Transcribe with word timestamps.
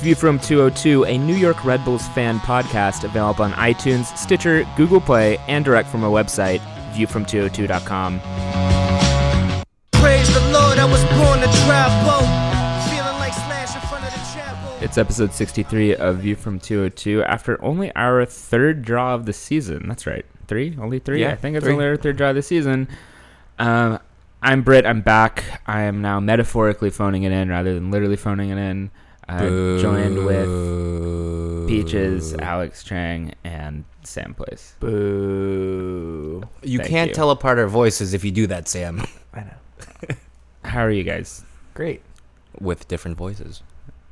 It's 0.00 0.06
View 0.06 0.14
from 0.14 0.38
202, 0.38 1.04
a 1.04 1.18
New 1.18 1.34
York 1.34 1.62
Red 1.62 1.84
Bulls 1.84 2.08
fan 2.08 2.38
podcast 2.38 3.04
available 3.04 3.44
on 3.44 3.52
iTunes, 3.52 4.16
Stitcher, 4.16 4.66
Google 4.74 4.98
Play, 4.98 5.36
and 5.46 5.62
direct 5.62 5.90
from 5.90 6.02
our 6.02 6.10
website, 6.10 6.60
viewfrom202.com. 6.94 8.18
Praise 9.92 10.32
the 10.32 10.40
Lord, 10.52 10.78
I 10.78 10.86
was 10.90 11.04
born 11.04 11.40
to 11.40 11.52
travel. 11.66 12.20
Feeling 12.88 13.18
like 13.18 13.34
Slash 13.34 13.74
in 13.74 13.82
front 13.90 14.06
of 14.06 14.12
the 14.14 14.20
chapel. 14.32 14.78
It's 14.80 14.96
episode 14.96 15.34
63 15.34 15.96
of 15.96 16.20
View 16.20 16.34
from 16.34 16.58
202 16.58 17.22
after 17.24 17.62
only 17.62 17.94
our 17.94 18.24
third 18.24 18.80
draw 18.80 19.14
of 19.14 19.26
the 19.26 19.34
season. 19.34 19.86
That's 19.86 20.06
right. 20.06 20.24
Three? 20.46 20.78
Only 20.80 21.00
three? 21.00 21.20
Yeah, 21.20 21.32
I 21.32 21.36
think 21.36 21.58
it's 21.58 21.64
three. 21.64 21.74
only 21.74 21.84
our 21.84 21.96
third 21.98 22.16
draw 22.16 22.30
of 22.30 22.36
the 22.36 22.42
season. 22.42 22.88
Um, 23.58 23.98
I'm 24.42 24.62
Brit. 24.62 24.86
I'm 24.86 25.02
back. 25.02 25.60
I 25.66 25.82
am 25.82 26.00
now 26.00 26.20
metaphorically 26.20 26.88
phoning 26.88 27.24
it 27.24 27.32
in 27.32 27.50
rather 27.50 27.74
than 27.74 27.90
literally 27.90 28.16
phoning 28.16 28.48
it 28.48 28.56
in. 28.56 28.90
Uh, 29.38 29.78
joined 29.78 30.24
with 30.26 31.68
Peaches, 31.68 32.34
Alex 32.34 32.82
Chang, 32.82 33.32
and 33.44 33.84
Sam 34.02 34.34
Place. 34.34 34.74
Boo. 34.80 36.42
You 36.62 36.78
Thank 36.78 36.90
can't 36.90 37.08
you. 37.10 37.14
tell 37.14 37.30
apart 37.30 37.58
our 37.58 37.68
voices 37.68 38.12
if 38.14 38.24
you 38.24 38.30
do 38.32 38.46
that, 38.48 38.66
Sam. 38.68 39.04
I 39.34 39.40
know. 39.40 40.14
How 40.64 40.80
are 40.80 40.90
you 40.90 41.04
guys? 41.04 41.44
Great. 41.74 42.02
With 42.60 42.88
different 42.88 43.16
voices. 43.16 43.62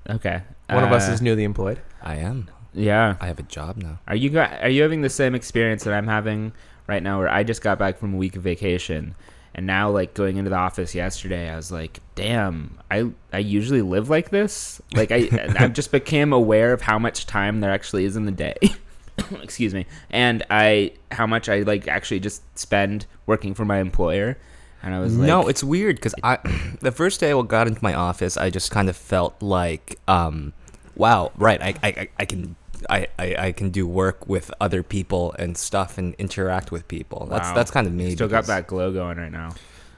Okay. 0.08 0.42
One 0.70 0.84
of 0.84 0.92
us 0.92 1.08
Uh, 1.08 1.12
is 1.12 1.20
newly 1.22 1.44
employed. 1.44 1.80
I 2.02 2.16
am. 2.16 2.48
Yeah. 2.72 3.16
I 3.20 3.26
have 3.26 3.38
a 3.38 3.42
job 3.44 3.76
now. 3.76 3.98
Are 4.06 4.14
you 4.16 4.30
got, 4.30 4.62
Are 4.62 4.68
you 4.68 4.82
having 4.82 5.02
the 5.02 5.10
same 5.10 5.34
experience 5.34 5.84
that 5.84 5.94
I'm 5.94 6.06
having 6.06 6.52
right 6.86 7.02
now, 7.02 7.18
where 7.18 7.28
I 7.28 7.42
just 7.42 7.60
got 7.60 7.78
back 7.78 7.98
from 7.98 8.14
a 8.14 8.16
week 8.16 8.36
of 8.36 8.42
vacation, 8.42 9.14
and 9.58 9.66
now 9.66 9.90
like 9.90 10.14
going 10.14 10.36
into 10.36 10.48
the 10.50 10.56
office 10.56 10.94
yesterday, 10.94 11.50
I 11.50 11.56
was 11.56 11.72
like, 11.72 11.98
damn, 12.14 12.78
I 12.92 13.10
I 13.32 13.38
usually 13.38 13.82
live 13.82 14.08
like 14.08 14.30
this. 14.30 14.80
Like 14.94 15.10
I 15.10 15.28
I 15.58 15.66
just 15.66 15.90
became 15.90 16.32
aware 16.32 16.72
of 16.72 16.80
how 16.80 16.96
much 16.96 17.26
time 17.26 17.58
there 17.60 17.72
actually 17.72 18.04
is 18.04 18.14
in 18.14 18.24
the 18.24 18.30
day. 18.30 18.54
Excuse 19.42 19.74
me, 19.74 19.86
and 20.10 20.44
I 20.48 20.92
how 21.10 21.26
much 21.26 21.48
I 21.48 21.62
like 21.62 21.88
actually 21.88 22.20
just 22.20 22.40
spend 22.56 23.06
working 23.26 23.52
for 23.52 23.64
my 23.64 23.78
employer, 23.80 24.38
and 24.80 24.94
I 24.94 25.00
was 25.00 25.16
like, 25.18 25.26
no, 25.26 25.48
it's 25.48 25.64
weird 25.64 25.96
because 25.96 26.14
I, 26.22 26.38
the 26.80 26.92
first 26.92 27.18
day 27.18 27.32
I 27.32 27.42
got 27.42 27.66
into 27.66 27.82
my 27.82 27.94
office, 27.94 28.36
I 28.36 28.50
just 28.50 28.70
kind 28.70 28.88
of 28.88 28.96
felt 28.96 29.42
like, 29.42 29.98
um, 30.06 30.52
wow, 30.94 31.32
right, 31.36 31.60
I, 31.60 31.74
I, 31.82 31.88
I- 31.88 32.08
I 32.20 32.24
can. 32.26 32.54
I, 32.90 33.08
I, 33.18 33.34
I 33.46 33.52
can 33.52 33.70
do 33.70 33.86
work 33.86 34.28
with 34.28 34.50
other 34.60 34.82
people 34.82 35.34
and 35.38 35.56
stuff 35.56 35.98
and 35.98 36.14
interact 36.14 36.70
with 36.72 36.88
people. 36.88 37.26
That's 37.30 37.48
Wow. 37.48 37.54
that's 37.54 37.70
kind 37.70 37.86
of 37.86 37.92
me. 37.92 38.12
still 38.12 38.28
got 38.28 38.46
that 38.46 38.66
glow 38.66 38.92
going 38.92 39.18
right 39.18 39.32
now. 39.32 39.50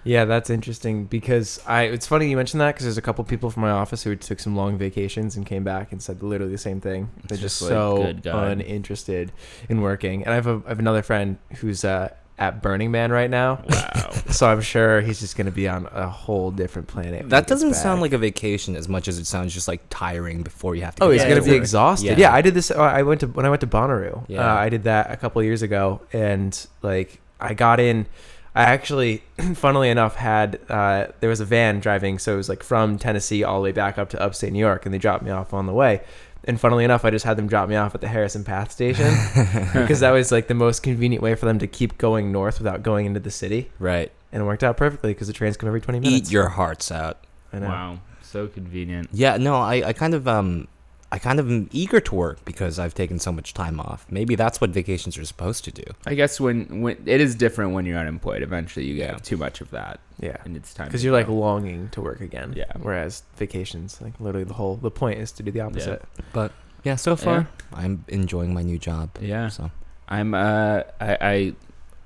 Yeah, 0.03 0.25
that's 0.25 0.48
interesting 0.48 1.05
because 1.05 1.61
I. 1.67 1.83
It's 1.83 2.06
funny 2.06 2.31
you 2.31 2.37
mentioned 2.37 2.62
that 2.62 2.75
because 2.75 2.84
there's 2.87 2.97
a 2.97 3.03
couple 3.03 3.22
people 3.25 3.50
from 3.50 3.62
my 3.62 3.70
office 3.70 4.03
who 4.03 4.17
took 4.17 4.41
some 4.41 4.56
long 4.56 4.78
vacations 4.78 5.37
and 5.37 5.45
came 5.45 5.62
back 5.62 5.92
and 5.92 6.03
said 6.03 6.22
literally 6.22 6.53
the 6.53 6.59
same 6.59 6.81
thing. 6.81 7.11
They're 7.28 7.34
It's 7.34 7.42
just, 7.42 7.59
just 7.59 7.62
like, 7.62 7.69
so 7.70 7.97
good 8.05 8.27
uninterested 8.27 9.31
in 9.69 9.83
working. 9.83 10.22
And 10.25 10.33
I 10.33 10.37
have 10.37 10.47
a, 10.47 10.62
I 10.65 10.70
have 10.70 10.78
another 10.78 11.03
friend 11.03 11.37
who's 11.56 11.84
uh, 11.84 12.15
at 12.41 12.63
Burning 12.63 12.91
Man 12.91 13.13
right 13.13 13.31
now, 13.31 13.63
Wow. 13.69 14.11
so 14.31 14.49
I'm 14.51 14.61
sure 14.63 15.01
he's 15.03 15.21
just 15.21 15.37
gonna 15.37 15.51
be 15.51 15.69
on 15.69 15.87
a 15.93 16.09
whole 16.09 16.51
different 16.51 16.89
planet. 16.89 17.29
That 17.29 17.47
doesn't 17.47 17.75
sound 17.75 18.01
like 18.01 18.13
a 18.13 18.19
vacation 18.19 18.75
as 18.77 18.89
much 18.89 19.07
as 19.09 19.19
it 19.19 19.27
sounds 19.27 19.53
just 19.55 19.69
like 19.69 19.83
tiring 19.91 20.43
before 20.43 20.75
you 20.75 20.83
have 20.83 20.95
to. 20.97 21.01
Get 21.01 21.07
Oh, 21.07 21.13
get 21.13 21.27
he's 21.27 21.35
gonna 21.37 21.45
be 21.49 21.55
exhausted. 21.57 22.07
Yeah. 22.19 22.31
Yeah. 22.31 22.35
I 22.35 22.41
did 22.43 22.55
this. 22.55 22.71
uh, 22.71 22.81
I 22.81 23.03
went 23.03 23.21
to 23.21 23.27
when 23.29 23.47
I 23.47 23.51
went 23.51 23.61
to 23.61 23.67
Bonnaroo. 23.67 24.25
Yeah. 24.27 24.53
Uh, 24.53 24.57
I 24.57 24.69
did 24.71 24.85
that 24.85 25.11
a 25.13 25.17
couple 25.17 25.41
of 25.41 25.47
years 25.47 25.63
ago, 25.63 26.01
and 26.13 26.67
like 26.83 27.21
I 27.39 27.55
got 27.55 27.79
in. 27.79 28.07
I 28.53 28.65
actually, 28.65 29.23
funnily 29.55 29.91
enough, 29.91 30.17
had 30.17 30.59
uh, 30.69 31.07
there 31.21 31.31
was 31.31 31.39
a 31.39 31.45
van 31.45 31.79
driving, 31.79 32.19
so 32.19 32.35
it 32.35 32.37
was 32.37 32.49
like 32.49 32.65
from 32.65 32.99
Tennessee 32.99 33.45
all 33.45 33.61
the 33.61 33.65
way 33.65 33.71
back 33.73 33.97
up 33.97 34.11
to 34.11 34.21
upstate 34.21 34.53
New 34.53 34.59
York, 34.59 34.84
and 34.84 34.93
they 34.93 34.99
dropped 34.99 35.23
me 35.23 35.31
off 35.31 35.55
on 35.55 35.67
the 35.67 35.73
way. 35.73 36.00
And 36.45 36.59
funnily 36.61 36.84
enough, 36.84 37.05
I 37.05 37.11
just 37.11 37.25
had 37.25 37.37
them 37.37 37.47
drop 37.49 37.69
me 37.69 37.77
off 37.77 37.95
at 37.95 38.01
the 38.01 38.09
Harrison 38.09 38.45
PATH 38.45 38.73
station 38.73 39.12
because 39.75 40.01
that 40.01 40.11
was 40.11 40.33
like 40.33 40.49
the 40.49 40.55
most 40.55 40.83
convenient 40.83 41.23
way 41.23 41.34
for 41.34 41.45
them 41.47 41.59
to 41.59 41.67
keep 41.67 41.99
going 41.99 42.33
north 42.33 42.59
without 42.59 42.83
going 42.83 43.05
into 43.06 43.21
the 43.21 43.31
city, 43.31 43.71
Right. 43.78 44.11
and 44.33 44.43
it 44.43 44.47
worked 44.47 44.65
out 44.65 44.77
perfectly 44.77 45.12
because 45.12 45.27
the 45.27 45.33
trains 45.34 45.56
come 45.56 45.67
every 45.69 45.81
twenty 45.83 46.00
minutes. 46.00 46.29
Eat 46.29 46.33
your 46.33 46.49
hearts 46.49 46.91
out. 46.91 47.19
I 47.53 47.59
know. 47.59 47.69
Wow. 47.69 47.99
So 48.23 48.47
convenient. 48.47 49.09
Yeah, 49.12 49.37
no, 49.37 49.56
I, 49.56 49.89
I 49.89 49.93
kind 49.93 50.15
of 50.15 50.27
um 50.29 50.69
I 51.12 51.19
kind 51.19 51.41
of 51.41 51.50
am 51.50 51.69
eager 51.72 51.98
to 52.00 52.15
work 52.15 52.44
because 52.44 52.78
I've 52.78 52.94
taken 52.94 53.19
so 53.19 53.32
much 53.32 53.53
time 53.53 53.81
off. 53.81 54.06
Maybe 54.10 54.37
that's 54.37 54.60
what 54.60 54.71
vacations 54.71 55.19
are 55.19 55.25
supposed 55.25 55.65
to 55.65 55.72
do. 55.72 55.82
I 56.06 56.15
guess 56.15 56.38
when, 56.41 56.82
when 56.82 57.03
it 57.04 57.21
is 57.21 57.34
different 57.34 57.72
when 57.72 57.84
you're 57.84 57.98
unemployed. 57.98 58.43
Eventually, 58.43 58.87
you 58.87 58.94
Yeah. 58.94 59.12
get 59.12 59.25
too 59.25 59.37
much 59.37 59.60
of 59.60 59.70
that, 59.72 59.99
Yeah. 60.20 60.37
and 60.44 60.56
it's 60.56 60.72
time 60.72 60.87
because 60.87 61.03
you're 61.03 61.12
like 61.12 61.26
longing 61.28 61.88
to 61.91 62.00
work 62.00 62.20
again. 62.20 62.53
Yeah. 62.56 62.70
Whereas 62.81 63.25
vacations, 63.37 64.00
like 64.00 64.12
literally 64.20 64.44
the 64.44 64.54
whole 64.54 64.76
the 64.76 64.91
point 64.91 65.19
is 65.19 65.32
to 65.32 65.43
do 65.43 65.50
the 65.50 65.60
opposite. 65.60 66.03
But 66.32 66.53
yeah, 66.84 66.94
so 66.97 67.16
far 67.16 67.49
I'm 67.72 68.04
enjoying 68.09 68.54
my 68.54 68.62
new 68.62 68.78
job. 68.78 69.10
yeah. 69.20 69.49
So 69.49 69.70
I'm 70.09 70.32
uh 70.34 70.82
I, 71.00 71.16
I 71.20 71.53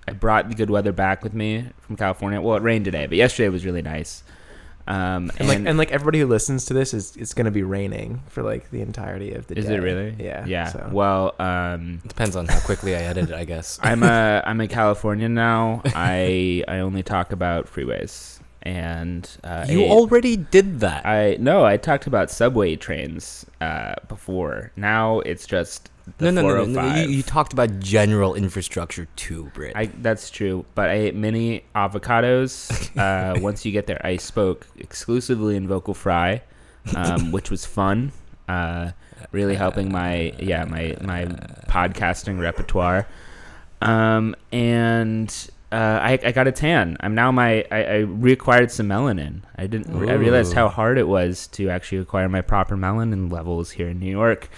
I 0.09 0.12
brought 0.12 0.48
the 0.48 0.54
good 0.54 0.70
weather 0.70 0.93
back 0.93 1.22
with 1.22 1.34
me 1.34 1.66
from 1.81 1.97
California. 1.97 2.41
Well, 2.41 2.56
it 2.56 2.62
rained 2.62 2.84
today, 2.87 3.06
but 3.06 3.16
yesterday 3.19 3.48
was 3.50 3.64
really 3.66 3.82
nice. 3.82 4.22
Um, 4.87 5.31
And, 5.39 5.49
like 5.49 5.59
and 5.65 5.78
like 5.78 5.91
everybody 5.93 6.21
who 6.21 6.27
listens 6.27 6.67
to 6.67 6.75
this 6.75 6.93
is 6.93 7.17
it's 7.17 7.33
gonna 7.34 7.50
be 7.50 7.62
raining 7.62 8.22
for 8.28 8.43
like 8.43 8.71
the 8.71 8.81
entirety 8.83 9.33
of 9.33 9.47
the 9.47 9.55
day. 9.55 9.61
is 9.61 9.67
day. 9.67 9.75
it 9.77 9.81
really? 9.81 10.15
Yeah. 10.19 10.45
Yeah. 10.47 10.67
so. 10.69 10.89
Well, 10.93 11.34
um, 11.39 12.00
it 12.05 12.09
depends 12.09 12.37
on 12.37 12.47
how 12.47 12.61
quickly 12.61 12.94
I 12.94 13.00
edit 13.00 13.31
it, 13.31 13.34
I 13.34 13.44
guess. 13.44 13.78
I'm 13.83 14.03
a 14.03 14.43
I'm 14.44 14.61
a 14.61 14.69
Californian 14.69 15.33
now. 15.34 15.81
I 15.87 16.65
I 16.69 16.78
only 16.81 17.03
talk 17.03 17.33
about 17.33 17.67
freeways 17.67 18.41
and 18.62 19.28
uh, 19.44 19.67
you 19.69 19.83
a- 19.84 19.89
already 19.91 20.37
did 20.37 20.81
that. 20.81 21.05
I 21.06 21.37
no, 21.41 21.65
I 21.65 21.77
talked 21.77 22.06
about 22.06 22.31
subway 22.31 22.77
trains 22.77 23.47
uh, 23.61 23.94
before. 24.09 24.73
Now 24.77 25.21
it's 25.21 25.47
just 25.47 25.87
the 25.87 25.94
no, 26.20 26.31
no, 26.31 26.42
no, 26.42 26.65
no, 26.65 26.65
no. 26.65 26.94
You, 26.97 27.09
you 27.09 27.22
talked 27.22 27.53
about 27.53 27.81
general 27.81 28.34
infrastructure 28.34 29.06
too, 29.16 29.50
Brit. 29.54 29.75
I 29.75 29.87
that's 29.87 30.31
true, 30.31 30.65
but 30.75 30.91
I 30.91 30.94
ate 30.94 31.15
mini 31.15 31.65
avocados. 31.75 32.91
Uh, 33.04 33.34
once 33.41 33.65
you 33.66 33.72
get 33.72 33.88
there, 33.88 34.00
I 34.06 34.16
spoke 34.16 34.69
exclusively 34.76 35.56
in 35.56 35.66
vocal 35.66 35.94
fry, 35.94 36.43
um, 36.94 37.32
which 37.37 37.50
was 37.50 37.66
fun. 37.66 38.12
Uh, 38.48 38.93
really 39.32 39.56
helping 39.56 39.91
my 39.91 40.32
yeah 40.38 40.64
my 40.64 40.97
my 41.00 41.25
podcasting 41.66 42.38
repertoire. 42.38 43.09
Um, 43.82 44.37
and 44.53 45.50
uh, 45.72 45.98
I, 46.03 46.19
I 46.25 46.32
got 46.32 46.47
a 46.47 46.53
tan. 46.53 46.97
I'm 47.00 47.16
now 47.16 47.32
my 47.32 47.64
I, 47.70 47.84
I 47.84 47.98
reacquired 48.04 48.70
some 48.70 48.88
melanin. 48.88 49.43
I 49.56 49.66
didn't. 49.66 50.09
I 50.09 50.14
realized 50.14 50.53
how 50.53 50.69
hard 50.69 50.98
it 50.98 51.09
was 51.09 51.48
to 51.48 51.69
actually 51.69 51.98
acquire 51.98 52.28
my 52.28 52.43
proper 52.43 52.76
melanin 52.76 53.32
levels 53.32 53.72
here 53.72 53.88
in 53.88 53.98
New 53.98 54.10
York. 54.10 54.48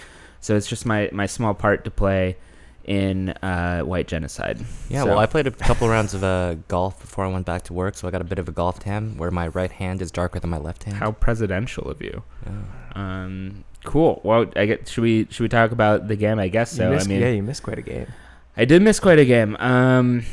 So 0.47 0.55
it's 0.55 0.67
just 0.67 0.85
my 0.85 1.09
my 1.11 1.25
small 1.25 1.53
part 1.53 1.83
to 1.83 1.91
play 1.91 2.37
in 2.85 3.29
uh, 3.43 3.81
white 3.81 4.07
genocide. 4.07 4.57
yeah, 4.89 5.01
So- 5.03 5.09
well, 5.09 5.19
I 5.19 5.25
played 5.25 5.45
a 5.45 5.51
couple 5.51 5.89
rounds 5.89 6.13
of 6.13 6.23
uh, 6.23 6.55
golf 6.69 7.01
before 7.01 7.25
I 7.25 7.27
went 7.27 7.45
back 7.45 7.63
to 7.63 7.73
work, 7.73 7.97
so 7.97 8.07
I 8.07 8.11
got 8.11 8.21
a 8.21 8.29
bit 8.33 8.39
of 8.39 8.47
a 8.47 8.53
golf 8.53 8.79
tan 8.79 9.17
where 9.17 9.29
my 9.29 9.49
right 9.49 9.71
hand 9.71 10.01
is 10.01 10.09
darker 10.09 10.39
than 10.39 10.49
my 10.49 10.57
left 10.57 10.85
hand. 10.85 10.95
How 10.97 11.11
presidential 11.11 11.91
of 11.91 12.01
you. 12.01 12.23
Yeah. 12.45 12.53
Um, 12.95 13.65
cool. 13.83 14.21
Well, 14.23 14.45
I 14.55 14.65
get. 14.65 14.87
Should 14.87 15.01
we 15.01 15.27
should 15.29 15.41
we 15.43 15.49
talk 15.49 15.71
about 15.71 16.07
the 16.07 16.15
game? 16.15 16.39
I 16.39 16.47
guess 16.47 16.71
so. 16.71 16.89
missed, 16.91 17.07
I 17.07 17.09
mean, 17.09 17.19
yeah, 17.21 17.29
you 17.31 17.43
missed 17.43 17.63
quite 17.63 17.77
a 17.77 17.81
game. 17.81 18.07
I 18.55 18.63
did 18.63 18.81
miss 18.81 19.01
quite 19.01 19.19
a 19.19 19.25
game. 19.25 19.57
Um, 19.59 20.23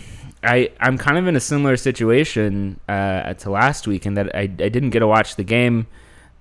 I 0.45 0.71
I'm 0.79 0.97
kind 0.97 1.19
of 1.19 1.27
in 1.27 1.35
a 1.35 1.41
similar 1.41 1.77
situation 1.77 2.79
uh, 2.89 3.35
to 3.35 3.51
last 3.51 3.89
week 3.89 4.07
in 4.07 4.15
that 4.15 4.35
I 4.35 4.43
I 4.43 4.47
didn't 4.47 4.91
get 4.91 5.01
to 5.01 5.09
watch 5.09 5.35
the 5.35 5.45
game 5.45 5.89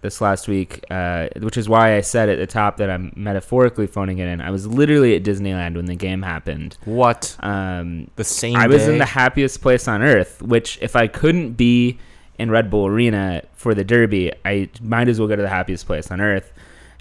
this 0.03 0.21
last 0.21 0.47
week, 0.47 0.83
uh, 0.91 1.29
which 1.39 1.57
is 1.57 1.67
why 1.67 1.95
I 1.97 2.01
said 2.01 2.29
at 2.29 2.37
the 2.37 2.45
top 2.45 2.77
that 2.77 2.89
I'm 2.91 3.11
metaphorically 3.15 3.87
phoning 3.87 4.19
it 4.19 4.27
in. 4.27 4.39
I 4.41 4.51
was 4.51 4.67
literally 4.67 5.15
at 5.15 5.23
Disneyland 5.23 5.75
when 5.75 5.85
the 5.85 5.95
game 5.95 6.21
happened. 6.21 6.77
What? 6.85 7.35
Um, 7.39 8.11
The 8.15 8.23
same 8.23 8.55
I 8.55 8.67
was 8.67 8.87
in 8.87 8.99
the 8.99 9.05
happiest 9.05 9.61
place 9.61 9.87
on 9.87 10.03
earth, 10.03 10.41
which 10.43 10.77
if 10.81 10.95
I 10.95 11.07
couldn't 11.07 11.53
be 11.53 11.97
in 12.37 12.51
Red 12.51 12.69
Bull 12.69 12.85
Arena 12.85 13.41
for 13.53 13.73
the 13.73 13.83
Derby, 13.83 14.31
I 14.45 14.69
might 14.81 15.07
as 15.07 15.19
well 15.19 15.27
go 15.27 15.35
to 15.35 15.41
the 15.41 15.49
happiest 15.49 15.87
place 15.87 16.11
on 16.11 16.21
earth 16.21 16.53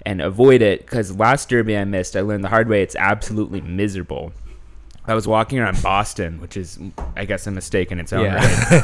and 0.05 0.21
avoid 0.21 0.61
it 0.61 0.81
because 0.81 1.15
last 1.17 1.49
Derby 1.49 1.77
I 1.77 1.85
missed, 1.85 2.15
I 2.15 2.21
learned 2.21 2.43
the 2.43 2.49
hard 2.49 2.67
way 2.67 2.81
it's 2.81 2.95
absolutely 2.95 3.61
miserable. 3.61 4.31
I 5.05 5.15
was 5.15 5.27
walking 5.27 5.59
around 5.59 5.81
Boston, 5.83 6.39
which 6.39 6.55
is, 6.55 6.79
I 7.17 7.25
guess, 7.25 7.45
a 7.45 7.51
mistake 7.51 7.91
in 7.91 7.99
its 7.99 8.13
own 8.13 8.23
Yeah. 8.23 8.35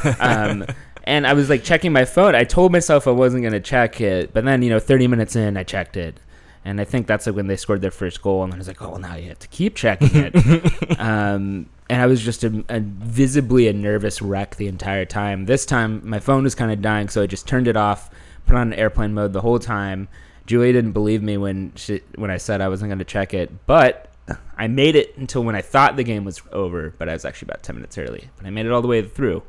right. 0.04 0.16
Um, 0.20 0.66
and 1.10 1.26
I 1.26 1.34
was 1.34 1.50
like 1.50 1.64
checking 1.64 1.92
my 1.92 2.06
phone. 2.06 2.36
I 2.36 2.44
told 2.44 2.72
myself 2.72 3.08
I 3.08 3.12
wasn't 3.12 3.42
going 3.42 3.54
to 3.54 3.60
check 3.60 4.00
it, 4.00 4.32
but 4.32 4.46
then, 4.46 4.62
you 4.62 4.70
know, 4.70 4.80
30 4.80 5.08
minutes 5.08 5.36
in, 5.36 5.58
I 5.58 5.64
checked 5.64 5.98
it. 5.98 6.20
And 6.64 6.80
I 6.80 6.84
think 6.84 7.08
that's 7.08 7.26
like 7.26 7.36
when 7.36 7.48
they 7.48 7.56
scored 7.56 7.82
their 7.82 7.90
first 7.90 8.22
goal. 8.22 8.44
And 8.44 8.52
then 8.52 8.60
I 8.60 8.62
was 8.62 8.68
like, 8.68 8.80
oh, 8.84 8.92
well, 8.92 9.00
now 9.00 9.16
you 9.16 9.30
have 9.30 9.40
to 9.40 9.48
keep 9.48 9.74
checking 9.74 10.12
it. 10.14 10.36
um, 11.00 11.68
and 11.90 12.00
I 12.00 12.06
was 12.06 12.22
just 12.22 12.44
a, 12.44 12.64
a 12.70 12.80
visibly 12.80 13.68
a 13.68 13.74
nervous 13.74 14.22
wreck 14.22 14.58
the 14.58 14.68
entire 14.68 15.04
time. 15.06 15.46
This 15.46 15.66
time, 15.66 16.08
my 16.08 16.20
phone 16.20 16.44
was 16.44 16.54
kind 16.54 16.72
of 16.72 16.80
dying, 16.80 17.10
so 17.10 17.24
I 17.24 17.26
just 17.26 17.48
turned 17.48 17.68
it 17.68 17.76
off, 17.76 18.12
put 18.46 18.56
on 18.56 18.72
airplane 18.74 19.16
mode 19.16 19.34
the 19.34 19.42
whole 19.42 19.58
time. 19.58 20.10
Julia 20.46 20.74
didn't 20.74 20.92
believe 20.92 21.24
me 21.24 21.38
when 21.38 21.72
she, 21.76 22.02
when 22.16 22.30
I 22.30 22.38
said 22.38 22.62
I 22.62 22.68
wasn't 22.68 22.90
going 22.90 23.00
to 23.00 23.06
check 23.06 23.34
it, 23.34 23.66
but 23.66 24.14
I 24.56 24.68
made 24.68 24.96
it 24.96 25.18
until 25.18 25.44
when 25.44 25.56
I 25.56 25.62
thought 25.62 25.96
the 25.96 26.04
game 26.04 26.24
was 26.24 26.40
over, 26.52 26.94
but 27.00 27.10
I 27.10 27.14
was 27.14 27.26
actually 27.26 27.48
about 27.48 27.64
10 27.64 27.78
minutes 27.78 27.98
early. 27.98 28.30
But 28.38 28.46
I 28.46 28.52
made 28.52 28.68
it 28.68 28.72
all 28.72 28.84
the 28.84 28.88
way 28.88 29.02
through. 29.02 29.42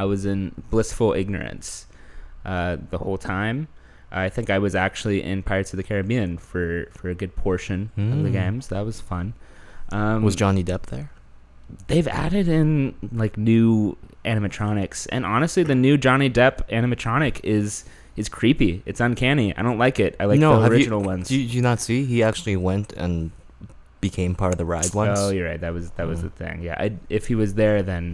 I 0.00 0.04
was 0.12 0.20
in 0.32 0.38
blissful 0.70 1.10
ignorance 1.22 1.86
uh, 2.44 2.76
the 2.92 2.98
whole 3.04 3.18
time, 3.18 3.68
I 4.26 4.28
think 4.34 4.50
I 4.50 4.58
was 4.66 4.74
actually 4.74 5.18
in 5.30 5.42
Pirates 5.50 5.72
of 5.72 5.76
the 5.76 5.86
Caribbean 5.90 6.30
for 6.38 6.66
for 6.98 7.06
a 7.14 7.14
good 7.22 7.32
portion 7.46 7.78
of 7.96 8.22
the 8.26 8.30
Mm. 8.30 8.38
games. 8.40 8.62
That 8.68 8.84
was 8.90 9.00
fun. 9.12 9.26
Um, 9.92 10.22
Was 10.28 10.36
Johnny 10.36 10.64
Depp 10.64 10.84
there? 10.94 11.08
they've 11.86 12.08
added 12.26 12.46
in 12.48 12.94
like 13.22 13.34
new 13.52 13.96
animatronics, 14.24 15.06
and 15.14 15.22
honestly, 15.34 15.62
the 15.62 15.74
new 15.86 15.96
Johnny 16.06 16.28
Depp 16.38 16.56
animatronic 16.78 17.34
is 17.44 17.84
is 18.16 18.28
creepy. 18.28 18.72
It's 18.86 19.00
uncanny. 19.00 19.48
I 19.56 19.62
don't 19.62 19.78
like 19.86 20.00
it. 20.06 20.16
I 20.18 20.24
like 20.24 20.40
no, 20.40 20.56
the 20.56 20.62
have 20.62 20.72
you- 20.72 20.78
original 20.78 21.02
ones. 21.12 21.28
Did 21.28 21.34
you, 21.36 21.40
you 21.56 21.62
not 21.62 21.78
see? 21.80 22.04
He 22.04 22.18
actually 22.28 22.56
went 22.56 22.92
and 22.94 23.30
became 24.00 24.34
part 24.34 24.52
of 24.54 24.58
the 24.58 24.64
ride 24.64 24.92
once. 24.94 25.18
Oh, 25.20 25.30
you're 25.30 25.46
right. 25.50 25.60
That 25.60 25.72
was 25.78 25.90
that 25.98 26.06
was 26.08 26.18
Mm. 26.20 26.22
the 26.26 26.30
thing. 26.30 26.56
Yeah, 26.62 26.76
I, 26.84 26.86
if 27.08 27.22
he 27.30 27.34
was 27.36 27.54
there, 27.54 27.82
then 27.92 28.04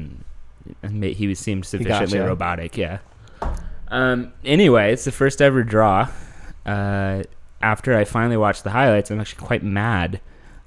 he 1.02 1.26
was 1.26 1.38
seemed 1.38 1.64
sufficiently 1.66 2.18
gotcha. 2.18 2.28
robotic. 2.28 2.76
Yeah. 2.76 2.98
Um. 3.88 4.32
Anyway, 4.44 4.92
it's 4.92 5.04
the 5.04 5.12
first 5.12 5.40
ever 5.40 5.62
draw. 5.62 6.08
Uh, 6.64 7.22
after 7.62 7.96
I 7.96 8.04
finally 8.04 8.36
watched 8.36 8.64
the 8.64 8.70
highlights, 8.70 9.10
I'm 9.10 9.20
actually 9.20 9.44
quite 9.46 9.62
mad. 9.62 10.20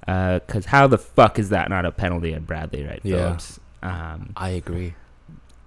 Uh, 0.07 0.40
cause 0.48 0.66
how 0.66 0.88
the 0.88 0.98
fuck 0.98 1.38
is 1.38 1.50
that 1.50 1.69
not 1.69 1.86
a 1.86 1.92
penalty 1.92 2.34
on 2.34 2.44
Bradley, 2.44 2.84
right? 2.84 3.00
Yeah. 3.04 3.38
Um, 3.84 4.34
I 4.36 4.50
agree. 4.50 4.96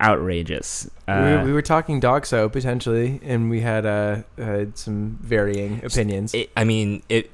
outrageous. 0.01 0.91
we, 1.07 1.13
Uh, 1.15 1.21
were, 1.39 1.45
we 1.45 1.53
were 1.53 1.63
talking 1.63 2.01
DOGSO 2.01 2.51
potentially, 2.51 3.21
and 3.23 3.49
we 3.51 3.61
had 3.61 3.87
uh, 3.87 4.23
had 4.37 4.77
some 4.77 5.19
varying 5.23 5.85
opinions. 5.85 6.35
It, 6.35 6.51
I 6.57 6.65
mean, 6.65 7.03
it 7.09 7.31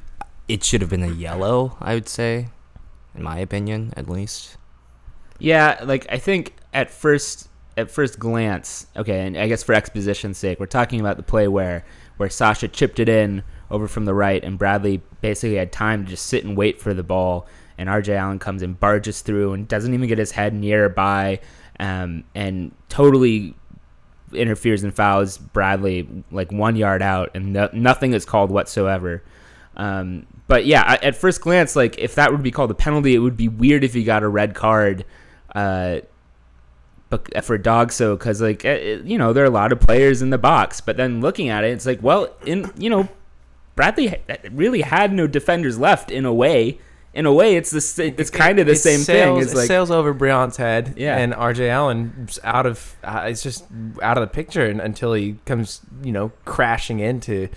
it 0.49 0.65
should 0.65 0.81
have 0.81 0.91
been 0.91 1.03
a 1.03 1.11
yellow. 1.11 1.77
I 1.81 1.95
would 1.95 2.09
say, 2.09 2.49
in 3.15 3.23
my 3.23 3.39
opinion, 3.39 3.95
at 3.97 4.09
least. 4.09 4.57
Yeah, 5.39 5.81
like 5.85 6.07
I 6.11 6.19
think 6.19 6.55
at 6.79 6.91
first 6.91 7.49
at 7.77 7.91
first 7.91 8.19
glance, 8.19 8.87
okay, 8.97 9.27
and 9.27 9.37
I 9.37 9.47
guess 9.47 9.63
for 9.63 9.73
exposition's 9.73 10.39
sake, 10.39 10.59
we're 10.59 10.67
talking 10.67 11.01
about 11.01 11.17
the 11.17 11.23
play 11.25 11.49
where 11.49 11.85
where 12.17 12.31
Sacha 12.31 12.69
chipped 12.69 13.01
it 13.01 13.09
in 13.09 13.43
over 13.71 13.89
from 13.89 14.05
the 14.05 14.15
right, 14.15 14.43
and 14.43 14.57
Bradley 14.57 15.03
basically 15.21 15.57
had 15.57 15.73
time 15.73 16.05
to 16.05 16.11
just 16.11 16.27
sit 16.27 16.45
and 16.45 16.57
wait 16.57 16.81
for 16.81 16.95
the 16.95 17.03
ball, 17.03 17.49
and 17.77 17.89
RJ 17.89 18.17
Allen 18.17 18.39
comes 18.39 18.63
and 18.63 18.79
barges 18.79 19.23
through 19.23 19.55
and 19.55 19.67
doesn't 19.67 19.93
even 19.93 20.09
get 20.09 20.19
his 20.19 20.31
head 20.31 20.55
nearby, 20.55 21.41
um, 21.81 22.23
and 22.35 22.73
totally 22.89 23.57
interferes 24.33 24.85
and 24.85 24.95
fouls 24.95 25.39
Bradley 25.39 26.25
like 26.31 26.53
one 26.53 26.77
yard 26.77 27.03
out, 27.03 27.33
and 27.35 27.53
no, 27.55 27.69
nothing 27.73 28.13
is 28.13 28.25
called 28.25 28.53
whatsoever. 28.53 29.25
Um, 29.77 30.27
but 30.47 30.65
yeah, 30.65 30.85
I, 30.87 30.97
at 30.97 31.17
first 31.17 31.41
glance, 31.41 31.75
like 31.75 31.99
if 31.99 32.15
that 32.15 32.31
would 32.31 32.43
be 32.45 32.53
called 32.53 32.71
a 32.71 32.75
penalty, 32.75 33.17
it 33.17 33.19
would 33.19 33.37
be 33.37 33.49
weird 33.49 33.83
if 33.83 33.95
he 33.95 34.05
got 34.05 34.23
a 34.23 34.29
red 34.29 34.55
card. 34.55 35.05
Uh, 35.53 36.01
but 37.11 37.45
for 37.45 37.59
DOGSO 37.59 38.19
because 38.19 38.41
like 38.43 38.65
eh, 38.65 38.69
eh, 38.69 38.99
you 39.05 39.17
know 39.19 39.33
there 39.33 39.43
are 39.45 39.47
a 39.47 39.51
lot 39.51 39.73
of 39.73 39.81
players 39.81 40.23
in 40.23 40.31
the 40.31 40.39
box, 40.39 40.81
but 40.81 40.97
then 40.97 41.21
looking 41.21 41.49
at 41.49 41.65
it, 41.65 41.69
it's 41.73 41.87
like 41.87 42.03
well 42.03 42.29
in 42.45 42.71
you 42.77 42.91
know 42.91 43.09
Bradley 43.77 44.15
really 44.51 44.81
had 44.83 45.13
no 45.13 45.27
defenders 45.27 45.79
left 45.79 46.11
in 46.11 46.25
a 46.25 46.35
way. 46.35 46.79
In 47.15 47.25
a 47.27 47.33
way, 47.33 47.57
it's 47.57 47.71
the 47.71 48.15
it's 48.19 48.29
kind 48.31 48.59
of 48.59 48.67
the 48.67 48.73
It 48.73 48.77
same 48.77 49.01
thing. 49.01 49.39
It's 49.39 49.53
it 49.53 49.57
like 49.57 49.67
sails 49.67 49.91
over 49.91 50.13
Briant's 50.13 50.57
head, 50.59 50.95
Yeah. 50.97 51.17
and 51.17 51.33
RJ 51.33 51.69
Allen's 51.71 52.39
out 52.45 52.67
of 52.67 52.97
uh, 53.03 53.25
it's 53.27 53.43
just 53.43 53.65
out 54.03 54.19
of 54.19 54.23
the 54.23 54.27
picture 54.33 54.67
until 54.67 55.15
he 55.15 55.37
comes, 55.47 55.81
you 56.03 56.13
know, 56.13 56.33
crashing 56.45 57.01
into 57.01 57.49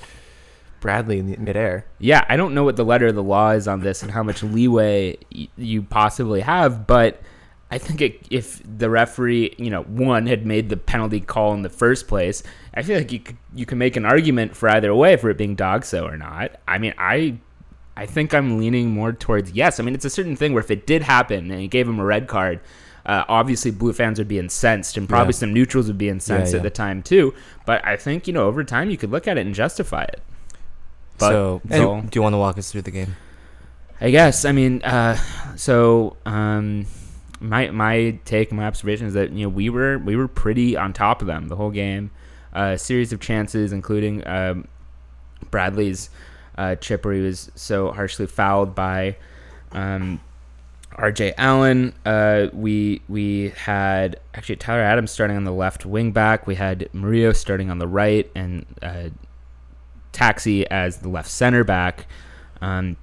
Bradley 0.79 1.19
in 1.19 1.29
the 1.29 1.37
midair. 1.37 1.85
Yeah, 1.99 2.25
I 2.29 2.37
don't 2.37 2.53
know 2.55 2.63
what 2.63 2.75
the 2.75 2.85
letter 2.85 3.07
of 3.07 3.15
the 3.15 3.21
law 3.21 3.51
is 3.51 3.67
on 3.67 3.81
this 3.81 4.01
and 4.01 4.11
how 4.11 4.23
much 4.23 4.41
leeway 4.41 5.17
y- 5.35 5.47
you 5.57 5.83
possibly 5.83 6.41
have, 6.41 6.87
but 6.87 7.21
I 7.71 7.77
think 7.77 8.01
it, 8.01 8.27
if 8.29 8.61
the 8.65 8.89
referee, 8.89 9.55
you 9.57 9.69
know, 9.69 9.83
one 9.83 10.27
had 10.27 10.45
made 10.45 10.67
the 10.69 10.75
penalty 10.77 11.21
call 11.21 11.53
in 11.53 11.61
the 11.61 11.69
first 11.69 12.07
place, 12.07 12.43
I 12.73 12.83
feel 12.83 12.97
like 12.97 13.11
you 13.13 13.19
could, 13.19 13.37
you 13.55 13.65
can 13.65 13.77
make 13.77 13.95
an 13.95 14.05
argument 14.05 14.55
for 14.57 14.67
either 14.69 14.93
way 14.93 15.15
for 15.15 15.29
it 15.29 15.37
being 15.37 15.55
DOGSO 15.55 16.03
or 16.03 16.17
not. 16.17 16.57
I 16.67 16.77
mean, 16.77 16.93
I 16.97 17.37
I 17.95 18.05
think 18.05 18.33
I'm 18.33 18.57
leaning 18.57 18.89
more 18.91 19.13
towards 19.13 19.51
yes. 19.51 19.79
I 19.79 19.83
mean, 19.83 19.95
it's 19.95 20.05
a 20.05 20.09
certain 20.09 20.35
thing 20.35 20.53
where 20.53 20.63
if 20.63 20.69
it 20.71 20.85
did 20.85 21.01
happen 21.03 21.49
and 21.49 21.59
he 21.61 21.67
gave 21.69 21.87
him 21.87 21.99
a 21.99 22.03
red 22.05 22.27
card, 22.27 22.59
uh, 23.05 23.23
obviously 23.29 23.71
blue 23.71 23.93
fans 23.93 24.17
would 24.19 24.27
be 24.27 24.37
incensed 24.39 24.97
and 24.97 25.07
probably 25.07 25.33
Yeah. 25.33 25.39
some 25.39 25.53
neutrals 25.53 25.87
would 25.87 25.97
be 25.97 26.09
incensed 26.09 26.51
Yeah, 26.53 26.57
at 26.57 26.63
the 26.63 26.69
time 26.69 27.01
too. 27.01 27.33
But 27.65 27.85
I 27.85 27.95
think 27.95 28.27
you 28.27 28.33
know 28.33 28.47
over 28.47 28.63
time 28.65 28.89
you 28.89 28.97
could 28.97 29.11
look 29.11 29.27
at 29.29 29.37
it 29.37 29.45
and 29.45 29.55
justify 29.55 30.03
it. 30.03 30.21
But- 31.17 31.29
so, 31.29 31.61
do, 31.67 32.01
do 32.01 32.09
you 32.17 32.21
want 32.21 32.33
to 32.33 32.37
walk 32.37 32.57
us 32.57 32.69
through 32.71 32.81
the 32.83 32.91
game? 32.91 33.15
I 34.01 34.09
guess. 34.09 34.43
I 34.45 34.51
mean, 34.51 34.81
uh, 34.83 35.15
so 35.55 36.17
um, 36.25 36.85
my 37.41 37.71
my 37.71 38.19
take, 38.23 38.51
my 38.51 38.65
observation 38.65 39.07
is 39.07 39.15
that 39.15 39.31
you 39.31 39.43
know 39.43 39.49
we 39.49 39.69
were 39.69 39.97
we 39.97 40.15
were 40.15 40.27
pretty 40.27 40.77
on 40.77 40.93
top 40.93 41.21
of 41.21 41.27
them 41.27 41.47
the 41.47 41.55
whole 41.55 41.71
game. 41.71 42.11
A 42.53 42.77
series 42.77 43.11
of 43.11 43.19
chances, 43.19 43.73
including 43.73 44.25
um, 44.27 44.67
Bradley's 45.49 46.09
uh, 46.57 46.75
chip 46.75 47.03
where 47.05 47.13
he 47.13 47.21
was 47.21 47.49
so 47.55 47.91
harshly 47.91 48.27
fouled 48.27 48.75
by 48.75 49.15
um, 49.71 50.19
R.J. 50.95 51.33
Allen. 51.37 51.93
Uh, 52.05 52.47
we 52.53 53.01
we 53.07 53.49
had 53.57 54.19
actually 54.35 54.57
Tyler 54.57 54.81
Adams 54.81 55.11
starting 55.11 55.37
on 55.37 55.43
the 55.43 55.53
left 55.53 55.85
wing 55.85 56.11
back. 56.11 56.45
We 56.45 56.55
had 56.55 56.89
Murillo 56.93 57.31
starting 57.31 57.71
on 57.71 57.79
the 57.79 57.87
right, 57.87 58.29
and 58.35 58.65
uh, 58.83 59.09
Taxi 60.11 60.69
as 60.69 60.97
the 60.97 61.09
left 61.09 61.29
center 61.29 61.63
back. 61.63 62.05
Um, 62.61 62.97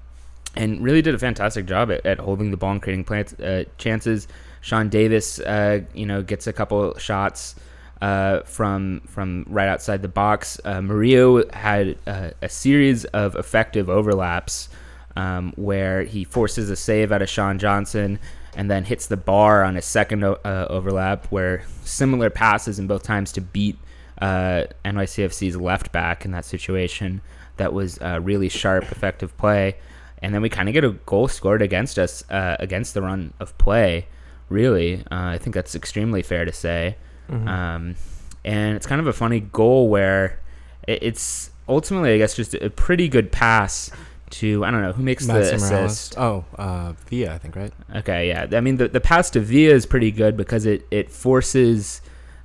and 0.58 0.82
really 0.82 1.00
did 1.00 1.14
a 1.14 1.19
fantastic 1.19 1.66
job 1.66 1.90
at, 1.90 2.05
at 2.05 2.19
holding 2.19 2.50
the 2.50 2.56
ball 2.56 2.72
and 2.72 2.82
creating 2.82 3.05
plants, 3.05 3.32
uh, 3.34 3.64
chances. 3.78 4.26
Sean 4.60 4.88
Davis, 4.88 5.38
uh, 5.38 5.81
you 5.94 6.05
know, 6.05 6.20
gets 6.20 6.49
a 6.49 6.52
couple 6.52 6.99
shots 6.99 7.55
uh, 8.02 8.40
from 8.40 9.00
from 9.06 9.46
right 9.49 9.69
outside 9.69 10.02
the 10.02 10.08
box. 10.08 10.60
Uh, 10.64 10.82
Murillo 10.82 11.49
had 11.52 11.96
a 12.06 12.49
series 12.49 13.05
of 13.06 13.37
effective 13.37 13.88
overlaps 13.88 14.69
um, 15.14 15.52
where 15.56 16.02
he 16.02 16.25
forces 16.25 16.70
a 16.70 16.76
save 16.76 17.12
out 17.12 17.22
of 17.22 17.28
Sean 17.28 17.58
Johnson 17.58 18.19
and 18.56 18.69
then 18.69 18.84
hits 18.84 19.06
the 19.06 19.16
bar 19.16 19.62
on 19.62 19.76
a 19.76 19.82
second 19.82 20.25
uh, 20.25 20.37
overlap 20.69 21.26
where 21.26 21.62
similar 21.84 22.31
passes 22.31 22.81
in 22.81 22.88
both 22.88 23.04
times 23.04 23.31
to 23.32 23.40
beat 23.40 23.78
uh, 24.20 24.64
NYCFC's 24.84 25.56
left 25.56 25.93
back 25.93 26.25
in 26.25 26.32
that 26.32 26.44
situation. 26.44 27.20
That 27.58 27.72
was 27.72 28.00
really 28.00 28.49
sharp, 28.49 28.90
effective 28.90 29.37
play. 29.37 29.76
And 30.23 30.35
then 30.35 30.43
we 30.43 30.49
kind 30.49 30.69
of 30.69 30.73
get 30.73 30.85
a 30.85 30.91
goal 30.91 31.29
scored 31.29 31.62
against 31.62 31.99
us 31.99 32.29
uh, 32.31 32.56
against 32.59 32.94
the 32.94 33.03
run 33.03 33.32
of 33.41 33.56
play. 33.59 34.06
Really, 34.49 35.05
uh, 35.11 35.26
I 35.35 35.38
think 35.38 35.54
that's 35.54 35.75
extremely 35.75 36.23
fair 36.23 36.45
to 36.45 36.52
say. 36.52 36.97
Um, 37.31 37.97
and 38.45 38.75
it's 38.76 38.87
kind 38.87 39.00
of 39.00 39.07
a 39.07 39.12
funny 39.12 39.40
goal 39.40 39.88
where 39.88 40.40
it, 40.87 41.02
it's 41.02 41.50
ultimately, 41.69 42.14
I 42.14 42.19
guess, 42.19 42.35
just 42.35 42.54
a 42.54 42.71
pretty 42.71 43.09
good 43.09 43.31
pass 43.31 43.90
to 44.31 44.64
I 44.64 44.71
don't 44.71 44.83
know 44.83 44.92
who 44.92 45.02
makes 45.02 45.26
the 45.26 45.35
Madison 45.35 45.59
Moralez. 45.59 45.85
assist. 45.85 46.19
Oh, 46.19 46.45
uh, 46.57 46.92
Villa, 47.07 47.35
I 47.35 47.38
think, 47.38 47.57
right? 47.57 47.73
Okay, 47.97 48.28
yeah. 48.28 48.47
I 48.52 48.61
mean, 48.61 48.76
the, 48.76 48.88
the 48.88 49.00
pass 49.00 49.31
to 49.31 49.40
Villa 49.40 49.75
is 49.75 49.87
pretty 49.87 50.11
good 50.11 50.37
because 50.37 50.66
it, 50.66 50.87
it 50.90 51.11
forces 51.11 52.00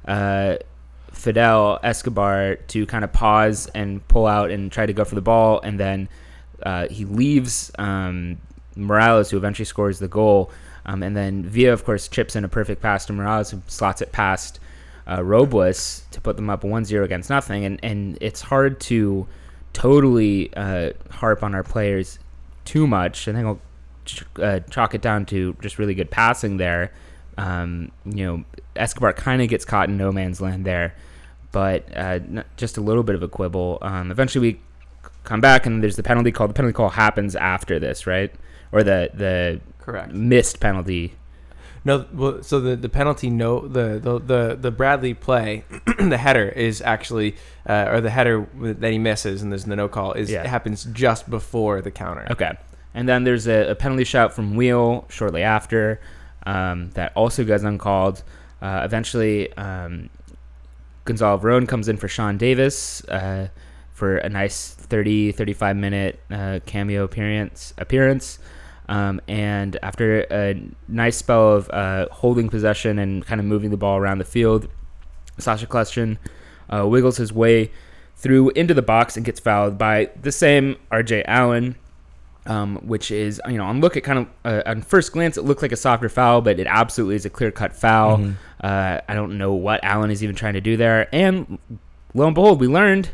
uh, 0.05 0.57
Fidel 1.11 1.79
Escobar 1.83 2.55
to 2.55 2.85
kind 2.85 3.03
of 3.03 3.13
pause 3.13 3.67
and 3.73 4.05
pull 4.07 4.27
out 4.27 4.51
and 4.51 4.71
try 4.71 4.85
to 4.85 4.93
go 4.93 5.05
for 5.05 5.15
the 5.15 5.21
ball. 5.21 5.61
And 5.61 5.79
then 5.79 6.09
uh, 6.61 6.87
he 6.89 7.05
leaves 7.05 7.71
um, 7.79 8.37
Moralez, 8.77 9.31
who 9.31 9.37
eventually 9.37 9.65
scores 9.65 9.99
the 9.99 10.07
goal. 10.07 10.51
Um, 10.85 11.01
and 11.01 11.15
then 11.15 11.43
Villa, 11.43 11.73
of 11.73 11.85
course, 11.85 12.07
chips 12.07 12.35
in 12.35 12.43
a 12.43 12.49
perfect 12.49 12.81
pass 12.81 13.05
to 13.05 13.13
Moralez, 13.13 13.51
who 13.51 13.61
slots 13.67 14.01
it 14.01 14.11
past 14.11 14.59
uh, 15.09 15.23
Robles 15.23 16.05
to 16.11 16.21
put 16.21 16.35
them 16.35 16.49
up 16.49 16.63
1 16.63 16.85
0 16.85 17.03
against 17.03 17.29
nothing. 17.29 17.65
And, 17.65 17.79
and 17.83 18.17
it's 18.21 18.41
hard 18.41 18.79
to 18.81 19.27
totally 19.73 20.53
uh, 20.55 20.91
harp 21.09 21.43
on 21.43 21.55
our 21.55 21.63
players 21.63 22.19
too 22.65 22.87
much. 22.87 23.27
I 23.27 23.33
think 23.33 23.45
I'll 23.45 23.61
ch- 24.05 24.23
uh, 24.39 24.59
chalk 24.69 24.93
it 24.95 25.01
down 25.01 25.25
to 25.27 25.55
just 25.61 25.79
really 25.79 25.93
good 25.93 26.11
passing 26.11 26.57
there. 26.57 26.93
Um, 27.37 27.91
you 28.05 28.25
know, 28.25 28.43
Escobar 28.75 29.13
kind 29.13 29.41
of 29.41 29.49
gets 29.49 29.65
caught 29.65 29.89
in 29.89 29.97
no 29.97 30.11
man's 30.11 30.39
land 30.39 30.65
there, 30.65 30.95
but 31.51 31.85
uh, 31.95 32.19
just 32.57 32.77
a 32.77 32.81
little 32.81 33.03
bit 33.03 33.15
of 33.15 33.23
a 33.23 33.27
quibble. 33.27 33.79
Um, 33.81 34.11
eventually, 34.11 34.53
we 34.53 34.59
come 35.23 35.41
back 35.41 35.65
and 35.65 35.81
there's 35.83 35.95
the 35.95 36.03
penalty 36.03 36.31
call. 36.31 36.47
The 36.47 36.53
penalty 36.53 36.73
call 36.73 36.89
happens 36.89 37.35
after 37.35 37.79
this, 37.79 38.05
right? 38.07 38.33
Or 38.71 38.83
the 38.83 39.09
the 39.13 39.61
Correct. 39.79 40.11
missed 40.13 40.59
penalty. 40.59 41.13
No, 41.85 42.05
well, 42.13 42.41
so 42.41 42.61
the, 42.61 42.77
the 42.77 42.87
penalty 42.87 43.29
no 43.29 43.67
the, 43.67 43.99
the 44.01 44.19
the 44.19 44.55
the 44.59 44.71
Bradley 44.71 45.13
play, 45.13 45.65
the 45.99 46.17
header 46.17 46.47
is 46.47 46.81
actually 46.81 47.35
uh, 47.67 47.87
or 47.89 47.99
the 48.01 48.09
header 48.09 48.47
that 48.61 48.91
he 48.91 48.97
misses 48.97 49.41
and 49.41 49.51
there's 49.51 49.65
the 49.65 49.75
no 49.75 49.89
call 49.89 50.13
is 50.13 50.31
Yeah. 50.31 50.47
happens 50.47 50.85
just 50.93 51.29
before 51.29 51.81
the 51.81 51.91
counter. 51.91 52.25
Okay. 52.31 52.53
And 52.93 53.09
then 53.09 53.23
there's 53.25 53.47
a, 53.47 53.71
a 53.71 53.75
penalty 53.75 54.03
shout 54.05 54.33
from 54.33 54.55
Wheel 54.55 55.05
shortly 55.09 55.43
after 55.43 55.99
um, 56.45 56.91
that 56.91 57.11
also 57.15 57.43
goes 57.43 57.63
uncalled. 57.63 58.23
Uh, 58.61 58.81
eventually, 58.85 59.51
um, 59.57 60.09
Gonzalo 61.05 61.37
Veron 61.37 61.67
comes 61.67 61.89
in 61.89 61.97
for 61.97 62.07
Sean 62.07 62.37
Davis 62.37 63.03
uh, 63.09 63.49
for 63.91 64.17
a 64.17 64.29
nice 64.29 64.69
30, 64.93 65.31
35 65.31 65.75
minute 65.75 66.19
uh, 66.29 66.59
cameo 66.67 67.03
appearance. 67.03 67.73
appearance. 67.79 68.37
Um, 68.87 69.19
and 69.27 69.75
after 69.81 70.19
a 70.29 70.61
nice 70.87 71.17
spell 71.17 71.51
of 71.55 71.67
uh, 71.71 72.09
holding 72.11 72.47
possession 72.47 72.99
and 72.99 73.25
kind 73.25 73.41
of 73.41 73.47
moving 73.47 73.71
the 73.71 73.77
ball 73.77 73.97
around 73.97 74.19
the 74.19 74.23
field, 74.23 74.67
Sacha 75.39 75.65
Kljestan 75.65 76.19
uh, 76.71 76.87
wiggles 76.87 77.17
his 77.17 77.33
way 77.33 77.71
through 78.15 78.51
into 78.51 78.75
the 78.75 78.83
box 78.83 79.17
and 79.17 79.25
gets 79.25 79.39
fouled 79.39 79.79
by 79.79 80.11
the 80.21 80.31
same 80.31 80.75
RJ 80.91 81.23
Allen, 81.25 81.75
um, 82.45 82.75
which 82.87 83.09
is 83.09 83.41
you 83.47 83.57
know 83.57 83.65
on 83.65 83.81
look 83.81 83.97
at 83.97 84.03
kind 84.03 84.19
of 84.19 84.27
uh, 84.45 84.61
on 84.67 84.83
first 84.83 85.11
glance 85.11 85.37
it 85.37 85.41
looked 85.41 85.63
like 85.63 85.71
a 85.71 85.75
softer 85.75 86.07
foul, 86.07 86.41
but 86.41 86.59
it 86.59 86.67
absolutely 86.69 87.15
is 87.15 87.25
a 87.25 87.31
clear 87.31 87.49
cut 87.49 87.75
foul. 87.75 88.19
Mhm. 88.19 88.35
Uh, 88.63 89.01
I 89.09 89.15
don't 89.15 89.39
know 89.39 89.53
what 89.53 89.83
Allen 89.83 90.11
is 90.11 90.23
even 90.23 90.35
trying 90.35 90.53
to 90.53 90.61
do 90.61 90.77
there, 90.77 91.07
and 91.11 91.57
lo 92.13 92.27
and 92.27 92.35
behold, 92.35 92.59
we 92.59 92.67
learned 92.67 93.09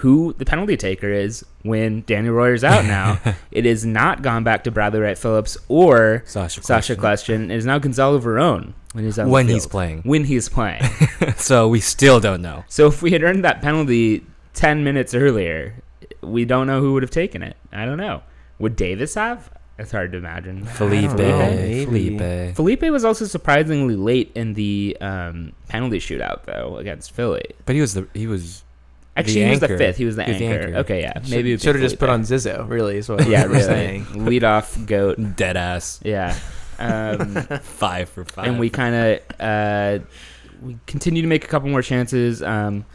who 0.00 0.32
the 0.38 0.46
penalty 0.46 0.78
taker 0.78 1.10
is 1.10 1.44
when 1.62 2.02
Daniel 2.06 2.32
Royer's 2.32 2.64
out 2.64 2.86
now. 2.86 3.18
it 3.50 3.66
is 3.66 3.84
not 3.84 4.22
gone 4.22 4.44
back 4.44 4.64
to 4.64 4.70
Bradley 4.70 5.00
Wright 5.00 5.16
Phillips 5.16 5.58
or 5.68 6.22
Sacha 6.24 6.62
Sacha 6.62 6.96
Kljestan. 6.96 6.98
Kljestan. 6.98 7.44
It 7.50 7.56
is 7.56 7.66
now 7.66 7.78
Gonzalo 7.78 8.18
Veron 8.18 8.72
when 8.92 9.04
he's 9.04 9.18
when 9.18 9.46
he's 9.46 9.66
playing. 9.66 10.00
When 10.02 10.24
he's 10.24 10.48
playing. 10.48 10.82
so 11.36 11.68
we 11.68 11.80
still 11.80 12.18
don't 12.18 12.40
know. 12.40 12.64
so 12.68 12.86
if 12.86 13.02
we 13.02 13.10
had 13.10 13.22
earned 13.22 13.44
that 13.44 13.60
penalty 13.60 14.24
ten 14.54 14.84
minutes 14.84 15.12
earlier, 15.14 15.74
we 16.22 16.46
don't 16.46 16.66
know 16.66 16.80
who 16.80 16.94
would 16.94 17.02
have 17.02 17.10
taken 17.10 17.42
it. 17.42 17.56
I 17.70 17.84
don't 17.84 17.98
know. 17.98 18.22
Would 18.58 18.76
Davis 18.76 19.14
have? 19.14 19.50
It's 19.78 19.92
hard 19.92 20.12
to 20.12 20.18
imagine. 20.18 20.64
Felipe. 20.64 21.10
Felipe. 21.10 22.54
Felipe 22.54 22.82
was 22.84 23.04
also 23.04 23.26
surprisingly 23.26 23.96
late 23.96 24.32
in 24.34 24.54
the 24.54 24.96
um, 25.00 25.52
penalty 25.68 25.98
shootout 25.98 26.44
though 26.44 26.78
against 26.78 27.12
Philly. 27.12 27.44
But 27.66 27.74
he 27.74 27.82
was 27.82 27.92
the 27.92 28.06
he 28.14 28.26
was 28.26 28.64
Actually, 29.16 29.44
he 29.44 29.50
was 29.50 29.60
the 29.60 29.68
fifth. 29.68 29.96
He 29.96 30.04
was 30.04 30.16
the 30.16 30.24
He 30.24 30.30
was 30.32 30.38
the 30.38 30.46
anchor. 30.46 30.66
anchor. 30.68 30.78
Okay, 30.78 31.00
yeah. 31.02 31.12
Maybe 31.28 31.56
should 31.58 31.74
have 31.74 31.82
just 31.82 31.98
put 31.98 32.08
on 32.08 32.22
Zizzo. 32.22 32.68
Really, 32.68 32.98
is 32.98 33.08
what 33.08 33.26
Yeah, 33.28 33.44
we're 33.44 33.50
really. 33.52 33.62
saying. 33.64 34.06
Lead 34.24 34.44
off 34.44 34.78
goat. 34.86 35.18
dead 35.36 35.56
ass. 35.56 36.00
Yeah. 36.04 36.36
Um, 36.78 37.34
Five 37.62 38.08
for 38.08 38.24
five. 38.24 38.46
and 38.46 38.58
we 38.58 38.70
kind 38.70 38.94
of 38.94 39.40
uh, 39.40 39.98
we 40.62 40.78
continue 40.86 41.20
to 41.22 41.28
make 41.28 41.44
a 41.44 41.48
couple 41.48 41.68
more 41.68 41.82
chances. 41.82 42.42
Um, 42.42 42.86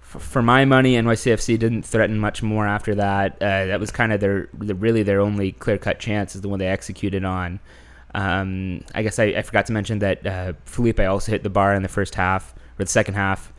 f- 0.00 0.22
for 0.22 0.40
my 0.40 0.64
money, 0.64 0.94
NYCFC 0.94 1.58
didn't 1.58 1.82
threaten 1.82 2.18
much 2.18 2.42
more 2.42 2.66
after 2.66 2.94
that. 2.94 3.34
Uh, 3.42 3.66
that 3.66 3.80
was 3.80 3.90
kind 3.90 4.12
of 4.14 4.20
their, 4.20 4.48
the, 4.54 4.74
really 4.74 5.02
their 5.02 5.20
only 5.20 5.52
clear 5.52 5.76
cut 5.76 5.98
chance 5.98 6.34
is 6.34 6.40
the 6.40 6.48
one 6.48 6.58
they 6.58 6.68
executed 6.68 7.24
on. 7.24 7.60
Um, 8.14 8.82
I 8.94 9.02
guess 9.02 9.18
I, 9.18 9.24
I 9.24 9.42
forgot 9.42 9.66
to 9.66 9.72
mention 9.72 9.98
that 9.98 10.24
uh, 10.26 10.52
Felipe 10.64 11.00
also 11.00 11.32
hit 11.32 11.42
the 11.42 11.50
bar 11.50 11.74
in 11.74 11.82
the 11.82 11.88
first 11.88 12.14
half 12.14 12.54
or 12.78 12.84
the 12.84 12.90
second 12.90 13.14
half 13.14 13.52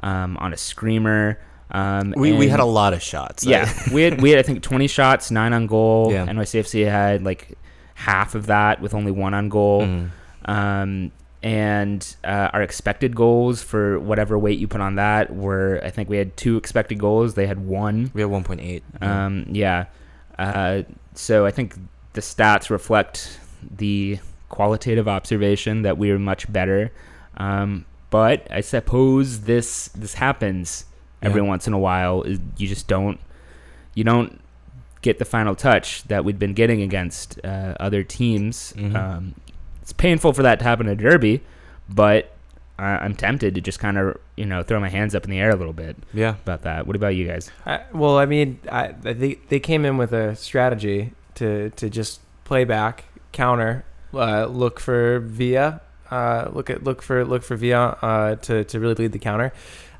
um, 0.00 0.36
on 0.38 0.52
a 0.52 0.56
screamer. 0.56 1.38
Um, 1.72 2.12
we, 2.16 2.32
we 2.34 2.48
had 2.48 2.60
a 2.60 2.66
lot 2.66 2.92
of 2.92 3.02
shots. 3.02 3.44
yeah, 3.44 3.72
we 3.92 4.02
had 4.02 4.20
we 4.20 4.30
had 4.30 4.38
I 4.38 4.42
think 4.42 4.62
20 4.62 4.86
shots, 4.86 5.30
nine 5.30 5.52
on 5.52 5.66
goal. 5.66 6.12
Yeah. 6.12 6.26
NYCFC 6.26 6.88
had 6.88 7.24
like 7.24 7.56
half 7.94 8.34
of 8.34 8.46
that 8.46 8.80
with 8.80 8.94
only 8.94 9.10
one 9.10 9.34
on 9.34 9.48
goal. 9.48 9.82
Mm. 9.82 10.10
Um, 10.44 11.12
and 11.42 12.16
uh, 12.22 12.50
our 12.52 12.62
expected 12.62 13.16
goals 13.16 13.62
for 13.62 13.98
whatever 13.98 14.38
weight 14.38 14.58
you 14.58 14.68
put 14.68 14.80
on 14.80 14.94
that 14.96 15.34
were 15.34 15.80
I 15.82 15.90
think 15.90 16.08
we 16.08 16.16
had 16.16 16.36
two 16.36 16.56
expected 16.56 16.98
goals. 16.98 17.34
They 17.34 17.46
had 17.46 17.66
one. 17.66 18.12
We 18.14 18.20
had 18.20 18.30
1.8. 18.30 18.82
Um, 19.02 19.46
yeah. 19.50 19.86
Uh, 20.38 20.82
so 21.14 21.44
I 21.44 21.50
think 21.50 21.74
the 22.12 22.20
stats 22.20 22.70
reflect 22.70 23.40
the 23.76 24.18
qualitative 24.50 25.08
observation 25.08 25.82
that 25.82 25.98
we 25.98 26.10
are 26.10 26.18
much 26.18 26.52
better. 26.52 26.92
Um, 27.38 27.86
but 28.10 28.46
I 28.50 28.60
suppose 28.60 29.42
this 29.42 29.88
this 29.88 30.14
happens 30.14 30.84
every 31.22 31.40
Yeah. 31.42 31.48
once 31.48 31.66
in 31.66 31.72
a 31.72 31.78
while. 31.78 32.24
You 32.56 32.68
just 32.68 32.88
don't 32.88 33.18
you 33.94 34.04
don't 34.04 34.40
get 35.02 35.18
the 35.18 35.24
final 35.24 35.54
touch 35.54 36.04
that 36.04 36.24
we'd 36.24 36.38
been 36.38 36.54
getting 36.54 36.80
against 36.80 37.38
uh, 37.44 37.74
other 37.80 38.02
teams. 38.02 38.72
Mhm. 38.76 38.94
Um, 38.94 39.34
it's 39.82 39.92
painful 39.92 40.32
for 40.32 40.42
that 40.42 40.58
to 40.60 40.64
happen 40.64 40.88
at 40.88 40.98
Derby, 40.98 41.42
but 41.88 42.32
I 42.78 42.84
I'm 42.98 43.14
tempted 43.14 43.54
to 43.56 43.60
just 43.60 43.78
kind 43.78 43.98
of 43.98 44.16
you 44.36 44.46
know 44.46 44.62
throw 44.62 44.80
my 44.80 44.88
hands 44.88 45.14
up 45.14 45.24
in 45.24 45.30
the 45.30 45.38
air 45.40 45.50
a 45.50 45.56
little 45.56 45.72
bit 45.72 45.96
yeah. 46.14 46.34
about 46.44 46.62
that. 46.62 46.86
What 46.86 46.96
about 46.96 47.14
you 47.16 47.26
guys? 47.26 47.50
I, 47.66 47.80
well, 47.92 48.16
I 48.18 48.26
mean, 48.26 48.58
I, 48.70 48.92
they 49.00 49.38
they 49.48 49.60
came 49.60 49.84
in 49.84 49.96
with 49.98 50.12
a 50.12 50.36
strategy 50.36 51.12
to 51.34 51.70
to 51.70 51.90
just 51.90 52.20
play 52.44 52.64
back, 52.64 53.04
counter, 53.32 53.84
uh, 54.14 54.46
look 54.46 54.78
for 54.80 55.18
Villa, 55.20 55.80
uh, 56.10 56.48
look 56.52 56.70
at 56.70 56.84
look 56.84 57.02
for 57.02 57.24
look 57.24 57.42
for 57.42 57.56
Villa 57.56 57.98
uh, 58.02 58.34
to 58.36 58.64
to 58.64 58.80
really 58.80 58.94
lead 58.94 59.12
the 59.12 59.18
counter, 59.18 59.52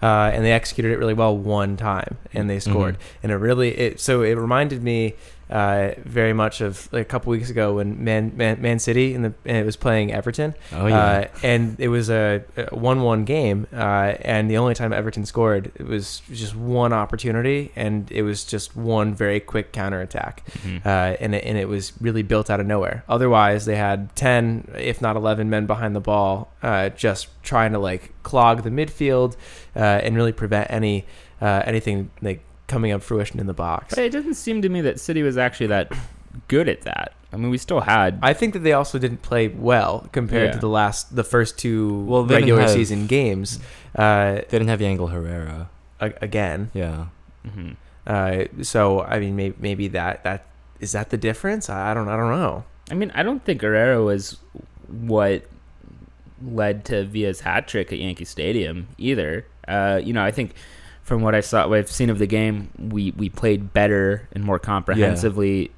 uh, 0.03 0.31
and 0.35 0.45
they 0.45 0.53
executed 0.53 0.93
it 0.93 0.99
really 0.99 1.15
well 1.15 1.37
one 1.37 1.77
time, 1.77 2.17
and 2.35 2.51
they 2.51 2.59
scored. 2.61 2.99
And 3.23 3.31
it 3.33 3.37
really 3.37 3.71
it 3.79 4.01
so 4.01 4.23
it 4.23 4.37
reminded 4.37 4.83
me. 4.83 5.15
Uh, 5.51 5.93
very 5.99 6.33
much 6.33 6.63
of 6.63 6.91
like 6.95 7.03
a 7.03 7.05
couple 7.05 7.31
weeks 7.31 7.51
ago 7.51 7.75
when 7.75 8.03
Man 8.03 8.33
Man, 8.39 8.63
Man 8.63 8.79
City 8.79 9.13
the 9.13 9.35
and 9.45 9.57
it 9.59 9.67
was 9.67 9.77
playing 9.77 10.11
Everton, 10.11 10.55
Oh 10.73 10.87
yeah. 10.87 10.99
uh, 10.99 11.25
and 11.43 11.79
it 11.79 11.89
was 11.89 12.09
a 12.09 12.43
one-one 12.71 13.27
game, 13.27 13.67
uh, 13.71 14.15
and 14.23 14.51
the 14.51 14.57
only 14.57 14.73
time 14.75 14.95
Everton 14.95 15.27
scored, 15.27 15.71
it 15.75 15.87
was 15.87 16.23
just 16.33 16.57
one 16.57 16.95
opportunity, 16.95 17.71
and 17.77 18.11
it 18.11 18.23
was 18.23 18.45
just 18.45 18.75
one 18.75 19.15
very 19.15 19.41
quick 19.41 19.73
counterattack, 19.73 20.43
Mhm. 20.65 20.87
uh, 20.87 21.17
and 21.21 21.35
it, 21.35 21.45
and 21.45 21.59
it 21.59 21.69
was 21.69 21.93
really 22.01 22.23
built 22.23 22.49
out 22.49 22.59
of 22.61 22.67
nowhere. 22.67 23.05
Otherwise, 23.07 23.67
they 23.67 23.77
had 23.77 24.17
ten, 24.17 24.67
if 24.79 25.03
not 25.03 25.17
eleven, 25.17 25.51
men 25.51 25.67
behind 25.67 25.95
the 25.95 26.01
ball, 26.01 26.51
uh, 26.63 26.89
just 26.89 27.29
trying 27.43 27.73
to 27.73 27.79
like 27.79 28.15
clog 28.23 28.63
the 28.63 28.71
midfield, 28.71 29.37
uh, 29.77 29.79
and 29.79 30.15
really 30.17 30.33
prevent 30.33 30.71
any 30.71 31.05
uh, 31.41 31.63
anything 31.65 32.11
like 32.21 32.41
coming 32.69 32.93
up 32.93 33.03
fruition 33.03 33.39
in 33.41 33.47
the 33.47 33.55
box. 33.55 33.95
But 33.95 34.05
it 34.05 34.13
doesn't 34.13 34.35
seem 34.35 34.63
to 34.63 34.69
me 34.69 34.81
that 34.83 35.01
City 35.01 35.23
was 35.23 35.37
actually 35.37 35.67
that 35.69 35.93
good 36.49 36.69
at 36.69 36.83
that. 36.83 37.13
I 37.33 37.37
mean, 37.37 37.51
we 37.51 37.59
still 37.59 37.81
had. 37.81 38.19
I 38.23 38.35
think 38.35 38.53
that 38.53 38.61
they 38.61 38.73
also 38.75 38.99
didn't 38.99 39.23
play 39.23 39.49
well 39.49 40.07
compared 40.13 40.49
Yeah. 40.49 40.53
to 40.53 40.59
the 40.59 40.69
last, 40.69 41.17
the 41.17 41.25
first 41.25 41.59
two 41.59 42.05
Well, 42.05 42.27
regular 42.27 42.61
have- 42.63 42.71
season 42.71 43.07
games. 43.07 43.59
Uh, 43.97 44.35
they 44.35 44.47
didn't 44.51 44.69
have 44.69 44.81
Yangel 44.81 45.11
Herrera. 45.11 45.69
a- 46.01 46.13
again. 46.21 46.71
Yeah. 46.75 47.07
Mhm. 47.47 47.77
Uh, 48.07 48.45
so 48.63 49.01
I 49.03 49.19
mean, 49.21 49.37
maybe, 49.37 49.55
maybe 49.61 49.89
that 49.89 50.25
that 50.25 50.45
is 50.81 50.93
that 50.93 51.11
the 51.11 51.17
difference. 51.17 51.71
I 51.71 51.91
I 51.93 51.95
don't 51.95 52.09
I 52.09 52.17
don't 52.17 52.31
know. 52.31 52.65
I 52.91 52.95
mean, 52.95 53.11
I 53.15 53.23
don't 53.23 53.45
think 53.45 53.63
Herrera 53.63 54.03
was 54.03 54.39
what 54.89 55.45
led 56.45 56.85
to 56.87 57.05
Villa's 57.05 57.41
hat 57.41 57.69
trick 57.69 57.93
at 57.93 57.99
Yankee 57.99 58.25
Stadium 58.25 58.89
either. 58.99 59.47
Uh, 59.69 60.01
you 60.03 60.13
know, 60.13 60.23
I 60.23 60.31
think 60.31 60.55
from 61.03 61.23
what 61.23 61.35
I 61.35 61.41
saw, 61.41 61.67
what 61.69 61.79
I've 61.79 61.91
seen 61.91 62.11
of 62.11 62.19
the 62.19 62.27
game, 62.27 62.71
we 62.79 63.13
we 63.17 63.29
played 63.29 63.73
better 63.73 64.29
and 64.33 64.45
more 64.45 64.59
comprehensively 64.59 65.71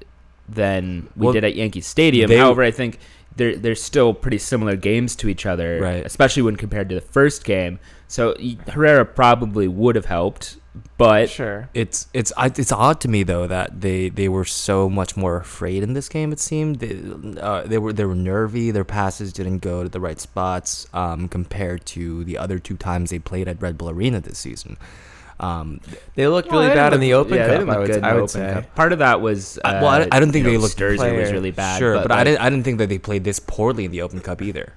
than 0.47 1.07
we 1.15 1.25
Well, 1.25 1.33
did 1.33 1.43
at 1.43 1.55
Yankee 1.55 1.81
Stadium. 1.81 2.29
they- 2.29 2.37
However, 2.37 2.61
I 2.63 2.71
think 2.71 2.99
they're 3.35 3.55
they're 3.57 3.75
still 3.75 4.13
pretty 4.13 4.37
similar 4.37 4.75
games 4.75 5.15
to 5.17 5.27
each 5.27 5.45
other, 5.45 5.79
Right. 5.81 6.05
especially 6.05 6.43
when 6.43 6.55
compared 6.55 6.89
to 6.89 6.95
the 6.95 7.01
first 7.01 7.43
game. 7.43 7.79
So 8.07 8.35
Herrera 8.69 9.05
probably 9.05 9.67
would 9.67 9.95
have 9.95 10.05
helped, 10.05 10.57
but 10.97 11.29
Sure. 11.29 11.69
It's 11.73 12.07
it's 12.13 12.31
I- 12.37 12.47
it's 12.55 12.71
odd 12.71 13.01
to 13.01 13.07
me 13.07 13.23
though 13.23 13.47
that 13.47 13.81
they, 13.81 14.09
they 14.09 14.29
were 14.29 14.45
so 14.45 14.89
much 14.89 15.17
more 15.17 15.37
afraid 15.37 15.81
in 15.83 15.93
this 15.93 16.07
game. 16.07 16.31
It 16.31 16.39
seemed 16.39 16.77
they, 16.77 16.99
uh, 17.41 17.63
they 17.63 17.77
were 17.79 17.91
they 17.93 18.05
were 18.05 18.15
nervy. 18.15 18.71
Their 18.71 18.83
passes 18.85 19.33
didn't 19.33 19.59
go 19.59 19.83
to 19.83 19.89
the 19.89 19.99
right 19.99 20.19
spots 20.19 20.85
um, 20.93 21.27
compared 21.27 21.85
to 21.87 22.23
the 22.25 22.37
other 22.37 22.59
two 22.59 22.77
times 22.77 23.09
they 23.09 23.19
played 23.19 23.47
at 23.47 23.61
Red 23.61 23.77
Bull 23.77 23.89
Arena 23.89 24.21
this 24.21 24.37
season. 24.37 24.77
Um, 25.39 25.81
They 26.15 26.27
looked 26.27 26.49
Well, 26.49 26.59
really 26.61 26.69
they 26.69 26.75
bad 26.75 26.89
didn't 26.91 27.03
in 27.03 27.09
the 27.09 27.13
Open 27.15 27.33
yeah, 27.35 27.57
Cup. 27.57 27.69
I 27.69 27.77
would, 27.79 28.03
I 28.03 28.13
would 28.13 28.29
say. 28.29 28.53
Cup. 28.53 28.75
Part 28.75 28.93
of 28.93 28.99
that 28.99 29.19
was, 29.21 29.57
uh, 29.63 29.67
I- 29.67 29.73
well, 29.81 29.87
I, 29.89 30.07
I 30.11 30.19
don't 30.19 30.31
think 30.31 30.45
they 30.45 30.53
know, 30.53 30.59
looked 30.59 30.77
player- 30.77 30.91
was 31.19 31.31
really 31.31 31.51
bad. 31.51 31.77
Sure, 31.79 31.99
but, 32.01 32.11
I 32.11 32.15
like- 32.17 32.25
didn't 32.25 32.41
I 32.41 32.49
didn't 32.49 32.63
think 32.63 32.77
that 32.77 32.87
they 32.89 32.97
played 32.97 33.23
this 33.25 33.39
poorly 33.39 33.85
in 33.85 33.91
the 33.91 34.01
Open 34.01 34.21
Cup 34.21 34.41
either. 34.41 34.73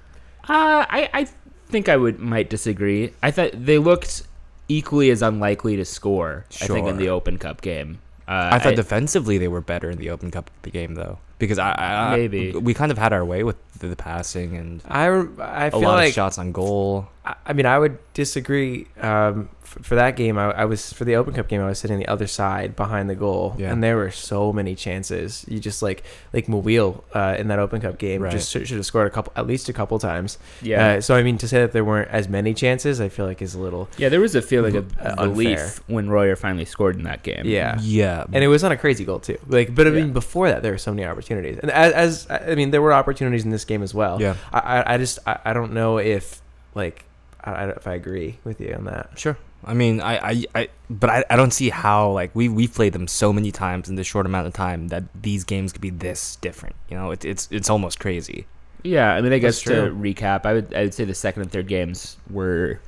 Uh, 0.49 0.85
I, 0.89 1.09
I 1.13 1.27
think 1.67 1.87
I 1.89 1.95
would 1.95 2.19
might 2.19 2.49
disagree. 2.49 3.13
I 3.23 3.31
thought 3.31 3.51
they 3.53 3.77
looked 3.77 4.23
equally 4.67 5.09
as 5.11 5.21
unlikely 5.21 5.77
to 5.77 5.85
score. 5.85 6.45
I 6.61 6.67
think 6.67 6.87
in 6.87 6.97
the 6.97 7.09
Open 7.09 7.37
Cup 7.37 7.61
game. 7.61 7.99
Uh, 8.27 8.49
I 8.53 8.59
thought 8.59 8.75
defensively 8.75 9.37
they 9.39 9.47
were 9.47 9.61
better 9.61 9.89
in 9.89 9.97
the 9.97 10.09
Open 10.11 10.29
Cup 10.29 10.51
game 10.63 10.93
though, 10.95 11.17
because 11.39 11.57
I, 11.57 11.71
I 11.71 12.13
I- 12.13 12.17
Maybe. 12.17 12.51
we 12.51 12.73
kind 12.73 12.91
of 12.91 12.97
had 12.97 13.13
our 13.13 13.23
way 13.25 13.43
with 13.43 13.55
the, 13.79 13.87
the 13.87 13.95
passing 13.95 14.55
and 14.57 14.81
I 14.87 15.05
I 15.39 15.65
a 15.67 15.71
feel 15.71 15.81
lot 15.81 15.95
like 15.95 16.09
of 16.09 16.13
shots 16.13 16.37
on 16.37 16.51
goal. 16.51 17.07
I 17.29 17.35
I 17.49 17.53
mean, 17.53 17.65
I 17.65 17.77
would 17.79 17.97
disagree. 18.13 18.87
Um, 19.01 19.49
f- 19.63 19.77
for 19.83 19.95
that 19.95 20.15
game, 20.15 20.37
I, 20.37 20.45
I 20.51 20.65
was 20.65 20.91
for 20.93 21.05
the 21.05 21.15
Open 21.15 21.33
Cup 21.33 21.47
game. 21.47 21.61
I 21.61 21.67
was 21.67 21.79
sitting 21.79 21.99
the 21.99 22.07
other 22.07 22.27
side 22.27 22.75
behind 22.75 23.09
the 23.09 23.15
goal, 23.15 23.55
Yeah. 23.57 23.71
and 23.71 23.83
there 23.83 23.95
were 23.97 24.11
so 24.11 24.51
many 24.51 24.73
chances. 24.75 25.45
You 25.47 25.59
just 25.59 25.81
like 25.81 26.03
like 26.33 26.47
Muyl 26.47 27.03
uh, 27.13 27.35
in 27.39 27.47
that 27.49 27.59
Open 27.59 27.79
Cup 27.81 27.97
game, 27.97 28.21
Right. 28.23 28.31
just 28.31 28.51
should, 28.51 28.67
should 28.67 28.77
have 28.77 28.85
scored 28.85 29.07
a 29.07 29.09
couple, 29.11 29.31
at 29.35 29.45
least 29.47 29.69
a 29.69 29.73
couple 29.73 29.97
times. 29.99 30.37
yeah, 30.61 30.95
Uh, 30.97 31.01
so 31.01 31.15
I 31.15 31.21
mean, 31.23 31.37
to 31.37 31.47
say 31.47 31.59
that 31.61 31.71
there 31.71 31.85
weren't 31.85 32.09
as 32.09 32.27
many 32.27 32.53
chances, 32.53 32.99
I 32.99 33.09
feel 33.09 33.25
like 33.25 33.41
is 33.41 33.53
a 33.55 33.59
little 33.59 33.87
yeah. 33.97 34.09
There 34.09 34.21
was 34.21 34.35
a 34.35 34.41
feeling 34.41 34.75
of 34.75 34.85
Uh, 34.99 35.15
relief 35.27 35.81
when 35.87 36.09
Royer 36.09 36.35
finally 36.35 36.65
scored 36.65 36.95
in 36.97 37.03
that 37.03 37.21
game. 37.23 37.43
yeah. 37.45 37.77
Yeah, 37.81 38.25
And 38.33 38.43
it 38.43 38.47
was 38.47 38.63
on 38.63 38.71
a 38.71 38.77
crazy 38.77 39.05
goal 39.05 39.19
too. 39.19 39.37
Like, 39.47 39.73
but 39.75 39.85
I 39.87 39.91
mean, 39.91 40.07
Yeah. 40.07 40.13
before 40.13 40.49
that, 40.49 40.63
there 40.63 40.71
were 40.71 40.77
so 40.79 40.91
many 40.93 41.05
opportunities, 41.05 41.57
and 41.61 41.69
as, 41.71 41.93
as 41.93 42.27
I 42.51 42.55
mean, 42.55 42.71
there 42.71 42.81
were 42.81 42.93
opportunities 42.93 43.43
in 43.45 43.51
this 43.51 43.65
game 43.65 43.83
as 43.83 43.93
well. 43.93 44.19
yeah, 44.21 44.35
I, 44.51 44.59
I, 44.59 44.93
I 44.93 44.97
just, 44.97 45.19
I, 45.27 45.39
I 45.45 45.53
don't 45.53 45.73
know 45.73 45.97
if, 45.99 46.41
like, 46.75 47.05
I, 47.43 47.51
I, 47.51 47.69
if 47.69 47.87
I 47.87 47.93
agree 47.95 48.37
with 48.43 48.59
you 48.61 48.73
on 48.73 48.85
that. 48.85 49.17
sure. 49.17 49.37
I 49.65 49.73
mean, 49.73 49.99
I, 49.99 50.29
I, 50.29 50.43
I 50.55 50.69
but 50.89 51.09
I, 51.09 51.25
I 51.29 51.35
don't 51.35 51.51
see 51.51 51.69
how 51.69 52.11
like 52.11 52.33
we 52.33 52.47
we 52.47 52.67
played 52.67 52.93
them 52.93 53.07
so 53.07 53.33
many 53.33 53.51
times 53.51 53.89
in 53.89 53.95
this 53.95 54.07
short 54.07 54.25
amount 54.25 54.47
of 54.47 54.53
time 54.53 54.87
that 54.87 55.03
these 55.21 55.43
games 55.43 55.73
could 55.73 55.81
be 55.81 55.89
this 55.89 56.37
different. 56.37 56.75
You 56.89 56.95
know, 56.95 57.11
it's 57.11 57.25
it's 57.25 57.47
it's 57.51 57.69
almost 57.69 57.99
crazy. 57.99 58.45
yeah. 58.83 59.13
I 59.13 59.21
mean, 59.21 59.33
I 59.33 59.37
guess 59.39 59.61
to 59.63 59.91
recap, 59.91 60.45
I 60.45 60.53
would 60.53 60.73
I 60.73 60.83
would 60.83 60.93
say 60.93 61.03
the 61.03 61.13
second 61.13 61.41
and 61.41 61.51
third 61.51 61.67
games 61.67 62.15
were 62.29 62.79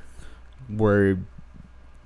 were 0.69 1.17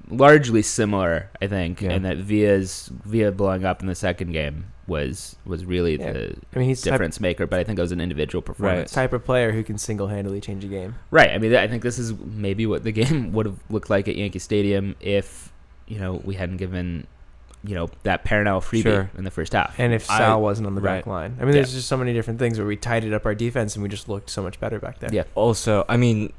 largely 0.10 0.62
similar, 0.62 1.30
I 1.42 1.48
think, 1.48 1.82
Yeah. 1.82 1.92
and 1.92 2.06
that 2.06 2.18
Villa's 2.18 2.90
Villa 3.06 3.32
blowing 3.32 3.66
up 3.66 3.82
in 3.82 3.88
the 3.88 3.96
second 3.96 4.32
game 4.32 4.66
was 4.88 5.36
was 5.46 5.66
really 5.66 5.98
Yeah. 6.00 6.14
the 6.14 6.36
I 6.56 6.60
mean, 6.60 6.70
he's 6.70 6.82
the 6.82 6.92
type, 6.92 7.00
difference 7.00 7.20
maker. 7.20 7.48
But 7.48 7.60
I 7.60 7.64
think 7.64 7.80
it 7.80 7.82
was 7.82 7.92
an 7.92 8.02
individual 8.02 8.42
performance. 8.44 8.92
type 8.92 9.14
of 9.14 9.24
player 9.26 9.52
who 9.52 9.64
can 9.64 9.78
single 9.78 10.08
handedly 10.08 10.40
change 10.42 10.64
a 10.64 10.68
game. 10.68 10.96
Right. 11.10 11.32
I 11.32 11.38
mean, 11.40 11.56
I 11.56 11.68
think 11.68 11.82
this 11.82 11.98
is 11.98 12.14
maybe 12.14 12.66
what 12.68 12.84
the 12.84 12.92
game 13.02 13.32
would 13.34 13.46
have 13.48 13.58
looked 13.70 13.90
like 13.90 14.08
at 14.08 14.16
Yankee 14.16 14.40
Stadium 14.40 14.96
if 15.00 15.52
you 15.88 16.00
know 16.00 16.22
we 16.24 16.36
hadn't 16.36 16.58
given 16.58 17.08
you 17.64 17.74
know 17.74 17.90
that 18.04 18.24
Paranel 18.24 18.62
freebie 18.62 18.84
Sure. 18.84 19.10
in 19.18 19.24
the 19.24 19.32
first 19.32 19.54
half. 19.54 19.74
And 19.80 19.92
if 19.92 20.08
I- 20.12 20.20
Sal 20.20 20.40
wasn't 20.40 20.68
on 20.68 20.76
the 20.76 20.82
back 20.82 21.08
line, 21.08 21.36
I 21.42 21.46
mean, 21.46 21.54
there's 21.54 21.74
just 21.74 21.88
so 21.88 21.98
many 21.98 22.14
different 22.14 22.38
things 22.38 22.60
where 22.60 22.68
we 22.68 22.76
tidied 22.76 23.12
up 23.12 23.26
our 23.26 23.34
defense 23.34 23.76
and 23.76 23.82
we 23.82 23.90
just 23.90 24.08
looked 24.08 24.30
so 24.30 24.44
much 24.44 24.60
better 24.60 24.78
back 24.80 25.00
there. 25.00 25.10
Yeah. 25.12 25.24
Also, 25.34 25.84
I 25.90 25.98
mean, 25.98 26.32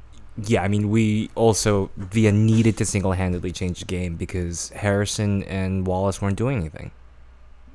yeah, 0.45 0.61
I 0.61 0.67
mean, 0.67 0.89
we 0.89 1.29
also 1.35 1.89
Villa 1.97 2.31
needed 2.31 2.77
to 2.77 2.85
single-handedly 2.85 3.51
change 3.51 3.79
the 3.79 3.85
game 3.85 4.15
because 4.15 4.69
Harrison 4.69 5.43
and 5.43 5.87
Wallace 5.87 6.21
weren't 6.21 6.37
doing 6.37 6.57
anything. 6.57 6.91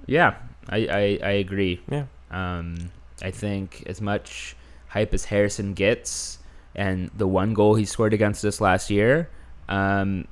Yeah, 0.07 0.35
I, 0.69 0.77
I, 0.79 1.19
I 1.23 1.31
agree. 1.33 1.81
Yeah. 1.91 2.05
Um, 2.31 2.91
I 3.23 3.31
think 3.31 3.83
as 3.87 4.01
much 4.01 4.57
hype 4.89 5.13
as 5.15 5.25
Harrison 5.25 5.75
gets, 5.75 6.39
and 6.75 7.11
the 7.17 7.27
one 7.27 7.55
goal 7.55 7.75
he 7.75 7.85
scored 7.85 8.15
against 8.15 8.45
us 8.45 8.61
last 8.61 8.91
year, 8.91 9.29
um, 9.69 10.27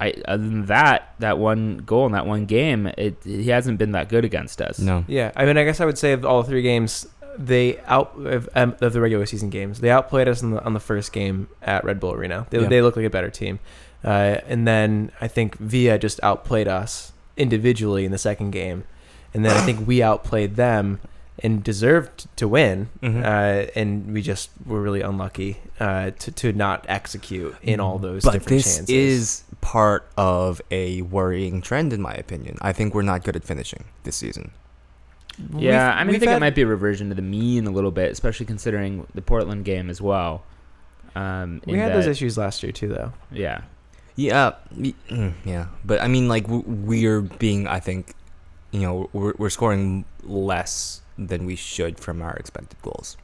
I 0.00 0.14
other 0.26 0.42
than 0.42 0.66
that, 0.66 1.14
that 1.20 1.38
one 1.38 1.78
goal 1.78 2.06
in 2.06 2.12
that 2.12 2.26
one 2.26 2.44
game, 2.46 2.86
it 2.98 3.16
he 3.24 3.48
hasn't 3.48 3.78
been 3.78 3.92
that 3.92 4.08
good 4.08 4.24
against 4.24 4.60
us. 4.60 4.78
No. 4.78 5.04
Yeah, 5.08 5.32
I 5.34 5.46
mean, 5.46 5.56
I 5.56 5.64
guess 5.64 5.80
I 5.80 5.84
would 5.84 5.98
say 5.98 6.12
of 6.12 6.24
all 6.24 6.42
three 6.42 6.62
games, 6.62 7.06
they 7.38 7.78
out 7.86 8.12
of, 8.16 8.48
um, 8.54 8.76
of 8.80 8.92
the 8.92 9.00
regular 9.00 9.26
season 9.26 9.50
games, 9.50 9.80
they 9.80 9.90
outplayed 9.90 10.28
us 10.28 10.42
on 10.42 10.50
the 10.52 10.62
on 10.64 10.72
the 10.74 10.80
first 10.80 11.12
game 11.12 11.48
at 11.62 11.84
Red 11.84 12.00
Bull 12.00 12.12
Arena. 12.12 12.46
They, 12.50 12.60
Yeah. 12.60 12.68
they 12.68 12.82
look 12.82 12.96
like 12.96 13.04
a 13.06 13.10
better 13.10 13.30
team, 13.30 13.58
uh, 14.04 14.38
and 14.46 14.66
then 14.66 15.10
I 15.20 15.28
think 15.28 15.56
Villa 15.58 15.98
just 15.98 16.20
outplayed 16.22 16.68
us 16.68 17.12
individually 17.36 18.04
in 18.04 18.12
the 18.12 18.18
second 18.18 18.50
game, 18.52 18.84
and 19.34 19.44
then 19.44 19.56
I 19.56 19.60
think 19.60 19.86
we 19.86 20.02
outplayed 20.02 20.56
them 20.56 21.00
and 21.42 21.62
deserved 21.62 22.26
to 22.36 22.48
win, 22.48 22.88
Mhm. 23.02 23.22
uh, 23.22 23.70
and 23.74 24.12
we 24.14 24.22
just 24.22 24.48
were 24.64 24.80
really 24.80 25.02
unlucky 25.02 25.58
uh, 25.78 26.10
to 26.18 26.30
to 26.32 26.52
not 26.52 26.86
execute 26.88 27.54
in 27.62 27.78
all 27.80 27.98
those 27.98 28.24
but 28.24 28.32
different 28.32 28.48
this 28.48 28.76
chances. 28.76 28.88
is 28.88 29.42
part 29.60 30.08
of 30.16 30.62
a 30.70 31.02
worrying 31.02 31.60
trend, 31.60 31.92
in 31.92 32.00
my 32.00 32.14
opinion. 32.14 32.56
I 32.62 32.72
think 32.72 32.94
we're 32.94 33.02
not 33.02 33.22
good 33.24 33.36
at 33.36 33.44
finishing 33.44 33.84
this 34.04 34.16
season. 34.16 34.52
Yeah, 35.38 35.52
We've- 35.52 35.70
I 35.74 36.04
mean, 36.04 36.16
I 36.16 36.18
think 36.18 36.30
had- 36.30 36.36
it 36.36 36.40
might 36.40 36.54
be 36.54 36.62
a 36.62 36.66
reversion 36.66 37.08
to 37.10 37.14
the 37.14 37.22
mean 37.22 37.66
a 37.66 37.70
little 37.70 37.90
bit, 37.90 38.10
especially 38.10 38.46
considering 38.46 39.06
the 39.14 39.22
Portland 39.22 39.64
game 39.64 39.90
as 39.90 40.00
well. 40.00 40.44
Um, 41.14 41.60
we 41.66 41.74
in 41.74 41.78
had 41.80 41.92
those 41.94 42.06
issues 42.06 42.36
last 42.38 42.62
year 42.62 42.72
too, 42.72 42.88
though. 42.88 43.12
Yeah, 43.30 43.62
Yeah, 44.16 44.52
mm, 44.74 45.32
yeah, 45.44 45.66
but 45.84 46.00
I 46.02 46.08
mean, 46.08 46.28
like 46.28 46.44
we're 46.48 47.20
being, 47.22 47.66
I 47.66 47.80
think, 47.80 48.14
you 48.70 48.80
know, 48.80 49.08
we're 49.12 49.34
we're 49.38 49.50
scoring 49.50 50.04
less 50.24 51.00
than 51.18 51.46
we 51.46 51.56
should 51.56 51.98
from 52.00 52.20
our 52.22 52.34
expected 52.36 52.80
goals. 52.82 53.16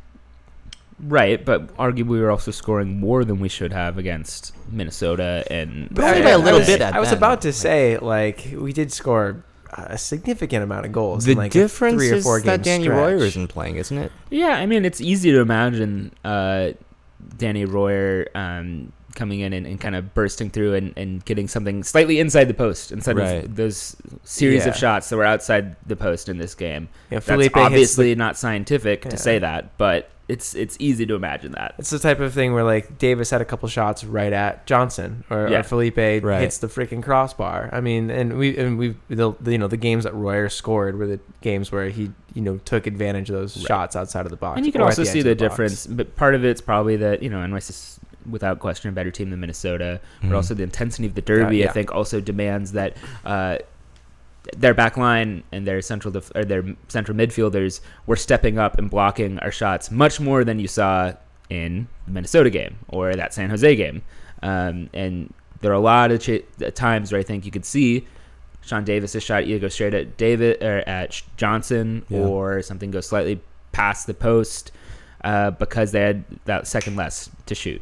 right. 1.01 1.45
But 1.45 1.75
arguably, 1.77 2.05
we 2.07 2.21
were 2.21 2.31
also 2.31 2.51
scoring 2.51 3.01
more 3.01 3.25
than 3.25 3.41
we 3.41 3.49
should 3.49 3.73
have 3.73 3.99
against 3.99 4.53
Minnesota 4.71 5.45
and. 5.51 5.89
But 5.91 6.05
only 6.05 6.23
by 6.23 6.31
a 6.31 6.35
I 6.35 6.37
little 6.37 6.61
was- 6.61 6.69
bit 6.69 6.81
at 6.81 6.95
I 6.95 7.01
was 7.01 7.09
then. 7.09 7.19
about 7.19 7.43
to 7.43 7.53
say, 7.53 7.99
like, 7.99 8.55
we 8.57 8.73
did 8.73 8.93
score 8.93 9.43
a 9.73 9.97
significant 9.99 10.63
amount 10.63 10.87
of 10.87 10.93
goals. 10.93 11.25
The 11.25 11.33
in 11.33 11.39
like 11.39 11.53
difference 11.53 11.97
three 11.97 12.11
or 12.11 12.15
is 12.17 12.25
four 12.25 12.41
that 12.43 12.63
Danny 12.63 12.85
stretch. 12.85 12.97
Royer 12.99 13.17
isn't 13.17 13.49
playing, 13.49 13.77
isn't 13.77 13.97
it? 13.99 14.13
Yeah, 14.31 14.51
I 14.57 14.67
mean, 14.67 14.85
it's 14.85 15.01
easy 15.01 15.31
to 15.33 15.41
imagine 15.41 16.13
uh, 16.25 16.73
Danny 17.39 17.65
Royer 17.65 18.29
um, 18.35 18.93
coming 19.15 19.41
in 19.41 19.53
and, 19.53 19.67
and 19.67 19.81
kind 19.81 19.95
of 19.95 20.15
bursting 20.15 20.51
through 20.51 20.75
and, 20.75 20.93
and 20.97 21.25
getting 21.25 21.49
something 21.49 21.83
slightly 21.85 22.19
inside 22.21 22.45
the 22.45 22.55
post 22.55 22.93
instead 22.93 23.17
Right. 23.17 23.45
of 23.45 23.57
those 23.57 23.97
series 24.25 24.65
Yeah. 24.65 24.71
of 24.71 24.77
shots 24.77 25.09
that 25.11 25.17
were 25.17 25.25
outside 25.25 25.77
the 25.87 25.97
post 25.97 26.29
in 26.29 26.39
this 26.39 26.55
game. 26.55 26.89
You 27.11 27.17
know, 27.17 27.17
That's 27.17 27.27
Felipe 27.27 27.43
hits 27.45 27.55
the- 27.55 27.61
obviously 27.61 28.15
not 28.15 28.37
scientific 28.39 29.05
Yeah. 29.05 29.11
to 29.11 29.17
say 29.17 29.39
that, 29.39 29.77
but 29.79 30.11
it's 30.29 30.55
it's 30.55 30.77
easy 30.79 31.05
to 31.07 31.15
imagine 31.15 31.53
that. 31.53 31.75
It's 31.79 31.91
the 31.91 31.99
type 31.99 32.21
of 32.21 32.33
thing 32.33 32.55
where 32.55 32.65
like 32.65 32.97
Davis 32.99 33.31
had 33.31 33.41
a 33.41 33.45
couple 33.45 33.69
shots 33.69 34.05
right 34.05 34.33
at 34.33 34.67
Johnson, 34.67 35.25
or, 35.31 35.49
Yeah. 35.49 35.61
or 35.61 35.63
Felipe 35.65 35.97
Right. 35.97 36.41
hits 36.41 36.59
the 36.59 36.69
freaking 36.69 37.03
crossbar. 37.03 37.69
I 37.73 37.81
mean, 37.81 38.11
and 38.11 38.39
we 38.39 38.57
and 38.57 38.79
we 38.79 38.95
the, 39.09 39.33
the 39.41 39.53
you 39.53 39.59
know 39.59 39.69
the 39.69 39.77
games 39.77 40.05
that 40.05 40.15
Royer 40.15 40.49
scored 40.49 40.97
were 40.99 41.07
the 41.07 41.21
games 41.41 41.73
where 41.73 41.89
he 41.91 42.13
you 42.35 42.41
know 42.43 42.59
took 42.65 42.87
advantage 42.87 43.31
of 43.31 43.37
those 43.37 43.57
Right. 43.59 43.67
shots 43.67 43.97
outside 43.97 44.25
of 44.25 44.31
the 44.31 44.37
box. 44.37 44.57
And 44.59 44.65
you 44.67 44.73
can 44.73 44.81
also 44.81 45.03
the 45.03 45.07
see 45.07 45.19
edge 45.19 45.25
the 45.25 45.35
difference, 45.35 45.87
but 45.87 46.15
part 46.17 46.35
of 46.35 46.45
it's 46.45 46.61
probably 46.61 46.97
that 46.97 47.23
you 47.23 47.29
know 47.29 47.39
NYC 47.39 47.71
is 47.71 48.01
without 48.31 48.61
question 48.61 48.89
a 48.89 48.93
better 48.93 49.11
team 49.11 49.31
than 49.31 49.41
Minnesota, 49.41 50.01
but 50.23 50.33
also 50.33 50.55
the 50.55 50.63
intensity 50.63 51.07
of 51.07 51.15
the 51.17 51.21
derby. 51.21 51.57
yeah. 51.59 51.69
I 51.69 51.73
think 51.73 51.93
also 51.93 52.21
demands 52.21 52.71
that 52.73 52.97
uh, 53.25 53.59
their 54.57 54.75
back 54.75 54.97
line 54.97 55.43
and 55.53 55.67
their 55.67 55.81
central 55.83 56.13
def- 56.13 56.33
or 56.35 56.45
their 56.45 56.65
central 56.89 57.17
midfielders 57.17 57.81
were 58.07 58.17
stepping 58.17 58.59
up 58.59 58.79
and 58.79 58.91
blocking 58.91 59.39
our 59.39 59.53
shots 59.53 59.91
much 59.91 60.19
more 60.21 60.45
than 60.45 60.59
you 60.59 60.67
saw 60.69 61.13
in 61.49 61.87
the 62.07 62.13
Minnesota 62.13 62.51
game 62.51 62.77
or 62.89 63.15
that 63.15 63.33
San 63.35 63.51
Jose 63.51 63.77
game. 63.77 64.03
Um, 64.43 64.91
and 64.93 65.33
there 65.61 65.71
are 65.71 65.75
a 65.75 65.81
lot 65.81 66.11
of 66.11 66.21
ch- 66.21 66.43
times 66.75 67.13
where 67.13 67.21
I 67.21 67.25
think 67.25 67.45
you 67.45 67.53
could 67.53 67.65
see 67.65 68.07
Sean 68.63 68.85
Davis's 68.85 69.23
shot 69.23 69.45
either 69.45 69.61
go 69.61 69.69
straight 69.69 69.95
at 69.95 70.17
David 70.17 70.63
or 70.63 70.79
at 70.89 71.23
Johnson 71.37 72.05
Yeah. 72.09 72.21
or 72.21 72.63
something 72.63 72.91
go 72.91 73.01
slightly 73.01 73.41
past 73.71 74.07
the 74.07 74.15
post 74.15 74.73
uh, 75.25 75.53
because 75.53 75.93
they 75.93 76.01
had 76.01 76.25
that 76.47 76.67
second 76.67 76.97
less 76.97 77.31
to 77.47 77.55
shoot 77.55 77.81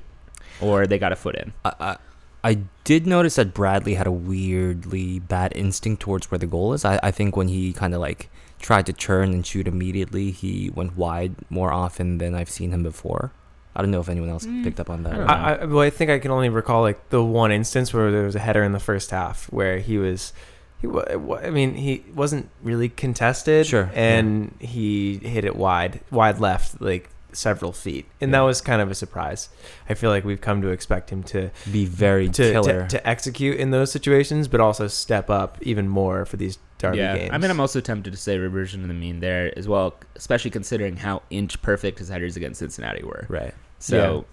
or 0.61 0.87
they 0.87 0.99
got 0.99 1.13
a 1.13 1.17
foot 1.17 1.37
in. 1.37 1.53
I, 1.65 1.97
I, 2.45 2.49
I 2.51 2.59
did 2.85 3.07
notice 3.07 3.37
that 3.37 3.55
Bradley 3.55 3.95
had 3.95 4.07
a 4.07 4.13
weirdly 4.13 5.19
bad 5.21 5.53
instinct 5.55 6.03
towards 6.03 6.31
where 6.31 6.39
the 6.39 6.47
goal 6.47 6.73
is. 6.73 6.85
I, 6.85 6.99
I 7.03 7.11
think 7.11 7.37
when 7.37 7.49
he 7.49 7.73
kind 7.73 7.95
of 7.95 8.01
like 8.01 8.31
tried 8.59 8.87
to 8.87 8.93
turn 8.93 9.33
and 9.33 9.47
shoot 9.47 9.67
immediately, 9.69 10.31
he 10.31 10.71
went 10.75 10.97
wide 10.97 11.35
more 11.49 11.73
often 11.73 12.19
than 12.19 12.35
I've 12.35 12.51
seen 12.51 12.73
him 12.73 12.83
before. 12.83 13.33
I 13.75 13.83
don't 13.83 13.91
know 13.93 14.01
if 14.01 14.09
anyone 14.09 14.29
else 14.31 14.45
Mm, 14.47 14.65
picked 14.65 14.81
up 14.81 14.91
on 14.91 15.05
that. 15.05 15.13
I 15.13 15.17
or 15.17 15.19
don't 15.19 15.27
not. 15.29 15.39
I, 15.39 15.55
I, 15.55 15.65
well, 15.67 15.81
I 15.81 15.91
think 15.91 16.11
I 16.11 16.19
can 16.19 16.31
only 16.33 16.49
recall 16.49 16.83
like 16.83 17.09
the 17.11 17.23
one 17.23 17.53
instance 17.53 17.95
where 17.95 18.11
there 18.11 18.25
was 18.25 18.35
a 18.35 18.41
header 18.41 18.65
in 18.65 18.73
the 18.73 18.81
first 18.81 19.11
half 19.13 19.45
where 19.53 19.79
he 19.79 19.97
was, 19.97 20.33
he, 20.81 20.87
wa- 20.89 21.05
wa- 21.17 21.37
I 21.39 21.51
mean, 21.51 21.75
he 21.75 22.05
wasn't 22.15 22.51
really 22.63 22.89
contested, 22.89 23.67
Sure, 23.67 23.91
and 23.95 24.55
he 24.59 25.19
hit 25.19 25.45
it 25.45 25.55
wide, 25.55 26.01
wide 26.11 26.41
left, 26.41 26.81
like 26.81 27.11
several 27.33 27.73
feet, 27.73 28.07
and 28.21 28.33
that 28.35 28.41
was 28.41 28.61
kind 28.61 28.81
of 28.83 28.91
a 28.91 28.95
surprise. 28.95 29.49
I 29.89 29.95
feel 29.95 30.11
like 30.11 30.25
we've 30.25 30.41
come 30.41 30.63
to 30.63 30.69
expect 30.69 31.11
him 31.11 31.23
to 31.25 31.51
Be 31.71 31.85
very 31.85 32.29
to, 32.29 32.53
killer. 32.53 32.83
to 32.83 32.89
to 32.89 33.09
execute 33.09 33.59
in 33.59 33.71
those 33.71 33.91
situations, 33.93 34.49
but 34.49 34.61
also 34.61 34.87
step 34.89 35.31
up 35.31 35.59
even 35.63 35.89
more 35.89 36.25
for 36.25 36.37
these 36.37 36.59
derby 36.79 36.99
yeah, 36.99 37.17
games. 37.17 37.31
I 37.33 37.39
mean, 37.39 37.51
I'm 37.51 37.61
also 37.61 37.81
tempted 37.81 38.11
to 38.11 38.17
say 38.17 38.39
reversion 38.39 38.81
to 38.83 38.87
the 38.89 38.95
mean 38.95 39.21
there 39.21 39.53
as 39.59 39.69
well, 39.69 39.95
especially 40.17 40.51
considering 40.51 40.97
how 40.97 41.23
inch 41.31 41.61
perfect 41.63 41.99
his 41.99 42.09
headers 42.09 42.37
against 42.37 42.59
Cincinnati 42.59 43.03
were. 43.03 43.27
right. 43.29 43.55
So, 43.79 44.25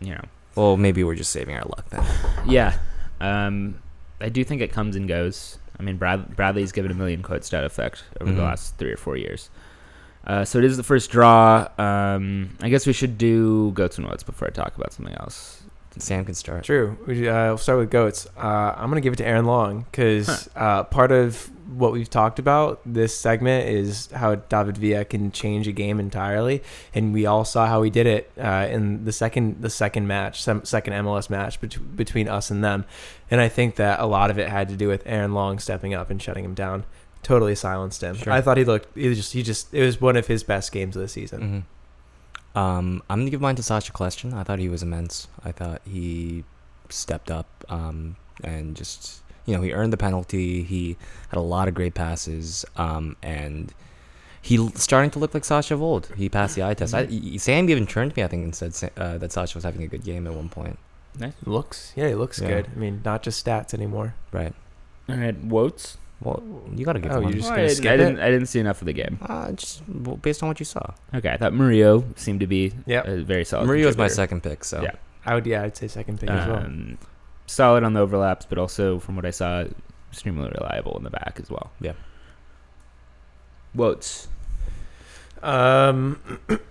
you 0.00 0.10
know, 0.14 0.24
Well, 0.54 0.76
maybe 0.76 1.04
we're 1.04 1.14
just 1.14 1.30
saving 1.32 1.54
our 1.56 1.64
luck 1.64 1.88
then. 1.90 2.04
yeah, 2.46 2.78
um, 3.20 3.78
I 4.20 4.28
do 4.28 4.44
think 4.44 4.62
it 4.62 4.72
comes 4.72 4.96
and 4.96 5.06
goes. 5.08 5.58
I 5.78 5.82
mean, 5.82 5.96
Brad, 5.98 6.34
Bradley's 6.36 6.72
given 6.72 6.90
a 6.90 6.94
million 6.94 7.22
quotes 7.22 7.50
to 7.50 7.56
that 7.56 7.64
effect 7.64 8.04
over 8.20 8.32
the 8.32 8.40
Mhm. 8.40 8.44
last 8.44 8.76
three 8.78 8.90
or 8.92 8.96
four 8.96 9.16
years. 9.18 9.50
Uh, 10.26 10.44
so 10.44 10.58
it 10.58 10.64
is 10.64 10.76
the 10.76 10.82
first 10.82 11.10
draw. 11.10 11.68
Um, 11.78 12.56
I 12.60 12.68
guess 12.68 12.86
we 12.86 12.92
should 12.92 13.16
do 13.16 13.70
goats 13.72 13.98
and 13.98 14.06
notes 14.06 14.22
before 14.22 14.48
I 14.48 14.50
talk 14.50 14.74
about 14.76 14.92
something 14.92 15.14
else. 15.14 15.62
Sam 15.98 16.24
can 16.24 16.34
start. 16.34 16.64
True. 16.64 16.98
We, 17.06 17.28
uh, 17.28 17.46
we'll 17.46 17.58
start 17.58 17.78
with 17.78 17.90
goats. 17.90 18.26
Uh, 18.36 18.74
I'm 18.76 18.90
gonna 18.90 19.00
give 19.00 19.12
it 19.14 19.16
to 19.16 19.26
Aaron 19.26 19.46
Long 19.46 19.86
because 19.90 20.48
uh, 20.56 20.84
part 20.84 21.10
of 21.10 21.50
what 21.74 21.92
we've 21.92 22.10
talked 22.10 22.38
about 22.38 22.80
this 22.84 23.16
segment 23.16 23.68
is 23.68 24.08
how 24.12 24.34
David 24.34 24.76
Villa 24.76 25.04
can 25.04 25.32
change 25.32 25.66
a 25.66 25.72
game 25.72 25.98
entirely, 25.98 26.62
and 26.94 27.14
we 27.14 27.24
all 27.24 27.44
saw 27.44 27.66
how 27.66 27.82
he 27.82 27.90
did 27.90 28.06
it 28.06 28.30
uh, 28.38 28.68
in 28.70 29.04
the 29.04 29.12
second 29.12 29.62
the 29.62 29.70
second 29.70 30.06
match, 30.06 30.42
sem- 30.42 30.64
second 30.64 30.92
MLS 30.92 31.30
match 31.30 31.60
bet- 31.60 31.96
between 31.96 32.28
us 32.28 32.50
and 32.50 32.62
them, 32.62 32.84
and 33.30 33.40
I 33.40 33.48
think 33.48 33.76
that 33.76 33.98
a 33.98 34.06
lot 34.06 34.30
of 34.30 34.38
it 34.38 34.48
had 34.50 34.68
to 34.68 34.76
do 34.76 34.88
with 34.88 35.02
Aaron 35.06 35.32
Long 35.32 35.58
stepping 35.58 35.94
up 35.94 36.10
and 36.10 36.20
shutting 36.20 36.44
him 36.44 36.54
down. 36.54 36.84
Totally 37.26 37.56
silenced 37.56 38.02
him. 38.02 38.14
Sure. 38.14 38.32
I 38.32 38.40
thought 38.40 38.56
he 38.56 38.64
looked. 38.64 38.96
He 38.96 39.08
was 39.08 39.18
just. 39.18 39.32
He 39.32 39.42
just. 39.42 39.74
It 39.74 39.82
was 39.84 40.00
one 40.00 40.16
of 40.16 40.28
his 40.28 40.44
best 40.44 40.70
games 40.70 40.94
of 40.94 41.02
the 41.02 41.08
season. 41.08 41.64
hmm 42.54 42.58
Um, 42.58 43.02
I'm 43.10 43.18
gonna 43.20 43.30
give 43.30 43.40
mine 43.40 43.56
to 43.56 43.62
Sacha 43.64 43.90
Kljestan. 43.92 44.32
I 44.32 44.44
thought 44.44 44.60
he 44.60 44.68
was 44.68 44.82
immense. 44.82 45.26
I 45.44 45.50
thought 45.50 45.82
he 45.84 46.44
stepped 46.88 47.30
up 47.30 47.48
um, 47.68 48.14
and 48.44 48.76
just 48.76 49.22
you 49.44 49.56
know 49.56 49.62
he 49.62 49.72
earned 49.72 49.92
the 49.92 49.96
penalty. 49.96 50.62
He 50.62 50.96
had 51.30 51.36
a 51.38 51.40
lot 51.56 51.66
of 51.66 51.74
great 51.74 51.94
passes 51.94 52.64
um, 52.76 53.16
and 53.24 53.74
he 54.40 54.56
l- 54.58 54.70
starting 54.76 55.10
to 55.10 55.18
look 55.18 55.34
like 55.34 55.44
Sacha 55.44 55.74
of 55.74 55.82
old. 55.82 56.12
He 56.16 56.28
passed 56.28 56.54
the 56.54 56.62
eye 56.62 56.74
test. 56.74 56.94
I, 56.94 57.08
y- 57.10 57.38
Sam 57.38 57.68
even 57.68 57.86
turned 57.88 58.12
to 58.14 58.16
me 58.20 58.22
I 58.22 58.28
think 58.28 58.44
and 58.44 58.54
said 58.54 58.92
uh, 58.96 59.18
that 59.18 59.32
Sacha 59.32 59.56
was 59.56 59.64
having 59.64 59.82
a 59.82 59.88
good 59.88 60.04
game 60.04 60.28
at 60.28 60.32
one 60.32 60.48
point. 60.48 60.78
Looks. 61.44 61.92
Yeah, 61.96 62.08
he 62.08 62.14
looks 62.14 62.40
Yeah. 62.40 62.48
good. 62.48 62.68
I 62.74 62.78
mean, 62.78 63.00
not 63.04 63.22
just 63.24 63.44
stats 63.44 63.74
anymore. 63.74 64.14
Right. 64.32 64.54
All 65.08 65.16
right, 65.16 65.36
Wotes. 65.42 65.96
Well, 66.22 66.42
you 66.74 66.84
gotta 66.86 66.98
give 66.98 67.12
Oh, 67.12 67.20
one. 67.20 67.28
you 67.32 67.34
just 67.38 67.48
Well, 67.50 67.56
gonna 67.58 67.68
I, 67.68 67.72
skip 67.72 67.92
I 67.92 67.96
didn't. 67.96 68.20
I 68.20 68.30
didn't 68.30 68.46
see 68.46 68.58
enough 68.60 68.80
of 68.80 68.86
the 68.86 68.92
game. 68.94 69.18
uh, 69.22 69.52
just 69.52 69.82
well, 69.88 70.16
based 70.16 70.42
on 70.42 70.48
what 70.48 70.58
you 70.58 70.64
saw. 70.64 70.80
Okay, 71.14 71.30
I 71.30 71.36
thought 71.36 71.52
Murillo 71.52 72.04
seemed 72.16 72.40
to 72.40 72.46
be 72.46 72.72
Yep. 72.86 73.06
a 73.06 73.20
very 73.22 73.44
solid. 73.44 73.66
Marie 73.66 73.84
was 73.84 73.96
my 73.96 74.04
contributor. 74.08 74.14
second 74.14 74.42
pick, 74.42 74.64
so 74.64 74.82
Yeah. 74.82 74.92
I 75.26 75.34
would. 75.34 75.46
Yeah, 75.46 75.62
I'd 75.62 75.76
say 75.76 75.88
second 75.88 76.18
pick 76.20 76.30
as 76.30 76.46
well. 76.48 76.56
Um, 76.64 76.98
solid 77.46 77.84
on 77.84 77.92
the 77.92 78.00
overlaps, 78.00 78.46
but 78.46 78.56
also 78.58 78.98
from 78.98 79.14
what 79.16 79.26
I 79.26 79.30
saw, 79.30 79.64
extremely 80.10 80.48
reliable 80.50 80.96
in 80.96 81.04
the 81.04 81.10
back 81.10 81.38
as 81.42 81.50
well. 81.50 81.70
Yeah. 81.80 81.92
Wotes. 83.74 84.28
Um, 85.42 86.18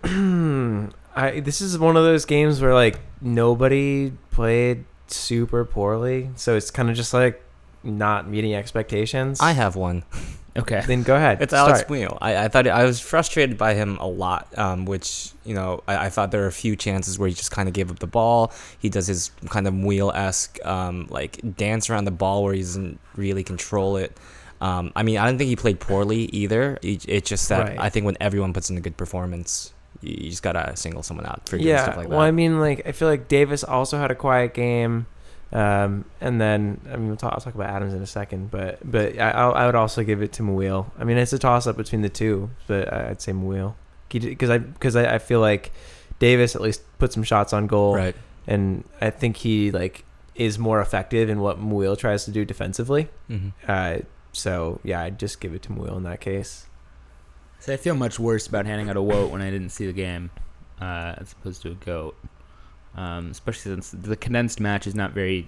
I 1.15 1.39
this 1.39 1.61
is 1.61 1.77
one 1.77 1.95
of 1.97 2.03
those 2.03 2.25
games 2.25 2.61
where 2.61 2.73
like 2.73 2.99
nobody 3.21 4.11
played 4.31 4.85
super 5.07 5.63
poorly, 5.65 6.31
so 6.35 6.55
it's 6.55 6.71
kind 6.71 6.89
of 6.89 6.95
just 6.95 7.13
like 7.13 7.41
not 7.85 8.27
meeting 8.27 8.53
expectations. 8.55 9.39
I 9.41 9.51
have 9.53 9.75
one. 9.75 10.03
Okay. 10.57 10.81
then 10.87 11.03
go 11.03 11.17
ahead. 11.17 11.41
It's 11.41 11.51
Alex 11.53 11.79
start. 11.79 11.91
Muyl. 11.91 12.17
I, 12.21 12.45
I 12.45 12.47
thought 12.47 12.65
I 12.65 12.85
was 12.85 13.01
frustrated 13.01 13.57
by 13.57 13.73
him 13.73 13.97
a 13.97 14.07
lot, 14.07 14.57
um, 14.57 14.85
which 14.85 15.31
you 15.43 15.53
know 15.53 15.83
I, 15.85 16.05
I 16.05 16.09
thought 16.09 16.31
there 16.31 16.39
were 16.39 16.47
a 16.47 16.51
few 16.53 16.77
chances 16.77 17.19
where 17.19 17.27
he 17.27 17.35
just 17.35 17.51
kind 17.51 17.67
of 17.67 17.73
gave 17.73 17.91
up 17.91 17.99
the 17.99 18.07
ball. 18.07 18.53
He 18.79 18.87
does 18.87 19.05
his 19.07 19.31
kind 19.49 19.67
of 19.67 19.73
wheel 19.77 20.13
esque 20.15 20.57
um, 20.65 21.07
like 21.09 21.41
dance 21.57 21.89
around 21.89 22.05
the 22.05 22.11
ball 22.11 22.41
where 22.45 22.53
he 22.53 22.61
doesn't 22.61 23.01
really 23.17 23.43
control 23.43 23.97
it. 23.97 24.17
Um, 24.61 24.93
I 24.95 25.03
mean, 25.03 25.17
I 25.17 25.25
don't 25.25 25.37
think 25.37 25.49
he 25.49 25.57
played 25.57 25.81
poorly 25.81 26.19
either. 26.27 26.79
It- 26.81 27.03
It's 27.05 27.27
just 27.29 27.49
that 27.49 27.67
Right. 27.67 27.77
I 27.77 27.89
think 27.89 28.05
when 28.05 28.15
everyone 28.21 28.53
puts 28.53 28.69
in 28.69 28.77
a 28.77 28.81
good 28.81 28.95
performance, 28.95 29.73
you, 29.99 30.15
you 30.17 30.29
just 30.29 30.41
gotta 30.41 30.77
single 30.77 31.03
someone 31.03 31.25
out 31.25 31.49
for 31.49 31.57
doing 31.57 31.67
Yeah. 31.67 31.83
stuff 31.83 31.97
like 31.97 32.05
that. 32.07 32.11
well, 32.15 32.21
I 32.25 32.31
mean, 32.31 32.61
like 32.61 32.87
I 32.87 32.93
feel 32.93 33.09
like 33.09 33.27
Davis 33.27 33.65
also 33.65 33.97
had 33.97 34.09
a 34.09 34.15
quiet 34.15 34.53
game. 34.53 35.07
Um, 35.53 36.05
and 36.19 36.41
then 36.41 36.81
I 36.91 36.95
mean, 36.97 37.07
we'll 37.07 37.17
talk, 37.17 37.33
I'll 37.33 37.39
talk 37.39 37.55
about 37.55 37.69
Adams 37.69 37.93
in 37.93 38.01
a 38.01 38.07
second, 38.07 38.51
but 38.51 38.79
but 38.89 39.17
I, 39.19 39.31
I'll- 39.31 39.53
I 39.53 39.65
would 39.65 39.75
also 39.75 40.03
give 40.03 40.21
it 40.21 40.33
to 40.33 40.43
Muyl. 40.43 40.91
I 40.99 41.03
mean, 41.03 41.17
it's 41.17 41.33
a 41.33 41.39
toss 41.39 41.67
up 41.67 41.77
between 41.77 42.01
the 42.01 42.09
two, 42.09 42.49
but 42.67 42.91
I- 42.91 43.09
I'd 43.09 43.21
say 43.21 43.31
Muyl 43.31 43.75
because 44.09 44.49
I 44.49 44.57
because 44.57 44.95
I, 44.95 45.15
I 45.15 45.17
feel 45.19 45.39
like 45.39 45.71
Davis 46.19 46.55
at 46.55 46.61
least 46.61 46.81
put 46.99 47.13
some 47.13 47.23
shots 47.23 47.53
on 47.53 47.67
goal, 47.67 47.95
right. 47.95 48.15
and 48.47 48.83
I 49.01 49.09
think 49.11 49.37
he 49.37 49.71
like 49.71 50.03
is 50.33 50.57
more 50.59 50.81
effective 50.81 51.29
in 51.29 51.39
what 51.39 51.59
Muyl 51.61 51.97
tries 51.97 52.25
to 52.25 52.31
do 52.31 52.43
defensively. 52.43 53.07
hmm 53.27 53.49
Uh, 53.67 53.99
so 54.33 54.81
yeah, 54.83 55.01
I'd 55.01 55.17
just 55.19 55.39
give 55.39 55.53
it 55.53 55.61
to 55.63 55.69
Muyl 55.69 55.95
in 55.95 56.03
that 56.03 56.19
case. 56.21 56.65
So 57.59 57.71
I 57.73 57.77
feel 57.77 57.95
much 57.95 58.19
worse 58.19 58.45
about 58.47 58.65
handing 58.65 58.89
out 58.89 58.97
a 58.97 59.01
wote 59.01 59.31
when 59.31 59.41
I 59.41 59.49
didn't 59.49 59.69
see 59.69 59.85
the 59.87 59.93
game, 59.93 60.29
uh, 60.81 61.15
as 61.17 61.31
opposed 61.31 61.61
to 61.63 61.71
a 61.71 61.75
goat. 61.75 62.15
Um, 62.97 63.31
especially 63.31 63.73
since 63.73 63.89
the 63.91 64.15
condensed 64.15 64.59
match 64.59 64.87
is 64.87 64.95
not 64.95 65.11
very 65.11 65.47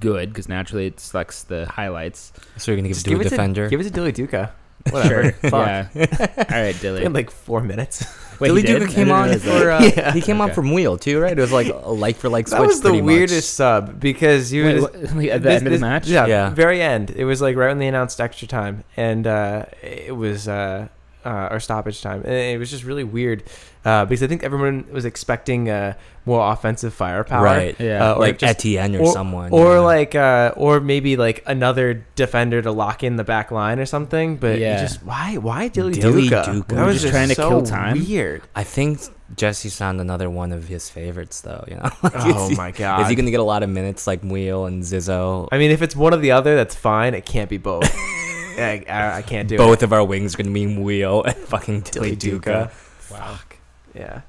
good, 0.00 0.28
because 0.30 0.48
naturally 0.48 0.86
it 0.86 1.00
selects 1.00 1.42
the 1.44 1.66
highlights. 1.66 2.32
So 2.56 2.70
you're 2.70 2.76
gonna 2.76 2.88
give 2.88 2.96
Just 2.96 3.06
it 3.06 3.10
to 3.10 3.16
a 3.16 3.18
give 3.18 3.26
it 3.26 3.30
defender. 3.30 3.64
to 3.64 3.70
give 3.70 3.80
it 3.80 3.84
to 3.84 3.90
Dilly 3.90 4.12
Duka. 4.12 4.50
Whatever. 4.90 5.22
Sure. 5.22 5.32
Fuck. 5.50 5.88
Yeah. 5.94 6.44
All 6.50 6.62
right, 6.62 6.78
Dilly. 6.80 7.04
In 7.04 7.12
like 7.14 7.30
four 7.30 7.62
minutes. 7.62 8.04
Wait, 8.38 8.48
Billy 8.48 8.60
he 8.60 8.66
did? 8.66 8.82
Duka 8.82 8.94
came 8.94 9.10
on 9.10 9.36
for 9.38 9.70
uh, 9.70 9.82
Yeah. 9.82 10.12
he 10.12 10.20
came 10.20 10.40
on 10.42 10.52
from 10.52 10.72
Wheel 10.72 10.98
too, 10.98 11.18
right? 11.20 11.36
It 11.36 11.40
was 11.40 11.52
like 11.52 11.68
a 11.68 11.90
like 11.90 12.16
for 12.16 12.28
like 12.28 12.46
switch. 12.48 12.60
that 12.60 12.66
was 12.66 12.80
the 12.82 12.90
pretty 12.90 13.00
much. 13.00 13.06
weirdest 13.06 13.54
sub 13.54 13.98
because 13.98 14.52
you 14.52 14.64
Wait, 14.64 14.74
was 14.74 14.82
what- 14.82 14.94
like 15.16 15.30
at 15.30 15.42
the 15.42 15.48
this- 15.48 15.58
end 15.58 15.66
of 15.68 15.72
the 15.72 15.78
match. 15.78 16.06
Yeah, 16.06 16.26
Yeah. 16.26 16.50
very 16.50 16.82
end. 16.82 17.10
It 17.10 17.24
was 17.24 17.40
like 17.40 17.56
right 17.56 17.68
when 17.68 17.78
they 17.78 17.88
announced 17.88 18.20
extra 18.20 18.46
time, 18.46 18.84
and 18.96 19.26
uh, 19.26 19.64
it 19.82 20.14
was 20.14 20.48
uh, 20.48 20.88
uh, 21.24 21.48
or 21.50 21.60
stoppage 21.60 22.02
time, 22.02 22.22
and 22.24 22.32
it 22.32 22.58
was 22.58 22.70
just 22.70 22.84
really 22.84 23.04
weird 23.04 23.42
uh, 23.84 24.04
because 24.04 24.22
I 24.22 24.26
think 24.26 24.42
everyone 24.44 24.86
was 24.92 25.04
expecting 25.04 25.68
uh, 25.70 25.94
more 26.26 26.52
offensive 26.52 26.94
firepower, 26.94 27.44
right? 27.44 27.76
Yeah. 27.78 28.10
Uh, 28.10 28.14
or 28.14 28.18
like 28.20 28.38
just- 28.38 28.58
Etienne 28.58 28.96
or, 28.96 29.00
or- 29.02 29.12
someone, 29.12 29.50
or 29.52 29.74
yeah. 29.74 29.78
like 29.80 30.14
uh, 30.14 30.52
or 30.56 30.80
maybe 30.80 31.16
like 31.16 31.42
another 31.46 32.04
defender 32.14 32.60
to 32.62 32.70
lock 32.72 33.02
in 33.02 33.16
the 33.16 33.24
back 33.24 33.50
line 33.50 33.78
or 33.78 33.86
something. 33.86 34.36
But 34.36 34.58
Yeah. 34.58 34.76
yeah. 34.76 34.80
just 34.82 35.02
why 35.02 35.36
why 35.36 35.68
Dilly, 35.68 35.94
Dilly 35.94 36.28
Duka? 36.28 36.44
Duka. 36.44 36.66
That 36.68 36.76
We're 36.76 36.84
was 36.86 36.94
just 36.94 37.02
just 37.04 37.12
trying 37.14 37.28
to 37.28 37.34
so 37.34 37.48
kill 37.48 37.62
time? 37.62 37.98
Weird. 38.06 38.42
I 38.54 38.64
think 38.64 39.00
Jesse 39.36 39.68
found 39.70 40.00
another 40.00 40.28
one 40.30 40.52
of 40.52 40.68
his 40.68 40.88
favorites, 40.90 41.40
though. 41.40 41.64
You 41.68 41.76
know, 41.76 41.82
Like, 42.02 42.12
Oh 42.16 42.48
he- 42.50 42.54
my 42.56 42.70
god. 42.70 43.02
Is 43.02 43.08
he 43.08 43.14
going 43.14 43.24
to 43.26 43.30
get 43.30 43.40
a 43.40 43.44
lot 43.44 43.62
of 43.62 43.68
minutes 43.70 44.06
like 44.06 44.22
Wheel 44.22 44.66
and 44.66 44.82
Zizzo? 44.82 45.48
I 45.52 45.58
mean, 45.58 45.70
if 45.70 45.82
it's 45.82 45.96
one 45.96 46.12
or 46.14 46.18
the 46.18 46.30
other, 46.32 46.54
that's 46.54 46.74
fine. 46.74 47.14
It 47.14 47.24
can't 47.26 47.48
be 47.50 47.56
both. 47.58 47.84
I, 48.58 48.84
I, 48.88 49.18
I 49.18 49.22
can't 49.22 49.48
do 49.48 49.56
it. 49.56 49.58
Both 49.58 49.82
it. 49.82 49.84
of 49.84 49.92
our 49.92 50.04
wings 50.04 50.34
are 50.34 50.38
going 50.38 50.46
to 50.46 50.52
be 50.52 50.76
Wheel 50.80 51.22
and 51.24 51.36
fucking 51.36 51.80
Dilly 51.82 52.16
Dilly 52.16 52.38
Duka. 52.40 52.70
Wow. 53.10 53.38
Yeah. 53.94 54.22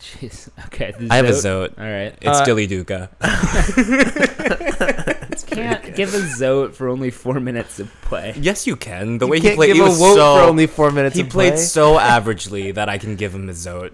Jeez. 0.00 0.48
Okay. 0.66 0.92
the 0.98 1.08
I 1.10 1.16
have 1.16 1.26
a 1.26 1.30
Zote- 1.30 1.74
Zote. 1.74 1.78
All 1.78 1.84
right. 1.84 2.14
It's 2.20 2.40
Uh, 2.40 2.44
Dilly 2.44 2.68
Duka. 2.68 3.08
Can't 5.46 5.94
give 5.94 6.14
a 6.14 6.18
Zote 6.18 6.74
for 6.74 6.88
only 6.88 7.10
four 7.10 7.38
minutes 7.40 7.78
of 7.78 7.90
play. 8.02 8.34
Yes, 8.36 8.66
you 8.66 8.76
can. 8.76 9.18
The 9.18 9.26
You 9.26 9.30
way 9.32 9.36
he 9.38 9.42
can't 9.42 9.56
played, 9.56 9.66
give 9.68 9.76
he 9.76 9.82
a 9.82 9.86
was 9.86 9.98
vote 9.98 10.14
so. 10.16 10.36
for 10.38 10.42
only 10.42 10.66
four 10.66 10.90
minutes. 10.90 11.16
he 11.16 11.22
of 11.22 11.28
played 11.28 11.54
play. 11.54 11.62
so 11.62 11.98
averagely 11.98 12.74
that 12.74 12.88
I 12.88 12.98
can 12.98 13.16
give 13.16 13.34
him 13.34 13.48
a 13.48 13.52
Zote. 13.52 13.92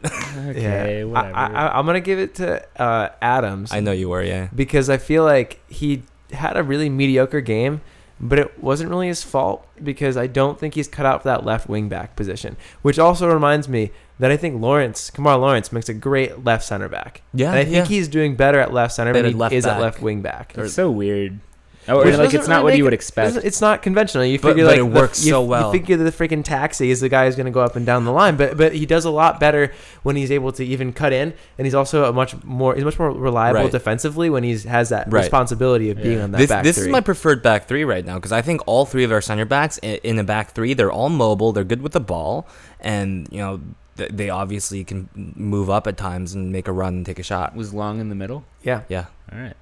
Okay. 0.50 0.98
yeah. 1.00 1.05
Whatever. 1.05 1.35
I, 1.37 1.46
I, 1.46 1.79
I'm 1.79 1.87
gonna 1.87 2.00
give 2.00 2.18
it 2.18 2.37
to 2.37 2.64
uh, 2.81 3.11
Adams. 3.20 3.72
I 3.72 3.81
know 3.81 3.92
you 3.92 4.09
were, 4.09 4.22
yeah. 4.22 4.48
because 4.55 4.88
I 4.88 4.96
feel 4.98 5.24
like 5.24 5.61
he 5.68 6.03
had 6.33 6.57
a 6.57 6.62
really 6.62 6.88
mediocre 6.88 7.40
game, 7.40 7.81
but 8.20 8.38
it 8.38 8.62
wasn't 8.62 8.90
really 8.90 9.09
his 9.09 9.22
fault 9.22 9.66
because 9.83 10.16
I 10.16 10.26
don't 10.26 10.59
think 10.59 10.74
he's 10.74 10.88
cut 10.88 11.06
out 11.06 11.22
for 11.22 11.28
that 11.28 11.44
left 11.44 11.68
wing 11.68 11.88
back 11.88 12.16
position. 12.16 12.56
Which 12.83 12.98
also 12.98 13.33
reminds 13.33 13.68
me 13.68 13.92
that 14.18 14.30
I 14.30 14.37
think 14.37 14.61
Lawrence, 14.61 15.11
Kemar 15.11 15.40
Lawrence, 15.40 15.72
makes 15.72 15.88
a 15.88 15.94
great 15.94 16.44
left 16.44 16.64
center 16.64 16.88
back. 16.88 17.22
Yeah, 17.33 17.48
and 17.48 17.59
I 17.59 17.64
think 17.64 17.76
yeah. 17.76 17.85
he's 17.87 18.09
doing 18.09 18.37
better 18.37 18.61
at 18.61 18.72
left 18.72 18.94
center 18.94 19.12
Better 19.12 19.28
than 19.28 19.33
he 19.33 19.38
left 19.38 19.54
is 19.54 19.64
at 19.64 19.80
left 19.80 20.02
wing 20.02 20.20
back. 20.20 20.52
it's 20.56 20.74
so 20.74 20.90
weird. 20.90 21.40
Oh, 21.88 21.96
Which 21.98 22.06
like 22.08 22.16
doesn't 22.24 22.40
it's 22.40 22.48
not 22.48 22.56
really 22.56 22.62
what 22.64 22.70
make 22.72 22.78
you 22.78 22.84
would 22.84 22.92
expect. 22.92 23.28
doesn't- 23.34 23.44
It's 23.46 23.60
not 23.60 23.82
conventional. 23.82 24.24
You 24.24 24.38
But- 24.38 24.48
figure 24.48 24.64
but 24.64 24.70
like 24.70 24.78
it 24.78 24.82
the- 24.92 25.00
works 25.00 25.24
you, 25.24 25.30
so 25.32 25.42
well. 25.42 25.66
You 25.74 25.80
figure 25.80 25.96
the 25.96 26.12
freaking 26.12 26.44
taxi 26.44 26.90
is 26.90 27.00
the 27.00 27.08
guy 27.08 27.24
who's 27.26 27.36
going 27.36 27.46
to 27.46 27.50
go 27.52 27.60
up 27.60 27.74
and 27.74 27.86
down 27.86 28.04
the 28.04 28.12
line, 28.12 28.36
but 28.36 28.56
but 28.56 28.74
he 28.74 28.84
does 28.86 29.04
a 29.06 29.10
lot 29.10 29.40
better 29.40 29.72
when 30.02 30.14
he's 30.14 30.30
able 30.30 30.52
to 30.52 30.64
even 30.64 30.92
cut 30.92 31.12
in, 31.12 31.32
and 31.58 31.66
he's 31.66 31.74
also 31.74 32.04
a 32.04 32.12
much 32.12 32.34
more 32.44 32.74
he's 32.74 32.84
much 32.84 32.98
more 32.98 33.10
reliable 33.10 33.62
Right. 33.62 33.72
defensively 33.72 34.28
when 34.30 34.44
he 34.44 34.56
has 34.58 34.90
that 34.90 35.10
Right. 35.10 35.20
responsibility 35.22 35.90
of 35.90 35.96
being 35.96 36.18
Yeah. 36.18 36.24
on 36.24 36.30
that 36.32 36.38
this 36.38 36.50
back 36.50 36.64
this 36.64 36.76
three. 36.76 36.86
is 36.86 36.92
my 36.92 37.00
preferred 37.00 37.42
back 37.42 37.66
three 37.66 37.84
right 37.84 38.04
now 38.04 38.16
because 38.16 38.32
I 38.32 38.42
think 38.42 38.60
all 38.66 38.84
three 38.84 39.02
of 39.04 39.10
our 39.10 39.22
center 39.22 39.44
backs 39.46 39.80
i- 39.82 40.00
in 40.04 40.16
the 40.16 40.24
back 40.24 40.52
three 40.52 40.74
they're 40.74 40.92
all 40.92 41.08
mobile, 41.08 41.52
they're 41.52 41.64
good 41.64 41.82
with 41.82 41.92
the 41.92 42.00
ball, 42.00 42.46
and 42.78 43.26
you 43.30 43.38
know 43.38 43.60
th- 43.96 44.10
they 44.12 44.28
obviously 44.30 44.84
can 44.84 45.08
move 45.34 45.68
up 45.70 45.86
at 45.86 45.96
times 45.96 46.34
and 46.34 46.52
make 46.52 46.68
a 46.68 46.72
run 46.72 46.94
and 46.94 47.06
take 47.06 47.18
a 47.18 47.22
shot. 47.22 47.56
was 47.56 47.72
long 47.74 48.00
in 48.00 48.10
the 48.10 48.14
middle. 48.14 48.44
yeah. 48.62 48.82
Yeah, 48.88 49.04
All 49.32 49.38
right. 49.40 49.54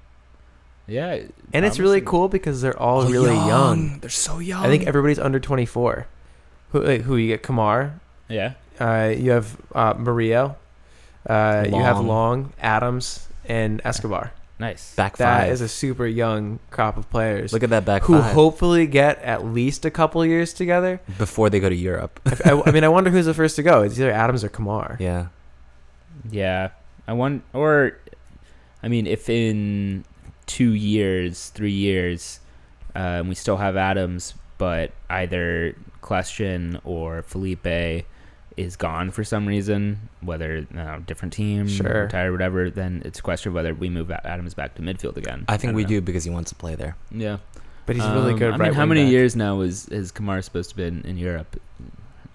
Yeah. 0.89 1.21
And 1.53 1.65
it's 1.65 1.79
really 1.79 2.01
cool 2.01 2.27
because 2.29 2.61
they're 2.61 2.77
all 2.77 3.05
really 3.05 3.35
young. 3.35 3.99
They're 3.99 4.09
so 4.09 4.39
young. 4.39 4.63
I 4.65 4.67
think 4.67 4.87
everybody's 4.87 5.19
under 5.19 5.39
24. 5.39 6.07
Who, 6.71 6.81
like, 6.83 7.01
who 7.01 7.15
you 7.15 7.27
get? 7.29 7.43
Kemar. 7.43 7.99
Yeah. 8.27 8.53
Uh, 8.79 9.13
you 9.15 9.31
have 9.31 9.57
uh, 9.73 9.93
Mario. 9.97 10.55
Uh, 11.27 11.65
you 11.67 11.75
have 11.75 11.97
Long. 11.97 12.07
Long, 12.07 12.53
Adams, 12.61 13.27
and 13.45 13.81
Escobar. 13.83 14.31
Nice. 14.57 14.93
back 14.95 15.15
That 15.17 15.43
five. 15.43 15.51
is 15.51 15.61
a 15.61 15.67
super 15.69 16.05
young 16.05 16.59
crop 16.69 16.97
of 16.97 17.09
players 17.09 17.53
Look 17.53 17.63
at 17.63 17.69
that 17.69 17.85
back 17.85 18.01
who 18.03 18.19
five 18.19 18.33
hopefully 18.33 18.87
get 18.87 19.21
at 19.21 19.45
least 19.45 19.85
a 19.85 19.89
couple 19.91 20.25
years 20.25 20.51
together. 20.51 20.99
before 21.17 21.49
they 21.49 21.61
go 21.61 21.69
to 21.69 21.75
Europe. 21.75 22.19
I, 22.45 22.51
I- 22.51 22.63
I 22.65 22.71
mean, 22.71 22.83
I 22.83 22.89
wonder 22.89 23.09
who's 23.09 23.25
the 23.25 23.33
first 23.33 23.55
to 23.55 23.63
go. 23.63 23.83
It's 23.83 23.97
either 23.97 24.11
Adams 24.11 24.43
or 24.43 24.49
Kemar. 24.49 24.99
yeah, 24.99 25.27
Yeah. 26.29 26.71
I 27.07 27.13
want, 27.13 27.43
or, 27.53 27.97
I 28.83 28.87
mean, 28.89 29.07
if 29.07 29.29
in 29.29 30.03
two 30.49 30.73
years, 30.73 31.49
three 31.49 31.71
years, 31.71 32.39
um, 32.95 33.27
we 33.29 33.35
still 33.35 33.57
have 33.57 33.77
Adams, 33.77 34.33
but 34.57 34.91
either 35.09 35.75
Kljestan 36.01 36.81
or 36.83 37.21
Felipe 37.21 38.05
is 38.57 38.75
gone 38.75 39.11
for 39.11 39.23
some 39.23 39.47
reason, 39.47 40.09
whether 40.21 40.65
uh, 40.75 40.97
different 41.05 41.33
team, 41.33 41.67
Sure. 41.67 42.03
retired, 42.03 42.31
whatever, 42.31 42.69
then 42.69 43.01
it's 43.05 43.19
a 43.19 43.21
question 43.21 43.49
of 43.49 43.53
whether 43.55 43.73
we 43.73 43.89
move 43.89 44.09
Adams 44.11 44.53
back 44.55 44.73
to 44.75 44.81
midfield 44.81 45.15
again. 45.17 45.45
I 45.47 45.55
think 45.55 45.69
don't 45.69 45.75
we 45.75 45.83
know. 45.83 45.89
do 45.89 46.01
because 46.01 46.23
he 46.23 46.29
wants 46.31 46.49
to 46.49 46.55
play 46.55 46.73
there. 46.75 46.97
Yeah. 47.11 47.37
But 47.85 47.95
he's 47.95 48.05
really 48.07 48.33
Um, 48.33 48.39
good. 48.39 48.53
I 48.53 48.57
right 48.57 48.61
mean, 48.69 48.73
how 48.73 48.85
many 48.85 49.03
back. 49.03 49.11
years 49.11 49.35
now 49.35 49.61
is 49.61 49.87
is 49.89 50.11
Kemar 50.11 50.43
supposed 50.43 50.69
to 50.71 50.75
be 50.75 50.83
in, 50.83 51.03
in 51.05 51.17
Europe? 51.17 51.59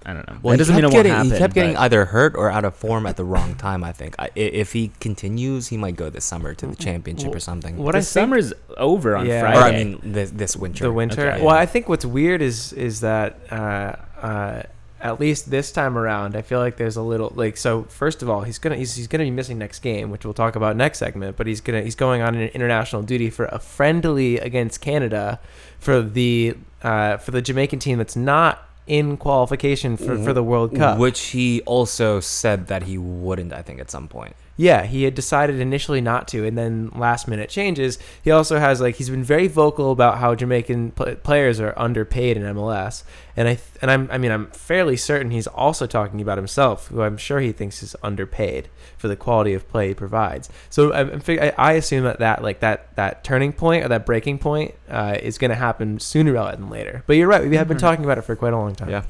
I 0.06 0.12
don't 0.12 0.28
know. 0.28 0.38
Well, 0.42 0.50
that 0.52 0.56
he 0.56 0.58
doesn't 0.58 0.74
mean 0.76 0.84
it 0.84 0.88
kept 0.88 0.94
won't 0.94 1.04
getting, 1.04 1.12
happen. 1.12 1.30
He 1.32 1.38
kept 1.38 1.54
getting 1.54 1.74
but- 1.74 1.80
either 1.80 2.04
hurt 2.04 2.34
or 2.36 2.50
out 2.50 2.64
of 2.64 2.74
form 2.76 3.06
at 3.06 3.16
the 3.16 3.24
wrong 3.24 3.54
time. 3.54 3.82
I 3.82 3.92
think 3.92 4.14
I, 4.18 4.24
i- 4.26 4.30
if 4.34 4.72
he 4.72 4.90
continues, 5.00 5.68
he 5.68 5.76
might 5.76 5.96
go 5.96 6.10
this 6.10 6.24
summer 6.24 6.54
to 6.54 6.66
the 6.66 6.76
championship 6.76 7.34
or 7.34 7.40
something. 7.40 7.76
What 7.78 7.92
the 7.92 7.98
I 7.98 8.00
think- 8.00 8.08
summer's 8.08 8.52
over 8.76 9.16
on 9.16 9.26
Yeah. 9.26 9.40
Friday. 9.40 9.58
or 9.58 9.62
I 9.62 9.84
mean, 9.84 10.00
this, 10.02 10.30
this 10.30 10.56
winter. 10.56 10.84
the 10.84 10.92
winter. 10.92 11.30
Okay. 11.30 11.42
Well, 11.42 11.54
I 11.54 11.66
think 11.66 11.88
what's 11.88 12.04
weird 12.04 12.42
is 12.42 12.72
is 12.74 13.00
that 13.00 13.38
uh, 13.50 13.96
uh, 14.20 14.62
at 15.00 15.20
least 15.20 15.50
this 15.50 15.70
time 15.72 15.98
around, 15.98 16.34
I 16.36 16.40
feel 16.42 16.58
like 16.60 16.76
there's 16.76 16.96
a 16.96 17.02
little 17.02 17.30
like 17.34 17.56
so. 17.56 17.82
First 17.84 18.22
of 18.22 18.28
all, 18.30 18.42
he's 18.42 18.58
gonna 18.58 18.76
he's, 18.76 18.94
he's 18.96 19.06
gonna 19.06 19.24
be 19.24 19.30
missing 19.30 19.58
next 19.58 19.80
game, 19.80 20.10
which 20.10 20.24
we'll 20.24 20.32
talk 20.34 20.56
about 20.56 20.76
next 20.76 20.98
segment. 20.98 21.36
But 21.36 21.46
he's 21.46 21.60
gonna 21.60 21.82
he's 21.82 21.94
going 21.94 22.22
on 22.22 22.34
an 22.34 22.48
international 22.48 23.02
duty 23.02 23.28
for 23.30 23.46
a 23.46 23.58
friendly 23.58 24.38
against 24.38 24.80
Canada 24.80 25.40
for 25.78 26.00
the 26.02 26.56
uh, 26.82 27.16
for 27.18 27.30
the 27.32 27.42
Jamaican 27.42 27.78
team 27.80 27.98
that's 27.98 28.16
not 28.16 28.66
in 28.86 29.16
qualification 29.16 29.96
for, 29.96 30.04
for 30.04 30.14
mm-hmm. 30.14 30.32
the 30.32 30.42
World 30.42 30.74
Cup. 30.74 30.98
Which 30.98 31.20
he 31.26 31.62
also 31.62 32.20
said 32.20 32.66
that 32.68 32.84
he 32.84 32.98
wouldn't, 32.98 33.52
I 33.52 33.62
think, 33.62 33.80
at 33.80 33.90
some 33.90 34.08
point. 34.08 34.36
Yeah, 34.56 34.84
he 34.84 35.02
had 35.02 35.16
decided 35.16 35.58
initially 35.58 36.00
not 36.00 36.28
to, 36.28 36.46
and 36.46 36.56
then 36.56 36.90
last 36.94 37.26
minute 37.26 37.50
changes. 37.50 37.98
He 38.22 38.30
also 38.30 38.60
has 38.60 38.80
like 38.80 38.94
he's 38.94 39.10
been 39.10 39.24
very 39.24 39.48
vocal 39.48 39.90
about 39.90 40.18
how 40.18 40.36
Jamaican 40.36 40.92
pl- 40.92 41.16
players 41.16 41.58
are 41.58 41.74
underpaid 41.76 42.36
in 42.36 42.44
MLS, 42.44 43.02
and 43.36 43.48
I 43.48 43.54
th- 43.54 43.66
and 43.82 43.90
I'm 43.90 44.08
I 44.12 44.18
mean 44.18 44.30
I'm 44.30 44.46
fairly 44.52 44.96
certain 44.96 45.32
he's 45.32 45.48
also 45.48 45.88
talking 45.88 46.20
about 46.20 46.38
himself, 46.38 46.86
who 46.86 47.02
I'm 47.02 47.16
sure 47.16 47.40
he 47.40 47.50
thinks 47.50 47.82
is 47.82 47.96
underpaid 48.00 48.68
for 48.96 49.08
the 49.08 49.16
quality 49.16 49.54
of 49.54 49.68
play 49.68 49.88
he 49.88 49.94
provides. 49.94 50.48
So 50.70 50.92
I, 50.92 51.00
I'm 51.00 51.18
fig- 51.18 51.40
I 51.40 51.52
I 51.58 51.72
assume 51.72 52.04
that 52.04 52.20
that 52.20 52.40
like 52.40 52.60
that 52.60 52.94
that 52.94 53.24
turning 53.24 53.52
point 53.52 53.84
or 53.84 53.88
that 53.88 54.06
breaking 54.06 54.38
point 54.38 54.74
uh, 54.88 55.18
is 55.20 55.36
going 55.36 55.50
to 55.50 55.56
happen 55.56 55.98
sooner 55.98 56.32
rather 56.32 56.56
than 56.56 56.70
later. 56.70 57.02
But 57.08 57.16
you're 57.16 57.26
right, 57.26 57.44
we 57.48 57.56
have 57.56 57.66
been 57.66 57.76
Mhm. 57.76 57.80
talking 57.80 58.04
about 58.04 58.18
it 58.18 58.22
for 58.22 58.36
quite 58.36 58.52
a 58.52 58.56
long 58.56 58.76
time. 58.76 58.90
Yeah. 58.90 59.02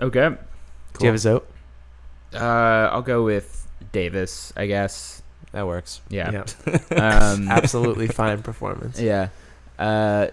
Okay. 0.00 0.30
Do 0.30 1.04
you 1.06 1.12
have 1.12 1.14
a 1.14 1.18
vote? 1.18 1.48
Uh, 2.34 2.38
I'll 2.92 3.02
go 3.02 3.22
with 3.22 3.55
Davis, 3.96 4.52
I 4.54 4.66
guess. 4.66 5.22
That 5.52 5.66
works. 5.66 6.02
Yeah. 6.10 6.44
Um, 6.90 7.48
Absolutely 7.48 8.08
fine 8.08 8.42
performance. 8.42 9.00
Yeah. 9.10 9.28
Uh, 9.78 10.28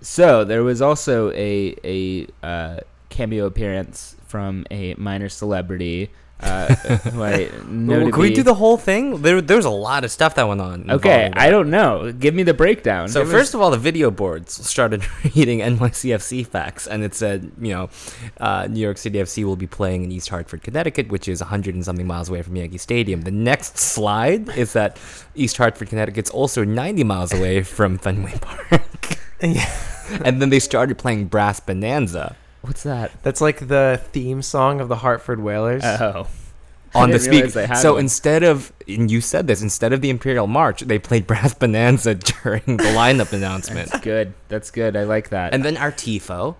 so 0.00 0.44
there 0.44 0.62
was 0.62 0.80
also 0.80 1.32
a 1.32 1.74
a 1.82 2.28
uh, 2.46 2.80
cameo 3.08 3.46
appearance 3.46 4.14
from 4.28 4.64
a 4.70 4.94
minor 4.94 5.28
celebrity 5.28 6.10
uh, 6.40 6.74
who 6.74 7.22
I 7.22 7.50
know 7.68 8.04
to 8.06 8.10
Can 8.12 8.20
we 8.20 8.32
do 8.32 8.42
the 8.42 8.54
whole 8.54 8.76
thing? 8.76 9.22
There, 9.22 9.40
there's 9.40 9.64
a 9.64 9.70
lot 9.70 10.04
of 10.04 10.10
stuff 10.10 10.36
that 10.36 10.46
went 10.46 10.60
on. 10.60 10.90
Okay, 10.90 11.30
I 11.32 11.50
don't 11.50 11.68
know. 11.70 12.12
Give 12.12 12.34
me 12.34 12.42
the 12.44 12.54
breakdown. 12.54 13.08
So 13.08 13.22
Give 13.22 13.30
first 13.30 13.50
us- 13.50 13.54
of 13.54 13.60
all, 13.60 13.70
the 13.70 13.76
video 13.78 14.10
boards 14.10 14.52
started 14.68 15.02
reading 15.36 15.58
NYCFC 15.60 16.46
facts, 16.46 16.86
and 16.86 17.02
it 17.02 17.14
said, 17.14 17.50
you 17.60 17.72
know, 17.74 17.90
uh, 18.38 18.66
New 18.70 18.80
York 18.80 18.98
City 18.98 19.18
FC 19.18 19.44
will 19.44 19.56
be 19.56 19.66
playing 19.66 20.04
in 20.04 20.12
East 20.12 20.28
Hartford, 20.28 20.62
Connecticut, 20.62 21.08
which 21.08 21.28
is 21.28 21.40
100 21.40 21.74
and 21.74 21.84
something 21.84 22.06
miles 22.06 22.28
away 22.28 22.42
from 22.42 22.54
Yankee 22.56 22.78
Stadium. 22.78 23.22
The 23.22 23.30
next 23.32 23.78
slide 23.78 24.48
is 24.56 24.74
that 24.74 24.98
East 25.34 25.56
Hartford, 25.56 25.88
Connecticut's 25.88 26.30
also 26.30 26.62
90 26.64 27.02
miles 27.04 27.32
away 27.32 27.62
from 27.62 27.98
Fenway 27.98 28.34
Park. 28.40 28.82
Yeah. 29.40 29.70
and 30.24 30.42
then 30.42 30.50
they 30.50 30.58
started 30.58 30.98
playing 30.98 31.26
Brass 31.26 31.60
Bonanza 31.60 32.34
what's 32.68 32.84
that? 32.84 33.10
That's 33.24 33.40
like 33.40 33.66
the 33.66 34.00
theme 34.12 34.42
song 34.42 34.80
of 34.80 34.88
the 34.88 34.96
Hartford 34.96 35.40
Whalers. 35.40 35.82
Oh, 35.84 36.28
I 36.94 37.02
on 37.02 37.10
the 37.10 37.18
didn't 37.18 37.50
speak. 37.50 37.76
So 37.76 37.94
one. 37.94 38.00
instead 38.04 38.42
of, 38.44 38.72
and 38.86 39.10
you 39.10 39.20
said 39.20 39.46
this, 39.46 39.60
instead 39.60 39.92
of 39.92 40.00
the 40.00 40.08
Imperial 40.10 40.46
March, 40.46 40.82
they 40.82 40.98
played 40.98 41.26
Brass 41.26 41.52
Bonanza 41.54 42.14
during 42.42 42.62
the 42.64 42.84
lineup 42.94 43.32
announcement. 43.32 43.90
that's 43.90 44.04
good. 44.04 44.32
That's 44.48 44.70
good. 44.70 44.96
I 44.96 45.02
like 45.04 45.30
that. 45.30 45.52
And 45.54 45.64
then 45.64 45.76
our 45.76 45.90
tifo. 45.92 46.56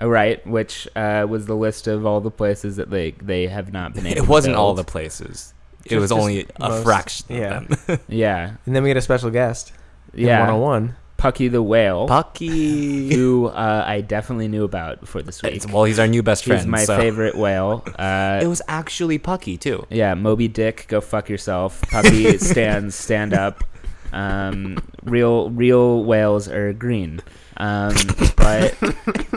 Oh, 0.00 0.08
right, 0.08 0.44
which 0.46 0.86
uh, 0.96 1.24
was 1.28 1.46
the 1.46 1.54
list 1.56 1.86
of 1.86 2.04
all 2.04 2.20
the 2.20 2.30
places 2.30 2.76
that 2.76 2.90
they 2.90 3.12
they 3.12 3.46
have 3.46 3.72
not 3.72 3.94
been 3.94 4.06
able. 4.06 4.18
It 4.22 4.28
wasn't 4.28 4.54
to 4.56 4.58
all 4.58 4.74
the 4.74 4.82
build. 4.82 4.88
places. 4.88 5.54
It 5.86 5.98
was 5.98 6.10
only 6.12 6.46
a 6.56 6.68
most- 6.68 6.82
fraction 6.84 7.26
yeah. 7.30 7.58
of 7.58 7.86
them. 7.86 7.98
Yeah, 8.08 8.56
And 8.66 8.74
then 8.74 8.82
we 8.82 8.90
get 8.90 8.96
a 8.96 9.00
special 9.02 9.30
guest. 9.30 9.72
yeah. 10.12 10.40
One 10.40 10.50
on 10.50 10.60
one. 10.60 10.96
Pucky 11.24 11.50
the 11.50 11.62
whale, 11.62 12.06
Pucky. 12.06 13.10
who 13.12 13.46
uh, 13.46 13.84
I 13.86 14.02
definitely 14.02 14.48
knew 14.48 14.64
about 14.64 15.00
before 15.00 15.22
this 15.22 15.42
week. 15.42 15.54
It's- 15.54 15.72
well, 15.72 15.84
he's 15.84 15.98
our 15.98 16.06
new 16.06 16.22
best 16.22 16.44
He's 16.44 16.52
friend. 16.54 16.70
my 16.70 16.84
so- 16.84 16.96
favorite 16.98 17.34
whale. 17.34 17.82
Uh, 17.98 18.40
It 18.42 18.46
was 18.46 18.60
actually 18.68 19.18
Pucky 19.18 19.58
too. 19.58 19.86
yeah, 19.88 20.12
Moby 20.14 20.48
Dick, 20.48 20.84
go 20.88 21.00
fuck 21.00 21.28
yourself. 21.30 21.80
Puppy 21.90 22.36
stands, 22.50 22.94
stand 22.94 23.32
up. 23.32 23.64
Um, 24.12 24.76
real, 25.02 25.50
real 25.50 26.04
whales 26.04 26.46
are 26.48 26.72
green. 26.74 27.20
Um, 27.56 27.94
but 28.36 28.74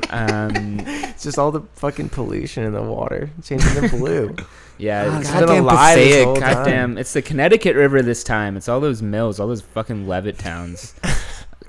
um, 0.09 0.79
It's 0.85 1.23
just 1.27 1.39
all 1.39 1.51
the 1.51 1.61
fucking 1.75 2.09
pollution 2.09 2.63
in 2.63 2.73
the 2.73 2.81
water, 2.83 3.29
changing 3.43 3.81
to 3.81 3.89
blue. 3.89 4.35
yeah, 4.77 5.05
Ah, 5.07 5.19
it's 5.19 5.29
It's 5.29 5.35
been 5.39 5.43
a 5.43 5.47
goddamn 5.47 5.65
lie 5.65 5.95
this 5.95 6.05
Passaic, 6.07 6.25
whole 6.25 6.35
time. 6.35 6.53
goddamn. 6.53 6.97
It's 6.97 7.13
the 7.13 7.21
Connecticut 7.21 7.75
River 7.75 8.01
this 8.01 8.23
time. 8.23 8.57
It's 8.57 8.67
all 8.67 8.79
those 8.79 9.01
mills, 9.01 9.39
all 9.39 9.47
those 9.47 9.61
fucking 9.61 10.07
Levitt 10.07 10.37
towns. 10.39 10.93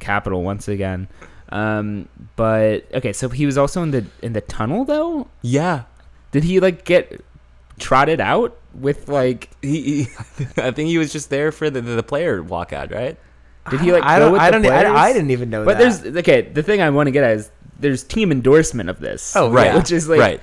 Capital 0.00 0.42
once 0.42 0.68
again. 0.68 1.08
Um, 1.50 2.08
but 2.36 2.86
okay, 2.94 3.12
so 3.12 3.28
he 3.28 3.46
was 3.46 3.56
also 3.56 3.82
in 3.82 3.90
the 3.90 4.04
in 4.22 4.32
the 4.34 4.40
tunnel 4.42 4.84
though. 4.84 5.28
Yeah. 5.42 5.84
Did 6.30 6.44
he 6.44 6.60
like 6.60 6.84
get 6.84 7.22
trotted 7.78 8.20
out 8.20 8.56
with 8.74 9.08
like? 9.08 9.50
He, 9.62 10.04
he 10.04 10.08
I 10.58 10.70
think 10.72 10.88
he 10.88 10.98
was 10.98 11.12
just 11.12 11.30
there 11.30 11.50
for 11.52 11.70
the, 11.70 11.80
the 11.80 12.02
player 12.02 12.42
walkout, 12.42 12.92
right? 12.92 13.16
Did 13.70 13.80
he 13.80 13.92
like 13.92 14.02
I 14.02 14.18
go 14.18 14.24
don't. 14.26 14.32
with 14.32 14.40
I 14.42 14.46
the 14.50 14.52
don't. 14.58 14.66
I, 14.66 14.82
players? 14.82 14.96
I 14.96 15.12
didn't 15.12 15.30
even 15.30 15.50
know 15.50 15.64
But 15.64 15.78
that. 15.78 16.02
there's 16.02 16.16
okay. 16.18 16.42
The 16.42 16.62
thing 16.62 16.80
I 16.82 16.90
want 16.90 17.06
to 17.06 17.10
get 17.10 17.24
at 17.24 17.36
is 17.36 17.50
there's 17.78 18.02
team 18.02 18.30
endorsement 18.32 18.90
of 18.90 18.98
this. 19.00 19.34
Oh, 19.36 19.50
Right. 19.50 19.74
which 19.74 19.92
is 19.92 20.08
like 20.08 20.20
right. 20.20 20.40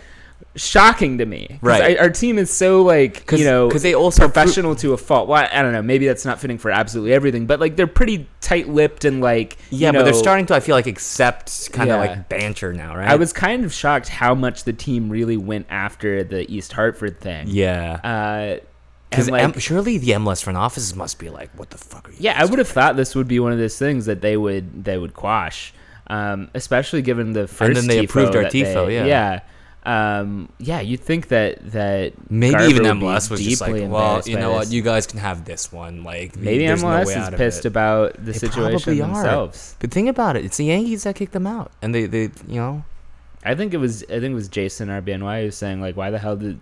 Shocking 0.55 1.17
to 1.17 1.25
me. 1.25 1.59
Right. 1.61 1.97
I, 1.97 2.01
our 2.01 2.09
team 2.09 2.37
is 2.37 2.49
so 2.51 2.81
like 2.81 3.29
you 3.31 3.43
know 3.45 3.67
because 3.67 3.83
they 3.83 3.93
also 3.93 4.21
pro- 4.21 4.29
professional 4.29 4.75
to 4.77 4.93
a 4.93 4.97
fault. 4.97 5.27
Well, 5.27 5.47
I 5.51 5.61
don't 5.61 5.73
know. 5.73 5.81
Maybe 5.81 6.07
that's 6.07 6.25
not 6.25 6.39
fitting 6.39 6.57
for 6.57 6.71
absolutely 6.71 7.13
everything, 7.13 7.45
but 7.45 7.59
like 7.59 7.75
they're 7.75 7.87
pretty 7.87 8.27
tight-lipped 8.41 9.05
and 9.05 9.21
like 9.21 9.57
yeah, 9.69 9.89
you 9.89 9.93
but 9.93 10.03
they're 10.03 10.13
starting 10.13 10.45
to. 10.47 10.55
I 10.55 10.59
feel 10.59 10.75
like 10.75 10.87
accept 10.87 11.71
kind 11.73 11.89
of 11.89 11.95
Yeah. 12.01 12.09
like 12.11 12.29
banter 12.29 12.71
now, 12.73 12.95
right? 12.95 13.09
I 13.09 13.15
was 13.15 13.33
kind 13.33 13.65
of 13.65 13.73
shocked 13.73 14.07
how 14.09 14.33
much 14.35 14.63
the 14.63 14.73
team 14.73 15.09
really 15.09 15.37
went 15.37 15.65
after 15.69 16.23
the 16.23 16.49
East 16.53 16.71
Hartford 16.73 17.19
thing. 17.19 17.47
Yeah. 17.49 17.99
Uh, 18.03 18.63
Because 19.09 19.29
like, 19.29 19.59
surely 19.59 19.97
the 19.97 20.11
MLS 20.11 20.43
front 20.43 20.57
offices 20.57 20.95
must 20.95 21.19
be 21.19 21.29
like, 21.29 21.49
what 21.57 21.69
the 21.69 21.77
fuck 21.77 22.07
are 22.09 22.11
you? 22.11 22.17
yeah, 22.19 22.35
I 22.41 22.45
would 22.45 22.59
have 22.59 22.67
thought 22.67 22.95
this 22.95 23.15
would 23.15 23.27
be 23.27 23.39
one 23.39 23.51
of 23.51 23.57
those 23.57 23.77
things 23.77 24.05
that 24.05 24.21
they 24.21 24.37
would 24.37 24.83
they 24.85 24.97
would 24.97 25.13
quash, 25.13 25.73
um, 26.07 26.49
especially 26.53 27.01
given 27.01 27.33
the 27.33 27.47
first. 27.47 27.61
And 27.61 27.75
then 27.77 27.87
they 27.87 27.99
tifo 28.05 28.09
approved 28.09 28.35
our 28.35 28.43
that 28.43 28.51
they- 28.51 28.95
yeah. 28.95 29.05
yeah. 29.05 29.39
Um, 29.85 30.49
yeah, 30.57 30.79
you'd 30.81 30.99
think 31.01 31.27
that 31.27 31.71
that 31.71 32.13
Maybe 32.31 32.53
Garber 32.53 32.69
even 32.69 32.83
MLS 32.85 33.29
was 33.29 33.39
just 33.41 33.61
like, 33.61 33.87
well, 33.87 34.21
you 34.25 34.37
know 34.37 34.51
what, 34.51 34.71
you 34.71 34.81
guys 34.81 35.05
can 35.05 35.19
have 35.19 35.45
this 35.45 35.71
one. 35.71 36.03
Like, 36.03 36.35
Maybe 36.35 36.65
no 36.65 36.75
MLS 36.75 37.05
way 37.05 37.13
is 37.15 37.29
pissed 37.35 37.65
about 37.65 38.13
the 38.15 38.31
They 38.31 38.37
situation 38.39 38.97
themselves. 38.97 39.75
But 39.79 39.91
think 39.91 40.09
about 40.09 40.35
it, 40.37 40.45
it's 40.45 40.57
the 40.57 40.65
Yankees 40.65 41.03
that 41.03 41.15
kicked 41.15 41.33
them 41.33 41.45
out, 41.45 41.71
and 41.81 41.93
they, 41.93 42.05
they, 42.07 42.23
you 42.47 42.55
know, 42.55 42.83
I 43.43 43.53
think 43.53 43.73
it 43.75 43.77
was 43.77 44.03
I 44.05 44.19
think 44.19 44.31
it 44.31 44.33
was 44.33 44.47
Jason 44.47 44.89
RBNY 44.89 45.39
who 45.41 45.45
was 45.45 45.55
saying 45.55 45.81
like, 45.81 45.95
why 45.95 46.09
the 46.09 46.17
hell 46.19 46.35
did 46.35 46.59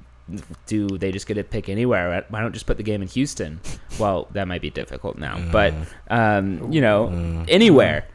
do 0.67 0.87
they 0.97 1.11
just 1.11 1.27
get 1.27 1.33
to 1.35 1.43
pick 1.43 1.67
anywhere? 1.69 2.25
Why 2.29 2.41
don't 2.41 2.51
just 2.53 2.65
put 2.65 2.77
the 2.77 2.83
game 2.83 3.01
in 3.01 3.07
Houston? 3.07 3.59
Well, 3.99 4.27
that 4.31 4.47
might 4.47 4.61
be 4.61 4.71
difficult 4.71 5.19
now, 5.19 5.39
but 5.51 5.71
um, 6.09 6.71
you 6.73 6.81
know, 6.81 7.07
Mm. 7.13 7.45
anywhere. 7.47 8.05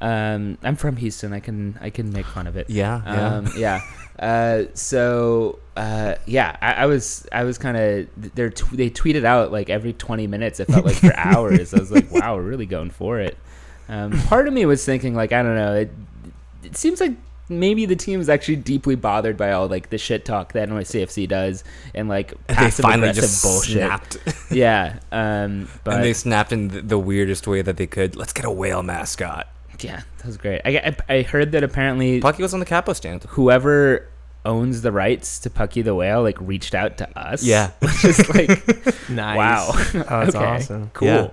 Um, 0.00 0.56
I'm 0.62 0.76
from 0.76 0.96
Houston. 0.96 1.34
I 1.34 1.40
can 1.40 1.78
I 1.80 1.90
can 1.90 2.10
make 2.10 2.24
fun 2.24 2.46
of 2.46 2.56
it. 2.56 2.70
yeah, 2.70 3.02
yeah. 3.04 3.26
Um, 3.36 3.48
yeah. 3.56 3.80
Uh, 4.20 4.64
so 4.74 5.58
uh, 5.76 6.14
yeah, 6.26 6.56
I, 6.60 6.72
I 6.72 6.86
was 6.86 7.26
I 7.32 7.44
was 7.44 7.56
kind 7.56 7.76
of 7.76 8.34
they 8.34 8.50
tw- 8.50 8.70
they 8.72 8.90
tweeted 8.90 9.24
out 9.24 9.50
like 9.50 9.70
every 9.70 9.94
20 9.94 10.26
minutes. 10.26 10.60
It 10.60 10.66
felt 10.66 10.84
like 10.84 10.96
for 10.96 11.12
hours. 11.16 11.72
I 11.72 11.78
was 11.78 11.90
like, 11.90 12.10
wow, 12.12 12.36
we're 12.36 12.42
really 12.42 12.66
going 12.66 12.90
for 12.90 13.18
it. 13.18 13.38
Um, 13.88 14.12
part 14.22 14.46
of 14.46 14.54
me 14.54 14.66
was 14.66 14.84
thinking 14.84 15.14
like 15.14 15.32
I 15.32 15.42
don't 15.42 15.56
know. 15.56 15.74
It, 15.74 15.90
it 16.62 16.76
seems 16.76 17.00
like 17.00 17.12
maybe 17.48 17.84
the 17.84 17.96
team 17.96 18.20
is 18.20 18.28
actually 18.28 18.56
deeply 18.56 18.94
bothered 18.94 19.36
by 19.36 19.52
all 19.52 19.66
like 19.66 19.90
the 19.90 19.98
shit 19.98 20.24
talk 20.24 20.52
that 20.52 20.68
NYCFC 20.68 21.26
does 21.28 21.64
and 21.94 22.08
like 22.08 22.32
they 22.46 22.70
finally 22.70 23.12
just 23.12 23.42
bullshit. 23.42 23.72
snapped, 23.72 24.18
Yeah. 24.52 25.00
Um, 25.10 25.68
but 25.82 25.94
and 25.96 26.04
they 26.04 26.12
snapped 26.12 26.52
in 26.52 26.68
the, 26.68 26.82
the 26.82 26.98
weirdest 26.98 27.46
way 27.46 27.62
that 27.62 27.76
they 27.76 27.86
could. 27.86 28.14
Let's 28.16 28.32
get 28.32 28.44
a 28.44 28.50
whale 28.50 28.82
mascot. 28.82 29.48
Yeah, 29.84 30.02
that 30.18 30.26
was 30.26 30.36
great. 30.36 30.60
I, 30.64 30.94
I, 31.08 31.14
I 31.16 31.22
heard 31.22 31.52
that 31.52 31.62
apparently 31.64 32.20
Pucky 32.20 32.40
was 32.40 32.54
on 32.54 32.60
the 32.60 32.66
capo 32.66 32.92
stand. 32.92 33.24
whoever 33.24 34.08
owns 34.44 34.80
the 34.82 34.90
rights 34.92 35.38
to 35.40 35.50
Pucky 35.50 35.82
the 35.84 35.94
Whale 35.94 36.22
like 36.22 36.40
reached 36.40 36.74
out 36.74 36.96
to 36.98 37.18
us. 37.18 37.42
Yeah. 37.42 37.70
Which 37.80 38.04
is 38.04 38.28
like 38.34 39.08
nice. 39.10 39.36
wow. 39.36 39.66
Oh, 39.70 39.74
that's 40.24 40.34
Okay. 40.34 40.44
awesome. 40.44 40.90
Cool. 40.94 41.08
Yeah. 41.08 41.28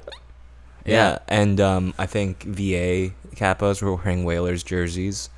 Yeah. 0.85 0.93
Yeah, 0.93 1.19
and 1.27 1.59
um, 1.59 1.93
I 1.99 2.05
think 2.05 2.43
VA 2.43 3.11
capos 3.35 3.81
were 3.81 3.95
wearing 3.95 4.23
Whalers 4.23 4.63
jerseys. 4.63 5.29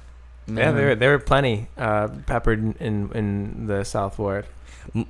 Yeah, 0.47 0.71
there 0.71 0.95
there 0.95 1.11
were 1.11 1.19
plenty 1.19 1.67
uh, 1.77 2.07
peppered 2.27 2.59
in, 2.59 2.73
in 2.79 3.11
in 3.13 3.65
the 3.67 3.83
South 3.83 4.17
Ward. 4.19 4.45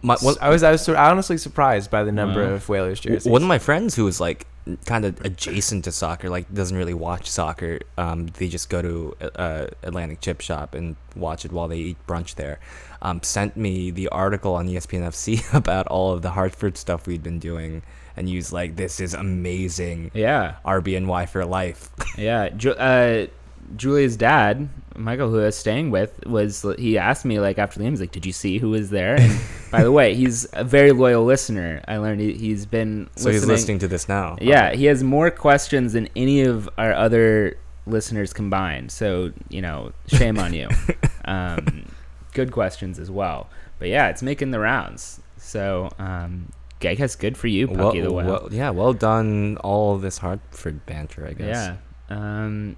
My, 0.02 0.16
one, 0.22 0.36
I 0.42 0.50
was 0.50 0.64
I 0.64 0.72
was 0.72 0.82
sur- 0.82 0.96
honestly 0.98 1.38
surprised 1.38 1.90
by 1.92 2.04
the 2.04 2.12
number 2.12 2.44
Wow. 2.46 2.54
of 2.56 2.68
Whalers 2.70 3.00
jerseys. 3.02 3.30
one 3.30 3.42
of 3.42 3.48
my 3.50 3.60
friends 3.60 3.96
who 3.96 4.04
was 4.06 4.20
like 4.20 4.48
kind 4.86 5.06
of 5.06 5.20
adjacent 5.26 5.84
to 5.86 5.92
soccer, 5.92 6.30
like 6.30 6.54
doesn't 6.54 6.76
really 6.78 6.94
watch 6.94 7.30
soccer. 7.30 7.80
Um, 7.98 8.28
they 8.28 8.48
just 8.48 8.70
go 8.70 8.82
to 8.82 9.16
uh, 9.36 9.68
Atlantic 9.84 10.22
Chip 10.22 10.42
Shop 10.42 10.76
and 10.76 10.96
watch 11.16 11.46
it 11.46 11.52
while 11.52 11.68
they 11.68 11.78
eat 11.78 11.98
brunch 12.08 12.36
there. 12.36 12.60
Um, 13.02 13.22
sent 13.24 13.56
me 13.56 13.92
the 13.92 14.10
article 14.10 14.56
on 14.56 14.68
ESPN 14.68 15.02
FC 15.02 15.54
about 15.54 15.88
all 15.88 16.12
of 16.14 16.22
the 16.22 16.32
Hartford 16.32 16.78
stuff 16.78 17.08
we'd 17.08 17.24
been 17.24 17.40
doing, 17.40 17.82
and 18.18 18.28
he 18.28 18.36
was 18.36 18.52
like, 18.52 18.76
"This 18.76 19.00
is 19.00 19.14
amazing, 19.14 20.12
Yeah. 20.14 20.56
RBNY 20.66 21.30
for 21.30 21.46
life." 21.46 21.90
Yeah. 22.18 22.50
Uh, 22.78 23.28
Julia's 23.76 24.18
dad, 24.18 24.70
Michael, 24.96 25.30
who 25.30 25.40
I 25.42 25.46
was 25.46 25.56
staying 25.58 25.92
with, 25.92 26.26
was 26.26 26.66
he 26.78 26.98
asked 26.98 27.26
me 27.26 27.40
like 27.40 27.58
after 27.58 27.78
the 27.80 27.84
game, 27.86 27.94
he's 27.94 28.02
like, 28.02 28.12
"Did 28.12 28.26
you 28.26 28.34
see 28.34 28.58
who 28.58 28.70
was 28.72 28.90
there?" 28.90 29.16
And 29.20 29.40
by 29.72 29.84
the 29.84 29.92
way, 29.92 30.16
he's 30.16 30.48
a 30.54 30.64
very 30.64 30.92
loyal 30.92 31.24
listener. 31.24 31.82
I 31.88 31.98
learned 31.98 32.22
he, 32.22 32.34
he's 32.34 32.66
been 32.66 33.10
so 33.16 33.32
he's 33.32 33.46
listening 33.46 33.80
to 33.80 33.88
this 33.88 34.10
now. 34.10 34.38
Yeah, 34.42 34.74
he 34.74 34.86
has 34.86 35.04
more 35.04 35.32
questions 35.32 35.94
than 35.94 36.10
any 36.16 36.42
of 36.42 36.70
our 36.78 36.94
other 36.94 37.58
listeners 37.86 38.34
combined. 38.34 38.92
So 38.92 39.32
you 39.50 39.62
know, 39.62 39.94
shame 40.08 40.38
on 40.40 40.54
you. 40.54 40.70
Um, 41.26 41.86
good 42.34 42.52
questions 42.52 42.98
as 42.98 43.12
well. 43.12 43.52
But 43.78 43.90
yeah, 43.90 44.08
it's 44.10 44.24
making 44.24 44.50
the 44.50 44.60
rounds. 44.60 45.22
So 45.38 45.92
um, 46.00 46.52
I 46.82 46.96
guess 46.96 47.16
good 47.16 47.38
for 47.38 47.46
you, 47.48 47.68
Well, 47.68 47.92
the 47.92 48.12
Whale. 48.12 48.26
well, 48.26 48.50
yeah, 48.52 48.72
well 48.72 48.94
done. 48.94 49.58
All 49.58 50.00
this 50.00 50.18
Hartford 50.18 50.84
banter, 50.88 51.28
I 51.28 51.34
guess. 51.34 51.70
Yeah. 51.70 51.76
Um, 52.10 52.78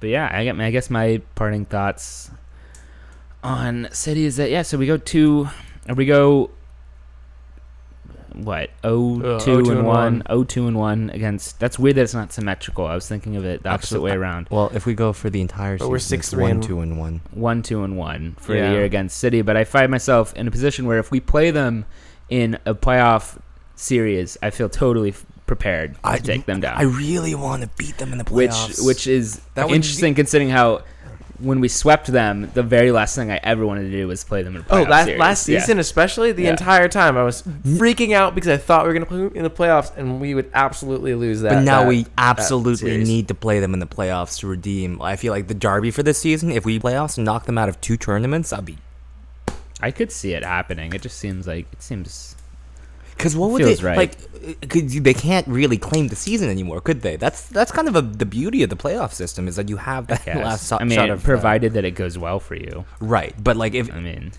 but 0.00 0.08
yeah, 0.08 0.28
I, 0.32 0.44
get, 0.44 0.58
I 0.58 0.70
guess 0.70 0.90
my 0.90 1.20
parting 1.34 1.64
thoughts 1.66 2.30
on 3.42 3.88
City 3.92 4.24
is 4.24 4.36
that 4.36 4.50
yeah. 4.50 4.62
So 4.62 4.76
we 4.78 4.86
go 4.86 4.96
two, 4.96 5.48
or 5.88 5.94
we 5.94 6.06
go 6.06 6.50
what 8.34 8.70
oh 8.84 9.20
Uh, 9.36 9.40
two 9.40 9.58
0-2 9.58 9.58
and 9.58 9.68
and 9.78 9.86
one, 9.86 9.96
one. 9.96 10.22
oh 10.30 10.44
two 10.44 10.66
and 10.68 10.76
one 10.78 11.10
against. 11.10 11.58
That's 11.58 11.78
weird 11.78 11.96
that 11.96 12.02
it's 12.02 12.14
not 12.14 12.32
symmetrical. 12.32 12.86
I 12.86 12.94
was 12.94 13.08
thinking 13.08 13.36
of 13.36 13.44
it 13.44 13.62
the 13.62 13.70
opposite 13.70 13.96
Actually, 13.96 14.10
way 14.12 14.16
around. 14.16 14.46
Well, 14.50 14.70
if 14.74 14.86
we 14.86 14.94
go 14.94 15.12
for 15.12 15.30
the 15.30 15.40
entire 15.40 15.76
But 15.78 15.84
season, 15.86 15.90
we're 15.90 15.96
it's 15.96 16.06
6-3 16.34 16.40
one, 16.42 16.50
and- 16.52 16.62
two, 16.62 16.80
and 16.80 16.98
one. 16.98 17.20
one, 17.32 17.62
two, 17.62 17.82
and 17.82 17.96
one 17.98 18.36
for 18.38 18.54
Yeah. 18.54 18.68
the 18.68 18.74
year 18.76 18.84
against 18.84 19.18
City. 19.18 19.42
But 19.42 19.56
I 19.56 19.64
find 19.64 19.90
myself 19.90 20.32
in 20.34 20.46
a 20.46 20.50
position 20.50 20.86
where 20.86 20.98
if 20.98 21.10
we 21.10 21.18
play 21.20 21.50
them 21.50 21.86
in 22.28 22.56
a 22.64 22.74
playoff 22.74 23.38
series, 23.74 24.38
I 24.42 24.50
feel 24.50 24.68
totally 24.68 25.12
f- 25.52 25.58
prepared 25.58 25.94
to 25.94 26.00
I- 26.04 26.18
take 26.18 26.46
them 26.46 26.60
down. 26.60 26.76
I 26.78 26.82
really 26.82 27.34
want 27.34 27.62
to 27.62 27.68
beat 27.76 27.98
them 27.98 28.12
in 28.12 28.18
the 28.18 28.24
playoffs. 28.24 28.68
which 28.68 28.78
which 28.86 29.06
is 29.06 29.40
That 29.54 29.66
would 29.68 29.74
interesting 29.74 30.14
considering 30.14 30.50
how 30.50 30.82
when 31.38 31.58
we 31.60 31.68
swept 31.68 32.06
them, 32.08 32.50
the 32.52 32.62
very 32.62 32.92
last 32.92 33.14
thing 33.16 33.30
I 33.30 33.40
ever 33.42 33.64
wanted 33.64 33.84
to 33.84 33.90
do 33.90 34.06
was 34.06 34.22
play 34.24 34.42
them 34.42 34.56
in 34.56 34.62
a 34.62 34.64
Oh, 34.68 34.82
last, 34.82 35.04
series. 35.06 35.18
last 35.20 35.48
Yeah. 35.48 35.60
season 35.60 35.78
especially, 35.78 36.32
the 36.32 36.42
Yeah. 36.42 36.50
entire 36.50 36.86
time 36.86 37.16
I 37.16 37.22
was 37.22 37.42
freaking 37.66 38.12
out 38.14 38.34
because 38.34 38.50
I 38.50 38.58
thought 38.58 38.82
we 38.84 38.88
were 38.88 38.92
gonna 38.92 39.06
play 39.06 39.30
in 39.34 39.42
the 39.42 39.48
playoffs 39.48 39.90
and 39.96 40.20
we 40.20 40.34
would 40.34 40.50
absolutely 40.52 41.14
lose 41.14 41.40
that. 41.40 41.54
but 41.54 41.60
now 41.62 41.80
that- 41.80 41.88
we 41.88 42.06
absolutely 42.18 42.98
need 42.98 43.26
to 43.28 43.34
play 43.34 43.58
them 43.58 43.72
in 43.72 43.80
the 43.80 43.86
playoffs 43.86 44.38
to 44.40 44.48
redeem. 44.48 45.00
I 45.00 45.16
feel 45.16 45.32
like 45.32 45.46
the 45.48 45.54
derby 45.54 45.90
for 45.90 46.02
this 46.02 46.18
season. 46.18 46.50
If 46.52 46.66
we 46.66 46.78
playoffs 46.78 47.16
and 47.16 47.24
knock 47.24 47.46
them 47.46 47.56
out 47.56 47.70
of 47.70 47.80
two 47.80 47.96
tournaments, 47.96 48.52
I'll 48.52 48.60
be. 48.60 48.76
I 49.80 49.90
could 49.92 50.12
see 50.12 50.34
it 50.34 50.44
happening. 50.44 50.92
It 50.92 51.00
just 51.00 51.16
seems 51.18 51.46
like 51.46 51.64
it 51.72 51.82
seems 51.82 52.36
Because 53.20 53.36
what 53.36 53.50
would 53.50 53.62
Feels 53.62 53.80
they 53.80 53.86
right. 53.86 53.96
like? 53.98 54.68
Could 54.70 54.88
they 54.88 55.12
can't 55.12 55.46
really 55.46 55.76
claim 55.76 56.08
the 56.08 56.16
season 56.16 56.48
anymore, 56.48 56.80
could 56.80 57.02
they? 57.02 57.16
That's 57.16 57.46
that's 57.48 57.70
kind 57.70 57.86
of 57.86 57.94
a, 57.94 58.00
the 58.00 58.24
beauty 58.24 58.62
of 58.62 58.70
the 58.70 58.76
playoff 58.76 59.12
system 59.12 59.46
is 59.46 59.56
that 59.56 59.68
you 59.68 59.76
have 59.76 60.06
that 60.06 60.22
yes. 60.26 60.36
last 60.38 60.66
so- 60.66 60.78
I 60.80 60.84
mean, 60.84 60.96
shot 60.96 61.10
of 61.10 61.22
uh, 61.22 61.24
provided 61.24 61.74
that 61.74 61.84
it 61.84 61.90
goes 61.90 62.16
well 62.16 62.40
for 62.40 62.54
you. 62.54 62.86
right. 62.98 63.34
But 63.42 63.58
like 63.58 63.74
if 63.74 63.92
I 63.92 64.00
mean, 64.00 64.32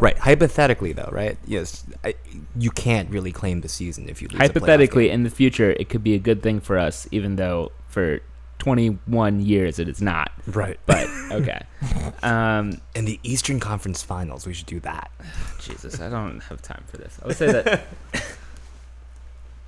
right 0.00 0.16
hypothetically 0.16 0.94
though, 0.94 1.10
right? 1.12 1.36
Yes, 1.46 1.84
I, 2.02 2.14
you 2.58 2.70
can't 2.70 3.10
really 3.10 3.32
claim 3.32 3.60
the 3.60 3.68
season 3.68 4.08
if 4.08 4.22
you 4.22 4.28
lose 4.28 4.40
hypothetically, 4.40 5.10
in 5.10 5.22
the 5.22 5.30
future, 5.30 5.72
it 5.72 5.90
could 5.90 6.02
be 6.02 6.14
a 6.14 6.18
good 6.18 6.42
thing 6.42 6.60
for 6.60 6.78
us, 6.78 7.06
even 7.10 7.36
though 7.36 7.70
for 7.88 8.20
21 8.64 9.40
years 9.40 9.78
it 9.78 9.88
is 9.90 10.00
not. 10.00 10.32
right. 10.46 10.80
But 10.86 11.06
okay. 11.32 11.60
um, 12.22 12.80
In 12.94 13.04
the 13.04 13.20
Eastern 13.22 13.60
Conference 13.60 14.02
Finals, 14.02 14.46
we 14.46 14.54
should 14.54 14.66
do 14.66 14.80
that. 14.80 15.10
Jesus, 15.60 16.00
I 16.00 16.08
don't 16.08 16.40
have 16.44 16.62
time 16.62 16.82
for 16.86 16.96
this. 16.96 17.18
I 17.22 17.26
would 17.26 17.36
say 17.36 17.52
that. 17.52 17.82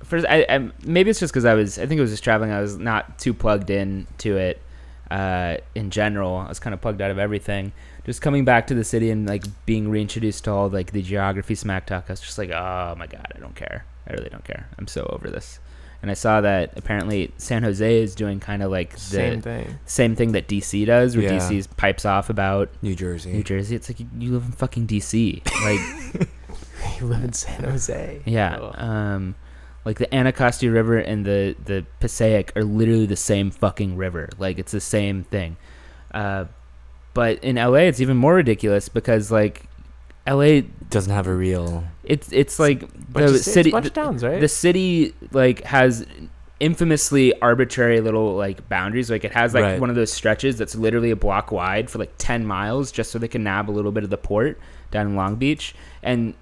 First, 0.03 0.25
I, 0.27 0.47
I 0.49 0.71
maybe 0.83 1.11
it's 1.11 1.19
just 1.19 1.31
because 1.31 1.45
I 1.45 1.53
was. 1.53 1.77
I 1.77 1.85
think 1.85 1.99
it 1.99 2.01
was 2.01 2.09
just 2.09 2.23
traveling. 2.23 2.51
I 2.51 2.59
was 2.59 2.77
not 2.77 3.19
too 3.19 3.33
plugged 3.35 3.69
in 3.69 4.07
to 4.19 4.37
it. 4.37 4.61
Uh, 5.11 5.57
in 5.75 5.91
general, 5.91 6.37
I 6.37 6.49
was 6.49 6.59
kind 6.59 6.73
of 6.73 6.81
plugged 6.81 7.01
out 7.01 7.11
of 7.11 7.19
everything. 7.19 7.73
Just 8.03 8.21
coming 8.21 8.45
back 8.45 8.65
to 8.67 8.73
the 8.73 8.83
city 8.83 9.11
and 9.11 9.27
like 9.27 9.43
being 9.67 9.89
reintroduced 9.89 10.45
to 10.45 10.51
all 10.51 10.69
like 10.69 10.91
the 10.91 11.01
geography 11.03 11.53
smack 11.55 11.85
talk. 11.85 12.05
I 12.07 12.13
was 12.13 12.21
just 12.21 12.37
like, 12.39 12.49
oh 12.49 12.95
my 12.97 13.05
god, 13.05 13.31
I 13.35 13.39
don't 13.39 13.55
care. 13.55 13.85
I 14.07 14.13
really 14.13 14.29
don't 14.29 14.43
care. 14.43 14.69
I'm 14.79 14.87
so 14.87 15.05
over 15.11 15.29
this. 15.29 15.59
And 16.01 16.11
I 16.11 16.13
saw 16.13 16.41
that 16.41 16.73
apparently 16.77 17.31
San 17.37 17.63
Jose 17.63 18.01
is 18.01 18.13
doing 18.13 18.39
kind 18.39 18.61
of 18.61 18.69
like 18.71 18.93
the 18.93 18.99
same 18.99 19.41
thing. 19.41 19.79
same 19.85 20.15
thing 20.15 20.31
that 20.33 20.47
DC 20.47 20.85
does, 20.85 21.17
where 21.17 21.25
Yeah. 21.25 21.39
DC's 21.39 21.67
pipes 21.67 22.05
off 22.05 22.29
about 22.29 22.69
New 22.81 22.95
Jersey. 22.95 23.31
New 23.33 23.43
Jersey. 23.43 23.75
It's 23.75 23.89
like 23.89 23.99
you, 23.99 24.07
you 24.19 24.31
live 24.31 24.43
in 24.45 24.51
fucking 24.51 24.87
DC. 24.87 25.41
Like 25.63 26.27
You 26.99 27.07
live 27.07 27.23
in 27.23 27.33
San 27.33 27.63
Jose. 27.63 28.21
Yeah. 28.25 28.55
Ugh. 28.57 28.75
Um, 28.79 29.35
like 29.85 29.97
the 29.97 30.13
Anacostia 30.13 30.69
River 30.71 30.97
and 30.97 31.25
the 31.25 31.55
the 31.65 31.85
Passaic 31.99 32.51
are 32.55 32.63
literally 32.63 33.05
the 33.05 33.15
same 33.15 33.49
fucking 33.51 33.97
river. 33.97 34.29
Like 34.37 34.59
it's 34.59 34.71
the 34.71 34.79
same 34.81 35.23
thing. 35.23 35.57
Uh, 36.13 36.45
but 37.13 37.43
in 37.43 37.55
LA, 37.55 37.87
it's 37.89 37.99
even 38.01 38.17
more 38.17 38.35
ridiculous 38.35 38.89
because 38.89 39.31
like 39.31 39.66
LA, 40.27 40.61
Doesn't 40.89 41.13
have 41.13 41.27
a 41.27 41.33
real. 41.33 41.83
it's 42.03 42.31
it's 42.31 42.59
like 42.59 42.81
Bunch 43.11 43.29
the 43.29 43.35
of 43.35 43.43
ci- 43.43 43.51
city. 43.51 43.71
bunch 43.71 43.85
of 43.87 43.93
towns, 43.93 44.23
right? 44.23 44.39
The 44.41 44.47
city 44.47 45.13
like 45.31 45.63
has 45.63 46.05
infamously 46.59 47.39
arbitrary 47.41 48.01
little 48.01 48.35
like 48.35 48.67
boundaries. 48.69 49.09
Like 49.11 49.23
it 49.23 49.31
has 49.33 49.53
like 49.53 49.63
Right. 49.63 49.79
one 49.79 49.89
of 49.89 49.95
those 49.95 50.11
stretches 50.11 50.57
that's 50.57 50.75
literally 50.75 51.11
a 51.11 51.15
block 51.15 51.51
wide 51.51 51.89
for 51.89 51.99
like 51.99 52.11
ten 52.17 52.45
miles, 52.45 52.91
just 52.91 53.11
so 53.11 53.19
they 53.19 53.27
can 53.27 53.43
nab 53.43 53.69
a 53.69 53.71
little 53.71 53.91
bit 53.91 54.03
of 54.03 54.09
the 54.09 54.17
port 54.17 54.59
down 54.91 55.07
in 55.07 55.15
Long 55.15 55.35
Beach. 55.35 55.75
And 56.03 56.33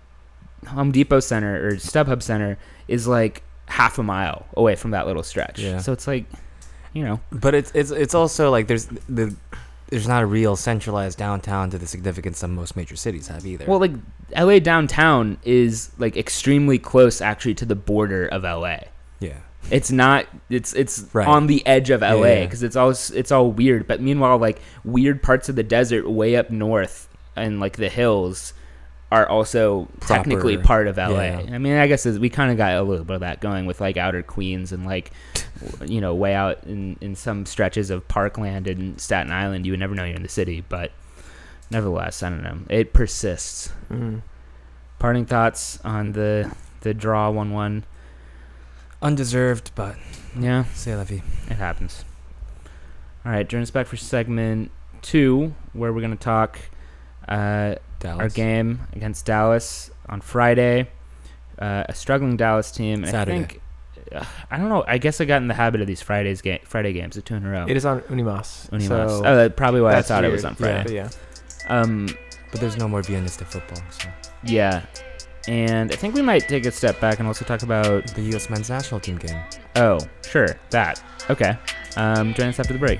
Home 0.67 0.91
Depot 0.91 1.19
Center 1.19 1.67
or 1.67 1.71
StubHub 1.73 2.21
Center 2.23 2.57
is 2.87 3.07
like 3.07 3.43
half 3.67 3.97
a 3.99 4.03
mile 4.03 4.45
away 4.55 4.75
from 4.75 4.91
that 4.91 5.05
little 5.05 5.23
stretch. 5.23 5.59
Yeah. 5.59 5.79
So 5.79 5.91
it's 5.91 6.07
like, 6.07 6.25
you 6.93 7.03
know, 7.03 7.19
But 7.31 7.53
it's 7.55 7.71
it's 7.75 7.91
it's 7.91 8.15
also 8.15 8.49
like 8.51 8.67
there's 8.67 8.85
the 9.09 9.35
there's 9.89 10.07
not 10.07 10.23
a 10.23 10.25
real 10.25 10.55
centralized 10.55 11.17
downtown 11.17 11.69
to 11.69 11.77
the 11.77 11.87
significance 11.87 12.39
some 12.39 12.55
most 12.55 12.75
major 12.75 12.95
cities 12.95 13.27
have 13.27 13.45
either. 13.45 13.65
well, 13.67 13.79
like 13.79 13.93
LA 14.35 14.59
downtown 14.59 15.37
is 15.43 15.91
like 15.97 16.17
extremely 16.17 16.77
close 16.79 17.21
actually 17.21 17.53
to 17.55 17.65
the 17.65 17.75
border 17.75 18.25
of 18.27 18.43
LA. 18.43 18.77
yeah. 19.19 19.37
It's 19.71 19.91
not. 19.91 20.27
It's 20.47 20.73
it's 20.73 21.05
Right. 21.11 21.27
on 21.27 21.47
the 21.47 21.65
edge 21.65 21.89
of 21.89 22.01
Yeah, 22.01 22.13
LA 22.13 22.27
yeah. 22.27 22.43
because 22.45 22.61
it's 22.61 22.75
all 22.75 22.91
it's 22.91 23.31
all 23.31 23.49
weird. 23.51 23.87
But 23.87 23.99
meanwhile, 23.99 24.37
like 24.37 24.59
weird 24.83 25.23
parts 25.23 25.49
of 25.49 25.55
the 25.55 25.63
desert 25.63 26.07
way 26.07 26.35
up 26.35 26.51
north 26.51 27.07
and 27.35 27.59
like 27.59 27.77
the 27.77 27.89
hills 27.89 28.53
are 29.15 29.29
also 29.29 29.87
technically 30.01 30.57
part 30.57 30.87
of 30.87 30.97
LA. 30.97 31.07
yeah. 31.21 31.37
I 31.53 31.57
mean, 31.57 31.77
I 31.77 31.87
guess 31.87 32.05
we 32.05 32.29
kind 32.29 32.51
of 32.51 32.57
got 32.57 32.73
a 32.75 32.81
little 32.83 33.05
bit 33.05 33.13
of 33.15 33.19
that 33.21 33.39
going 33.39 33.65
with 33.65 33.79
like 33.79 33.95
outer 33.97 34.21
Queens 34.23 34.71
and 34.71 34.85
like 34.85 35.11
you 35.85 36.01
know 36.01 36.13
way 36.13 36.33
out 36.35 36.63
in 36.65 36.97
in 37.01 37.15
some 37.15 37.45
stretches 37.45 37.89
of 37.89 38.07
Parkland 38.07 38.67
and 38.67 38.99
Staten 38.99 39.31
Island. 39.31 39.65
You 39.65 39.71
would 39.71 39.79
never 39.79 39.95
know 39.95 40.03
you're 40.03 40.15
in 40.17 40.23
the 40.23 40.29
city, 40.29 40.63
but 40.67 40.91
nevertheless, 41.71 42.21
I 42.23 42.29
don't 42.29 42.43
know. 42.43 42.57
It 42.69 42.93
persists. 42.93 43.71
Mm. 43.89 44.21
Parting 44.99 45.25
thoughts 45.25 45.79
on 45.85 46.11
the 46.11 46.51
the 46.81 46.93
draw 46.93 47.29
one 47.29 47.51
one. 47.51 47.83
Undeserved, 49.01 49.71
but 49.75 49.95
Yeah. 50.37 50.65
say 50.73 50.95
la 50.95 51.03
vie. 51.03 51.21
It 51.49 51.57
happens. 51.57 52.03
All 53.25 53.31
right, 53.31 53.47
join 53.47 53.61
us 53.61 53.71
back 53.71 53.87
for 53.87 53.97
segment 53.97 54.71
two, 55.01 55.53
where 55.73 55.91
we're 55.93 56.01
going 56.01 56.17
to 56.17 56.23
talk 56.23 56.59
uh, 57.27 57.75
Dallas. 57.99 58.19
our 58.21 58.29
game 58.29 58.81
against 58.93 59.25
Dallas 59.25 59.91
on 60.09 60.21
Friday. 60.21 60.89
Uh, 61.57 61.83
a 61.87 61.95
struggling 61.95 62.37
Dallas 62.37 62.71
team. 62.71 63.03
and 63.03 63.11
Saturday. 63.11 63.37
I 63.37 63.45
think, 63.45 63.61
uh, 64.13 64.25
I 64.51 64.57
don't 64.57 64.69
know. 64.69 64.83
I 64.87 64.97
guess 64.97 65.21
I 65.21 65.25
got 65.25 65.41
in 65.41 65.47
the 65.47 65.53
habit 65.53 65.81
of 65.81 65.87
these 65.87 66.01
Fridays 66.01 66.41
game, 66.41 66.59
Friday 66.63 66.93
games, 66.93 67.15
the 67.15 67.21
two 67.21 67.35
in 67.35 67.45
a 67.45 67.49
row. 67.49 67.65
It 67.67 67.77
is 67.77 67.85
on 67.85 68.01
Unimas. 68.01 68.69
Unimas. 68.69 68.87
So 68.87 69.21
oh, 69.25 69.35
that's 69.35 69.55
probably 69.55 69.81
why 69.81 69.91
I 69.91 69.95
that's 69.95 70.09
thought 70.09 70.23
it 70.25 70.31
was 70.31 70.43
weird. 70.43 70.51
on 70.51 70.55
Friday. 70.55 70.93
Yeah, 70.95 71.09
but 71.09 71.15
yeah. 71.67 71.79
Um, 71.79 72.07
But 72.51 72.59
there's 72.61 72.77
no 72.77 72.87
more 72.87 73.01
Viennistic 73.01 73.47
football. 73.47 73.81
So 73.89 74.07
yeah, 74.43 74.85
and 75.47 75.91
I 75.91 75.95
think 75.95 76.13
we 76.13 76.21
might 76.21 76.47
take 76.47 76.65
a 76.65 76.71
step 76.71 76.99
back 76.99 77.19
and 77.19 77.27
also 77.27 77.43
talk 77.45 77.63
about. 77.63 78.07
the 78.15 78.21
U.S. 78.21 78.49
men's 78.49 78.69
national 78.69 78.99
team 78.99 79.17
game. 79.17 79.39
Oh, 79.75 79.99
sure, 80.27 80.57
that. 80.69 81.01
Okay. 81.29 81.57
Um, 81.97 82.33
join 82.33 82.47
us 82.49 82.59
after 82.59 82.73
the 82.73 82.79
break. 82.79 82.99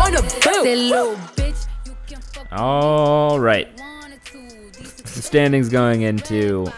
wanna 0.01 0.21
build. 0.21 0.63
Say, 0.63 0.75
little 0.75 1.15
bitch, 1.35 1.67
you 1.85 1.95
can 2.07 2.21
fuck 2.21 2.47
All 2.51 3.39
right. 3.39 3.67
wanted 3.79 4.23
to. 4.25 4.37
These 4.79 4.93
The 4.93 5.21
standings 5.21 5.69
going 5.69 6.01
into 6.01 6.71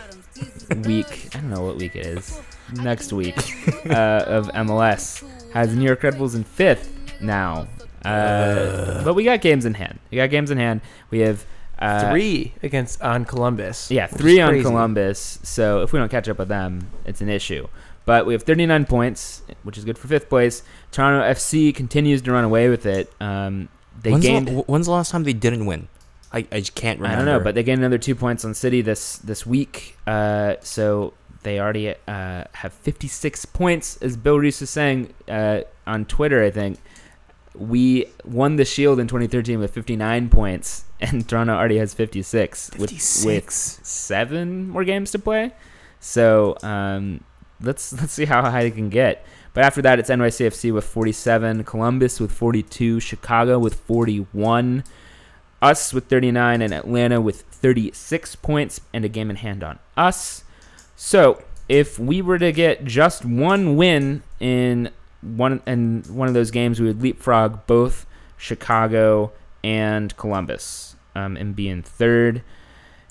week. 0.86 1.30
I 1.36 1.40
don't 1.40 1.50
know 1.50 1.62
what 1.64 1.78
week 1.78 1.96
it 1.96 2.06
is. 2.06 2.42
Next 2.74 3.14
week 3.14 3.38
uh, 3.86 4.24
of 4.28 4.48
MLS 4.50 5.24
has 5.54 5.70
the 5.70 5.76
New 5.76 5.86
York 5.86 6.04
Red 6.04 6.18
Bulls 6.18 6.36
in 6.36 6.44
fifth 6.44 6.92
now. 7.22 7.68
Uh, 8.04 9.04
but 9.04 9.14
we 9.14 9.24
got 9.24 9.42
games 9.42 9.66
in 9.66 9.76
hand. 9.76 10.00
We 10.12 10.18
got 10.18 10.30
games 10.30 10.52
in 10.52 10.58
hand. 10.58 10.82
We 11.10 11.20
have 11.20 11.46
uh, 11.80 12.10
Three 12.12 12.54
against 12.62 13.02
on 13.02 13.26
Columbus. 13.26 13.90
Yeah, 13.90 14.08
three 14.08 14.42
on 14.42 14.50
crazy. 14.50 14.64
Columbus. 14.64 15.40
So 15.44 15.82
if 15.84 15.94
we 15.94 16.00
don't 16.00 16.10
catch 16.10 16.28
up 16.28 16.40
with 16.40 16.50
them, 16.50 16.90
it's 17.06 17.22
an 17.22 17.30
issue. 17.30 17.68
But 18.06 18.26
we 18.26 18.34
have 18.34 18.44
39 18.44 18.86
points, 18.86 19.44
which 19.64 19.78
is 19.78 19.86
good 19.86 19.98
for 19.98 20.08
fifth 20.10 20.28
place. 20.28 20.64
Toronto 20.94 21.26
FC 21.28 21.74
continues 21.76 22.22
to 22.22 22.32
run 22.32 22.44
away 22.44 22.70
with 22.70 22.86
it. 22.86 23.12
Um, 23.20 23.68
they 24.02 24.12
when's, 24.12 24.24
gained. 24.24 24.48
the, 24.48 24.54
when's 24.62 24.86
the 24.86 24.92
last 24.92 25.12
time 25.12 25.24
they 25.24 25.34
didn't 25.34 25.66
win? 25.66 25.90
I, 26.32 26.48
I 26.52 26.60
just 26.60 26.76
can't 26.76 27.00
remember. 27.00 27.14
I 27.14 27.26
don't 27.26 27.26
know, 27.26 27.44
but 27.44 27.56
they 27.56 27.64
gained 27.64 27.82
another 27.82 27.98
two 27.98 28.16
points 28.16 28.46
on 28.46 28.54
City 28.54 28.82
this 28.82 29.18
this 29.18 29.46
week. 29.46 29.98
Uh, 30.08 30.56
so 30.62 31.14
they 31.44 31.60
already 31.60 31.90
uh, 32.08 32.46
have 32.54 32.74
56 32.74 33.46
points, 33.46 33.98
as 33.98 34.16
Bill 34.16 34.40
Reese 34.40 34.62
is 34.62 34.70
saying 34.70 35.14
uh, 35.28 35.62
on 35.86 36.06
Twitter. 36.06 36.44
I 36.44 36.52
think 36.52 36.80
we 37.56 38.06
won 38.24 38.56
the 38.56 38.66
Shield 38.66 39.00
in 39.00 39.08
2013 39.08 39.60
with 39.60 39.74
59 39.74 40.30
points, 40.30 40.86
and 41.02 41.28
Toronto 41.28 41.54
already 41.54 41.78
has 41.78 41.94
56 41.94 42.72
with, 42.78 42.92
with 43.26 43.52
seven 43.52 44.70
more 44.70 44.84
games 44.84 45.12
to 45.12 45.20
play. 45.20 45.52
So 46.00 46.58
um, 46.64 47.24
let's 47.62 47.94
let's 47.94 48.14
see 48.14 48.26
how 48.26 48.42
high 48.42 48.64
they 48.64 48.72
can 48.72 48.90
get. 48.90 49.26
But 49.54 49.64
after 49.64 49.82
that, 49.84 50.00
it's 50.00 50.10
NYCFC 50.10 50.74
with 50.74 50.86
47, 50.86 51.64
Columbus 51.64 52.20
with 52.20 52.32
42, 52.32 53.00
Chicago 53.00 53.60
with 53.60 53.76
41, 53.76 54.84
us 55.62 55.94
with 55.94 56.06
39, 56.06 56.62
and 56.62 56.74
Atlanta 56.74 57.22
with 57.22 57.42
36 57.42 58.36
points 58.38 58.82
and 58.94 59.06
a 59.06 59.10
game 59.10 59.30
in 59.30 59.36
hand 59.36 59.64
on 59.64 59.78
us. 59.96 60.44
So 60.96 61.44
if 61.70 62.00
we 62.00 62.22
were 62.22 62.40
to 62.40 62.52
get 62.52 62.86
just 62.86 63.26
one 63.26 63.76
win 63.76 64.24
in 64.40 64.90
one 65.22 65.62
in 65.66 66.04
one 66.08 66.28
of 66.28 66.34
those 66.34 66.52
games, 66.52 66.80
we 66.80 66.88
would 66.88 67.02
leapfrog 67.02 67.66
both 67.66 68.06
Chicago 68.38 69.32
and 69.64 70.16
Columbus 70.18 70.96
um, 71.16 71.38
and 71.38 71.56
be 71.56 71.70
in 71.70 71.82
third. 71.84 72.42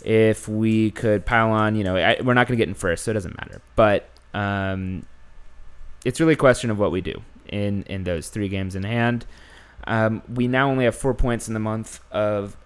If 0.05 0.49
we 0.49 0.91
could 0.91 1.25
pile 1.25 1.51
on, 1.51 1.77
you 1.77 1.85
know, 1.85 1.97
I, 1.97 2.21
we're 2.21 2.35
not 2.35 2.49
going 2.49 2.59
to 2.59 2.63
get 2.63 2.69
in 2.69 2.75
first, 2.75 3.05
so 3.05 3.13
it 3.13 3.15
doesn't 3.15 3.37
matter. 3.39 3.63
But 3.77 4.09
um, 4.35 5.07
it's 6.05 6.21
really 6.21 6.35
a 6.35 6.37
question 6.37 6.71
of 6.71 6.79
what 6.79 6.91
we 6.93 7.01
do 7.01 7.23
in 7.49 7.83
in 7.85 8.05
those 8.05 8.29
three 8.29 8.49
games 8.49 8.75
in 8.75 8.83
hand. 8.83 9.27
Um, 9.87 10.23
we 10.33 10.47
now 10.49 10.71
only 10.71 10.85
have 10.85 10.95
four 10.95 11.15
points 11.15 11.49
in 11.49 11.55
the 11.55 11.61
month 11.61 12.01
of 12.13 12.57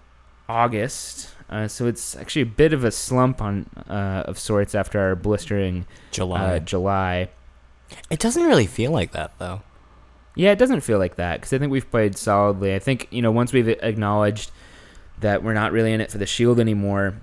August, 0.47 1.29
uh, 1.49 1.67
so 1.67 1.87
it's 1.87 2.15
actually 2.15 2.43
a 2.43 2.47
bit 2.47 2.73
of 2.73 2.83
a 2.83 2.91
slump 2.91 3.41
on 3.41 3.69
uh, 3.89 4.23
of 4.25 4.37
sorts 4.37 4.75
after 4.75 4.99
our 4.99 5.15
blistering 5.15 5.85
July. 6.11 6.57
uh, 6.57 6.59
July. 6.59 7.29
it 8.09 8.19
doesn't 8.19 8.43
really 8.43 8.67
feel 8.67 8.91
like 8.91 9.11
that 9.11 9.31
though. 9.39 9.61
Yeah, 10.35 10.51
it 10.51 10.59
doesn't 10.59 10.81
feel 10.81 10.99
like 10.99 11.15
that 11.15 11.39
because 11.39 11.51
I 11.53 11.57
think 11.57 11.71
we've 11.71 11.89
played 11.89 12.17
solidly. 12.17 12.75
I 12.75 12.79
think 12.79 13.07
you 13.09 13.21
know 13.21 13.31
once 13.31 13.51
we've 13.51 13.67
acknowledged 13.67 14.51
that 15.19 15.43
we're 15.43 15.53
not 15.53 15.71
really 15.71 15.93
in 15.93 16.01
it 16.01 16.11
for 16.11 16.19
the 16.19 16.27
shield 16.27 16.59
anymore, 16.59 17.15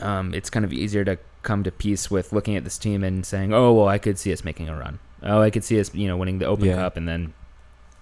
um, 0.00 0.34
it's 0.34 0.50
kind 0.50 0.64
of 0.64 0.72
easier 0.72 1.04
to 1.04 1.18
come 1.42 1.62
to 1.62 1.70
peace 1.70 2.10
with 2.10 2.32
looking 2.32 2.56
at 2.56 2.64
this 2.64 2.78
team 2.78 3.04
and 3.04 3.24
saying, 3.24 3.54
"Oh, 3.54 3.72
well, 3.72 3.86
I 3.86 3.98
could 3.98 4.18
see 4.18 4.32
us 4.32 4.42
making 4.42 4.68
a 4.68 4.76
run. 4.76 4.98
Oh, 5.24 5.40
I 5.40 5.50
could 5.50 5.64
see 5.64 5.80
us, 5.80 5.94
you 5.94 6.06
know, 6.06 6.16
winning 6.16 6.38
the 6.38 6.46
Open 6.46 6.66
Yeah. 6.66 6.76
Cup 6.76 6.96
and 6.96 7.08
then 7.08 7.32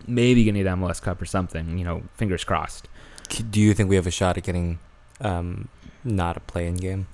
maybe 0.06 0.44
getting 0.44 0.62
the 0.64 0.70
MLS 0.70 1.00
Cup 1.00 1.22
or 1.22 1.24
something. 1.26 1.78
You 1.78 1.84
know, 1.84 2.02
fingers 2.14 2.44
crossed." 2.44 2.88
Do 3.50 3.60
you 3.60 3.72
think 3.72 3.88
we 3.88 3.96
have 3.96 4.06
a 4.06 4.10
shot 4.10 4.36
at 4.36 4.42
getting 4.44 4.78
um, 5.20 5.68
not 6.04 6.36
a 6.36 6.40
play-in 6.40 6.74
game? 6.76 7.06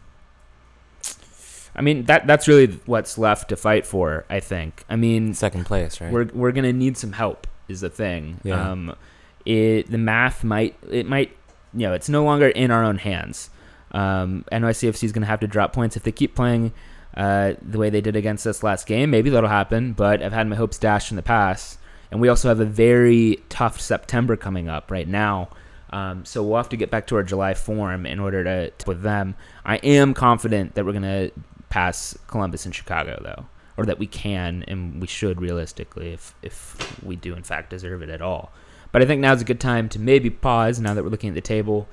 I 1.77 1.81
mean, 1.83 2.05
that 2.07 2.27
that's 2.27 2.49
really 2.49 2.81
what's 2.87 3.19
left 3.19 3.51
to 3.51 3.57
fight 3.57 3.87
for. 3.87 4.25
I 4.29 4.41
think. 4.41 4.85
I 4.89 4.97
mean, 4.97 5.35
Second 5.35 5.65
place, 5.67 6.01
right? 6.01 6.13
we're 6.13 6.27
we're 6.33 6.53
gonna 6.53 6.73
need 6.73 6.97
some 6.97 7.13
help. 7.13 7.47
Is 7.69 7.83
the 7.83 7.91
thing. 7.91 8.41
Yeah. 8.43 8.71
Um, 8.71 8.97
it 9.45 9.91
the 9.91 9.99
math 9.99 10.43
might 10.43 10.75
it 10.91 11.07
might 11.07 11.37
you 11.75 11.87
know 11.87 11.93
it's 11.93 12.09
no 12.09 12.25
longer 12.25 12.49
in 12.49 12.71
our 12.71 12.83
own 12.83 12.97
hands. 12.99 13.51
Um, 13.93 14.45
NYCFC 14.51 15.05
is 15.05 15.13
gonna 15.13 15.27
have 15.27 15.41
to 15.41 15.47
drop 15.47 15.73
points 15.73 15.97
if 15.97 16.03
they 16.03 16.13
keep 16.13 16.35
playing 16.35 16.73
uh, 17.17 17.55
the 17.63 17.79
way 17.79 17.91
they 17.91 18.01
did 18.01 18.17
against 18.17 18.47
us 18.47 18.63
last 18.63 18.87
game. 18.87 19.11
Maybe 19.11 19.31
that'll 19.31 19.49
happen. 19.49 19.93
But 19.93 20.23
I've 20.23 20.33
had 20.33 20.47
my 20.47 20.57
hopes 20.57 20.79
dashed 20.79 21.11
in 21.11 21.17
the 21.17 21.23
past, 21.23 21.79
and 22.11 22.21
we 22.21 22.29
also 22.29 22.49
have 22.49 22.61
a 22.61 22.65
very 22.65 23.43
tough 23.49 23.81
September 23.81 24.37
coming 24.37 24.69
up 24.69 24.91
right 24.91 25.09
now. 25.09 25.49
Um, 25.91 26.25
so 26.25 26.43
we'll 26.43 26.59
have 26.59 26.69
to 26.71 26.77
get 26.77 26.91
back 26.91 27.07
to 27.09 27.17
our 27.17 27.23
July 27.23 27.55
form 27.55 28.05
in 28.05 28.21
order 28.21 28.45
to, 28.45 28.71
to 28.71 28.89
with 28.89 29.03
them. 29.03 29.37
I 29.65 29.77
am 29.77 30.15
confident 30.15 30.75
that 30.75 30.85
we're 30.85 30.93
gonna 30.93 31.31
pass 31.71 32.17
Columbus 32.27 32.67
and 32.67 32.75
Chicago 32.75 33.21
though, 33.23 33.47
or 33.77 33.87
that 33.87 33.99
we 33.99 34.07
can 34.07 34.65
and 34.69 35.01
we 35.01 35.07
should 35.07 35.41
realistically 35.41 36.13
if 36.13 36.35
if 36.43 37.03
we 37.03 37.17
do 37.17 37.35
in 37.35 37.43
fact 37.43 37.71
deserve 37.71 38.03
it 38.03 38.11
at 38.11 38.21
all. 38.21 38.53
But 38.93 39.03
I 39.03 39.07
think 39.07 39.21
now's 39.21 39.43
a 39.43 39.45
good 39.45 39.61
time 39.61 39.89
to 39.91 39.99
maybe 39.99 40.31
pause 40.31 40.81
now 40.81 40.95
that 40.95 41.03
we're 41.03 41.11
looking 41.11 41.31
at 41.31 41.35
the 41.35 41.41
table 41.41 41.89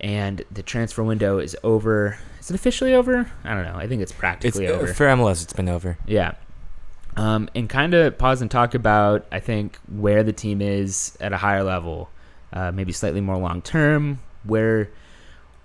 and 0.00 0.42
the 0.50 0.62
transfer 0.62 1.02
window 1.02 1.38
is 1.38 1.56
over. 1.62 2.18
Is 2.40 2.50
it 2.50 2.54
officially 2.54 2.94
over? 2.94 3.30
I 3.44 3.54
don't 3.54 3.64
know. 3.64 3.76
I 3.76 3.86
think 3.86 4.02
it's 4.02 4.10
it's 4.10 4.18
practically 4.18 4.66
uh, 4.66 4.72
over. 4.72 4.94
for 4.94 5.06
MLS. 5.06 5.42
It's 5.42 5.52
been 5.52 5.68
over. 5.68 5.98
Yeah. 6.06 6.34
Um, 7.16 7.50
and 7.54 7.68
kind 7.68 7.92
of 7.94 8.16
pause 8.18 8.40
and 8.40 8.50
talk 8.50 8.74
about, 8.74 9.26
I 9.30 9.40
think, 9.40 9.78
where 9.88 10.22
the 10.22 10.32
team 10.32 10.62
is 10.62 11.16
at 11.20 11.32
a 11.32 11.36
higher 11.36 11.62
level, 11.62 12.08
uh, 12.52 12.72
maybe 12.72 12.92
slightly 12.92 13.20
more 13.20 13.36
long 13.36 13.62
term, 13.62 14.20
where 14.44 14.90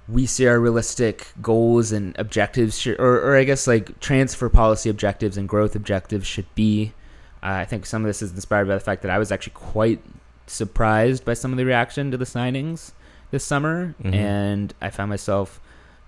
we 0.09 0.25
see 0.25 0.47
our 0.47 0.59
realistic 0.59 1.27
goals 1.41 1.91
and 1.91 2.15
objectives, 2.19 2.77
should, 2.77 2.99
or, 2.99 3.21
or 3.21 3.36
I 3.36 3.43
guess 3.43 3.67
like 3.67 3.99
transfer 3.99 4.49
policy 4.49 4.89
objectives 4.89 5.38
and 5.38 5.47
growth 5.47 5.75
objectives 5.75 6.27
should 6.27 6.53
be. 6.55 6.93
Uh, 7.41 7.61
I 7.61 7.65
think 7.65 7.86
some 7.86 8.03
of 8.03 8.07
this 8.07 8.21
is 8.21 8.31
inspired 8.31 8.67
by 8.67 8.73
the 8.73 8.79
fact 8.79 9.03
that 9.03 9.11
I 9.11 9.19
was 9.19 9.31
actually 9.31 9.53
quite 9.53 10.01
surprised 10.47 11.25
by 11.25 11.36
some 11.36 11.51
of 11.51 11.57
the 11.57 11.65
reaction 11.65 12.11
to 12.11 12.17
the 12.17 12.25
signings 12.25 12.91
this 13.36 13.43
summer, 13.43 13.93
Mhm. 14.01 14.13
and 14.15 14.73
I 14.81 14.89
found 14.89 15.09
myself 15.09 15.59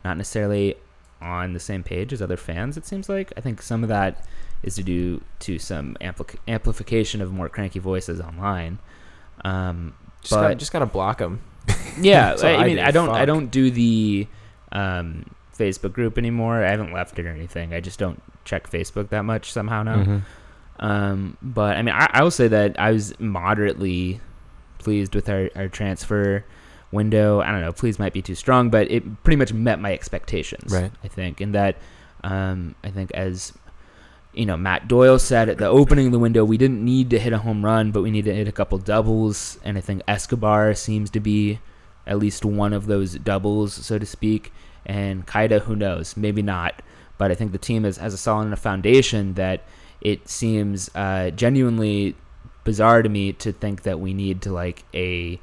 not 0.06 0.16
necessarily 0.18 0.76
on 1.22 1.52
the 1.54 1.60
same 1.60 1.84
page 1.84 2.14
as 2.14 2.22
other 2.22 2.38
fans. 2.38 2.78
It 2.78 2.86
seems 2.86 3.10
like 3.10 3.34
I 3.36 3.42
think 3.42 3.62
some 3.62 3.84
of 3.84 3.90
that 3.90 4.26
is 4.64 4.76
to 4.76 4.84
do 4.84 5.22
to 5.40 5.60
some 5.60 5.98
ampli- 6.00 6.38
amplification 6.48 7.22
of 7.22 7.32
more 7.34 7.50
cranky 7.50 7.80
voices 7.80 8.22
online. 8.22 8.80
Um, 9.44 9.94
Just 10.22 10.32
gotta, 10.34 10.48
but 10.50 10.58
just 10.58 10.72
gotta 10.72 10.86
block 10.86 11.18
them. 11.18 11.42
yeah, 12.00 12.36
I, 12.42 12.56
I 12.56 12.64
mean, 12.66 12.78
do, 12.78 12.82
I 12.84 12.92
don't, 12.92 13.10
I 13.10 13.26
don't 13.26 13.52
do 13.52 13.70
the 13.70 14.28
um, 14.72 15.26
Facebook 15.58 15.92
group 15.94 16.18
anymore. 16.18 16.64
I 16.64 16.70
haven't 16.72 16.94
left 16.94 17.20
it 17.20 17.26
or 17.26 17.30
anything. 17.30 17.74
I 17.74 17.82
just 17.82 18.00
don't 18.00 18.22
check 18.46 18.70
Facebook 18.70 19.10
that 19.10 19.26
much 19.26 19.52
somehow 19.52 19.84
now. 19.84 19.98
Mhm. 20.04 20.22
Um, 20.80 21.38
but 21.42 21.76
I 21.78 21.82
mean, 21.82 21.94
I, 21.96 22.08
I 22.14 22.24
will 22.24 22.32
say 22.32 22.48
that 22.48 22.80
I 22.80 22.92
was 22.92 23.20
moderately 23.20 24.22
pleased 24.80 25.16
with 25.16 25.28
our, 25.30 25.50
our 25.56 25.68
transfer 25.68 26.46
window. 26.92 27.42
I 27.42 27.52
don't 27.52 27.62
know, 27.62 27.74
please 27.74 28.00
might 28.00 28.14
be 28.14 28.22
too 28.22 28.36
strong, 28.36 28.70
but 28.70 28.90
it 28.90 29.24
pretty 29.24 29.38
much 29.38 29.54
met 29.54 29.80
my 29.80 29.94
expectations. 29.94 30.74
Right. 30.74 30.92
I 31.04 31.08
think, 31.08 31.42
and 31.42 31.54
that 31.56 31.78
um, 32.24 32.76
I 32.84 32.90
think 32.90 33.12
as 33.12 33.54
you 34.34 34.46
know, 34.46 34.56
Matt 34.56 34.88
Doyle 34.88 35.18
said 35.18 35.50
at 35.50 35.58
the 35.58 35.68
opening 35.68 36.06
of 36.06 36.12
the 36.12 36.20
window, 36.20 36.46
we 36.46 36.58
didn't 36.58 36.84
need 36.86 37.10
to 37.10 37.20
hit 37.20 37.34
a 37.34 37.40
home 37.40 37.66
run, 37.66 37.92
but 37.92 38.04
we 38.04 38.12
need 38.12 38.26
to 38.26 38.34
hit 38.34 38.48
a 38.48 38.52
couple 38.52 38.78
doubles, 38.78 39.58
and 39.64 39.78
I 39.78 39.82
think 39.82 40.04
Escobar 40.08 40.76
seems 40.76 41.10
to 41.12 41.20
be 41.20 41.60
at 42.06 42.20
least 42.20 42.46
one 42.46 42.72
of 42.72 42.86
those 42.86 43.16
doubles, 43.16 43.74
so 43.74 43.98
to 43.98 44.06
speak. 44.06 44.54
And 44.86 45.26
Kaida, 45.26 45.62
who 45.62 45.76
knows, 45.76 46.16
maybe 46.16 46.42
not, 46.42 46.82
but 47.18 47.32
I 47.32 47.36
think 47.36 47.52
the 47.52 47.58
team 47.58 47.84
is, 47.84 47.98
has 47.98 48.14
a 48.14 48.18
solid 48.18 48.46
enough 48.46 48.60
foundation 48.60 49.34
that 49.34 49.64
it 50.02 50.30
seems 50.30 50.90
uh, 50.96 51.32
genuinely 51.32 52.16
bizarre 52.64 53.02
to 53.02 53.10
me 53.10 53.34
to 53.34 53.52
think 53.52 53.84
that 53.84 54.00
we 54.00 54.14
need 54.14 54.42
to 54.44 54.52
like 54.52 54.84
a 54.94 55.40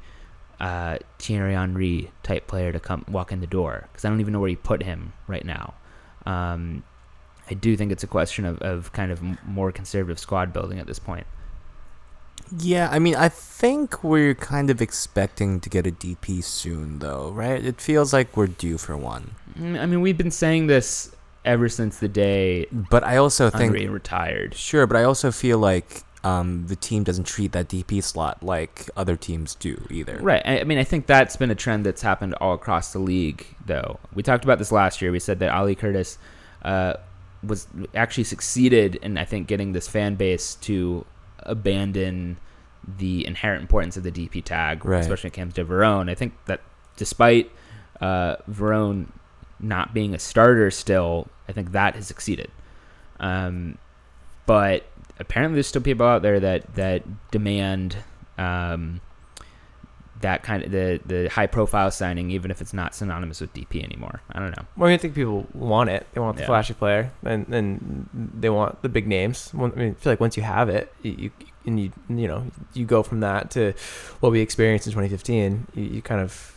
uh, 0.59 0.97
Thierry 1.19 1.53
Henry 1.53 2.11
type 2.23 2.47
player 2.47 2.71
to 2.71 2.79
come 2.79 3.05
walk 3.07 3.31
in 3.31 3.41
the 3.41 3.47
door 3.47 3.87
because 3.91 4.05
I 4.05 4.09
don't 4.09 4.21
even 4.21 4.33
know 4.33 4.39
where 4.39 4.49
you 4.49 4.57
put 4.57 4.83
him 4.83 5.13
right 5.27 5.45
now. 5.45 5.73
Um, 6.25 6.83
I 7.49 7.53
do 7.53 7.77
think 7.77 7.91
it's 7.91 8.03
a 8.03 8.07
question 8.07 8.45
of, 8.45 8.59
of 8.59 8.91
kind 8.93 9.11
of 9.11 9.21
more 9.45 9.71
conservative 9.71 10.19
squad 10.19 10.51
building 10.53 10.79
at 10.79 10.87
this 10.87 10.99
point. 10.99 11.27
Yeah, 12.59 12.89
I 12.91 12.99
mean, 12.99 13.15
I 13.15 13.29
think 13.29 14.03
we're 14.03 14.35
kind 14.35 14.69
of 14.69 14.81
expecting 14.81 15.59
to 15.61 15.69
get 15.69 15.87
a 15.87 15.91
DP 15.91 16.43
soon, 16.43 16.99
though, 16.99 17.31
right? 17.31 17.63
It 17.63 17.81
feels 17.81 18.13
like 18.13 18.37
we're 18.37 18.47
due 18.47 18.77
for 18.77 18.95
one. 18.95 19.31
Mm, 19.57 19.79
I 19.79 19.85
mean, 19.85 20.01
we've 20.01 20.17
been 20.17 20.31
saying 20.31 20.67
this 20.67 21.15
ever 21.43 21.69
since 21.69 21.99
the 21.99 22.07
day 22.07 22.65
But 22.71 23.03
I 23.03 23.17
also 23.17 23.49
think 23.49 23.75
Henry 23.75 23.87
retired. 23.87 24.53
Sure, 24.55 24.87
but 24.87 24.97
I 24.97 25.03
also 25.03 25.31
feel 25.31 25.59
like 25.59 26.03
um, 26.25 26.65
the 26.65 26.75
team 26.75 27.03
doesn't 27.03 27.25
treat 27.25 27.51
that 27.51 27.69
DP 27.69 28.01
slot 28.03 28.41
like 28.41 28.89
other 28.97 29.15
teams 29.15 29.53
do 29.53 29.85
either. 29.91 30.17
Right. 30.19 30.41
I, 30.43 30.63
mean, 30.63 30.79
I 30.79 30.83
think 30.83 31.05
that's 31.05 31.35
been 31.35 31.51
a 31.51 31.55
trend 31.55 31.85
that's 31.85 32.01
happened 32.01 32.33
all 32.41 32.55
across 32.55 32.91
the 32.91 32.99
league, 32.99 33.45
though. 33.63 33.99
We 34.11 34.23
talked 34.23 34.43
about 34.43 34.57
this 34.57 34.71
last 34.71 35.03
year. 35.03 35.11
We 35.11 35.19
said 35.19 35.37
that 35.39 35.51
Ali 35.51 35.75
Curtis 35.75 36.17
uh, 36.63 36.95
was 37.43 37.67
actually 37.93 38.23
succeeded 38.23 38.95
in, 38.95 39.19
I 39.19 39.23
think, 39.23 39.45
getting 39.45 39.73
this 39.73 39.87
fan 39.87 40.15
base 40.15 40.55
to 40.55 41.05
abandon 41.43 42.37
the 42.97 43.23
inherent 43.27 43.61
importance 43.61 43.95
of 43.95 44.01
the 44.01 44.11
DP 44.11 44.43
tag, 44.43 44.83
Right. 44.83 45.01
especially 45.01 45.27
when 45.27 45.33
it 45.33 45.41
comes 45.41 45.53
to 45.53 45.65
Veron. 45.65 46.09
I 46.09 46.15
think 46.15 46.33
that 46.47 46.61
despite 46.97 47.51
uh, 48.01 48.37
Veron 48.49 49.09
not 49.59 49.93
being 49.93 50.15
a 50.15 50.19
starter 50.19 50.71
still, 50.71 51.27
I 51.47 51.51
think 51.51 51.71
that 51.73 51.93
has 51.93 52.07
succeeded. 52.07 52.49
Um, 53.19 53.77
but 54.47 54.87
apparently, 55.19 55.55
there's 55.55 55.67
still 55.67 55.81
people 55.81 56.05
out 56.05 56.21
there 56.21 56.39
that 56.39 56.75
that 56.75 57.03
demand 57.31 57.97
um, 58.37 59.01
that 60.21 60.43
kind 60.43 60.63
of 60.63 60.71
the 60.71 60.99
the 61.05 61.27
high 61.29 61.47
profile 61.47 61.91
signing, 61.91 62.31
even 62.31 62.49
if 62.51 62.61
it's 62.61 62.73
not 62.73 62.95
synonymous 62.95 63.41
with 63.41 63.53
DP 63.53 63.83
anymore. 63.83 64.21
I 64.31 64.39
don't 64.39 64.51
know. 64.51 64.65
Well, 64.77 64.89
I 64.89 64.97
think 64.97 65.13
people 65.13 65.45
want 65.53 65.89
it. 65.89 66.07
They 66.13 66.21
want 66.21 66.37
the 66.37 66.43
Yeah. 66.43 66.47
flashy 66.47 66.73
player, 66.73 67.11
and 67.23 67.47
and 67.53 68.09
they 68.13 68.49
want 68.49 68.81
the 68.81 68.89
big 68.89 69.07
names. 69.07 69.51
I 69.53 69.57
mean, 69.57 69.91
I 69.91 69.93
feel 70.01 70.11
like 70.13 70.19
once 70.19 70.37
you 70.37 70.43
have 70.43 70.69
it, 70.69 70.91
you, 71.01 71.11
you 71.17 71.31
and 71.65 71.79
you 71.79 71.91
you 72.09 72.27
know 72.27 72.45
you 72.73 72.85
go 72.85 73.03
from 73.03 73.19
that 73.21 73.51
to 73.51 73.73
what 74.21 74.31
we 74.31 74.39
experienced 74.39 74.87
in 74.87 74.93
2015. 74.93 75.67
You, 75.75 75.83
you 75.83 76.01
kind 76.01 76.21
of 76.21 76.51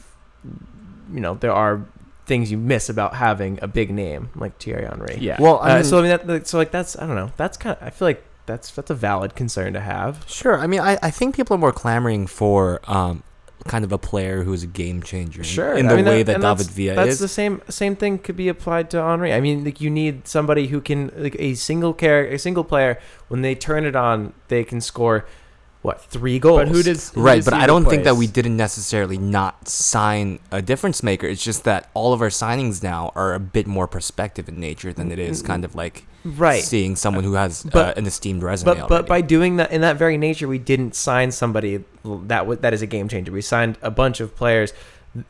you 1.13 1.21
know 1.21 1.35
there 1.35 1.53
are 1.53 1.85
things 2.27 2.51
you 2.51 2.59
miss 2.59 2.91
about 2.91 3.15
having 3.15 3.59
a 3.63 3.67
big 3.67 3.91
name 3.91 4.29
like 4.37 4.59
Thierry 4.59 4.85
Henry. 4.85 5.17
Yeah. 5.19 5.39
Well, 5.41 5.59
I 5.61 5.73
Uh, 5.73 5.75
mean, 5.77 5.85
so 5.85 5.99
I 5.99 6.03
mean, 6.03 6.27
that, 6.27 6.47
so 6.47 6.59
like 6.59 6.71
that's 6.71 6.97
I 6.97 7.07
don't 7.07 7.17
know. 7.17 7.33
That's 7.37 7.57
kind 7.57 7.77
of 7.77 7.83
I 7.87 7.91
feel 7.91 8.07
like 8.09 8.23
that's 8.49 8.73
that's 8.73 8.91
a 8.91 8.95
valid 8.97 9.37
concern 9.37 9.73
to 9.75 9.81
have. 9.81 10.25
sure. 10.27 10.59
I 10.59 10.67
mean, 10.67 10.81
I, 10.81 10.99
I 11.01 11.11
think 11.13 11.37
people 11.37 11.55
are 11.55 11.59
more 11.59 11.73
clamoring 11.73 12.27
for 12.27 12.81
um, 12.91 13.23
kind 13.67 13.85
of 13.85 13.93
a 13.93 13.99
player 13.99 14.43
who's 14.45 14.63
a 14.63 14.67
game 14.67 15.03
changer. 15.03 15.45
Sure, 15.45 15.75
In 15.75 15.87
I 15.87 15.91
the 15.91 15.97
mean, 15.97 16.05
way 16.07 16.23
that- 16.25 16.41
that, 16.41 16.41
David 16.41 16.59
that's- 16.59 16.69
Villa 16.69 16.95
That's 16.97 17.11
is. 17.11 17.19
the 17.21 17.29
same 17.29 17.61
same 17.69 17.95
thing 17.95 18.19
could 18.19 18.37
be 18.37 18.49
applied 18.49 18.89
to 18.91 19.01
Henri. 19.03 19.33
I 19.33 19.41
mean, 19.41 19.65
like 19.65 19.81
you 19.81 19.91
need 19.91 20.27
somebody 20.27 20.69
who 20.69 20.81
can 20.81 21.13
like 21.17 21.37
a 21.39 21.55
single 21.55 21.93
character, 21.95 22.35
a 22.35 22.39
single 22.39 22.65
player. 22.65 22.99
When 23.29 23.43
they 23.43 23.55
turn 23.55 23.85
it 23.85 23.95
on, 23.95 24.33
they 24.49 24.65
can 24.65 24.81
score 24.81 25.27
what 25.83 26.01
three 26.03 26.39
goals? 26.39 26.61
But 26.61 26.69
who 26.69 26.83
does 26.83 27.11
who 27.11 27.23
Right, 27.23 27.37
does 27.37 27.45
but 27.45 27.55
I 27.55 27.67
don't 27.67 27.85
think 27.85 28.05
that 28.05 28.17
we 28.17 28.27
didn't 28.27 28.57
necessarily 28.57 29.19
not 29.19 29.69
sign 29.69 30.41
a 30.51 30.61
difference 30.61 31.03
maker. 31.03 31.27
It's 31.27 31.43
just 31.43 31.65
that 31.65 31.89
all 31.95 32.13
of 32.13 32.21
our 32.21 32.29
signings 32.29 32.83
now 32.83 33.13
are 33.15 33.35
a 33.35 33.41
bit 33.41 33.67
more 33.67 33.87
perspective 33.87 34.49
in 34.49 34.59
nature 34.59 34.93
than 34.93 35.13
it 35.13 35.19
is 35.19 35.41
kind 35.43 35.65
of 35.65 35.75
like 35.75 36.05
right? 36.25 36.63
seeing 36.63 36.97
someone 36.97 37.25
who 37.25 37.35
has 37.35 37.65
uh, 37.73 37.95
an 37.97 38.07
esteemed 38.07 38.43
resume. 38.43 38.75
But 38.75 38.89
but 38.89 39.07
by 39.07 39.21
doing 39.21 39.57
that 39.57 39.71
in 39.71 39.81
that 39.83 39.97
very 39.97 40.17
nature, 40.17 40.49
we 40.49 40.59
didn't 40.59 40.95
sign 40.95 41.31
somebody 41.31 41.85
that 42.05 42.41
w- 42.41 42.61
that 42.61 42.75
is 42.75 42.83
a 42.83 42.87
game 42.87 43.09
changer. 43.09 43.31
We 43.31 43.43
signed 43.43 43.79
a 43.81 43.91
bunch 43.91 44.21
of 44.21 44.35
players 44.35 44.73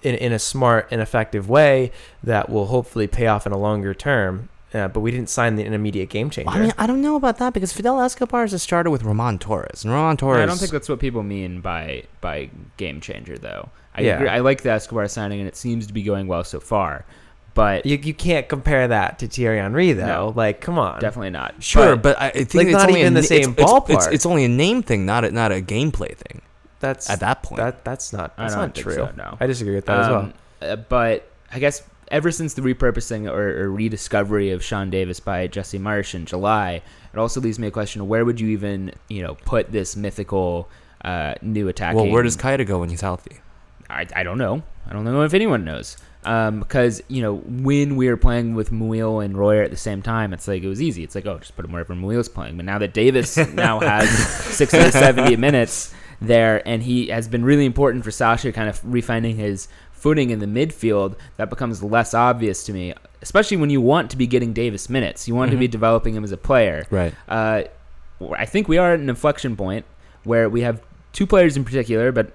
in 0.02 0.14
in 0.14 0.32
a 0.32 0.38
smart 0.38 0.88
and 0.90 1.00
effective 1.00 1.48
way 1.48 1.92
that 2.22 2.48
will 2.48 2.66
hopefully 2.66 3.06
pay 3.06 3.26
off 3.26 3.46
in 3.46 3.52
a 3.52 3.58
longer 3.58 3.92
term. 3.94 4.48
Uh, 4.74 4.86
but 4.86 5.00
we 5.00 5.10
didn't 5.10 5.30
sign 5.30 5.56
the, 5.56 5.64
intermediate 5.64 6.10
game 6.10 6.28
changer. 6.28 6.50
I 6.50 6.58
mean, 6.60 6.72
I 6.76 6.86
don't 6.86 7.00
know 7.00 7.16
about 7.16 7.38
that 7.38 7.54
because 7.54 7.72
Fidel 7.72 8.00
Escobar 8.02 8.44
is 8.44 8.52
a 8.52 8.58
starter 8.58 8.90
with 8.90 9.02
Ramon 9.02 9.38
Torres, 9.38 9.82
and 9.82 9.92
Ramon 9.92 10.18
Torres. 10.18 10.42
I 10.42 10.46
don't 10.46 10.58
think 10.58 10.72
that's 10.72 10.88
what 10.90 10.98
people 11.00 11.22
mean 11.22 11.60
by 11.62 12.04
by 12.20 12.50
game 12.76 13.00
changer, 13.00 13.38
though. 13.38 13.70
I 13.94 14.02
Yeah. 14.02 14.16
agree. 14.16 14.28
I 14.28 14.40
like 14.40 14.62
the 14.62 14.70
Escobar 14.70 15.08
signing, 15.08 15.38
and 15.40 15.48
it 15.48 15.56
seems 15.56 15.86
to 15.86 15.92
be 15.94 16.02
going 16.02 16.26
well 16.26 16.44
so 16.44 16.60
far. 16.60 17.06
But 17.54 17.86
you, 17.86 17.96
you 17.96 18.14
can't 18.14 18.46
compare 18.48 18.86
that 18.86 19.18
to 19.20 19.26
Thierry 19.26 19.58
Henry 19.58 19.92
though. 19.92 20.06
No. 20.06 20.32
Like, 20.36 20.60
come 20.60 20.78
on. 20.78 21.00
definitely 21.00 21.30
not. 21.30 21.54
Sure, 21.60 21.96
But 21.96 22.02
but 22.02 22.20
I 22.20 22.26
I 22.26 22.30
think 22.30 22.54
like, 22.54 22.66
it's 22.68 22.72
not 22.76 22.88
only 22.88 23.00
even 23.00 23.14
a, 23.16 23.20
the 23.20 23.24
it's- 23.24 23.28
same 23.46 23.52
it's, 23.52 23.62
It's, 23.62 23.72
ballpark. 23.72 24.12
it's 24.12 24.26
only 24.26 24.44
a 24.44 24.48
name 24.48 24.82
thing, 24.82 25.04
not 25.06 25.24
a, 25.24 25.30
not 25.32 25.50
a 25.50 25.56
gameplay 25.62 26.14
thing. 26.14 26.42
That's 26.80 27.10
At 27.10 27.18
that 27.20 27.42
point, 27.42 27.56
that 27.60 27.84
that's 27.84 28.12
not 28.12 28.34
I 28.38 28.42
that's 28.42 28.54
don't 28.54 28.62
not 28.66 28.74
think 28.74 28.84
true. 28.84 28.94
so, 28.94 29.10
no. 29.16 29.36
I 29.40 29.46
disagree 29.48 29.74
with 29.74 29.86
that 29.86 29.98
as 30.00 30.08
well. 30.08 30.20
Um, 30.20 30.32
uh, 30.62 30.76
but 30.76 31.28
I 31.50 31.58
guess 31.58 31.82
ever 32.10 32.30
since 32.30 32.54
the 32.54 32.62
repurposing 32.62 33.30
or, 33.30 33.64
or 33.64 33.70
rediscovery 33.70 34.50
of 34.50 34.62
Sean 34.62 34.90
Davis 34.90 35.20
by 35.20 35.46
Jesse 35.46 35.78
Marsch 35.78 36.14
in 36.14 36.26
July, 36.26 36.82
it 37.12 37.18
also 37.18 37.40
leaves 37.40 37.58
me 37.58 37.68
a 37.68 37.70
question: 37.70 38.02
of 38.02 38.08
Where 38.08 38.24
would 38.24 38.40
you 38.40 38.48
even, 38.48 38.92
you 39.08 39.22
know, 39.22 39.34
put 39.34 39.72
this 39.72 39.96
mythical 39.96 40.68
uh, 41.04 41.34
new 41.42 41.68
attacking? 41.68 42.00
well, 42.00 42.10
where 42.10 42.22
does 42.22 42.36
Kaida 42.36 42.66
go 42.66 42.80
when 42.80 42.90
he's 42.90 43.00
healthy? 43.00 43.38
I, 43.90 44.06
I 44.14 44.22
don't 44.22 44.38
know. 44.38 44.62
I 44.86 44.92
don't 44.92 45.04
know 45.04 45.22
if 45.22 45.34
anyone 45.34 45.64
knows. 45.64 45.96
Um, 46.24 46.58
because 46.58 47.00
you 47.08 47.22
know 47.22 47.36
when 47.36 47.96
we 47.96 48.08
were 48.08 48.16
playing 48.16 48.54
with 48.54 48.70
Muyl 48.70 49.24
and 49.24 49.38
Royer 49.38 49.62
at 49.62 49.70
the 49.70 49.76
same 49.76 50.02
time, 50.02 50.32
it's 50.32 50.48
like 50.48 50.62
it 50.62 50.68
was 50.68 50.82
easy. 50.82 51.04
It's 51.04 51.14
like 51.14 51.26
oh, 51.26 51.38
just 51.38 51.54
put 51.54 51.64
him 51.64 51.72
wherever 51.72 51.94
Muyl's 51.94 52.28
playing. 52.28 52.56
But 52.56 52.66
now 52.66 52.78
that 52.78 52.92
Davis 52.92 53.36
now 53.36 53.80
has 53.80 54.10
sixty 54.10 54.78
to 54.78 54.92
seventy 54.92 55.36
minutes 55.36 55.94
there, 56.20 56.66
and 56.66 56.82
he 56.82 57.08
has 57.08 57.28
been 57.28 57.44
really 57.44 57.64
important 57.64 58.04
for 58.04 58.10
Sacha, 58.10 58.50
kind 58.52 58.68
of 58.68 58.80
refining 58.84 59.36
his 59.36 59.68
footing 59.98 60.30
in 60.30 60.38
the 60.38 60.46
midfield. 60.46 61.14
That 61.36 61.50
becomes 61.50 61.82
less 61.82 62.14
obvious 62.14 62.64
to 62.64 62.72
me, 62.72 62.94
especially 63.22 63.56
when 63.56 63.70
you 63.70 63.80
want 63.80 64.10
to 64.10 64.16
be 64.16 64.26
getting 64.26 64.52
Davis 64.52 64.88
minutes. 64.88 65.26
You 65.28 65.34
want 65.34 65.50
to 65.50 65.56
be 65.56 65.68
Mhm. 65.68 65.72
developing 65.72 66.14
him 66.14 66.24
as 66.24 66.32
a 66.32 66.36
player 66.36 66.86
Right. 66.90 67.14
uh, 67.28 67.62
I 68.36 68.44
think 68.46 68.68
we 68.68 68.78
are 68.78 68.92
at 68.94 69.00
an 69.00 69.08
inflection 69.08 69.54
point 69.56 69.84
where 70.24 70.48
we 70.48 70.62
have 70.62 70.80
two 71.12 71.26
players 71.26 71.56
in 71.56 71.64
particular, 71.64 72.10
but 72.12 72.32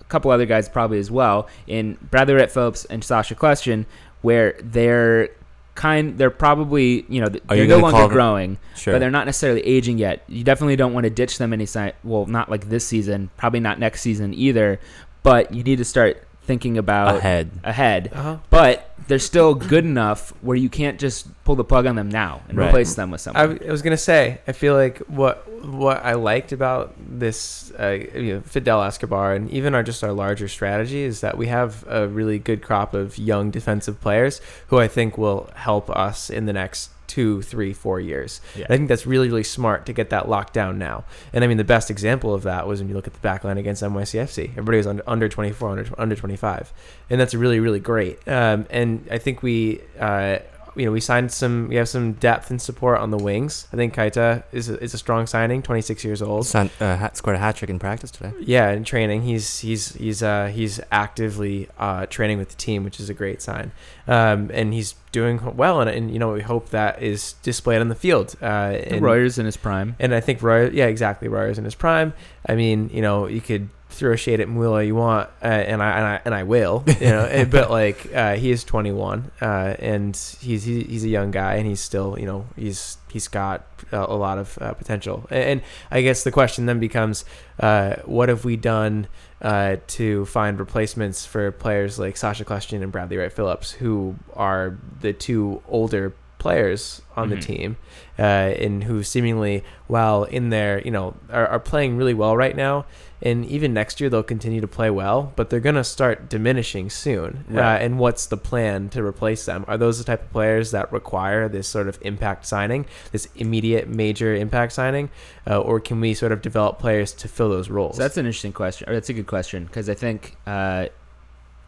a 0.00 0.04
couple 0.04 0.30
other 0.30 0.46
guys 0.46 0.68
probably 0.68 0.98
as 0.98 1.10
well, 1.10 1.48
in 1.66 1.96
Bradley 2.10 2.34
Wright 2.34 2.50
Phillips 2.50 2.84
and 2.86 3.02
Sacha 3.02 3.34
Kljestan, 3.34 3.86
where 4.22 4.54
they're 4.62 5.30
kind, 5.74 6.16
they're 6.16 6.30
probably, 6.30 7.04
you 7.08 7.20
know, 7.20 7.28
they're 7.28 7.58
you 7.58 7.66
no 7.66 7.78
longer 7.78 8.08
growing, 8.12 8.56
Sure. 8.76 8.94
but 8.94 8.98
they're 9.00 9.10
not 9.10 9.26
necessarily 9.26 9.60
aging 9.66 9.98
yet. 9.98 10.22
You 10.28 10.42
definitely 10.42 10.76
don't 10.76 10.94
want 10.94 11.04
to 11.04 11.10
ditch 11.10 11.36
them 11.38 11.52
any 11.52 11.66
sign. 11.66 11.92
Well, 12.02 12.24
not 12.26 12.50
like 12.50 12.70
this 12.70 12.86
season, 12.86 13.28
probably 13.36 13.60
not 13.60 13.78
next 13.78 14.00
season 14.00 14.32
either. 14.32 14.78
But 15.22 15.52
you 15.52 15.62
need 15.64 15.76
to 15.78 15.84
start 15.84 16.22
thinking 16.46 16.78
about 16.78 17.16
ahead. 17.16 17.50
ahead. 17.64 18.10
Uh-huh. 18.14 18.38
But 18.50 18.90
they're 19.08 19.18
still 19.18 19.54
good 19.54 19.84
enough 19.84 20.30
where 20.42 20.56
you 20.56 20.68
can't 20.68 20.98
just 20.98 21.28
pull 21.44 21.54
the 21.54 21.62
plug 21.64 21.86
on 21.86 21.94
them 21.96 22.08
now 22.08 22.40
and 22.48 22.58
Right. 22.58 22.68
replace 22.68 22.94
them 22.94 23.10
with 23.10 23.20
something. 23.20 23.38
I, 23.38 23.42
someone. 23.44 23.56
w- 23.56 23.68
I 23.68 23.72
was 23.72 23.82
gonna 23.82 23.96
say, 23.96 24.38
I 24.48 24.52
feel 24.52 24.74
like 24.74 24.98
what 25.08 25.44
what 25.64 26.04
I 26.04 26.14
liked 26.14 26.52
about 26.52 26.94
this 26.98 27.72
uh, 27.78 27.98
you 28.14 28.34
know, 28.36 28.40
Fidel 28.42 28.82
Escobar 28.82 29.34
and 29.34 29.50
even 29.50 29.74
our 29.74 29.82
just 29.82 30.02
our 30.04 30.12
larger 30.12 30.48
strategy 30.48 31.02
is 31.02 31.20
that 31.20 31.36
we 31.36 31.46
have 31.48 31.84
a 31.88 32.06
really 32.08 32.38
good 32.38 32.62
crop 32.62 32.94
of 32.94 33.18
young 33.18 33.50
defensive 33.50 34.00
players 34.00 34.40
who 34.68 34.78
I 34.78 34.88
think 34.88 35.16
will 35.18 35.50
help 35.54 35.90
us 35.90 36.30
in 36.30 36.46
the 36.46 36.52
next 36.52 36.90
two, 37.06 37.42
three, 37.42 37.72
four 37.72 38.00
years. 38.00 38.40
Yeah. 38.54 38.64
I 38.64 38.76
think 38.76 38.88
that's 38.88 39.06
really 39.06 39.28
really 39.28 39.44
smart 39.44 39.86
to 39.86 39.92
get 39.92 40.10
that 40.10 40.28
locked 40.28 40.52
down 40.52 40.78
now. 40.78 41.04
And 41.32 41.44
I 41.44 41.46
mean, 41.46 41.56
the 41.56 41.64
best 41.64 41.90
example 41.90 42.34
of 42.34 42.42
that 42.42 42.66
was 42.66 42.80
when 42.80 42.88
you 42.88 42.94
look 42.94 43.06
at 43.06 43.14
the 43.14 43.20
back 43.20 43.44
line 43.44 43.58
against 43.58 43.82
NYCFC. 43.82 44.50
Everybody 44.50 44.78
was 44.78 44.86
under, 44.86 45.02
under 45.06 45.28
24, 45.28 45.70
under, 45.70 45.86
under 45.98 46.16
25, 46.16 46.72
and 47.10 47.20
that's 47.20 47.34
really 47.34 47.60
really 47.60 47.80
great. 47.80 48.26
Um, 48.28 48.66
and 48.70 49.06
I 49.10 49.18
think 49.18 49.42
we. 49.42 49.80
Uh, 49.98 50.38
you 50.76 50.84
know, 50.84 50.92
we 50.92 51.00
signed 51.00 51.32
some. 51.32 51.68
We 51.68 51.76
have 51.76 51.88
some 51.88 52.12
depth 52.14 52.50
and 52.50 52.60
support 52.60 52.98
on 53.00 53.10
the 53.10 53.16
wings. 53.16 53.66
I 53.72 53.76
think 53.76 53.94
Kaita 53.94 54.44
is 54.52 54.68
a, 54.68 54.78
is 54.82 54.94
a 54.94 54.98
strong 54.98 55.26
signing. 55.26 55.62
Twenty 55.62 55.82
six 55.82 56.04
years 56.04 56.20
old. 56.20 56.46
Son, 56.46 56.70
uh, 56.80 57.08
scored 57.14 57.36
a 57.36 57.38
hat 57.38 57.56
trick 57.56 57.70
in 57.70 57.78
practice 57.78 58.10
today. 58.10 58.32
Yeah, 58.40 58.70
in 58.70 58.84
training, 58.84 59.22
he's 59.22 59.60
he's 59.60 59.94
he's 59.94 60.22
uh, 60.22 60.48
he's 60.48 60.80
actively 60.92 61.68
uh, 61.78 62.06
training 62.06 62.38
with 62.38 62.50
the 62.50 62.56
team, 62.56 62.84
which 62.84 63.00
is 63.00 63.08
a 63.08 63.14
great 63.14 63.40
sign. 63.40 63.72
Um, 64.06 64.50
and 64.52 64.74
he's 64.74 64.94
doing 65.12 65.56
well, 65.56 65.80
and, 65.80 65.88
and 65.88 66.10
you 66.10 66.18
know 66.18 66.32
we 66.32 66.42
hope 66.42 66.70
that 66.70 67.02
is 67.02 67.32
displayed 67.42 67.80
on 67.80 67.88
the 67.88 67.94
field. 67.94 68.36
Uh, 68.42 68.76
and, 68.84 69.02
Royers 69.02 69.38
in 69.38 69.46
his 69.46 69.56
prime. 69.56 69.96
and 69.98 70.14
I 70.14 70.20
think 70.20 70.42
Roy, 70.42 70.68
yeah, 70.70 70.86
exactly. 70.86 71.28
Royer's 71.28 71.58
in 71.58 71.64
his 71.64 71.74
prime. 71.74 72.12
I 72.46 72.54
mean, 72.54 72.90
you 72.92 73.02
know, 73.02 73.26
you 73.26 73.40
could 73.40 73.68
throw 73.96 74.12
a 74.12 74.16
shade 74.16 74.40
at 74.40 74.48
Muila 74.48 74.86
you 74.86 74.94
want, 74.94 75.28
uh, 75.42 75.46
and 75.46 75.82
I 75.82 75.90
and 75.98 76.06
I 76.06 76.20
and 76.24 76.34
I 76.34 76.42
will, 76.44 76.84
you 76.86 77.08
know. 77.08 77.46
but 77.50 77.70
like, 77.82 78.12
uh, 78.14 78.34
he 78.36 78.50
is 78.50 78.62
21, 78.64 79.30
uh, 79.40 79.44
and 79.78 80.16
he's 80.40 80.64
he, 80.64 80.82
he's 80.84 81.04
a 81.04 81.08
young 81.08 81.30
guy, 81.30 81.54
and 81.54 81.66
he's 81.66 81.80
still, 81.80 82.16
you 82.18 82.26
know, 82.26 82.46
he's 82.56 82.98
he's 83.10 83.28
got 83.28 83.64
a, 83.92 83.98
a 84.00 84.16
lot 84.16 84.38
of 84.38 84.58
uh, 84.60 84.72
potential. 84.74 85.26
And, 85.30 85.42
and 85.50 85.62
I 85.90 86.02
guess 86.02 86.22
the 86.24 86.30
question 86.32 86.66
then 86.66 86.78
becomes, 86.80 87.24
uh, 87.60 87.96
what 88.04 88.28
have 88.28 88.44
we 88.44 88.56
done? 88.56 89.08
Uh, 89.42 89.76
to 89.86 90.24
find 90.24 90.58
replacements 90.58 91.26
for 91.26 91.52
players 91.52 91.98
like 91.98 92.16
Sacha 92.16 92.42
Kljestan 92.42 92.82
and 92.82 92.90
Bradley 92.90 93.18
Wright 93.18 93.30
Phillips, 93.30 93.70
who 93.72 94.16
are 94.34 94.78
the 95.02 95.12
two 95.12 95.60
older 95.68 96.14
players 96.38 97.02
on 97.16 97.28
the 97.28 97.36
Mhm. 97.36 97.40
team, 97.42 97.76
uh, 98.18 98.22
and 98.22 98.84
who 98.84 99.02
seemingly, 99.02 99.62
while 99.88 100.24
in 100.24 100.48
there, 100.48 100.80
you 100.82 100.90
know, 100.90 101.14
are, 101.30 101.46
are 101.48 101.60
playing 101.60 101.98
really 101.98 102.14
well 102.14 102.34
right 102.34 102.56
now. 102.56 102.86
And 103.22 103.46
even 103.46 103.72
next 103.72 104.00
year, 104.00 104.10
they'll 104.10 104.22
continue 104.22 104.60
to 104.60 104.68
play 104.68 104.90
well, 104.90 105.32
but 105.36 105.48
they're 105.48 105.60
going 105.60 105.76
to 105.76 105.84
start 105.84 106.28
diminishing 106.28 106.90
soon. 106.90 107.46
Uh, 107.60 107.78
and 107.78 107.98
what's 107.98 108.26
the 108.26 108.36
plan 108.36 108.90
to 108.90 109.02
replace 109.02 109.46
them? 109.46 109.64
Are 109.68 109.78
those 109.78 109.98
the 109.98 110.04
type 110.04 110.22
of 110.22 110.30
players 110.32 110.70
that 110.72 110.92
require 110.92 111.48
this 111.48 111.66
sort 111.66 111.88
of 111.88 111.98
impact 112.02 112.46
signing, 112.46 112.84
this 113.12 113.28
immediate 113.36 113.88
major 113.88 114.34
impact 114.34 114.72
signing, 114.72 115.10
uh, 115.48 115.58
or 115.58 115.80
can 115.80 116.00
we 116.00 116.12
sort 116.12 116.32
of 116.32 116.42
develop 116.42 116.78
players 116.78 117.12
to 117.14 117.28
fill 117.28 117.48
those 117.48 117.70
roles? 117.70 117.96
So 117.96 118.02
that's 118.02 118.18
an 118.18 118.26
interesting 118.26 118.52
question. 118.52 118.88
Or 118.88 118.92
that's 118.92 119.08
a 119.08 119.14
good 119.14 119.26
question 119.26 119.64
because 119.64 119.88
I 119.88 119.94
think 119.94 120.36
uh, 120.46 120.88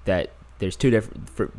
that 0.04 0.32
there's 0.58 0.76
two 0.76 0.90
different. 0.90 1.30
For 1.30 1.50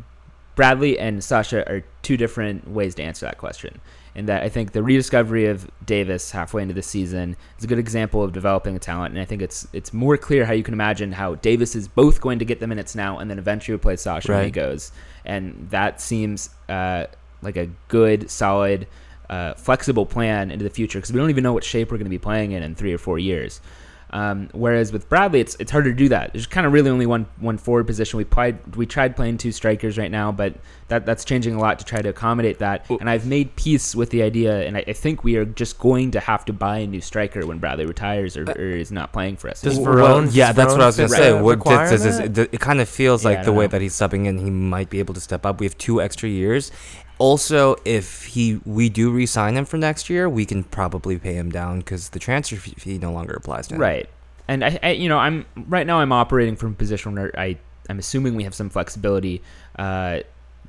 Bradley 0.54 0.98
and 0.98 1.24
Sacha 1.24 1.68
are 1.70 1.82
two 2.02 2.16
different 2.16 2.68
ways 2.68 2.94
to 2.96 3.02
answer 3.02 3.26
that 3.26 3.38
question. 3.38 3.80
And 4.14 4.28
that 4.28 4.42
I 4.42 4.48
think 4.48 4.72
the 4.72 4.82
rediscovery 4.82 5.46
of 5.46 5.70
Davis 5.86 6.32
halfway 6.32 6.62
into 6.62 6.74
the 6.74 6.82
season 6.82 7.36
is 7.58 7.64
a 7.64 7.66
good 7.66 7.78
example 7.78 8.22
of 8.22 8.32
developing 8.32 8.74
a 8.74 8.78
talent. 8.78 9.14
And 9.14 9.22
I 9.22 9.24
think 9.24 9.40
it's 9.40 9.68
it's 9.72 9.92
more 9.92 10.16
clear 10.16 10.44
how 10.44 10.52
you 10.52 10.62
can 10.62 10.74
imagine 10.74 11.12
how 11.12 11.36
Davis 11.36 11.76
is 11.76 11.86
both 11.86 12.20
going 12.20 12.38
to 12.40 12.44
get 12.44 12.60
the 12.60 12.66
minutes 12.66 12.94
now 12.94 13.18
and 13.18 13.30
then 13.30 13.38
eventually 13.38 13.74
replace 13.74 14.02
Sacha 14.02 14.32
when 14.32 14.44
he 14.44 14.50
goes. 14.50 14.92
And 15.24 15.68
that 15.70 16.00
seems 16.00 16.50
uh, 16.68 17.06
like 17.42 17.56
a 17.56 17.68
good, 17.88 18.30
solid, 18.30 18.86
uh, 19.28 19.54
flexible 19.54 20.06
plan 20.06 20.50
into 20.50 20.64
the 20.64 20.70
future 20.70 20.98
because 20.98 21.12
we 21.12 21.20
don't 21.20 21.30
even 21.30 21.44
know 21.44 21.52
what 21.52 21.64
shape 21.64 21.90
we're 21.90 21.98
going 21.98 22.04
to 22.04 22.10
be 22.10 22.18
playing 22.18 22.52
in 22.52 22.62
in 22.62 22.74
three 22.74 22.92
or 22.92 22.98
four 22.98 23.18
years. 23.18 23.60
Um, 24.12 24.48
whereas 24.52 24.92
with 24.92 25.08
Bradley, 25.08 25.40
it's 25.40 25.56
it's 25.60 25.70
harder 25.70 25.90
to 25.90 25.96
do 25.96 26.08
that. 26.08 26.32
There's 26.32 26.46
kind 26.46 26.66
of 26.66 26.72
really 26.72 26.90
only 26.90 27.06
one 27.06 27.26
one 27.38 27.58
forward 27.58 27.86
position. 27.86 28.16
We 28.18 28.24
played 28.24 28.58
we 28.76 28.84
tried 28.84 29.14
playing 29.14 29.38
two 29.38 29.52
strikers 29.52 29.96
right 29.96 30.10
now, 30.10 30.32
but 30.32 30.54
that 30.88 31.06
that's 31.06 31.24
changing 31.24 31.54
a 31.54 31.60
lot 31.60 31.78
to 31.78 31.84
try 31.84 32.02
to 32.02 32.08
accommodate 32.08 32.58
that. 32.58 32.90
And 32.90 33.08
I've 33.08 33.24
made 33.26 33.54
peace 33.54 33.94
with 33.94 34.10
the 34.10 34.22
idea, 34.22 34.62
and 34.66 34.76
I, 34.76 34.84
I 34.88 34.92
think 34.94 35.22
we 35.22 35.36
are 35.36 35.44
just 35.44 35.78
going 35.78 36.10
to 36.10 36.20
have 36.20 36.44
to 36.46 36.52
buy 36.52 36.78
a 36.78 36.86
new 36.88 37.00
striker 37.00 37.46
when 37.46 37.58
Bradley 37.58 37.86
retires 37.86 38.36
or, 38.36 38.42
or 38.50 38.60
is 38.60 38.90
not 38.90 39.12
playing 39.12 39.36
for 39.36 39.48
us. 39.48 39.60
Does 39.62 39.76
anymore. 39.76 39.94
Veron- 39.94 40.02
Well, 40.02 40.26
yeah, 40.32 40.48
does 40.48 40.56
that's 40.56 40.72
what 40.72 40.80
I 40.82 40.86
was 40.86 40.96
gonna 40.96 41.08
say. 41.08 41.32
What 41.40 41.60
does, 41.64 41.90
does, 41.90 42.02
requirement? 42.06 42.34
does- 42.34 42.48
it 42.52 42.60
kind 42.60 42.80
of 42.80 42.88
feels 42.88 43.22
Yeah, 43.22 43.28
like 43.30 43.38
the 43.40 43.44
don't 43.46 43.56
way 43.56 43.64
know. 43.66 43.68
that 43.68 43.80
he's 43.80 43.94
subbing 43.94 44.26
in, 44.26 44.38
he 44.38 44.50
might 44.50 44.90
be 44.90 44.98
able 44.98 45.14
to 45.14 45.20
step 45.20 45.46
up. 45.46 45.60
We 45.60 45.66
have 45.66 45.78
two 45.78 46.02
extra 46.02 46.28
years. 46.28 46.72
Also, 47.20 47.76
if 47.84 48.24
he 48.24 48.60
we 48.64 48.88
do 48.88 49.10
re-sign 49.10 49.54
him 49.54 49.66
for 49.66 49.76
next 49.76 50.08
year, 50.08 50.26
we 50.26 50.46
can 50.46 50.64
probably 50.64 51.18
pay 51.18 51.34
him 51.34 51.50
down 51.50 51.80
because 51.80 52.08
the 52.08 52.18
transfer 52.18 52.56
fee 52.56 52.96
no 52.96 53.12
longer 53.12 53.34
applies 53.34 53.68
to 53.68 53.74
him. 53.74 53.80
Right. 53.80 54.08
And 54.48 54.64
I, 54.64 54.78
I, 54.82 54.90
you 54.92 55.10
know, 55.10 55.18
I'm 55.18 55.44
right 55.68 55.86
now. 55.86 56.00
I'm 56.00 56.12
operating 56.12 56.56
from 56.56 56.72
a 56.72 56.74
position 56.74 57.14
where 57.14 57.30
I, 57.38 57.58
I'm 57.90 57.98
assuming 57.98 58.36
we 58.36 58.44
have 58.44 58.54
some 58.54 58.70
flexibility 58.70 59.42
uh, 59.78 60.20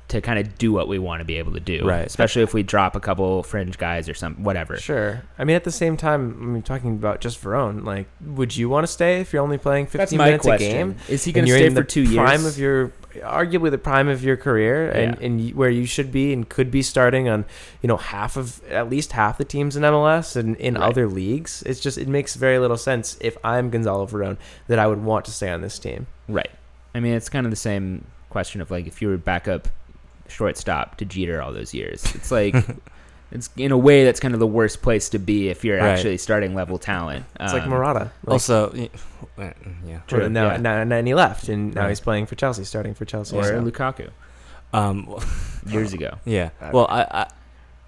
to 0.08 0.20
kind 0.20 0.38
of 0.38 0.58
do 0.58 0.72
what 0.72 0.88
we 0.88 0.98
want 0.98 1.20
to 1.20 1.24
be 1.24 1.38
able 1.38 1.52
to 1.52 1.60
do. 1.60 1.86
Right. 1.86 2.04
Especially 2.06 2.42
if 2.42 2.52
we 2.52 2.62
drop 2.62 2.94
a 2.96 3.00
couple 3.00 3.42
fringe 3.42 3.78
guys 3.78 4.08
or 4.10 4.14
some 4.14 4.42
whatever. 4.42 4.76
Sure. 4.76 5.22
I 5.38 5.44
mean, 5.44 5.56
at 5.56 5.64
the 5.64 5.70
same 5.72 5.96
time, 5.96 6.36
I 6.40 6.44
mean, 6.44 6.62
talking 6.62 6.90
about 6.92 7.20
just 7.20 7.42
Veron, 7.42 7.84
like, 7.84 8.08
would 8.20 8.54
you 8.54 8.68
want 8.68 8.84
to 8.86 8.92
stay 8.92 9.20
if 9.20 9.32
you're 9.32 9.42
only 9.42 9.56
playing 9.58 9.86
15 9.86 9.98
That's 9.98 10.12
my 10.12 10.24
minutes 10.26 10.42
question. 10.44 10.68
a 10.68 10.72
game? 10.72 10.96
Is 11.08 11.24
he 11.24 11.32
going 11.32 11.46
to 11.46 11.52
stay 11.52 11.66
in 11.66 11.74
for 11.74 11.80
the 11.80 11.86
two 11.86 12.04
prime 12.14 12.40
years? 12.42 12.52
of 12.52 12.58
your, 12.58 12.92
arguably 13.20 13.70
the 13.70 13.78
prime 13.78 14.08
of 14.08 14.22
your 14.22 14.36
career, 14.36 14.90
and, 14.90 15.16
Yeah. 15.18 15.26
and 15.26 15.54
where 15.54 15.70
you 15.70 15.86
should 15.86 16.12
be 16.12 16.32
and 16.34 16.46
could 16.46 16.70
be 16.70 16.82
starting 16.82 17.28
on, 17.30 17.46
you 17.80 17.86
know, 17.88 17.96
half 17.96 18.36
of 18.36 18.62
at 18.70 18.90
least 18.90 19.12
half 19.12 19.38
the 19.38 19.44
teams 19.46 19.76
in 19.76 19.82
MLS 19.82 20.36
and 20.36 20.56
in 20.56 20.74
Right. 20.74 20.82
other 20.90 21.08
leagues. 21.08 21.62
It's 21.64 21.80
just 21.80 21.96
it 21.96 22.08
makes 22.08 22.34
very 22.34 22.58
little 22.58 22.76
sense 22.76 23.16
if 23.20 23.38
I'm 23.42 23.70
Gonzalo 23.70 24.06
Veron 24.06 24.36
that 24.68 24.78
I 24.78 24.86
would 24.86 25.02
want 25.02 25.24
to 25.26 25.30
stay 25.30 25.50
on 25.50 25.62
this 25.62 25.78
team. 25.78 26.06
right. 26.28 26.50
I 26.94 27.00
mean, 27.00 27.14
it's 27.14 27.30
kind 27.30 27.46
of 27.46 27.50
the 27.50 27.56
same 27.56 28.04
question 28.28 28.60
of 28.60 28.70
like 28.70 28.86
if 28.86 29.00
you 29.00 29.08
were 29.08 29.16
backup 29.16 29.68
shortstop 30.32 30.96
to 30.98 31.04
Jeter 31.04 31.40
all 31.42 31.52
those 31.52 31.72
years. 31.74 32.04
It's 32.14 32.30
like. 32.30 32.54
It's 33.34 33.48
in 33.56 33.72
a 33.72 33.78
way 33.78 34.04
that's 34.04 34.20
kind 34.20 34.34
of 34.34 34.40
the 34.40 34.46
worst 34.46 34.82
place 34.82 35.08
to 35.08 35.18
be 35.18 35.48
if 35.48 35.64
you're 35.64 35.78
Right. 35.78 35.86
actually 35.92 36.18
starting 36.18 36.54
level 36.54 36.76
talent. 36.76 37.24
It's 37.40 37.54
like 37.54 37.62
Um, 37.62 37.70
Morata. 37.70 38.10
Like, 38.26 38.32
Also, 38.34 38.68
uh, 39.38 39.52
yeah. 39.86 40.00
True. 40.06 40.18
True, 40.18 40.28
Now, 40.28 40.50
yeah. 40.50 40.56
now, 40.58 40.82
and 40.98 41.06
he 41.06 41.14
left, 41.14 41.48
and 41.48 41.74
now 41.74 41.80
Right. 41.80 41.88
he's 41.88 42.00
playing 42.00 42.26
for 42.26 42.34
Chelsea, 42.34 42.64
starting 42.64 42.92
for 42.92 43.06
Chelsea. 43.06 43.34
or 43.34 43.44
so. 43.44 43.62
Lukaku 43.62 44.10
Um, 44.74 45.08
years 45.66 45.94
ago. 45.94 46.18
Yeah. 46.26 46.50
Well, 46.74 46.86
I, 46.90 47.06
I, 47.10 47.26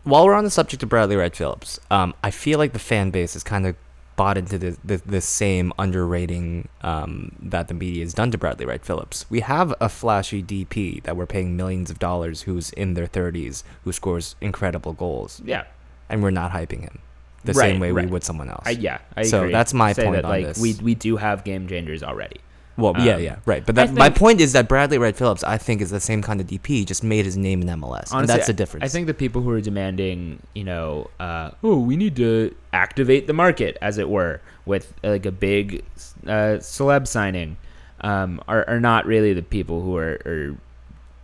while 0.05 0.25
we're 0.25 0.33
on 0.33 0.45
the 0.45 0.51
subject 0.51 0.83
of 0.83 0.89
Bradley 0.89 1.17
Wright 1.17 1.37
Phillips, 1.37 1.79
um, 1.91 2.15
I 2.25 2.31
feel 2.31 2.59
like 2.59 2.73
the 2.73 2.79
fan 2.79 3.11
base 3.11 3.37
is 3.37 3.43
kind 3.43 3.67
of 3.67 3.77
bought 4.17 4.39
into 4.39 4.59
the, 4.59 4.77
the, 4.85 4.97
the 5.05 5.21
same 5.21 5.73
underrating 5.79 6.69
um, 6.83 7.33
that 7.41 7.69
the 7.69 7.75
media 7.75 8.05
has 8.05 8.15
done 8.15 8.31
to 8.31 8.39
Bradley 8.39 8.67
Wright 8.67 8.85
Phillips. 8.85 9.27
We 9.29 9.41
have 9.41 9.75
a 9.81 9.89
flashy 9.89 10.43
DP 10.43 11.03
that 11.05 11.17
we're 11.17 11.27
paying 11.27 11.57
millions 11.57 11.91
of 11.91 11.99
dollars 11.99 12.43
who's 12.43 12.71
in 12.71 12.95
their 12.95 13.07
30s, 13.07 13.63
who 13.85 13.93
scores 13.93 14.37
incredible 14.41 14.93
goals, 14.93 15.41
Yeah, 15.45 15.65
and 16.09 16.23
we're 16.23 16.31
not 16.31 16.53
hyping 16.53 16.83
him 16.83 16.99
the 17.45 17.53
Right, 17.53 17.73
same 17.73 17.81
way 17.81 17.91
right. 17.93 18.07
we 18.07 18.11
would 18.11 18.25
someone 18.25 18.49
else. 18.49 18.63
I, 18.67 18.71
yeah, 18.71 18.99
I 19.17 19.23
So 19.25 19.41
agree. 19.41 19.53
that's 19.53 19.75
my 19.75 19.93
Say 19.93 20.05
point 20.05 20.17
that, 20.17 20.25
on 20.25 20.31
like, 20.31 20.47
this. 20.47 20.59
We 20.61 20.75
we 20.83 20.95
do 20.95 21.17
have 21.19 21.45
game 21.45 21.67
changers 21.69 22.03
already. 22.03 22.41
Well, 22.77 22.95
yeah, 22.99 23.15
um, 23.15 23.23
yeah, 23.23 23.37
right. 23.47 23.65
But 23.65 23.75
that, 23.77 23.93
my 23.95 24.11
point 24.11 24.41
is 24.41 24.53
that 24.53 24.69
Bradley 24.69 24.99
Wright 24.99 25.15
Phillips, 25.17 25.45
I 25.45 25.59
think, 25.59 25.81
is 25.81 25.91
the 25.91 26.01
same 26.01 26.23
kind 26.23 26.41
of 26.41 26.47
DP, 26.47 26.85
just 26.87 27.05
made 27.05 27.25
his 27.25 27.37
name 27.37 27.63
in 27.63 27.69
MLS, 27.81 28.13
and 28.13 28.29
that's 28.29 28.47
the 28.47 28.53
difference. 28.53 28.85
I 28.85 28.89
think 28.89 29.07
the 29.07 29.15
people 29.15 29.43
who 29.43 29.51
are 29.51 29.61
demanding, 29.61 30.41
you 30.55 30.65
know, 30.65 31.11
uh, 31.21 31.51
oh, 31.63 31.79
we 31.79 31.97
need 31.97 32.17
to 32.17 32.55
activate 32.73 33.27
the 33.27 33.33
market, 33.33 33.77
as 33.81 33.99
it 33.99 34.09
were, 34.09 34.41
with 34.67 34.93
uh, 35.05 35.11
like 35.11 35.27
a 35.27 35.33
big 35.33 35.85
uh, 36.27 36.59
celeb 36.61 37.07
signing, 37.07 37.57
um, 38.01 38.41
are, 38.49 38.69
are 38.69 38.81
not 38.81 39.07
really 39.07 39.33
the 39.33 39.43
people 39.43 39.81
who 39.83 39.97
are, 39.97 40.19
are 40.27 40.57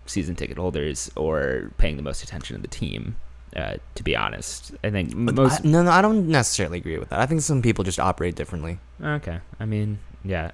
season 0.07 0.35
ticket 0.35 0.57
holders 0.59 1.11
or 1.17 1.71
paying 1.79 1.97
the 1.97 2.03
most 2.03 2.23
attention 2.23 2.57
to 2.57 2.63
the 2.63 2.69
team. 2.69 3.17
Uh, 3.57 3.75
to 3.97 4.05
be 4.05 4.15
honest, 4.15 4.73
I 4.85 4.91
think 4.91 5.13
most. 5.13 5.65
I- 5.65 5.69
no, 5.69 5.83
no, 5.83 5.91
I 5.91 6.01
don't 6.03 6.29
necessarily 6.29 6.79
agree 6.79 6.99
with 6.99 7.09
that. 7.09 7.19
I 7.19 7.27
think 7.27 7.41
some 7.41 7.63
people 7.63 7.83
just 7.83 7.99
operate 7.99 8.37
differently. 8.37 8.79
Okay, 9.03 9.41
I 9.59 9.65
mean, 9.67 9.99
yeah, 10.25 10.53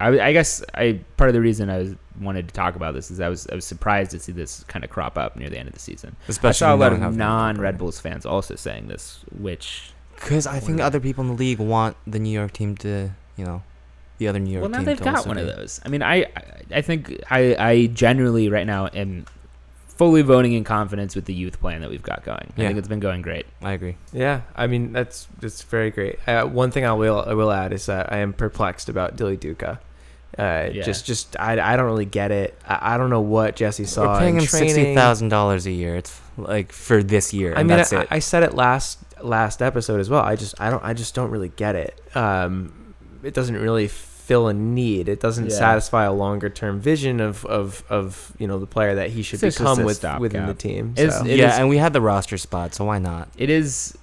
I, 0.00 0.20
I 0.20 0.32
guess 0.32 0.62
I 0.74 1.00
part 1.16 1.30
of 1.30 1.34
the 1.34 1.40
reason 1.40 1.70
I 1.70 1.78
was 1.78 1.94
wanted 2.20 2.48
to 2.48 2.54
talk 2.54 2.76
about 2.76 2.94
this 2.94 3.10
is 3.10 3.20
I 3.20 3.28
was 3.28 3.46
I 3.48 3.54
was 3.54 3.64
surprised 3.64 4.10
to 4.12 4.18
see 4.18 4.32
this 4.32 4.64
kind 4.64 4.84
of 4.84 4.90
crop 4.90 5.16
up 5.16 5.36
near 5.36 5.48
the 5.48 5.58
end 5.58 5.68
of 5.68 5.74
the 5.74 5.80
season. 5.80 6.16
Especially 6.28 6.66
I 6.66 6.70
saw 6.70 6.74
a 6.74 6.76
lot 6.76 6.92
of 6.92 7.16
non 7.16 7.60
Red 7.60 7.78
Bulls 7.78 8.00
fans 8.00 8.26
also 8.26 8.54
saying 8.56 8.88
this, 8.88 9.20
which 9.38 9.92
Because 10.14 10.46
I 10.46 10.60
think 10.60 10.80
other 10.80 11.00
people 11.00 11.22
in 11.22 11.28
the 11.28 11.34
league 11.36 11.58
want 11.58 11.96
the 12.06 12.18
New 12.18 12.30
York 12.30 12.52
team 12.52 12.76
to, 12.78 13.10
you 13.36 13.44
know, 13.44 13.62
the 14.18 14.28
other 14.28 14.38
New 14.38 14.52
York 14.52 14.62
well 14.62 14.70
now 14.70 14.78
team. 14.78 14.86
they've 14.86 14.98
to 14.98 15.04
got 15.04 15.26
one 15.26 15.38
of 15.38 15.46
those. 15.46 15.80
I 15.84 15.88
mean, 15.88 16.02
I 16.02 16.16
I, 16.22 16.28
I 16.76 16.80
think 16.82 17.20
I 17.30 17.56
I 17.56 17.86
generally 17.86 18.48
right 18.48 18.66
now 18.66 18.88
am 18.94 19.26
fully 19.96 20.22
voting 20.22 20.52
in 20.52 20.64
confidence 20.64 21.14
with 21.14 21.24
the 21.26 21.34
youth 21.34 21.60
plan 21.60 21.80
that 21.80 21.90
we've 21.90 22.02
got 22.02 22.24
going. 22.24 22.52
I 22.56 22.60
think 22.60 22.78
it's 22.78 22.88
been 22.88 23.00
going 23.00 23.22
great. 23.22 23.46
I 23.62 23.72
agree. 23.72 23.96
Yeah, 24.12 24.42
I 24.56 24.66
mean 24.66 24.92
that's 24.92 25.28
that's 25.40 25.62
very 25.62 25.90
great. 25.90 26.18
Uh, 26.28 26.44
one 26.46 26.70
thing 26.70 26.84
I 26.84 26.92
will 26.92 27.24
I 27.26 27.34
will 27.34 27.52
add 27.52 27.72
is 27.72 27.86
that 27.86 28.12
I 28.12 28.18
am 28.18 28.32
perplexed 28.32 28.88
about 28.88 29.16
Dilly 29.16 29.36
Duka. 29.36 29.78
Uh, 30.36 30.68
Yeah. 30.72 30.82
Just 30.82 31.06
just 31.06 31.36
I, 31.38 31.52
I 31.60 31.76
don't 31.76 31.86
really 31.86 32.04
get 32.06 32.32
it. 32.32 32.58
I, 32.66 32.94
I 32.94 32.98
don't 32.98 33.10
know 33.10 33.20
what 33.20 33.54
Jesse 33.54 33.84
saw. 33.84 34.14
We're 34.14 34.18
paying 34.18 34.34
in 34.34 34.40
him 34.40 34.46
training. 34.46 34.68
sixty 34.70 34.94
thousand 34.94 35.28
dollars 35.28 35.66
a 35.66 35.70
year. 35.70 35.94
It's 35.94 36.20
like 36.36 36.72
for 36.72 37.02
this 37.04 37.32
year. 37.32 37.54
I 37.54 37.60
and 37.60 37.68
mean, 37.68 37.76
that's 37.76 37.92
I, 37.92 38.02
it. 38.02 38.08
I 38.10 38.18
said 38.18 38.42
it 38.42 38.54
last 38.54 38.98
last 39.22 39.62
episode 39.62 40.00
as 40.00 40.10
well. 40.10 40.22
I 40.22 40.34
just 40.34 40.60
I 40.60 40.70
don't 40.70 40.82
I 40.82 40.92
just 40.92 41.14
don't 41.14 41.30
really 41.30 41.50
get 41.50 41.76
it. 41.76 42.00
Um, 42.16 42.94
it 43.22 43.32
doesn't 43.32 43.56
really 43.56 43.86
fill 44.26 44.48
a 44.48 44.54
need. 44.54 45.08
It 45.08 45.20
doesn't 45.20 45.50
Yeah. 45.50 45.56
satisfy 45.56 46.04
a 46.04 46.12
longer 46.12 46.48
term 46.48 46.80
vision 46.80 47.20
of, 47.20 47.44
of 47.44 47.84
of 47.90 48.32
you 48.38 48.46
know 48.46 48.58
the 48.58 48.66
player 48.66 48.94
that 48.94 49.10
he 49.10 49.22
should 49.22 49.42
It's 49.42 49.58
become 49.58 49.84
with 49.84 49.96
stopgap. 49.96 50.20
within 50.20 50.46
the 50.46 50.54
team. 50.54 50.94
So. 50.96 51.02
it 51.26 51.36
yeah, 51.38 51.52
is- 51.52 51.58
and 51.58 51.68
we 51.68 51.76
had 51.78 51.92
the 51.92 52.00
roster 52.00 52.38
spot, 52.38 52.74
so 52.74 52.84
why 52.86 52.98
not? 52.98 53.28
It 53.36 53.50
is. 53.50 53.96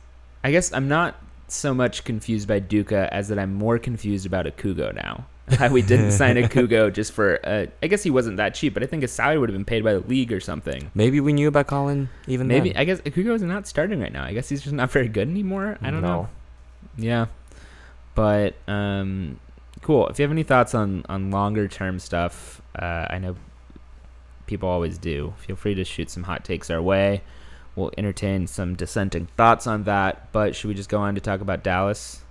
I 0.43 0.51
guess 0.51 0.71
I'm 0.73 0.87
not 0.87 1.15
so 1.47 1.73
much 1.73 2.03
confused 2.03 2.47
by 2.47 2.59
Duka 2.61 3.09
as 3.09 3.27
that 3.29 3.37
I'm 3.39 3.53
more 3.53 3.77
confused 3.77 4.25
about 4.25 4.45
Akugo 4.45 4.93
now. 4.95 5.25
We 5.71 5.81
didn't 5.81 6.11
sign 6.11 6.35
Akugo 6.37 6.93
just 6.93 7.11
for. 7.11 7.39
Uh, 7.43 7.65
I 7.83 7.87
guess 7.87 8.03
he 8.03 8.09
wasn't 8.09 8.37
that 8.37 8.53
cheap, 8.53 8.73
but 8.73 8.83
I 8.83 8.85
think 8.85 9.01
his 9.01 9.11
salary 9.11 9.37
would 9.39 9.49
have 9.49 9.57
been 9.57 9.65
paid 9.65 9.83
by 9.83 9.93
the 9.93 9.99
league 9.99 10.31
or 10.31 10.39
something. 10.39 10.89
Maybe 10.95 11.19
we 11.19 11.33
knew 11.33 11.47
about 11.49 11.67
Collin 11.67 12.07
even 12.27 12.47
then. 12.47 12.57
Maybe 12.59 12.69
then. 12.73 12.79
I 12.81 12.85
guess 12.85 13.01
Akugo 13.01 13.33
is 13.35 13.41
not 13.41 13.67
starting 13.67 13.99
right 13.99 14.13
now. 14.13 14.23
I 14.23 14.33
guess 14.33 14.47
he's 14.49 14.61
just 14.61 14.73
not 14.73 14.89
very 14.91 15.09
good 15.09 15.27
anymore. 15.27 15.77
I 15.81 15.91
don't 15.91 16.01
know. 16.03 16.29
Yeah, 16.97 17.25
but 18.15 18.53
um, 18.67 19.39
cool. 19.81 20.07
If 20.07 20.19
you 20.19 20.23
have 20.23 20.31
any 20.31 20.43
thoughts 20.43 20.73
on 20.73 21.05
on 21.09 21.31
longer 21.31 21.67
term 21.67 21.99
stuff, 21.99 22.61
uh, 22.77 23.07
I 23.09 23.17
know 23.19 23.35
people 24.47 24.69
always 24.69 24.97
do. 24.97 25.33
Feel 25.37 25.55
free 25.55 25.75
to 25.75 25.83
shoot 25.83 26.09
some 26.09 26.23
hot 26.23 26.43
takes 26.43 26.69
our 26.69 26.81
way. 26.81 27.21
We'll 27.75 27.91
entertain 27.97 28.47
some 28.47 28.75
dissenting 28.75 29.27
thoughts 29.37 29.65
on 29.65 29.83
that. 29.83 30.31
But 30.31 30.55
should 30.55 30.67
we 30.67 30.73
just 30.73 30.89
go 30.89 30.99
on 30.99 31.15
to 31.15 31.21
talk 31.21 31.39
about 31.41 31.63
Dallas? 31.63 32.21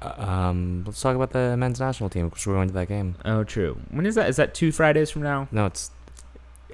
Uh, 0.00 0.14
um, 0.18 0.84
let's 0.86 1.00
talk 1.00 1.16
about 1.16 1.30
the 1.30 1.56
men's 1.56 1.80
national 1.80 2.10
team 2.10 2.28
because 2.28 2.46
we're 2.46 2.54
going 2.54 2.68
to 2.68 2.74
that 2.74 2.88
game. 2.88 3.16
Oh, 3.24 3.42
true. 3.44 3.78
When 3.90 4.06
is 4.06 4.14
that? 4.14 4.28
Is 4.28 4.36
that 4.36 4.54
two 4.54 4.70
Fridays 4.72 5.10
from 5.10 5.22
now? 5.22 5.48
No, 5.50 5.66
it's 5.66 5.90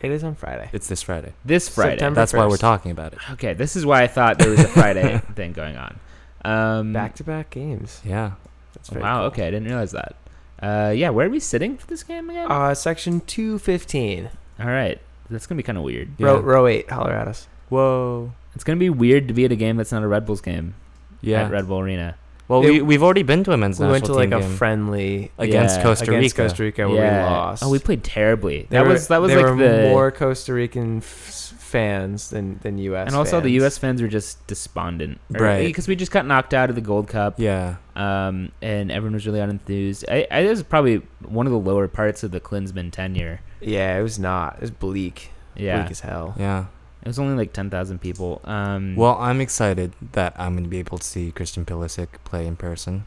It 0.02 0.10
is 0.10 0.22
on 0.24 0.34
Friday. 0.34 0.68
it's 0.72 0.86
this 0.88 1.02
Friday. 1.02 1.32
This 1.44 1.68
Friday. 1.68 1.92
September 1.92 2.16
That's 2.20 2.32
why 2.32 2.46
we're 2.46 2.56
talking 2.56 2.90
about 2.90 3.12
it. 3.14 3.18
Okay, 3.32 3.54
this 3.54 3.76
is 3.76 3.86
why 3.86 4.02
I 4.02 4.06
thought 4.06 4.38
there 4.38 4.50
was 4.50 4.60
a 4.60 4.68
Friday 4.68 5.18
thing 5.34 5.52
going 5.52 5.76
on. 5.76 5.98
Um, 6.44 6.92
Back 6.92 7.14
to 7.16 7.24
back 7.24 7.50
games. 7.50 8.00
Yeah. 8.04 8.32
That's 8.74 8.88
very 8.88 9.02
wow. 9.02 9.18
cool. 9.18 9.26
Okay, 9.28 9.46
I 9.46 9.50
didn't 9.50 9.66
realize 9.68 9.92
that. 9.92 10.16
Uh, 10.62 10.92
yeah, 10.94 11.10
where 11.10 11.26
are 11.26 11.30
we 11.30 11.40
sitting 11.40 11.76
for 11.78 11.86
this 11.86 12.02
game 12.02 12.28
again? 12.30 12.46
Uh, 12.50 12.74
section 12.74 13.20
two 13.22 13.58
fifteen. 13.58 14.28
All 14.58 14.66
right, 14.66 15.00
that's 15.30 15.46
gonna 15.46 15.56
be 15.56 15.62
kind 15.62 15.78
of 15.78 15.84
weird. 15.84 16.10
Row 16.18 16.36
Yeah. 16.36 16.42
row 16.44 16.66
eight. 16.66 16.90
Holler 16.90 17.12
at 17.12 17.28
us. 17.28 17.48
Whoa. 17.70 18.32
It's 18.54 18.64
gonna 18.64 18.78
be 18.78 18.90
weird 18.90 19.28
to 19.28 19.34
be 19.34 19.44
at 19.44 19.52
a 19.52 19.56
game 19.56 19.76
that's 19.76 19.92
not 19.92 20.02
a 20.02 20.08
Red 20.08 20.26
Bulls 20.26 20.40
game 20.40 20.74
Yeah. 21.22 21.44
at 21.44 21.50
Red 21.50 21.68
Bull 21.68 21.80
Arena. 21.80 22.16
Well, 22.48 22.62
It- 22.66 22.70
we 22.70 22.82
we've 22.82 23.02
already 23.02 23.22
been 23.22 23.44
to 23.44 23.52
a 23.52 23.56
men's 23.56 23.78
We 23.78 23.84
national 23.86 23.92
went 23.92 24.04
to 24.06 24.12
like 24.12 24.32
a 24.32 24.40
game 24.46 24.56
friendly 24.56 25.30
against 25.38 25.76
Yeah, 25.78 25.82
Costa 25.84 26.04
against 26.10 26.36
Rica. 26.36 26.48
Costa 26.48 26.62
Rica 26.64 26.88
where 26.88 27.00
we 27.00 27.24
lost. 27.30 27.62
Oh, 27.62 27.70
we 27.70 27.78
played 27.78 28.02
terribly. 28.02 28.66
There 28.68 28.80
that 28.82 28.86
were- 28.88 28.92
was 28.94 29.08
that 29.08 29.22
was 29.22 29.30
there 29.30 29.38
like 29.46 29.56
were 29.56 29.68
the 29.84 29.88
more 29.88 30.10
Costa 30.10 30.52
Rican 30.52 30.98
f- 30.98 31.54
fans 31.58 32.30
than 32.30 32.58
than 32.62 32.76
U.S. 32.78 33.06
and 33.06 33.14
also 33.16 33.40
the. 33.40 33.50
U.S. 33.52 33.78
fans 33.78 34.02
were 34.02 34.08
just 34.08 34.44
despondent, 34.48 35.20
Right. 35.30 35.64
Because 35.64 35.86
we 35.86 35.94
just 35.94 36.10
got 36.10 36.26
knocked 36.26 36.52
out 36.52 36.68
of 36.68 36.74
the 36.74 36.80
Gold 36.82 37.06
Cup, 37.06 37.34
Yeah. 37.38 37.76
Um, 38.00 38.52
and 38.62 38.90
everyone 38.90 39.14
was 39.14 39.26
really 39.26 39.40
unenthused. 39.40 40.04
I, 40.08 40.26
I 40.30 40.42
this 40.42 40.58
is 40.58 40.62
probably 40.64 41.02
one 41.26 41.46
of 41.46 41.52
the 41.52 41.58
lower 41.58 41.86
parts 41.88 42.22
of 42.22 42.30
the 42.30 42.40
Klinsmann 42.40 42.90
tenure. 42.92 43.40
Yeah, 43.60 43.98
it 43.98 44.02
was 44.02 44.18
not. 44.18 44.54
It 44.56 44.60
was 44.62 44.70
bleak. 44.70 45.30
Yeah, 45.56 45.80
Bleak 45.82 45.90
as 45.90 46.00
hell. 46.00 46.34
Yeah. 46.38 46.66
it 47.02 47.08
was 47.08 47.18
only 47.18 47.34
like 47.36 47.52
ten 47.52 47.68
thousand 47.70 48.00
people. 48.00 48.40
Um, 48.44 48.96
Well, 48.96 49.16
I'm 49.18 49.40
excited 49.40 49.92
that 50.12 50.32
I'm 50.38 50.52
going 50.54 50.64
to 50.64 50.70
be 50.70 50.78
able 50.78 50.98
to 50.98 51.04
see 51.04 51.30
Christian 51.32 51.64
Pulisic 51.66 52.08
play 52.24 52.46
in 52.46 52.56
person. 52.56 53.04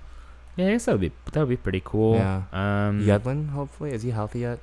yeah, 0.57 0.67
I 0.67 0.71
guess 0.73 0.85
that 0.85 0.91
would 0.91 1.01
be 1.01 1.11
that 1.31 1.39
would 1.39 1.49
be 1.49 1.57
pretty 1.57 1.81
cool. 1.83 2.15
Yeah. 2.15 2.43
Um, 2.51 3.01
Yedlin, 3.07 3.49
hopefully, 3.49 3.91
is 3.93 4.03
he 4.03 4.11
healthy 4.11 4.39
yet? 4.41 4.59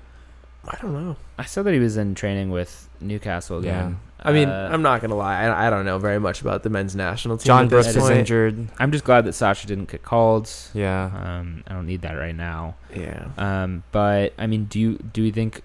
I 0.68 0.76
don't 0.80 0.92
know. 0.92 1.16
I 1.38 1.44
saw 1.46 1.62
that 1.64 1.72
he 1.72 1.80
was 1.80 1.96
in 1.96 2.14
training 2.14 2.50
with 2.50 2.88
Newcastle 3.00 3.58
again. 3.58 3.98
I 4.22 4.32
mean, 4.32 4.48
Uh, 4.48 4.68
I'm 4.72 4.82
not 4.82 5.00
gonna 5.00 5.14
lie. 5.16 5.44
I, 5.44 5.66
I 5.66 5.70
don't 5.70 5.84
know 5.84 5.98
very 5.98 6.18
much 6.20 6.40
about 6.42 6.62
the 6.62 6.68
men's 6.70 6.94
national 6.94 7.38
team. 7.38 7.46
John 7.46 7.64
at 7.64 7.70
Brooks 7.70 7.88
is 7.96 8.08
injured. 8.10 8.68
I'm 8.78 8.92
just 8.92 9.04
glad 9.04 9.24
that 9.24 9.32
Sacha 9.34 9.66
didn't 9.66 9.90
get 9.90 10.02
called. 10.02 10.50
Yeah. 10.74 11.10
Um, 11.22 11.64
I 11.66 11.72
don't 11.74 11.86
need 11.86 12.02
that 12.02 12.14
right 12.14 12.34
now. 12.36 12.74
Yeah. 12.94 13.28
Um, 13.38 13.82
but 13.92 14.34
I 14.38 14.46
mean, 14.46 14.64
do 14.66 14.78
you 14.78 14.98
do 14.98 15.22
you 15.22 15.32
think 15.32 15.62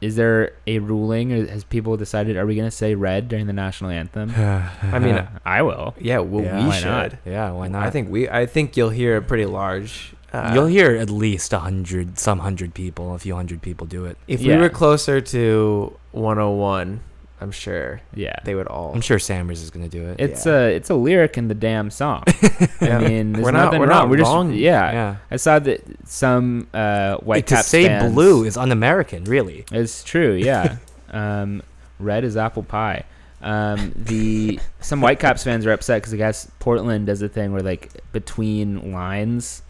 is 0.00 0.14
there 0.16 0.52
a 0.68 0.78
ruling 0.78 1.32
or 1.32 1.44
has 1.46 1.64
people 1.64 1.96
decided 1.96 2.36
are 2.36 2.46
we 2.46 2.54
gonna 2.54 2.70
say 2.70 2.94
red 2.94 3.28
during 3.28 3.46
the 3.46 3.52
national 3.52 3.90
anthem? 3.90 4.30
I 4.36 4.98
mean, 4.98 5.26
I 5.44 5.62
will. 5.62 5.94
yeah. 6.00 6.18
Well, 6.18 6.44
Yeah. 6.44 6.58
we 6.62 6.68
Why 6.68 6.76
should. 6.78 6.86
not? 6.86 7.12
yeah, 7.24 7.50
why 7.52 7.68
not? 7.68 7.82
I 7.84 7.90
think 7.90 8.10
we. 8.10 8.28
I 8.28 8.46
think 8.46 8.76
you'll 8.76 8.90
hear 8.90 9.16
a 9.16 9.22
pretty 9.22 9.46
large. 9.46 10.12
Uh, 10.32 10.50
You'll 10.52 10.66
hear 10.66 10.90
at 10.96 11.08
least 11.08 11.52
a 11.52 11.60
hundred, 11.60 12.18
some 12.18 12.40
hundred 12.40 12.74
people, 12.74 13.14
a 13.14 13.18
few 13.18 13.34
hundred 13.36 13.62
people 13.62 13.86
do 13.86 14.04
it. 14.04 14.18
if 14.28 14.40
Yeah. 14.42 14.56
we 14.56 14.62
were 14.62 14.68
closer 14.68 15.20
to 15.20 15.96
101. 16.12 17.00
I'm 17.46 17.52
sure 17.52 18.00
Yeah. 18.12 18.34
they 18.44 18.56
would 18.56 18.66
all. 18.66 18.92
I'm 18.92 19.00
sure 19.00 19.18
Sammers 19.20 19.62
is 19.62 19.70
going 19.70 19.88
to 19.88 19.90
do 19.98 20.04
it. 20.08 20.16
It's 20.18 20.46
Yeah. 20.46 20.52
a 20.52 20.66
it's 20.74 20.90
a 20.90 20.94
lyric 20.94 21.38
in 21.38 21.46
the 21.46 21.54
damn 21.54 21.90
song. 21.92 22.24
I 22.80 22.98
mean, 22.98 23.32
there's 23.32 23.44
We're 23.44 23.52
not- 23.52 23.66
nothing 23.66 23.80
we're 23.80 23.86
wrong. 23.86 23.98
not 24.00 24.08
we're 24.08 24.22
wrong. 24.24 24.48
just 24.50 24.60
yeah. 24.60 24.92
yeah. 24.92 25.16
I 25.30 25.36
saw 25.36 25.60
that 25.60 25.80
some 26.08 26.66
uh, 26.74 27.18
white 27.18 27.46
to 27.46 27.54
Caps 27.54 27.68
say 27.68 27.86
fans- 27.86 28.12
blue 28.12 28.42
is 28.44 28.56
un-American, 28.56 29.22
really. 29.24 29.64
It's 29.70 30.02
true, 30.02 30.32
yeah. 30.50 30.78
um, 31.12 31.62
red 32.00 32.24
is 32.24 32.36
apple 32.36 32.64
pie. 32.64 33.04
Um, 33.42 33.92
the 33.94 34.58
some 34.80 35.00
Whitecaps 35.00 35.44
fans 35.44 35.66
are 35.66 35.72
upset 35.72 36.02
because 36.02 36.12
I 36.14 36.16
guess 36.16 36.50
Portland 36.58 37.06
does 37.06 37.22
a 37.22 37.28
thing 37.28 37.52
where 37.52 37.62
like 37.62 37.92
between 38.10 38.90
lines, 38.92 39.62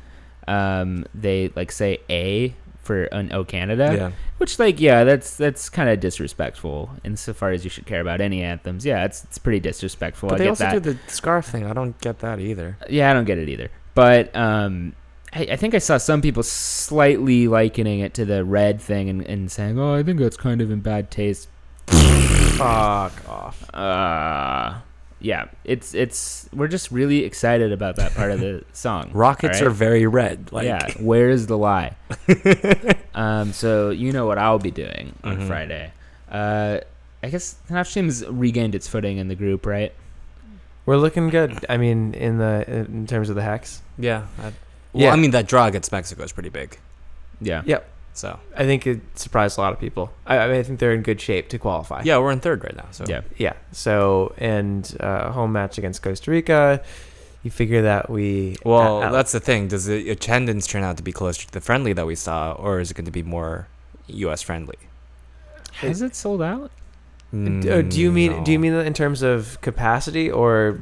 um, 0.48 1.04
they 1.14 1.50
like 1.54 1.72
say 1.72 1.98
A 2.08 2.54
for 2.86 3.04
an 3.04 3.32
O 3.32 3.44
Canada, 3.44 3.94
Yeah. 3.94 4.10
which 4.38 4.58
like 4.58 4.80
yeah, 4.80 5.04
that's 5.04 5.36
that's 5.36 5.68
kind 5.68 5.90
of 5.90 6.00
disrespectful 6.00 6.90
insofar 7.04 7.50
as 7.50 7.64
you 7.64 7.70
should 7.70 7.84
care 7.86 8.00
about 8.00 8.20
any 8.20 8.42
anthems. 8.42 8.86
Yeah, 8.86 9.04
it's 9.04 9.24
it's 9.24 9.38
pretty 9.38 9.60
disrespectful. 9.60 10.28
But 10.30 10.36
I 10.36 10.38
they 10.38 10.44
get 10.44 10.50
also 10.50 10.64
that. 10.64 10.82
do 10.82 10.92
the 10.94 10.98
scarf 11.10 11.46
thing. 11.46 11.66
I 11.66 11.72
don't 11.74 12.00
get 12.00 12.20
that 12.20 12.38
either. 12.40 12.78
Yeah, 12.88 13.10
I 13.10 13.14
don't 13.14 13.24
get 13.26 13.38
it 13.38 13.48
either. 13.48 13.70
But 13.94 14.34
um, 14.36 14.94
I, 15.32 15.48
I 15.52 15.56
think 15.56 15.74
I 15.74 15.78
saw 15.78 15.98
some 15.98 16.22
people 16.22 16.42
slightly 16.42 17.48
likening 17.48 18.00
it 18.00 18.14
to 18.14 18.24
the 18.24 18.44
red 18.44 18.80
thing 18.80 19.08
and, 19.10 19.22
and 19.22 19.50
saying, 19.50 19.78
"Oh, 19.78 19.94
I 19.94 20.02
think 20.02 20.18
that's 20.20 20.36
kind 20.36 20.60
of 20.62 20.70
in 20.70 20.80
bad 20.80 21.10
taste." 21.10 21.48
Fuck 22.56 23.28
off. 23.28 23.74
Uh, 23.74 24.78
yeah, 25.20 25.46
it's 25.64 25.94
it's 25.94 26.48
we're 26.52 26.68
just 26.68 26.90
really 26.90 27.24
excited 27.24 27.72
about 27.72 27.96
that 27.96 28.14
part 28.14 28.30
of 28.30 28.40
the 28.40 28.64
song. 28.72 29.10
Rockets 29.12 29.58
alright? 29.58 29.66
are 29.66 29.70
very 29.70 30.06
red. 30.06 30.52
Like, 30.52 30.64
yeah, 30.66 30.86
where's 31.00 31.46
the 31.46 31.56
lie? 31.58 31.96
um, 33.14 33.52
so 33.52 33.90
you 33.90 34.12
know 34.12 34.26
what 34.26 34.38
I'll 34.38 34.58
be 34.58 34.70
doing 34.70 35.14
on 35.24 35.38
Mhm. 35.38 35.46
Friday. 35.46 35.92
Uh, 36.30 36.78
I 37.22 37.28
guess 37.30 37.52
the 37.66 37.74
national 37.74 38.02
team's 38.04 38.26
regained 38.26 38.74
its 38.74 38.86
footing 38.86 39.18
in 39.18 39.28
the 39.28 39.34
group, 39.34 39.64
right? 39.66 39.92
We're 40.84 40.98
looking 40.98 41.30
good. 41.30 41.64
I 41.68 41.76
mean, 41.78 42.14
in 42.14 42.38
the 42.38 42.64
in 42.70 43.06
terms 43.06 43.28
of 43.30 43.36
the 43.36 43.42
hex. 43.42 43.82
yeah. 43.98 44.26
I, 44.38 44.42
well, 44.42 44.52
Yeah. 44.92 45.12
I 45.12 45.16
mean 45.16 45.32
that 45.32 45.46
draw 45.48 45.66
against 45.66 45.90
Mexico 45.92 46.22
is 46.22 46.32
pretty 46.32 46.48
big. 46.50 46.78
Yeah. 47.40 47.62
Yep. 47.66 47.88
So 48.16 48.38
I 48.56 48.64
think 48.64 48.86
it 48.86 49.00
surprised 49.14 49.58
a 49.58 49.60
lot 49.60 49.72
of 49.72 49.78
people. 49.78 50.10
I, 50.26 50.38
I 50.38 50.48
mean, 50.48 50.56
I 50.58 50.62
think 50.62 50.78
they're 50.78 50.94
in 50.94 51.02
good 51.02 51.20
shape 51.20 51.48
to 51.50 51.58
qualify. 51.58 52.02
yeah, 52.04 52.18
we're 52.18 52.32
in 52.32 52.40
third 52.40 52.64
right 52.64 52.74
now. 52.76 52.86
So 52.90 53.04
Yeah. 53.06 53.20
Yeah. 53.36 53.54
So 53.72 54.34
and 54.38 54.96
uh, 55.00 55.32
home 55.32 55.52
match 55.52 55.78
against 55.78 56.02
Costa 56.02 56.30
Rica. 56.30 56.82
You 57.42 57.50
figure 57.50 57.82
that 57.82 58.10
we 58.10 58.56
Well, 58.64 59.02
uh, 59.02 59.10
that's 59.10 59.32
the 59.32 59.38
thing. 59.40 59.68
Does 59.68 59.84
the 59.84 60.10
attendance 60.10 60.66
turn 60.66 60.82
out 60.82 60.96
to 60.96 61.02
be 61.02 61.12
closer 61.12 61.46
to 61.46 61.52
the 61.52 61.60
friendly 61.60 61.92
that 61.92 62.06
we 62.06 62.16
saw, 62.16 62.52
or 62.52 62.80
is 62.80 62.90
it 62.90 62.94
going 62.94 63.04
to 63.04 63.12
be 63.12 63.22
more 63.22 63.68
U.S. 64.08 64.42
friendly? 64.42 64.78
Has 65.74 66.02
it 66.02 66.16
sold 66.16 66.42
out? 66.42 66.70
D- 67.32 67.70
uh, 67.70 67.82
do 67.82 68.00
you 68.00 68.10
mean 68.10 68.42
do 68.44 68.50
you 68.52 68.58
mean 68.58 68.72
in 68.72 68.94
terms 68.94 69.22
of 69.22 69.60
capacity 69.60 70.30
or 70.30 70.80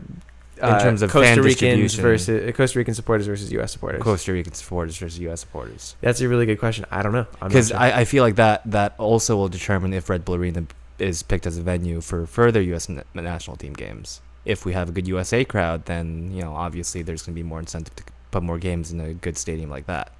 uh, 0.60 0.80
terms 0.80 1.02
of 1.02 1.10
Costa 1.10 1.26
fan 1.26 1.38
Ricans 1.38 1.58
distribution. 1.60 2.02
versus 2.02 2.48
uh, 2.48 2.52
Costa 2.52 2.78
Rican 2.78 2.94
supporters 2.94 3.26
versus 3.26 3.52
U.S. 3.52 3.72
supporters? 3.72 4.02
Costa 4.02 4.32
Rican 4.32 4.52
supporters 4.52 4.96
versus 4.96 5.18
U.S. 5.20 5.40
supporters? 5.40 5.96
That's 6.00 6.20
a 6.20 6.28
really 6.28 6.46
good 6.46 6.58
question. 6.58 6.84
I 6.90 7.02
don't 7.02 7.12
know 7.12 7.26
Because 7.42 7.68
sure. 7.68 7.76
I, 7.76 8.00
I 8.00 8.04
feel 8.04 8.22
like 8.22 8.36
that 8.36 8.62
that 8.70 8.94
also 8.98 9.36
will 9.36 9.48
determine 9.48 9.92
if 9.92 10.08
Red 10.08 10.24
Bull 10.24 10.36
Arena 10.36 10.64
is 10.98 11.22
picked 11.22 11.46
as 11.46 11.56
a 11.58 11.62
venue 11.62 12.00
for 12.00 12.26
further 12.26 12.60
U.S. 12.62 12.88
na- 12.88 13.02
national 13.14 13.56
team 13.56 13.72
games. 13.72 14.20
If 14.44 14.64
we 14.64 14.74
have 14.74 14.88
a 14.90 14.92
good 14.92 15.08
USA 15.08 15.44
crowd, 15.44 15.86
then 15.86 16.30
you 16.32 16.42
know 16.42 16.54
obviously 16.54 17.02
there's 17.02 17.22
going 17.22 17.34
to 17.34 17.38
be 17.42 17.42
more 17.42 17.58
incentive 17.60 17.96
to 17.96 18.04
put 18.30 18.42
more 18.42 18.58
games 18.58 18.92
in 18.92 19.00
a 19.00 19.14
good 19.14 19.36
stadium 19.38 19.70
like 19.70 19.86
that. 19.86 20.12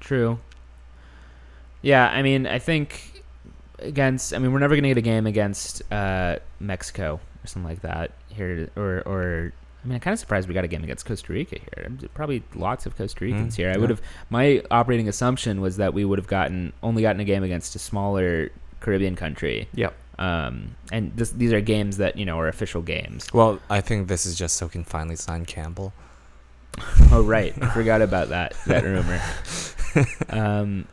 True. 0.00 0.40
Yeah, 1.80 2.08
I 2.08 2.22
mean, 2.22 2.46
I 2.46 2.58
think 2.58 3.22
against. 3.78 4.34
I 4.34 4.38
mean, 4.38 4.52
we're 4.52 4.58
never 4.60 4.74
gonna 4.76 4.88
get 4.88 4.98
a 4.98 5.02
game 5.02 5.26
against 5.26 5.82
uh, 5.92 6.38
Mexico 6.60 7.20
or 7.42 7.46
something 7.46 7.68
like 7.68 7.82
that 7.82 8.12
here, 8.28 8.70
or 8.76 9.02
or. 9.06 9.52
I 9.82 9.88
mean, 9.88 9.94
I'm 9.96 10.00
kind 10.00 10.12
of 10.12 10.18
surprised 10.20 10.46
we 10.48 10.54
got 10.54 10.64
a 10.64 10.68
game 10.68 10.84
against 10.84 11.04
Costa 11.06 11.32
Rica 11.32 11.56
here. 11.58 11.90
Probably 12.14 12.42
lots 12.54 12.86
of 12.86 12.96
Costa 12.96 13.24
Ricans 13.24 13.54
Mm, 13.54 13.56
here. 13.56 13.68
I 13.68 13.72
yeah. 13.72 13.78
would 13.78 13.90
have. 13.90 14.00
My 14.30 14.62
operating 14.70 15.08
assumption 15.08 15.60
was 15.60 15.76
that 15.78 15.92
we 15.92 16.04
would 16.04 16.18
have 16.18 16.28
gotten 16.28 16.72
only 16.82 17.02
gotten 17.02 17.20
a 17.20 17.24
game 17.24 17.42
against 17.42 17.74
a 17.74 17.78
smaller 17.80 18.50
Caribbean 18.80 19.16
country. 19.16 19.68
Yep. 19.74 19.94
Um, 20.18 20.76
and 20.92 21.16
this, 21.16 21.30
these 21.30 21.52
are 21.52 21.60
games 21.60 21.96
that 21.96 22.16
you 22.16 22.24
know 22.24 22.38
are 22.38 22.46
official 22.46 22.80
games. 22.82 23.26
Well, 23.32 23.58
I 23.68 23.80
think 23.80 24.06
this 24.08 24.24
is 24.26 24.36
just 24.36 24.56
so 24.56 24.68
can 24.68 24.84
finally 24.84 25.16
sign 25.16 25.44
Campbell. 25.46 25.92
Oh 27.10 27.22
right, 27.22 27.52
I 27.60 27.68
forgot 27.70 28.00
about 28.00 28.30
that 28.30 28.54
that 28.66 28.84
rumor. 28.84 29.20
Um, 30.30 30.86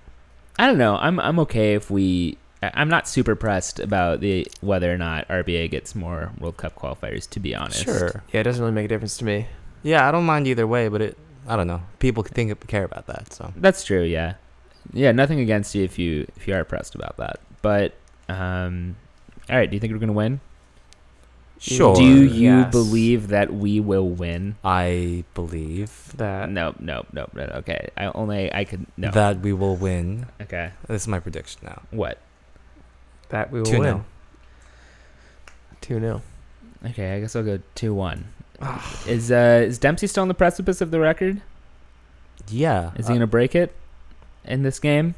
I 0.58 0.68
don't 0.68 0.78
know. 0.78 0.98
I'm 0.98 1.20
I'm 1.22 1.40
okay 1.40 1.76
if 1.76 1.90
we. 1.90 2.38
I- 2.62 2.72
I'm 2.74 2.90
not 2.90 3.08
super 3.08 3.36
pressed 3.36 3.80
about 3.80 4.20
the 4.20 4.48
whether 4.62 4.94
or 4.94 4.98
not 4.98 5.28
RBA 5.30 5.70
gets 5.70 5.96
more 5.96 6.32
World 6.40 6.58
Cup 6.58 6.76
qualifiers. 6.76 7.30
To 7.32 7.40
be 7.40 7.56
honest, 7.56 7.84
Sure. 7.86 8.24
yeah, 8.34 8.42
it 8.42 8.44
doesn't 8.44 8.62
really 8.62 8.74
make 8.74 8.86
a 8.86 8.90
difference 8.90 9.18
to 9.20 9.26
me. 9.26 9.48
Yeah, 9.84 10.08
I 10.08 10.12
don't 10.12 10.26
mind 10.26 10.48
either 10.48 10.68
way, 10.68 10.88
but 10.90 11.02
it 11.02 11.18
I 11.48 11.56
don't 11.56 11.68
know. 11.68 11.82
People 12.00 12.22
could 12.24 12.36
think 12.36 12.68
care 12.68 12.84
about 12.84 13.08
that, 13.08 13.34
so 13.34 13.54
that's 13.56 13.84
true. 13.84 14.04
Yeah, 14.04 14.34
yeah. 14.94 15.12
Nothing 15.12 15.40
against 15.40 15.74
you 15.74 15.84
if 15.84 15.98
you 15.98 16.28
if 16.36 16.48
you 16.48 16.54
are 16.54 16.64
pressed 16.64 16.96
about 16.96 17.18
that. 17.18 17.40
But 17.62 17.94
um, 18.28 18.96
all 19.50 19.56
right. 19.58 19.70
Do 19.70 19.76
you 19.76 19.80
think 19.80 19.94
we're 19.94 20.00
gonna 20.00 20.14
win? 20.14 20.42
sure. 21.62 21.96
Do 21.96 22.04
you 22.04 22.22
yes. 22.24 22.72
believe 22.72 23.28
that 23.30 23.54
we 23.54 23.80
will 23.80 24.08
win? 24.08 24.56
I 24.64 25.24
believe 25.34 26.14
That 26.16 26.50
No, 26.50 26.74
no, 26.80 27.06
no, 27.12 27.28
no. 27.34 27.44
Okay, 27.56 27.90
I 27.98 28.06
only 28.16 28.54
I 28.54 28.64
could 28.64 28.86
no. 28.98 29.12
that 29.12 29.42
we 29.42 29.52
will 29.54 29.76
win. 29.76 30.28
okay, 30.42 30.72
This 30.88 31.02
is 31.04 31.08
my 31.08 31.20
prediction 31.20 31.62
now. 31.64 31.82
what? 31.92 32.20
That 33.30 33.52
we 33.52 33.60
will 33.62 33.68
2-0. 33.68 33.80
win. 33.80 34.04
Two 35.82 36.00
0 36.00 36.22
Okay, 36.86 37.16
I 37.16 37.20
guess 37.20 37.36
I'll 37.36 37.44
go 37.44 37.60
two 37.76 37.94
one. 37.94 38.26
is 39.08 39.32
uh 39.32 39.64
is 39.66 39.78
Dempsey 39.78 40.08
still 40.08 40.22
on 40.22 40.28
the 40.28 40.34
precipice 40.34 40.82
of 40.82 40.92
the 40.92 41.00
record? 41.00 41.42
Yeah. 42.48 42.92
Is 42.96 43.08
he 43.08 43.14
gonna 43.14 43.28
break 43.28 43.54
it 43.56 43.74
in 44.46 44.64
this 44.64 44.80
game? 44.80 45.16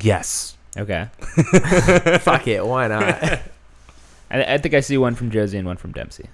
Yes. 0.00 0.56
Okay, 0.78 1.08
Fuck 2.20 2.46
it, 2.46 2.64
why 2.64 2.86
not? 2.88 3.02
I, 4.30 4.54
I 4.54 4.58
think 4.58 4.72
I 4.74 4.80
see 4.80 4.96
one 4.96 5.16
from 5.16 5.30
Jozy 5.30 5.58
and 5.58 5.66
one 5.66 5.76
from 5.76 5.90
Dempsey. 5.92 6.26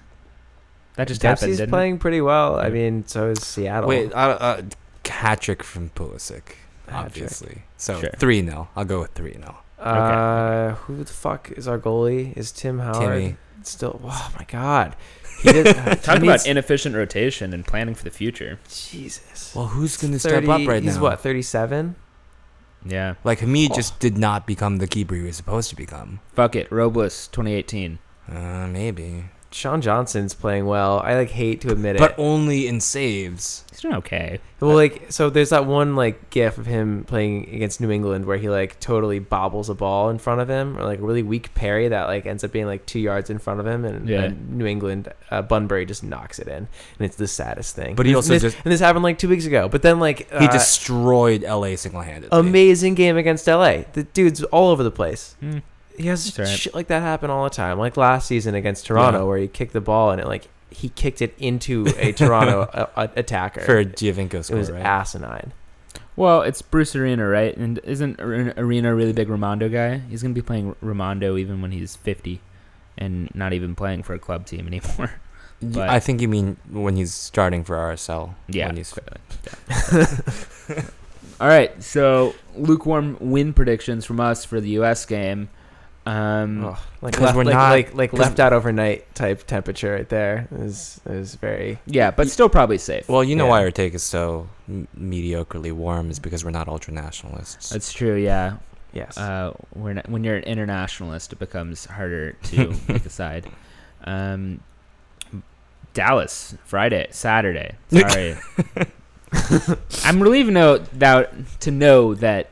That 0.95 1.07
just 1.07 1.23
happened. 1.23 1.39
Dempsey's 1.41 1.57
Didn't 1.57 1.71
playing 1.71 1.97
pretty 1.97 2.21
well. 2.21 2.59
I 2.59 2.69
mean, 2.69 3.05
so 3.07 3.29
is 3.29 3.41
Seattle. 3.43 3.89
Wait, 3.89 4.11
uh, 4.13 4.15
uh, 4.15 4.61
hat 5.07 5.41
trick 5.41 5.63
from 5.63 5.89
Pulisic, 5.89 6.41
Hat-trick. 6.87 6.93
obviously. 6.93 7.61
So 7.77 7.99
Sure. 8.01 8.09
three 8.17 8.43
0 8.45 8.67
I'll 8.75 8.85
go 8.85 8.99
with 9.01 9.11
three 9.13 9.33
0 9.33 9.57
Uh, 9.79 10.73
who 10.75 11.03
the 11.03 11.11
fuck 11.13 11.51
is 11.51 11.67
our 11.67 11.77
goalie? 11.79 12.35
Is 12.37 12.51
Tim 12.51 12.79
Howard 12.79 12.99
Timmy. 13.19 13.35
still? 13.63 13.99
Oh 14.03 14.31
my 14.37 14.43
god, 14.45 14.95
he 15.43 15.51
did. 15.53 15.75
Talk 16.03 16.19
he 16.21 16.27
about 16.27 16.47
inefficient 16.47 16.95
rotation 16.95 17.53
and 17.53 17.65
planning 17.65 17.93
for 17.95 18.03
the 18.03 18.09
future. 18.11 18.59
Jesus. 18.69 19.53
Well, 19.55 19.67
who's 19.67 19.95
gonna 19.97 20.19
step 20.19 20.43
up 20.47 20.67
right 20.67 20.81
he's 20.81 20.85
now? 20.85 20.91
He's 20.93 20.99
what, 20.99 21.19
37? 21.21 21.95
Yeah, 22.85 23.15
Like 23.23 23.39
Hamid 23.39 23.71
Oh. 23.71 23.75
just 23.75 23.99
did 23.99 24.17
not 24.17 24.47
become 24.47 24.77
the 24.77 24.87
keeper 24.87 25.15
he 25.15 25.21
was 25.21 25.35
supposed 25.35 25.69
to 25.71 25.75
become. 25.75 26.19
fuck 26.33 26.55
it. 26.55 26.71
Robles, 26.71 27.27
2018. 27.29 27.99
Uh, 28.31 28.67
maybe, 28.67 29.25
Sean 29.51 29.81
Johnson's 29.81 30.33
playing 30.33 30.65
well. 30.67 30.99
I 30.99 31.15
like 31.15 31.31
hate 31.31 31.59
to 31.61 31.71
admit 31.71 31.97
but 31.97 32.11
it. 32.11 32.17
But 32.17 32.21
only 32.21 32.67
in 32.67 32.79
saves. 32.79 33.65
He's 33.77 33.83
doing 33.83 33.95
okay. 33.97 34.39
Well, 34.59 34.73
like 34.73 35.11
so, 35.11 35.29
there's 35.29 35.51
that 35.51 35.67
one 35.67 35.95
like 35.95 36.31
gif 36.31 36.57
of 36.57 36.65
him 36.65 37.03
playing 37.03 37.53
against 37.53 37.79
New 37.79 37.91
England 37.91 38.25
where 38.25 38.37
he 38.37 38.49
like 38.49 38.79
totally 38.79 39.19
bobbles 39.19 39.69
a 39.69 39.75
ball 39.75 40.09
in 40.09 40.17
front 40.17 40.41
of 40.41 40.49
him, 40.49 40.75
or 40.79 40.83
like 40.83 40.97
a 40.97 41.03
really 41.03 41.21
weak 41.21 41.53
parry 41.53 41.87
that 41.89 42.07
like 42.07 42.25
ends 42.25 42.43
up 42.43 42.51
being 42.51 42.65
like 42.65 42.87
two 42.87 42.99
yards 42.99 43.29
in 43.29 43.37
front 43.37 43.59
of 43.59 43.67
him, 43.67 43.85
and, 43.85 44.09
Yeah. 44.09 44.23
and 44.23 44.57
New 44.57 44.65
England 44.65 45.13
uh, 45.29 45.43
Bunbury 45.43 45.85
just 45.85 46.03
knocks 46.03 46.39
it 46.39 46.47
in, 46.47 46.55
and 46.55 46.67
it's 47.01 47.17
the 47.17 47.27
saddest 47.27 47.75
thing. 47.75 47.93
But 47.93 48.07
he 48.07 48.13
And 48.13 48.15
also 48.15 48.33
this, 48.33 48.41
just- 48.41 48.57
and 48.65 48.71
this 48.73 48.79
happened 48.79 49.03
like 49.03 49.19
two 49.19 49.29
weeks 49.29 49.45
ago. 49.45 49.69
But 49.69 49.83
then 49.83 49.99
like 49.99 50.27
He 50.31 50.47
uh, 50.47 50.51
destroyed 50.51 51.43
LA 51.43 51.75
single-handedly. 51.75 52.29
amazing 52.31 52.95
game 52.95 53.15
against 53.15 53.45
LA. 53.47 53.83
The 53.93 54.03
dude's 54.11 54.41
all 54.45 54.71
over 54.71 54.81
the 54.81 54.89
place. 54.89 55.35
Hmm. 55.39 55.59
He 55.97 56.07
has 56.07 56.25
That's 56.25 56.39
all 56.39 56.45
right. 56.45 56.59
shit 56.59 56.73
like 56.75 56.87
that 56.87 57.01
happen 57.03 57.29
all 57.29 57.43
the 57.43 57.49
time. 57.51 57.77
Like 57.77 57.95
last 57.95 58.27
season 58.27 58.55
against 58.55 58.87
Toronto, 58.87 59.19
Yeah. 59.19 59.23
where 59.25 59.37
he 59.37 59.47
kicked 59.47 59.73
the 59.73 59.81
ball 59.81 60.09
and 60.11 60.19
it 60.21 60.25
like 60.27 60.47
he 60.69 60.89
kicked 60.89 61.21
it 61.21 61.33
into 61.37 61.87
a 61.97 62.11
Toronto 62.11 62.61
uh, 62.73 62.87
uh, 62.95 63.07
attacker. 63.15 63.61
for 63.61 63.77
a 63.77 63.85
Giovinco 63.85 64.49
it 64.49 64.55
was 64.55 64.71
right? 64.71 64.81
asinine. 64.81 65.53
Well, 66.15 66.41
it's 66.41 66.61
Bruce 66.63 66.95
Arena, 66.95 67.27
right? 67.27 67.55
And 67.55 67.79
isn't 67.83 68.19
Arena 68.19 68.91
a 68.91 68.95
really 68.95 69.13
big 69.13 69.27
Rimando 69.27 69.71
guy? 69.71 69.99
He's 70.09 70.21
gonna 70.23 70.33
be 70.33 70.41
playing 70.41 70.75
Rimando 70.83 71.39
even 71.39 71.61
when 71.61 71.71
he's 71.71 71.95
fifty, 71.95 72.41
and 72.97 73.33
not 73.35 73.53
even 73.53 73.75
playing 73.75 74.03
for 74.03 74.13
a 74.13 74.19
club 74.19 74.45
team 74.45 74.67
anymore. 74.67 75.11
But- 75.59 75.89
I 75.89 75.99
think 75.99 76.21
you 76.21 76.27
mean 76.27 76.57
when 76.69 76.97
he's 76.97 77.15
starting 77.15 77.63
for 77.63 77.75
RSL. 77.77 78.35
Yeah, 78.47 78.67
when 78.67 78.77
he's 78.77 78.93
clearly. 78.93 80.05
All 81.39 81.47
right, 81.47 81.81
so 81.81 82.35
lukewarm 82.55 83.17
win 83.19 83.53
predictions 83.53 84.05
from 84.05 84.19
us 84.19 84.45
for 84.45 84.59
the 84.61 84.69
U.S. 84.71 85.05
game. 85.05 85.49
Um, 86.09 86.63
Oh, 86.63 86.79
like 87.01 87.15
'Cause 87.15 87.21
left, 87.23 87.35
we're 87.37 87.43
like, 87.43 87.53
not- 87.53 87.69
like 87.71 87.93
like 87.93 88.11
'cause- 88.11 88.19
left 88.21 88.39
out 88.39 88.53
overnight 88.53 89.13
type 89.13 89.45
temperature 89.45 89.93
right 89.93 90.07
there 90.07 90.47
is 90.55 91.01
is 91.05 91.35
very 91.35 91.79
Yeah, 91.85 92.11
but 92.11 92.29
still 92.29 92.47
probably 92.47 92.77
safe. 92.77 93.09
Well, 93.09 93.23
you 93.25 93.35
know 93.35 93.43
Yeah. 93.45 93.49
why 93.49 93.63
our 93.63 93.71
take 93.71 93.93
is 93.93 94.03
so 94.03 94.47
m- 94.69 94.87
mediocrely 94.97 95.73
warm 95.73 96.09
is 96.09 96.19
because 96.19 96.45
we're 96.45 96.51
not 96.51 96.69
ultra 96.69 96.93
nationalists. 96.93 97.71
That's 97.71 97.91
true. 97.91 98.15
Yeah, 98.15 98.57
yes. 98.93 99.17
uh, 99.17 99.51
we're 99.75 99.93
not, 99.93 100.07
when 100.09 100.23
you're 100.23 100.37
an 100.37 100.43
internationalist, 100.45 101.33
it 101.33 101.39
becomes 101.39 101.85
harder 101.85 102.33
to 102.51 102.73
pick 102.87 103.05
a 103.05 103.09
side. 103.09 103.45
Um, 104.05 104.61
Dallas 105.93 106.55
Friday, 106.63 107.07
Saturday. 107.09 107.75
Sorry, 107.89 108.37
I'm 110.05 110.21
relieved 110.21 110.51
know, 110.53 110.77
that, 110.77 111.33
to 111.61 111.71
know 111.71 112.13
that 112.15 112.49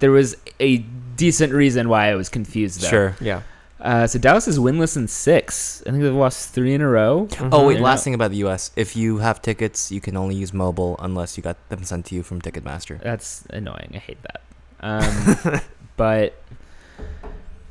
there 0.00 0.10
was 0.10 0.36
a 0.60 0.84
decent 1.16 1.52
reason 1.52 1.88
why 1.88 2.08
I 2.10 2.14
was 2.14 2.28
confused. 2.28 2.80
Though. 2.82 2.88
Sure. 2.88 3.16
yeah. 3.20 3.42
Uh, 3.80 4.06
so 4.06 4.18
Dallas 4.18 4.48
is 4.48 4.58
winless 4.58 4.96
in 4.96 5.06
six. 5.08 5.82
I 5.86 5.90
think 5.90 6.02
they've 6.02 6.12
lost 6.14 6.50
three 6.54 6.72
in 6.72 6.80
a 6.80 6.88
row. 6.88 7.28
Oh 7.52 7.66
wait, 7.66 7.80
last 7.80 8.02
thing 8.04 8.14
about 8.14 8.30
the 8.30 8.38
U.S. 8.38 8.70
If 8.76 8.96
you 8.96 9.18
have 9.18 9.42
tickets, 9.42 9.92
you 9.92 10.00
can 10.00 10.16
only 10.16 10.36
use 10.36 10.54
mobile 10.54 10.96
unless 11.00 11.36
you 11.36 11.42
got 11.42 11.56
them 11.68 11.84
sent 11.84 12.06
to 12.06 12.14
you 12.14 12.22
from 12.22 12.40
Ticketmaster. 12.40 12.98
That's 13.02 13.44
annoying. 13.50 13.90
I 13.94 13.98
hate 13.98 14.18
that. 14.22 14.40
Um, 14.80 15.60
but 15.98 16.34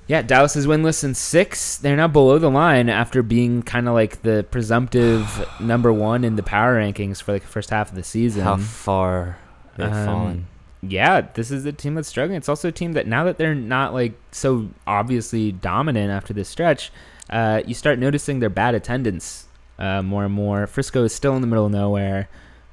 yeah, 0.06 0.22
Dallas 0.22 0.56
is 0.56 0.68
winless 0.68 1.04
in 1.04 1.16
six. 1.16 1.78
They're 1.78 1.96
now 1.96 2.10
below 2.10 2.38
the 2.38 2.52
line 2.52 2.90
after 2.90 3.24
being 3.24 3.64
kind 3.64 3.88
of 3.88 3.94
like 3.96 4.22
the 4.22 4.46
presumptive 4.52 5.48
number 5.60 5.92
one 5.92 6.24
in 6.24 6.36
the 6.36 6.44
power 6.44 6.78
rankings 6.80 7.24
for 7.24 7.32
like 7.34 7.42
the 7.44 7.48
first 7.48 7.70
half 7.72 7.90
of 7.90 7.96
the 7.96 8.04
season. 8.04 8.44
How 8.44 8.58
far 8.58 9.38
they've 9.78 9.88
Um, 9.92 10.06
fallen. 10.06 10.48
Yeah, 10.88 11.22
this 11.22 11.52
is 11.52 11.66
a 11.66 11.72
team 11.72 11.96
that's 11.96 12.08
struggling. 12.08 12.38
It's 12.38 12.50
also 12.50 12.68
a 12.68 12.72
team 12.72 12.94
that 12.94 13.08
now 13.08 13.24
that 13.24 13.38
they're 13.38 13.56
not 13.56 13.94
like 13.94 14.14
so 14.32 14.70
obviously 14.86 15.52
dominant 15.52 16.12
after 16.12 16.34
this 16.34 16.50
stretch, 16.50 16.92
uh, 17.30 17.62
you 17.66 17.74
start 17.74 18.00
noticing 18.00 18.40
their 18.40 18.50
bad 18.50 18.76
attendance 18.76 19.48
uh, 19.80 20.02
more 20.02 20.26
and 20.26 20.34
more. 20.34 20.68
Frisco 20.68 21.04
is 21.04 21.14
still 21.14 21.36
in 21.36 21.42
the 21.42 21.48
middle 21.48 21.66
of 21.66 21.72
nowhere. 21.72 22.28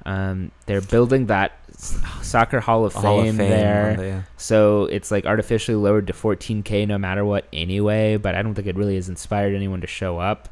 Um, 0.05 0.51
they're 0.65 0.81
building 0.81 1.27
that 1.27 1.57
soccer 1.77 2.59
hall 2.59 2.85
of, 2.85 2.93
Hall 2.93 3.21
fame 3.21 3.29
of 3.29 3.37
Fame. 3.37 3.49
there. 3.49 3.97
yeah. 4.03 4.21
So 4.37 4.85
it's 4.85 5.11
like 5.11 5.25
artificially 5.25 5.75
lowered 5.75 6.07
to 6.07 6.13
14k 6.13 6.87
no 6.87 6.97
matter 6.97 7.23
what 7.23 7.45
anyway. 7.53 8.17
But 8.17 8.35
I 8.35 8.41
don't 8.41 8.55
think 8.55 8.67
it 8.67 8.75
really 8.75 8.95
has 8.95 9.09
inspired 9.09 9.55
anyone 9.55 9.81
to 9.81 9.87
show 9.87 10.19
up. 10.19 10.49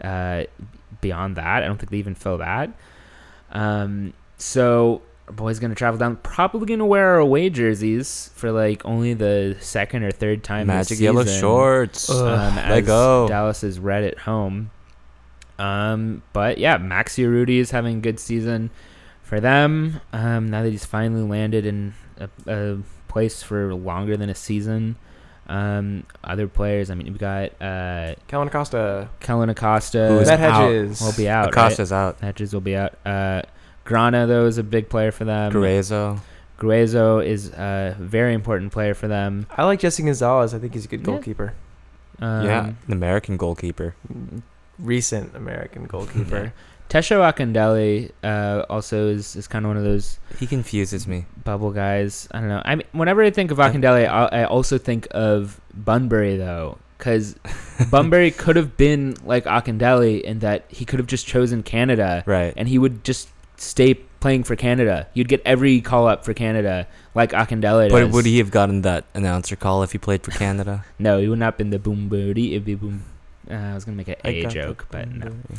Uh, 0.00 0.44
beyond 1.00 1.36
that, 1.36 1.62
I 1.62 1.66
don't 1.66 1.78
think 1.78 1.90
they 1.90 1.98
even 1.98 2.14
feel 2.14 2.38
that. 2.38 2.70
Um, 3.50 4.14
so 4.38 5.02
our 5.28 5.32
boys 5.34 5.58
gonna 5.58 5.74
travel 5.74 5.98
down. 5.98 6.16
Probably 6.16 6.66
gonna 6.66 6.86
wear 6.86 7.10
our 7.10 7.18
away 7.18 7.50
jerseys 7.50 8.30
for 8.34 8.50
like 8.52 8.84
only 8.84 9.14
the 9.14 9.56
second 9.60 10.02
or 10.02 10.10
third 10.10 10.42
time. 10.42 10.66
this 10.66 10.90
Magic 10.90 11.00
yellow 11.00 11.24
shorts. 11.24 12.10
Ugh. 12.10 12.16
Um, 12.16 12.56
Let 12.56 12.86
go. 12.86 13.28
Dallas 13.28 13.62
is 13.62 13.78
red 13.78 14.04
at 14.04 14.18
home. 14.18 14.70
Um, 15.58 16.22
but 16.32 16.58
yeah, 16.58 16.78
Maxi 16.78 17.24
Urruti 17.24 17.58
is 17.58 17.70
having 17.70 17.98
a 17.98 18.00
good 18.00 18.18
season 18.18 18.70
for 19.22 19.40
them. 19.40 20.00
Um, 20.12 20.48
now 20.48 20.62
that 20.62 20.70
he's 20.70 20.84
finally 20.84 21.22
landed 21.22 21.66
in 21.66 21.94
a, 22.18 22.28
a 22.46 22.78
place 23.08 23.42
for 23.42 23.74
longer 23.74 24.16
than 24.16 24.28
a 24.28 24.34
season. 24.34 24.96
Um, 25.46 26.06
other 26.24 26.48
players, 26.48 26.90
I 26.90 26.94
mean, 26.94 27.06
we've 27.08 27.18
got 27.18 27.60
uh, 27.60 28.14
Kellyn 28.26 28.48
Acosta. 28.48 29.10
Kellyn 29.20 29.50
Acosta. 29.50 30.08
Who 30.08 30.18
is 30.20 30.28
Matt 30.28 30.40
out. 30.40 30.62
Hedges. 30.62 31.00
will 31.00 31.12
be 31.12 31.28
out. 31.28 31.48
Acosta's 31.48 31.92
out. 31.92 32.20
Hedges 32.20 32.54
will 32.54 32.60
be 32.60 32.74
out. 32.74 32.94
Uh, 33.04 33.42
Grana 33.92 34.26
though 34.26 34.46
is 34.46 34.58
a 34.58 34.62
big 34.62 34.88
player 34.88 35.12
for 35.12 35.24
them. 35.24 35.52
Guerezo. 35.52 36.18
Gruezo 36.58 37.24
is 37.24 37.48
a 37.50 37.96
very 37.98 38.34
important 38.34 38.72
player 38.72 38.94
for 38.94 39.08
them. 39.08 39.46
I 39.50 39.64
like 39.64 39.80
Jesse 39.80 40.02
Gonzalez. 40.02 40.54
I 40.54 40.58
think 40.58 40.74
he's 40.74 40.84
a 40.84 40.88
good 40.88 41.00
Yeah. 41.00 41.06
goalkeeper. 41.06 41.54
Um, 42.20 42.46
yeah, 42.46 42.66
an 42.86 42.92
American 42.92 43.36
goalkeeper. 43.36 43.94
Recent 44.78 45.34
American 45.36 45.84
goalkeeper. 45.86 46.52
Tesho 46.88 47.20
Akindele 47.32 48.10
uh, 48.22 48.64
also 48.68 49.08
is, 49.08 49.34
is 49.36 49.48
kind 49.48 49.64
of 49.64 49.70
one 49.70 49.76
of 49.76 49.82
those 49.84 50.18
He 50.38 50.46
confuses 50.46 51.06
me. 51.08 51.24
bubble 51.42 51.70
guys. 51.70 52.28
I 52.32 52.40
don't 52.40 52.48
know. 52.48 52.62
I 52.64 52.74
mean, 52.76 52.86
whenever 52.92 53.22
I 53.22 53.30
think 53.30 53.50
of 53.50 53.58
Akindele, 53.58 54.06
I, 54.08 54.42
I 54.42 54.44
also 54.44 54.76
think 54.78 55.08
of 55.12 55.60
Bunbury 55.74 56.36
though, 56.36 56.78
because 56.98 57.34
Bunbury 57.90 58.30
could 58.30 58.56
have 58.56 58.76
been 58.76 59.14
like 59.24 59.44
Akindele 59.46 60.20
in 60.20 60.40
that 60.40 60.64
he 60.68 60.84
could 60.84 60.98
have 60.98 61.06
just 61.08 61.26
chosen 61.26 61.62
Canada 61.62 62.22
Right. 62.26 62.52
and 62.56 62.68
he 62.68 62.78
would 62.78 63.04
just 63.04 63.28
stay 63.62 63.94
playing 63.94 64.44
for 64.44 64.56
Canada. 64.56 65.06
You'd 65.14 65.28
get 65.28 65.40
every 65.44 65.80
call 65.80 66.06
up 66.06 66.24
for 66.24 66.34
Canada 66.34 66.86
like 67.14 67.32
Akindele 67.32 67.88
does. 67.88 67.92
But 67.92 68.10
would 68.12 68.26
he 68.26 68.38
have 68.38 68.50
gotten 68.50 68.82
that 68.82 69.04
announcer 69.14 69.56
call 69.56 69.82
if 69.82 69.92
he 69.92 69.98
played 69.98 70.22
for 70.22 70.30
Canada? 70.32 70.84
No, 70.98 71.18
he 71.18 71.28
would 71.28 71.38
not 71.38 71.46
have 71.54 71.58
been 71.58 71.70
the 71.70 71.78
boom 71.78 72.08
booty. 72.08 72.52
It'd 72.52 72.64
be 72.64 72.74
boom. 72.74 73.04
Uh, 73.50 73.54
I 73.54 73.74
was 73.74 73.84
gonna 73.84 73.96
make 73.96 74.08
an 74.08 74.16
A 74.24 74.46
joke, 74.46 74.86
but 74.90 75.08
no. 75.10 75.26
boom, 75.26 75.42
boom. 75.48 75.58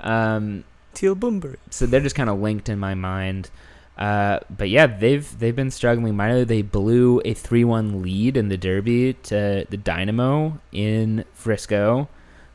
Um, 0.00 0.64
Teal 0.94 1.16
Boomber. 1.16 1.56
so 1.70 1.86
they're 1.86 2.00
just 2.00 2.14
kind 2.14 2.30
of 2.30 2.38
linked 2.40 2.68
in 2.68 2.78
my 2.78 2.94
mind. 2.94 3.50
Uh, 3.98 4.38
but 4.50 4.68
yeah, 4.68 4.86
they've 4.86 5.38
they've 5.38 5.54
been 5.56 5.70
struggling 5.70 6.16
mightily. 6.16 6.44
They 6.44 6.62
blew 6.62 7.20
a 7.24 7.34
three-one 7.34 8.02
lead 8.02 8.36
in 8.36 8.48
the 8.48 8.56
Derby 8.56 9.14
to 9.24 9.66
the 9.68 9.76
Dynamo 9.76 10.58
in 10.72 11.24
Frisco, 11.32 12.08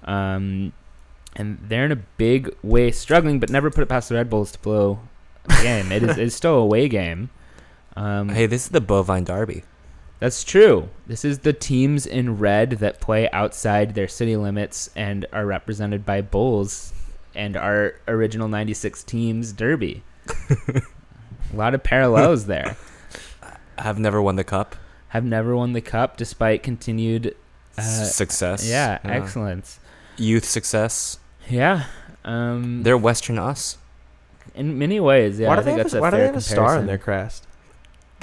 um, 0.04 0.72
and 1.40 1.58
they're 1.68 1.86
in 1.86 1.92
a 1.92 1.96
big 1.96 2.54
way 2.62 2.92
struggling, 2.92 3.40
but 3.40 3.50
never 3.50 3.72
put 3.72 3.82
it 3.82 3.88
past 3.88 4.10
the 4.10 4.16
Red 4.16 4.30
Bulls 4.30 4.52
to 4.52 4.60
blow 4.60 5.00
a 5.46 5.64
game. 5.64 5.92
it 5.92 6.04
is 6.04 6.18
it's 6.18 6.36
still 6.36 6.56
a 6.56 6.62
away 6.62 6.88
game. 6.90 7.30
Um, 7.96 8.30
Hey, 8.30 8.46
this 8.46 8.66
is 8.66 8.70
the 8.70 8.82
bovine 8.82 9.24
derby. 9.24 9.64
that's 10.20 10.44
true. 10.44 10.90
This 11.08 11.24
is 11.26 11.40
the 11.40 11.54
teams 11.54 12.06
in 12.06 12.38
red 12.38 12.72
that 12.72 13.00
play 13.02 13.30
outside 13.32 13.96
their 13.96 14.08
city 14.08 14.36
limits 14.36 14.90
and 14.96 15.26
are 15.34 15.46
represented 15.46 16.06
by 16.06 16.22
Bulls 16.22 16.94
and 17.34 17.56
our 17.56 17.96
original 18.08 18.48
96 18.48 19.04
teams 19.04 19.54
derby. 19.54 20.04
A 20.50 21.56
lot 21.56 21.74
of 21.74 21.84
parallels 21.84 22.46
there. 22.46 22.76
Have 23.80 23.98
never 23.98 24.22
won 24.22 24.36
the 24.36 24.44
cup. 24.44 24.76
Have 25.10 25.24
never 25.24 25.56
won 25.56 25.72
the 25.74 25.82
cup 25.82 26.18
despite 26.18 26.62
continued 26.64 27.36
uh, 27.78 27.82
success. 27.82 28.68
yeah, 28.70 29.00
excellence. 29.06 29.80
Youth 30.18 30.44
success. 30.46 31.18
Yeah. 31.50 31.86
Um 32.26 32.84
They're 32.84 32.98
Western 32.98 33.40
us 33.40 33.78
in 34.56 34.78
many 34.78 35.00
ways, 35.00 35.40
yeah. 35.40 35.48
why 35.48 35.54
I 35.54 35.56
do 35.58 35.62
they 35.62 35.66
think 35.72 35.78
have, 35.78 35.86
that's 35.86 35.94
a, 35.94 35.98
a 35.98 36.02
why 36.02 36.10
do 36.10 36.12
fair 36.18 36.20
they 36.22 36.26
have 36.28 36.36
a 36.36 36.42
star 36.42 36.56
comparison. 36.58 36.82
in 36.82 36.88
their 36.88 36.98
crest? 36.98 37.48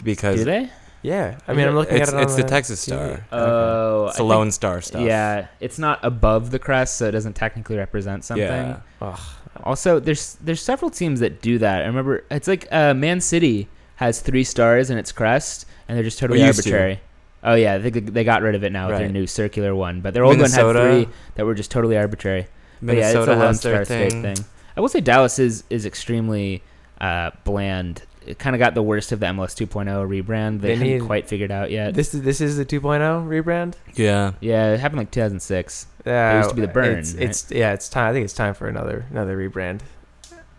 because 0.05 0.37
Do 0.41 0.45
they? 0.45 0.71
Yeah, 1.03 1.39
I 1.47 1.55
mean, 1.55 1.69
I'm 1.69 1.75
looking 1.77 1.99
it's, 1.99 2.13
at 2.13 2.19
it. 2.19 2.23
it's 2.25 2.33
on 2.35 2.41
the 2.41 2.47
Texas 2.49 2.85
TV. 2.85 2.87
Star. 2.87 3.27
Oh, 3.31 4.07
it's 4.07 4.15
I 4.15 4.15
a 4.15 4.19
think- 4.19 4.29
Lone 4.29 4.51
Star 4.51 4.81
stuff. 4.81 5.03
Yeah, 5.03 5.47
it's 5.61 5.79
not 5.79 6.01
above 6.03 6.51
the 6.51 6.59
crest, 6.59 6.97
so 6.97 7.07
it 7.07 7.13
doesn't 7.13 7.35
technically 7.35 7.77
represent 7.77 8.25
something. 8.25 8.45
Yeah. 8.45 8.81
Ugh. 9.01 9.19
Also, 9.63 10.01
there's 10.01 10.35
there's 10.43 10.61
several 10.61 10.91
teams 10.91 11.21
that 11.21 11.41
do 11.41 11.59
that. 11.59 11.83
I 11.83 11.87
remember 11.87 12.25
it's 12.31 12.49
like 12.49 12.67
uh, 12.73 12.93
Man 12.93 13.21
City 13.21 13.69
has 13.97 14.21
three 14.21 14.43
stars 14.45 14.91
in 14.91 14.99
its 14.99 15.13
crest, 15.13 15.67
and 15.89 15.97
they're 15.97 16.05
just 16.05 16.19
totally 16.19 16.41
Well, 16.41 16.49
used 16.49 16.63
to. 16.65 16.71
arbitrary. 16.71 17.01
Oh 17.45 17.55
yeah, 17.55 17.75
I 17.75 17.83
think 17.83 17.95
they- 17.95 18.01
they 18.01 18.25
got 18.25 18.43
rid 18.43 18.57
of 18.57 18.65
it 18.65 18.73
now 18.73 18.89
with 18.89 18.97
their 18.97 19.07
Right. 19.07 19.13
new 19.13 19.27
circular 19.29 19.75
one. 19.77 20.01
But 20.01 20.13
their 20.13 20.25
old 20.25 20.31
one 20.33 20.39
Minnesota. 20.39 20.81
had 20.81 21.05
three 21.05 21.15
that 21.37 21.47
were 21.47 21.55
just 21.55 21.71
totally 21.71 21.97
arbitrary. 21.97 22.49
But 22.83 22.97
yeah, 22.97 23.07
it's 23.09 23.15
Minnesota 23.15 23.33
a 23.33 23.37
Lone 23.37 23.47
has 23.47 23.61
their 23.63 23.85
Star 23.85 23.85
State 23.85 24.13
thing. 24.13 24.23
thing. 24.35 24.45
I 24.77 24.81
will 24.81 24.89
say 24.89 25.01
Dallas 25.01 25.39
is 25.39 25.65
is 25.71 25.87
extremely 25.87 26.63
uh, 27.01 27.31
bland 27.45 28.03
It 28.27 28.39
kind 28.39 28.57
of 28.57 28.59
got 28.61 28.75
the 28.75 28.83
worst 28.83 29.13
of 29.13 29.21
the 29.21 29.27
MLS 29.27 29.55
2.0 29.55 29.87
rebrand. 30.09 30.61
They, 30.61 30.69
They 30.69 30.77
hadn't 30.77 30.93
need- 30.95 31.03
quite 31.07 31.29
figured 31.29 31.51
out 31.53 31.71
yet. 31.71 31.95
This 31.95 32.13
is 32.15 32.23
this 32.23 32.41
is 32.41 32.57
the 32.57 32.65
2.0 32.67 33.01
rebrand. 33.29 33.75
Yeah. 33.95 34.33
yeah, 34.41 34.73
it 34.75 34.81
happened 34.81 34.99
like 34.99 35.11
2006. 35.11 35.87
Yeah, 36.05 36.35
it 36.35 36.39
used 36.39 36.51
to 36.51 36.55
be 36.57 36.63
the 36.63 36.69
Burn, 36.69 36.99
It's, 36.99 37.15
right? 37.15 37.23
it's 37.23 37.51
yeah, 37.51 37.73
it's 37.73 37.89
time. 37.89 38.11
I 38.11 38.13
think 38.13 38.25
it's 38.25 38.35
time 38.35 38.55
for 38.55 38.69
another 38.69 39.07
another 39.11 39.37
rebrand, 39.37 39.81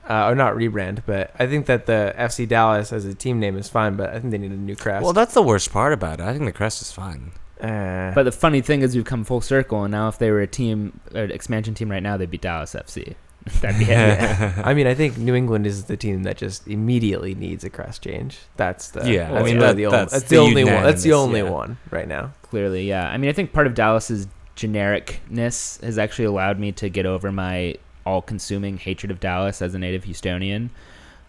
uh, 0.09 0.27
or 0.27 0.35
not 0.35 0.55
rebrand, 0.55 1.03
but 1.05 1.31
I 1.39 1.45
think 1.47 1.65
that 1.67 1.85
the 1.85 2.13
FC 2.17 2.47
Dallas 2.47 2.91
as 2.93 3.05
a 3.05 3.13
team 3.13 3.39
name 3.39 3.57
is 3.57 3.69
fine, 3.69 3.95
but 3.95 4.09
I 4.09 4.19
think 4.19 4.31
they 4.31 4.37
need 4.37 4.51
a 4.51 4.55
new 4.55 4.75
crest. 4.75 5.03
Well, 5.03 5.13
that's 5.13 5.33
the 5.33 5.41
worst 5.41 5.71
part 5.71 5.93
about 5.93 6.19
it. 6.19 6.23
I 6.25 6.33
think 6.33 6.45
the 6.45 6.51
crest 6.51 6.81
is 6.81 6.91
fine. 6.91 7.31
Uh, 7.61 8.13
But 8.13 8.23
the 8.23 8.31
funny 8.31 8.61
thing 8.61 8.81
is, 8.81 8.95
we've 8.95 9.05
come 9.05 9.23
full 9.23 9.41
circle, 9.41 9.83
and 9.83 9.91
now 9.91 10.07
if 10.07 10.17
they 10.19 10.31
were 10.31 10.41
a 10.41 10.47
team, 10.47 10.99
an 11.13 11.31
expansion 11.31 11.73
team 11.73 11.89
right 11.91 12.03
now, 12.03 12.17
they'd 12.17 12.29
be 12.31 12.37
Dallas 12.37 12.73
FC. 12.73 13.15
That'd 13.61 13.77
be 13.79 13.85
it. 13.85 13.89
yeah. 13.89 14.61
I 14.65 14.73
mean, 14.73 14.87
I 14.87 14.93
think 14.93 15.17
New 15.17 15.33
England 15.33 15.65
is 15.65 15.85
the 15.85 15.95
team 15.95 16.23
that 16.23 16.35
just 16.37 16.67
immediately 16.67 17.33
needs 17.33 17.63
a 17.63 17.69
crest 17.69 18.03
change. 18.03 18.39
That's 18.57 18.89
the 18.89 19.09
Yeah, 19.09 19.29
That's 19.31 19.41
I 19.41 19.43
mean, 19.45 19.59
that- 19.59 19.77
the 19.77 19.85
only, 19.85 19.97
that's 19.97 20.11
that's 20.13 20.23
the 20.25 20.35
the 20.35 20.41
only 20.41 20.63
one. 20.65 20.83
That's 20.83 21.03
the 21.03 21.13
only 21.13 21.39
yeah. 21.41 21.49
one 21.49 21.77
right 21.89 22.07
now. 22.07 22.33
Clearly, 22.41 22.87
yeah. 22.87 23.09
I 23.09 23.17
mean, 23.17 23.29
I 23.29 23.33
think 23.33 23.53
part 23.53 23.67
of 23.67 23.73
Dallas's 23.73 24.27
genericness 24.57 25.81
has 25.83 25.97
actually 25.97 26.25
allowed 26.25 26.59
me 26.59 26.71
to 26.73 26.89
get 26.89 27.05
over 27.05 27.31
my 27.31 27.75
all-consuming 28.05 28.77
hatred 28.77 29.11
of 29.11 29.19
Dallas 29.19 29.61
as 29.61 29.73
a 29.75 29.79
native 29.79 30.03
Houstonian. 30.05 30.69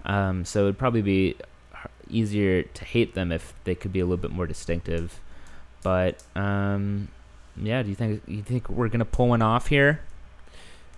Um, 0.05 0.45
so 0.45 0.63
it'd 0.65 0.79
probably 0.79 1.03
be 1.03 1.37
easier 2.09 2.63
to 2.63 2.85
hate 2.85 3.15
them 3.15 3.31
if 3.33 3.53
they 3.65 3.75
could 3.75 3.93
be 3.93 4.01
a 4.01 4.05
little 4.05 4.17
bit 4.23 4.31
more 4.31 4.47
distinctive. 4.47 5.21
But 5.83 6.23
um, 6.37 7.09
yeah, 7.57 7.83
do 7.83 7.89
you 7.89 7.95
think 7.95 8.23
you 8.27 8.43
think 8.43 8.69
we're 8.69 8.89
gonna 8.89 9.05
pull 9.05 9.29
one 9.29 9.43
off 9.43 9.69
here? 9.69 10.01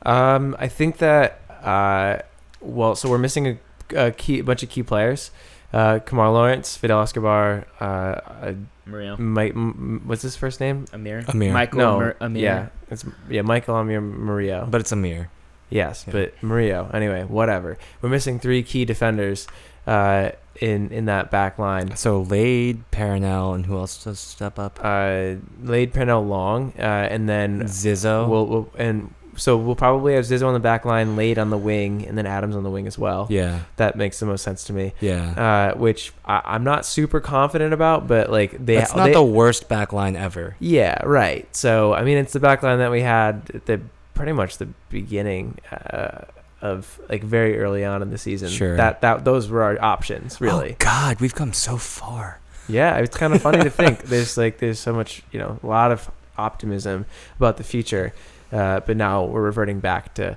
Um, 0.04 0.56
I 0.58 0.68
think 0.68 0.98
that 0.98 1.40
uh, 1.62 2.18
well, 2.60 2.94
so 2.94 3.08
we're 3.08 3.18
missing 3.18 3.46
a, 3.94 4.06
a 4.06 4.10
key, 4.12 4.38
a 4.38 4.44
bunch 4.44 4.62
of 4.62 4.68
key 4.70 4.82
players. 4.82 5.30
Uh, 5.72 6.00
Kemar 6.00 6.32
Lawrence, 6.32 6.76
Fidel 6.76 7.00
Escobar, 7.02 7.64
uh, 7.80 7.84
uh, 7.84 8.54
Mario, 8.86 9.16
Mike, 9.18 9.52
m- 9.52 9.70
m- 9.70 10.02
what's 10.04 10.22
his 10.22 10.34
first 10.34 10.58
name? 10.58 10.86
Amir, 10.92 11.24
Amir. 11.28 11.52
Michael, 11.52 11.78
no, 11.78 11.94
Amir, 11.96 12.16
Amir. 12.20 12.42
yeah, 12.42 12.68
it's 12.90 13.04
yeah, 13.28 13.42
Michael 13.42 13.76
Amir 13.76 14.00
Murillo. 14.00 14.66
But 14.68 14.80
it's 14.80 14.90
a 14.90 14.96
mirror. 14.96 15.30
yes, 15.68 16.04
yeah. 16.08 16.12
but 16.12 16.42
Murillo. 16.42 16.90
Anyway, 16.92 17.22
whatever. 17.22 17.78
We're 18.02 18.08
missing 18.08 18.40
three 18.40 18.64
key 18.64 18.84
defenders 18.84 19.46
uh, 19.86 20.30
in 20.60 20.90
in 20.90 21.06
that 21.06 21.30
back 21.30 21.58
line. 21.58 21.96
So 21.96 22.22
Lade, 22.22 22.82
Perrinelle, 22.90 23.54
and 23.54 23.66
who 23.66 23.76
else 23.78 24.02
does 24.04 24.18
step 24.20 24.58
up? 24.58 24.78
Uh, 24.82 25.36
Lade 25.62 25.92
Perrinelle 25.92 26.26
Long, 26.28 26.72
uh, 26.78 26.82
and 26.82 27.28
then 27.28 27.62
Zizzo. 27.62 28.28
we'll, 28.28 28.46
we'll 28.46 28.70
and 28.76 29.14
so 29.36 29.56
we'll 29.56 29.76
probably 29.76 30.14
have 30.14 30.24
Zizzo 30.24 30.46
on 30.48 30.52
the 30.54 30.60
back 30.60 30.84
line, 30.84 31.16
Lade 31.16 31.38
on 31.38 31.48
the 31.48 31.56
wing, 31.56 32.04
and 32.06 32.18
then 32.18 32.26
Adams 32.26 32.56
on 32.56 32.62
the 32.62 32.68
wing 32.68 32.86
as 32.86 32.98
well. 32.98 33.26
yeah. 33.30 33.60
That 33.76 33.96
makes 33.96 34.18
the 34.20 34.26
most 34.26 34.42
sense 34.42 34.64
to 34.64 34.72
me. 34.74 34.92
Yeah. 35.00 35.70
uh, 35.72 35.78
which 35.78 36.12
I, 36.26 36.42
I'm 36.44 36.64
not 36.64 36.84
super 36.84 37.20
confident 37.20 37.72
about, 37.72 38.06
but 38.06 38.28
like 38.30 38.50
they, 38.62 38.74
That's 38.74 38.94
not 38.94 39.06
they- 39.06 39.12
the 39.14 39.22
worst 39.24 39.68
back 39.68 39.92
line 39.94 40.14
ever. 40.16 40.56
yeah, 40.58 41.00
right. 41.06 41.46
So 41.56 41.94
I 41.94 42.02
mean, 42.02 42.18
it's 42.18 42.32
the 42.34 42.40
back 42.40 42.62
line 42.62 42.80
that 42.80 42.90
we 42.90 43.00
had 43.00 43.50
at 43.54 43.64
the 43.66 43.80
pretty 44.12 44.32
much 44.32 44.58
the 44.58 44.68
beginning 44.90 45.56
uh, 45.72 46.24
of 46.62 47.00
like 47.08 47.22
very 47.22 47.58
early 47.58 47.84
on 47.84 48.02
in 48.02 48.11
the 48.11 48.18
season. 48.18 48.48
Sure. 48.48 48.76
That 48.76 49.00
that 49.00 49.24
those 49.24 49.48
were 49.48 49.62
our 49.62 49.80
options, 49.82 50.40
really. 50.40 50.72
Oh 50.72 50.76
God, 50.78 51.20
we've 51.20 51.34
come 51.34 51.52
so 51.52 51.76
far. 51.76 52.40
Yeah, 52.68 52.96
it's 52.98 53.16
kind 53.16 53.34
of 53.34 53.42
funny 53.42 53.62
to 53.62 53.70
think 53.70 54.02
there's 54.04 54.36
like 54.36 54.58
there's 54.58 54.78
so 54.78 54.92
much 54.92 55.22
you 55.32 55.38
know 55.38 55.58
a 55.62 55.66
lot 55.66 55.92
of 55.92 56.11
optimism 56.38 57.06
about 57.36 57.56
the 57.56 57.64
future, 57.64 58.12
uh, 58.52 58.80
but 58.80 58.96
now 58.96 59.24
we're 59.24 59.42
reverting 59.42 59.80
back 59.80 60.14
to 60.14 60.36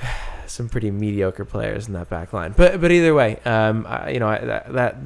some 0.46 0.68
pretty 0.68 0.90
mediocre 0.90 1.44
players 1.44 1.86
in 1.86 1.94
that 1.94 2.08
back 2.08 2.32
line. 2.32 2.54
But 2.56 2.80
but 2.80 2.90
either 2.90 3.14
way, 3.14 3.38
um, 3.44 3.86
I, 3.88 4.10
you 4.10 4.20
know 4.20 4.28
I, 4.28 4.38
that, 4.38 4.72
that 4.72 4.96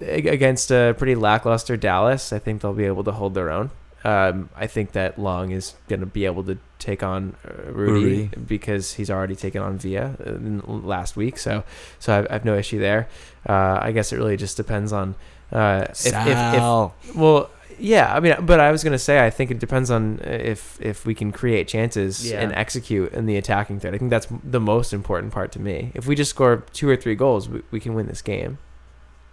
against 0.00 0.70
a 0.70 0.94
pretty 0.96 1.14
lackluster 1.14 1.76
Dallas, 1.76 2.32
I 2.32 2.38
think 2.38 2.62
they'll 2.62 2.72
be 2.72 2.84
able 2.84 3.04
to 3.04 3.12
hold 3.12 3.34
their 3.34 3.50
own. 3.50 3.70
Um, 4.06 4.50
I 4.54 4.66
think 4.68 4.92
that 4.92 5.18
Long 5.18 5.50
is 5.50 5.74
going 5.88 6.00
to 6.00 6.06
be 6.06 6.26
able 6.26 6.44
to 6.44 6.58
take 6.78 7.02
on 7.02 7.34
uh, 7.44 7.72
Rudy, 7.72 8.04
Rudy. 8.04 8.30
because 8.46 8.92
he's 8.94 9.10
already 9.10 9.34
taken 9.34 9.60
on 9.62 9.78
Villa 9.78 10.14
uh, 10.24 10.70
last 10.94 11.16
week. 11.16 11.38
So 11.38 11.64
so 11.98 12.16
I've, 12.18 12.26
I've 12.30 12.44
no 12.44 12.56
issue 12.56 12.78
there. 12.78 13.08
Uh, 13.48 13.78
I 13.82 13.92
guess 13.92 14.12
it 14.12 14.16
really 14.18 14.36
just 14.36 14.56
depends 14.56 14.92
on 14.92 15.14
uh, 15.50 15.86
if, 15.90 16.06
if, 16.06 16.14
if 16.16 17.16
well, 17.16 17.50
yeah. 17.78 18.14
I 18.14 18.20
mean, 18.20 18.36
but 18.46 18.60
I 18.60 18.70
was 18.70 18.84
gonna 18.84 18.98
say 18.98 19.24
I 19.26 19.30
think 19.30 19.50
it 19.50 19.58
depends 19.58 19.90
on 19.90 20.20
if 20.22 20.78
if 20.80 21.04
we 21.06 21.14
can 21.14 21.32
create 21.32 21.66
chances 21.66 22.30
Yeah. 22.30 22.42
and 22.42 22.52
execute 22.52 23.12
in 23.12 23.26
the 23.26 23.36
attacking 23.36 23.80
third. 23.80 23.94
I 23.94 23.98
think 23.98 24.10
that's 24.10 24.28
the 24.44 24.60
most 24.60 24.92
important 24.92 25.32
part 25.32 25.50
to 25.52 25.60
me. 25.60 25.90
If 25.94 26.06
we 26.06 26.14
just 26.14 26.30
score 26.30 26.64
two 26.72 26.88
or 26.88 26.96
three 26.96 27.14
goals, 27.16 27.48
we, 27.48 27.62
we 27.72 27.80
can 27.80 27.94
win 27.94 28.06
this 28.06 28.22
game. 28.22 28.58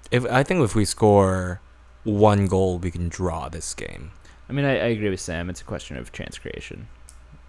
if 0.10 0.26
I 0.32 0.42
think 0.44 0.62
if 0.64 0.74
we 0.76 0.86
score 0.86 1.60
one 2.04 2.48
goal, 2.48 2.80
we 2.80 2.90
can 2.92 3.08
draw 3.10 3.50
this 3.50 3.74
game. 3.76 4.12
I 4.50 4.54
mean, 4.54 4.66
I, 4.66 4.72
I 4.72 4.88
agree 4.88 5.10
with 5.10 5.20
Sam. 5.20 5.50
It's 5.50 5.62
a 5.62 5.66
question 5.66 5.98
of 5.98 6.12
chance 6.12 6.38
creation. 6.38 6.88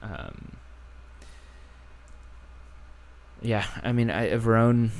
Um, 0.03 0.53
yeah, 3.42 3.64
I 3.82 3.92
mean, 3.92 4.11
I, 4.11 4.24
a 4.24 4.38
Veron 4.38 4.90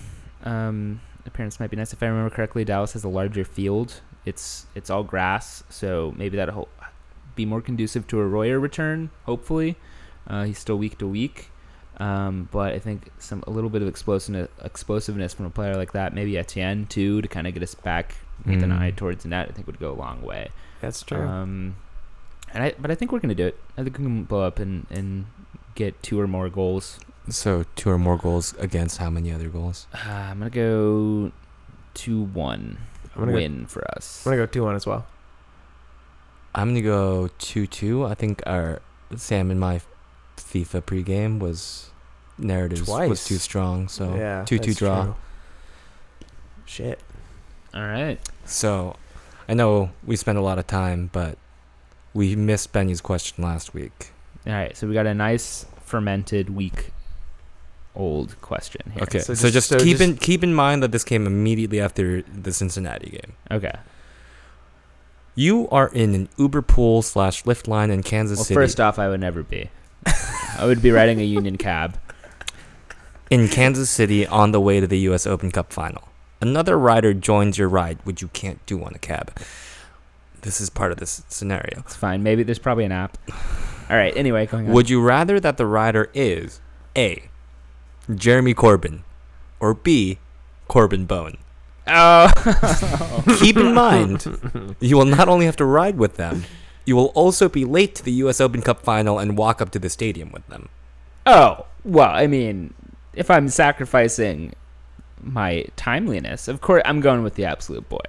um, 0.45 1.01
appearance 1.27 1.59
might 1.61 1.71
be 1.71 1.77
nice. 1.77 1.93
If 1.93 2.03
I 2.03 2.07
remember 2.07 2.35
correctly, 2.35 2.65
Dallas 2.65 2.93
has 2.93 3.05
a 3.05 3.09
larger 3.09 3.45
field. 3.45 4.01
It's 4.27 4.67
it's 4.75 4.91
all 4.91 5.03
grass, 5.03 5.63
so 5.69 6.13
maybe 6.17 6.37
that'll 6.37 6.69
be 7.35 7.45
more 7.47 7.61
conducive 7.61 8.07
to 8.09 8.21
a 8.21 8.27
Royer 8.27 8.59
return. 8.59 9.11
Hopefully, 9.25 9.77
uh, 10.27 10.45
he's 10.45 10.59
still 10.59 10.77
week 10.77 10.99
to 10.99 11.07
week, 11.07 11.51
um, 11.99 12.49
but 12.51 12.73
I 12.73 12.79
think 12.79 13.11
some 13.19 13.45
a 13.47 13.51
little 13.51 13.71
bit 13.71 13.83
of 13.83 13.89
explosiveness, 13.89 14.49
explosiveness 14.63 15.33
from 15.35 15.47
a 15.47 15.51
player 15.51 15.75
like 15.77 15.93
that, 15.93 16.15
maybe 16.15 16.37
Etienne 16.39 16.87
too, 16.87 17.21
to 17.23 17.29
kind 17.29 17.47
of 17.47 17.55
get 17.55 17.63
us 17.63 17.75
back 17.75 18.17
with 18.45 18.63
an 18.63 18.71
Mm. 18.71 18.79
eye 18.81 18.91
towards 18.91 19.23
the 19.23 19.29
net. 19.29 19.49
I 19.49 19.53
think 19.53 19.67
would 19.67 19.79
go 19.79 19.93
a 19.93 19.95
long 19.95 20.23
way. 20.23 20.49
That's 20.81 21.03
true. 21.03 21.21
Um, 21.23 21.77
and 22.55 22.65
I, 22.65 22.75
but 22.79 22.91
I 22.91 22.95
think 22.95 23.13
we're 23.13 23.19
gonna 23.19 23.35
do 23.35 23.47
it. 23.47 23.59
I 23.77 23.83
think 23.83 23.99
we 23.99 24.05
can 24.05 24.25
blow 24.25 24.43
up 24.43 24.59
and, 24.59 24.87
and 24.91 25.27
get 25.75 26.03
two 26.03 26.21
or 26.21 26.27
more 26.27 26.49
goals. 26.49 26.99
So 27.29 27.65
two 27.75 27.91
or 27.91 27.99
more 27.99 28.17
goals 28.17 28.55
against 28.59 28.99
how 28.99 29.11
many 29.11 29.33
other 29.33 29.49
goals? 29.49 29.87
Uh, 29.93 30.11
I'm 30.11 30.39
gonna 30.39 30.51
go 30.51 31.33
two 31.95 32.23
one 32.23 32.79
I'm 33.15 33.21
gonna 33.21 33.33
go, 33.33 33.37
win 33.37 33.67
for 33.67 33.85
us. 33.97 34.25
I'm 34.25 34.33
gonna 34.33 34.43
go 34.43 34.47
two 34.47 34.63
one 34.63 34.77
as 34.77 34.87
well. 34.87 35.07
I'm 36.55 36.69
gonna 36.71 36.83
go 36.83 37.29
two 37.39 37.67
two. 37.67 38.05
I 38.05 38.15
think 38.15 38.43
our 38.47 38.81
Sam 39.17 39.51
and 39.51 39.59
my 39.59 39.81
FIFA 40.37 40.83
pregame 40.83 41.39
was 41.41 41.91
narrative 42.39 42.87
was 42.87 43.25
too 43.25 43.37
strong. 43.37 43.89
So 43.89 44.15
yeah, 44.15 44.45
two 44.47 44.59
two 44.59 44.75
draw. 44.75 45.05
true. 45.05 45.15
Shit. 46.67 47.01
All 47.73 47.83
right. 47.83 48.19
So 48.45 48.97
I 49.49 49.55
know 49.55 49.91
we 50.05 50.17
spent 50.17 50.39
a 50.39 50.41
lot 50.41 50.59
of 50.59 50.67
time, 50.67 51.11
but 51.13 51.39
we 52.15 52.35
missed 52.37 52.73
Benny's 52.73 53.01
question 53.01 53.45
last 53.45 53.75
week. 53.75 54.13
All 54.47 54.53
right. 54.53 54.77
So 54.77 54.87
we 54.87 54.95
got 54.95 55.07
a 55.07 55.15
nice 55.15 55.67
fermented 55.85 56.51
week 56.51 56.93
old 57.97 58.41
question 58.41 58.91
here. 58.95 59.03
Okay, 59.05 59.19
So 59.21 59.35
so, 59.35 59.51
just- 59.51 59.55
just, 59.55 59.69
so 59.69 59.79
keep 59.79 59.99
just- 59.99 60.11
in 60.11 60.17
keep 60.17 60.43
in 60.43 60.55
mind 60.55 60.83
that 60.83 60.93
this 60.93 61.05
came 61.05 61.27
immediately 61.27 61.81
after 61.81 62.23
the 62.23 62.53
Cincinnati 62.53 63.11
game. 63.11 63.33
Okay. 63.51 63.73
You 65.37 65.69
are 65.71 65.89
in 65.89 66.15
an 66.15 66.29
Uber 66.37 66.63
pool 66.63 67.03
slash 67.03 67.43
Lyft 67.45 67.67
line 67.67 67.91
in 67.91 68.03
Kansas 68.05 68.39
City. 68.39 68.41
Well, 68.41 68.45
City. 68.45 68.55
first 68.69 68.81
off, 68.81 68.99
I 68.99 69.09
would 69.09 69.21
never 69.21 69.43
be. 69.43 69.69
I 70.07 70.65
would 70.65 70.81
be 70.83 70.93
riding 70.93 71.21
a 71.21 71.25
union 71.25 71.57
cab. 71.59 71.99
in 73.31 73.49
Kansas 73.49 73.91
City 73.91 74.25
on 74.27 74.53
the 74.53 74.61
way 74.61 74.79
to 74.79 74.87
the 74.87 74.99
U.S. 75.11 75.27
Open 75.27 75.51
Cup 75.51 75.73
final. 75.73 76.09
Another 76.41 76.79
rider 76.79 77.13
joins 77.15 77.59
your 77.59 77.69
ride, 77.69 77.99
which 78.05 78.23
you 78.23 78.29
can't 78.29 78.65
do 78.67 78.85
on 78.85 78.95
a 78.95 78.99
cab. 78.99 79.37
This 80.45 80.61
is 80.61 80.69
part 80.69 80.93
of 80.93 80.99
this 80.99 81.23
scenario. 81.29 81.81
It's 81.81 81.97
fine. 81.97 82.23
Maybe 82.23 82.43
there's 82.43 82.59
probably 82.59 82.85
an 82.85 82.93
app. 82.93 83.17
All 83.89 83.97
right. 83.97 84.15
Anyway, 84.15 84.45
going 84.47 84.67
on. 84.67 84.73
Would 84.75 84.91
you 84.91 85.01
rather 85.01 85.41
that 85.41 85.57
the 85.57 85.65
rider 85.65 86.11
is 86.13 86.61
A. 86.97 87.25
Jeremy 88.15 88.55
Corbyn 88.55 89.05
or 89.59 89.73
B. 89.73 90.19
Corben 90.69 91.07
Bone? 91.07 91.39
oh. 91.87 92.31
Keep 93.39 93.57
in 93.57 93.75
mind, 93.75 94.77
you 94.81 94.97
will 94.97 95.05
not 95.07 95.29
only 95.29 95.47
have 95.47 95.57
to 95.57 95.65
ride 95.65 95.97
with 95.97 96.17
them, 96.17 96.45
you 96.85 96.95
will 96.95 97.13
also 97.15 97.49
be 97.49 97.65
late 97.65 97.95
to 97.95 98.05
the 98.05 98.13
U.S. 98.13 98.41
Open 98.41 98.61
Cup 98.61 98.81
final 98.81 99.19
and 99.19 99.39
walk 99.39 99.63
up 99.63 99.71
to 99.71 99.79
the 99.79 99.89
stadium 99.89 100.31
with 100.31 100.47
them. 100.49 100.69
Oh, 101.27 101.67
well, 101.85 102.11
I 102.11 102.27
mean, 102.27 102.75
if 103.15 103.31
I'm 103.31 103.49
sacrificing 103.49 104.55
my 105.23 105.65
timeliness, 105.77 106.49
of 106.49 106.61
course, 106.61 106.83
I'm 106.85 107.01
going 107.01 107.23
with 107.23 107.35
the 107.35 107.47
absolute 107.47 107.89
boy. 107.89 108.05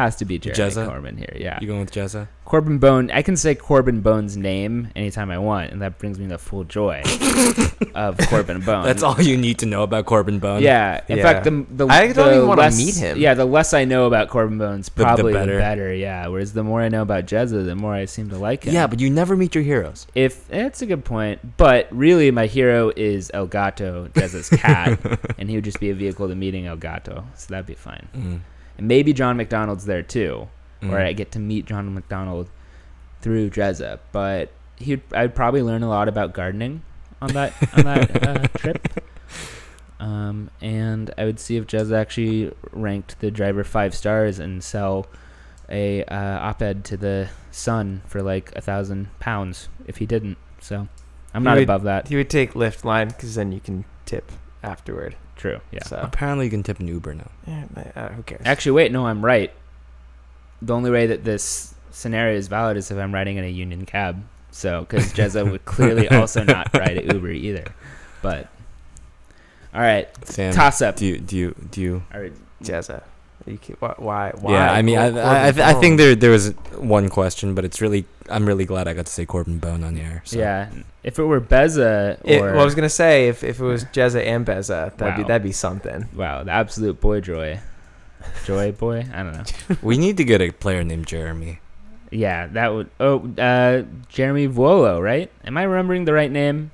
Has 0.00 0.16
to 0.16 0.24
be 0.24 0.38
Jeremy 0.38 0.58
Jezza? 0.58 0.86
Corbyn 0.88 1.18
here. 1.18 1.36
Yeah. 1.36 1.58
You 1.60 1.66
going 1.68 1.80
with 1.80 1.92
Jezza? 1.92 2.28
Corben 2.44 2.78
Bone. 2.78 3.10
I 3.12 3.22
can 3.22 3.36
say 3.36 3.54
Corben 3.54 4.00
Bone's 4.00 4.36
name 4.36 4.88
anytime 4.96 5.30
I 5.30 5.38
want, 5.38 5.70
and 5.70 5.82
that 5.82 5.98
brings 5.98 6.18
me 6.18 6.26
the 6.26 6.38
full 6.38 6.64
joy 6.64 7.00
of 7.94 8.18
Corben 8.28 8.60
Bone. 8.60 8.84
That's 8.84 9.02
all 9.04 9.20
you 9.20 9.36
need 9.36 9.58
to 9.60 9.66
know 9.66 9.82
about 9.84 10.06
Corben 10.06 10.38
Bone. 10.40 10.60
Yeah. 10.62 11.00
In 11.08 11.18
Yeah. 11.18 11.22
fact, 11.22 11.44
the, 11.44 11.64
the 11.70 11.86
I 11.86 12.06
don't 12.12 12.26
the 12.26 12.34
even 12.36 12.48
wanna 12.48 12.62
less- 12.62 12.76
meet 12.76 12.96
him. 12.96 13.18
Yeah, 13.18 13.34
the 13.34 13.44
less 13.44 13.72
I 13.72 13.84
know 13.84 14.06
about 14.06 14.28
Corben 14.30 14.58
Bones, 14.58 14.88
probably 14.88 15.32
the 15.32 15.38
better. 15.38 15.58
better. 15.58 15.94
Yeah. 15.94 16.26
Whereas 16.26 16.52
the 16.52 16.64
more 16.64 16.80
I 16.82 16.88
know 16.88 17.02
about 17.02 17.26
Jezza, 17.26 17.64
the 17.64 17.76
more 17.76 17.94
I 17.94 18.06
seem 18.06 18.30
to 18.30 18.38
like 18.38 18.64
him. 18.64 18.74
Yeah, 18.74 18.86
but 18.88 18.98
you 19.00 19.10
never 19.10 19.36
meet 19.36 19.54
your 19.54 19.62
heroes. 19.64 20.06
if 20.16 20.48
that's 20.48 20.82
a 20.82 20.86
good 20.86 21.04
point, 21.04 21.56
but 21.56 21.86
really 21.92 22.30
my 22.32 22.46
hero 22.46 22.90
is 22.96 23.30
El 23.32 23.46
Gato, 23.46 24.08
Jezza's 24.14 24.48
cat, 24.48 24.98
and 25.38 25.48
he 25.48 25.54
would 25.56 25.64
just 25.64 25.78
be 25.78 25.90
a 25.90 25.94
vehicle 25.94 26.26
to 26.28 26.34
meeting 26.34 26.66
El 26.66 26.76
Gato, 26.76 27.24
so 27.36 27.46
that'd 27.50 27.66
be 27.66 27.74
fine. 27.74 28.08
Mm. 28.16 28.40
And 28.80 28.88
maybe 28.88 29.12
John 29.12 29.36
McDonnell's 29.38 29.84
there 29.84 30.02
too, 30.02 30.48
Mm. 30.82 30.90
where 30.90 31.04
I 31.04 31.12
get 31.12 31.30
to 31.32 31.38
meet 31.38 31.66
John 31.66 31.94
McDonnell 31.94 32.48
through 33.20 33.50
Jezza. 33.50 33.98
But 34.12 34.50
he, 34.76 34.98
I'd 35.12 35.34
probably 35.34 35.60
learn 35.62 35.82
a 35.82 35.88
lot 35.90 36.08
about 36.08 36.32
gardening 36.32 36.80
on 37.20 37.34
that 37.34 37.52
on 37.76 37.84
that 37.84 38.26
uh, 38.26 38.48
trip. 38.58 38.88
Um, 40.00 40.48
and 40.62 41.12
I 41.18 41.26
would 41.26 41.38
see 41.38 41.58
if 41.58 41.66
Jezza 41.66 41.94
actually 41.94 42.50
ranked 42.72 43.20
the 43.20 43.30
driver 43.30 43.62
five 43.64 43.94
stars 43.94 44.38
and 44.38 44.64
sell 44.64 45.06
a 45.68 46.02
uh, 46.04 46.38
op-ed 46.48 46.82
to 46.86 46.96
the 46.96 47.28
Sun 47.50 48.00
for 48.06 48.22
like 48.22 48.50
a 48.56 48.62
thousand 48.62 49.08
pounds 49.20 49.68
if 49.86 49.98
he 49.98 50.06
didn't. 50.06 50.38
So 50.60 50.88
I'm 51.34 51.42
He 51.42 51.44
not 51.44 51.54
would- 51.56 51.64
above 51.64 51.82
that. 51.82 52.08
He 52.08 52.16
would 52.16 52.30
take 52.30 52.54
Lyft 52.54 52.84
line 52.84 53.08
because 53.08 53.34
then 53.34 53.52
you 53.52 53.60
can 53.60 53.84
tip 54.06 54.32
afterward. 54.62 55.16
True. 55.40 55.58
Yeah. 55.72 55.82
So 55.84 55.98
Apparently, 56.02 56.44
you 56.44 56.50
can 56.50 56.62
tip 56.62 56.80
an 56.80 56.86
Uber 56.88 57.14
now. 57.14 57.30
yeah, 57.46 57.64
uh, 57.96 58.08
who 58.10 58.22
cares? 58.22 58.42
Actually, 58.44 58.72
wait. 58.72 58.92
No, 58.92 59.06
I'm 59.06 59.24
right. 59.24 59.50
The 60.60 60.74
only 60.74 60.90
way 60.90 61.06
that 61.06 61.24
this 61.24 61.74
scenario 61.90 62.36
is 62.36 62.48
valid 62.48 62.76
is 62.76 62.90
if 62.90 62.98
I'm 62.98 63.14
riding 63.14 63.38
in 63.38 63.44
a 63.44 63.48
union 63.48 63.86
cab. 63.86 64.22
So, 64.50 64.80
because 64.82 65.12
Jezza 65.14 65.50
would 65.50 65.64
clearly 65.64 66.08
also 66.10 66.44
not 66.44 66.68
ride 66.76 66.98
at 66.98 67.06
Uber 67.14 67.30
either. 67.30 67.72
But, 68.20 68.48
all 69.72 69.80
right, 69.80 70.08
Sam, 70.28 70.52
toss 70.52 70.82
up. 70.82 70.96
do 70.96 71.06
you 71.06 71.18
do 71.18 71.36
you 71.38 71.54
do 71.70 71.80
you? 71.80 72.02
All 72.12 72.20
right, 72.20 72.32
Jezza. 72.62 73.02
You 73.46 73.58
can, 73.58 73.76
why, 73.78 73.94
why? 73.96 74.32
Why? 74.38 74.52
Yeah, 74.52 74.72
I 74.72 74.82
mean, 74.82 74.98
I 74.98 75.06
I, 75.06 75.48
I, 75.48 75.52
Corbin 75.52 75.62
I 75.62 75.72
think 75.74 75.98
there 75.98 76.14
there 76.14 76.30
was 76.30 76.50
one 76.76 77.08
question, 77.08 77.54
but 77.54 77.64
it's 77.64 77.80
really 77.80 78.04
I'm 78.28 78.46
really 78.46 78.64
glad 78.64 78.86
I 78.86 78.92
got 78.92 79.06
to 79.06 79.12
say 79.12 79.24
Corben 79.24 79.58
Bone 79.58 79.82
on 79.82 79.94
the 79.94 80.02
air. 80.02 80.22
So. 80.24 80.38
Yeah, 80.38 80.70
if 81.02 81.18
it 81.18 81.24
were 81.24 81.40
Beza 81.40 82.18
or 82.24 82.30
It, 82.30 82.40
well, 82.40 82.60
I 82.60 82.64
was 82.64 82.74
gonna 82.74 82.88
say 82.88 83.28
if, 83.28 83.42
if 83.42 83.58
it 83.58 83.64
was 83.64 83.84
Jezza 83.86 84.24
and 84.24 84.44
Beza, 84.44 84.92
that'd 84.96 85.16
be 85.16 85.22
that'd 85.22 85.42
be 85.42 85.52
something. 85.52 86.06
wow, 86.14 86.42
the 86.44 86.50
absolute 86.50 87.00
boy 87.00 87.20
joy, 87.20 87.60
joy 88.44 88.72
boy. 88.72 89.06
I 89.12 89.22
don't 89.22 89.32
know. 89.32 89.76
we 89.82 89.96
need 89.96 90.16
to 90.18 90.24
get 90.24 90.40
a 90.40 90.50
player 90.50 90.84
named 90.84 91.06
Jeremy. 91.06 91.60
Yeah, 92.10 92.46
that 92.48 92.72
would. 92.72 92.90
Oh, 92.98 93.20
uh, 93.38 93.84
Jeremy 94.08 94.48
Vuolo, 94.48 95.02
right? 95.02 95.30
Am 95.44 95.56
I 95.56 95.62
remembering 95.62 96.04
the 96.04 96.12
right 96.12 96.30
name? 96.30 96.72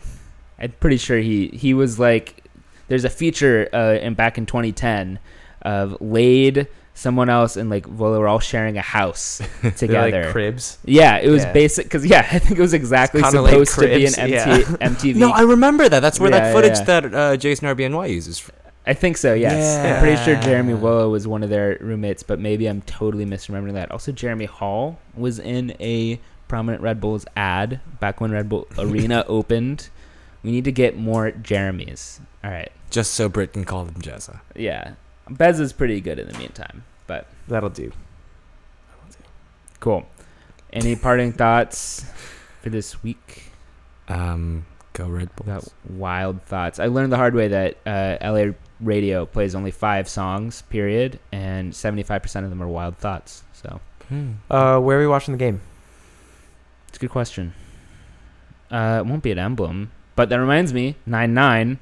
I'm 0.59 0.73
pretty 0.73 0.97
sure 0.97 1.19
he 1.19 1.49
he 1.49 1.75
was 1.75 1.99
like. 1.99 2.43
There's 2.89 3.05
a 3.05 3.11
feature 3.11 3.69
uh, 3.73 3.99
in 4.01 4.15
back 4.15 4.39
in 4.39 4.47
2010 4.47 5.19
of 5.67 6.01
Lade, 6.01 6.69
someone 6.95 7.29
else, 7.29 7.57
and 7.59 7.69
like 7.69 7.87
Vuolo 7.87 8.19
were 8.21 8.29
all 8.29 8.39
sharing 8.41 8.79
a 8.79 8.83
house 8.83 9.43
together. 9.77 10.23
like 10.25 10.33
cribs. 10.33 10.79
yeah, 10.85 11.19
it 11.19 11.29
was 11.29 11.43
Yeah. 11.45 11.53
basic 11.53 11.85
because 11.87 12.07
yeah, 12.07 12.27
I 12.33 12.39
think 12.39 12.59
it 12.59 12.63
was 12.63 12.73
exactly 12.73 13.21
kinda 13.23 13.43
like 13.43 13.51
supposed 13.53 13.75
to 13.81 13.87
be 13.87 14.07
an 14.07 14.15
MT, 14.19 14.33
yeah. 14.33 14.59
MTV. 14.81 15.17
No, 15.25 15.31
I 15.33 15.43
remember 15.43 15.89
that. 15.89 16.01
That's 16.01 16.19
where 16.19 16.31
Yeah, 16.31 16.41
that 16.41 16.53
footage 16.55 16.79
yeah. 16.79 16.85
that 17.01 17.15
uh, 17.15 17.37
Jason 17.37 17.69
RBNY 17.69 18.09
uses. 18.11 18.49
I 18.87 18.95
think 18.95 19.17
so. 19.17 19.35
Yes, 19.35 19.85
I'm 19.85 20.01
pretty 20.01 20.23
sure 20.25 20.37
Jeremy 20.41 20.73
Yeah. 20.75 20.79
Vuolo 20.79 21.11
was 21.11 21.27
one 21.27 21.43
of 21.43 21.51
their 21.51 21.77
roommates, 21.81 22.23
but 22.23 22.39
maybe 22.39 22.67
I'm 22.69 22.83
totally 22.83 23.27
misremembering 23.27 23.73
that. 23.75 23.91
Also, 23.91 24.13
Jeremy 24.13 24.45
Hall 24.47 24.99
was 25.17 25.41
in 25.41 25.75
a 25.81 26.21
prominent 26.47 26.81
Red 26.83 27.01
Bulls 27.01 27.27
ad 27.37 27.81
back 27.99 28.21
when 28.21 28.31
Red 28.31 28.49
Bull 28.49 28.69
Arena 28.79 29.25
opened. 29.27 29.89
We 30.45 30.53
need 30.53 30.65
to 30.65 30.73
get 30.73 30.97
more 30.97 31.33
Jeremys. 31.33 32.21
All 32.45 32.51
right, 32.53 32.71
Just 32.89 33.15
so 33.15 33.29
Brit 33.29 33.53
can 33.55 33.65
call 33.65 33.85
them 33.87 33.97
Jezza. 34.01 34.39
yeah, 34.55 34.93
Bez 35.29 35.59
is 35.61 35.73
pretty 35.73 36.01
good 36.01 36.19
in 36.19 36.29
the 36.29 36.39
meantime, 36.39 36.85
but 37.07 37.27
That'll 37.49 37.69
do. 37.71 37.93
cool. 39.81 40.07
Any 40.73 40.97
parting 40.97 41.33
thoughts 41.33 42.05
for 42.63 42.71
this 42.71 43.03
week? 43.03 43.51
Um, 44.09 44.67
go 44.93 45.09
Red 45.09 45.35
Bulls. 45.37 45.47
Got 45.65 45.93
wild 45.97 46.43
thoughts. 46.43 46.79
I 46.79 46.87
learned 46.87 47.13
the 47.13 47.17
hard 47.17 47.35
way 47.35 47.49
that 47.49 47.77
uh, 47.87 48.19
LA 48.23 48.53
radio 48.81 49.25
plays 49.27 49.55
only 49.55 49.71
five 49.71 50.09
songs, 50.09 50.63
period, 50.63 51.19
and 51.33 51.73
75% 51.73 52.45
of 52.45 52.51
them 52.51 52.63
are 52.63 52.69
wild 52.69 52.97
thoughts. 52.99 53.43
So 53.53 53.81
Hmm. 54.09 54.33
Uh, 54.49 54.79
where 54.79 54.99
are 54.99 55.01
we 55.01 55.07
watching 55.09 55.33
the 55.33 55.39
game? 55.39 55.61
it's 56.89 56.97
a 56.99 57.01
good 57.01 57.11
question. 57.11 57.53
Uh, 58.71 59.03
it 59.05 59.07
won't 59.09 59.23
be 59.23 59.33
at 59.33 59.39
Emblem, 59.39 59.91
but 60.15 60.29
that 60.29 60.37
reminds 60.39 60.73
me, 60.73 60.95
nine 61.07 61.35
nine. 61.35 61.79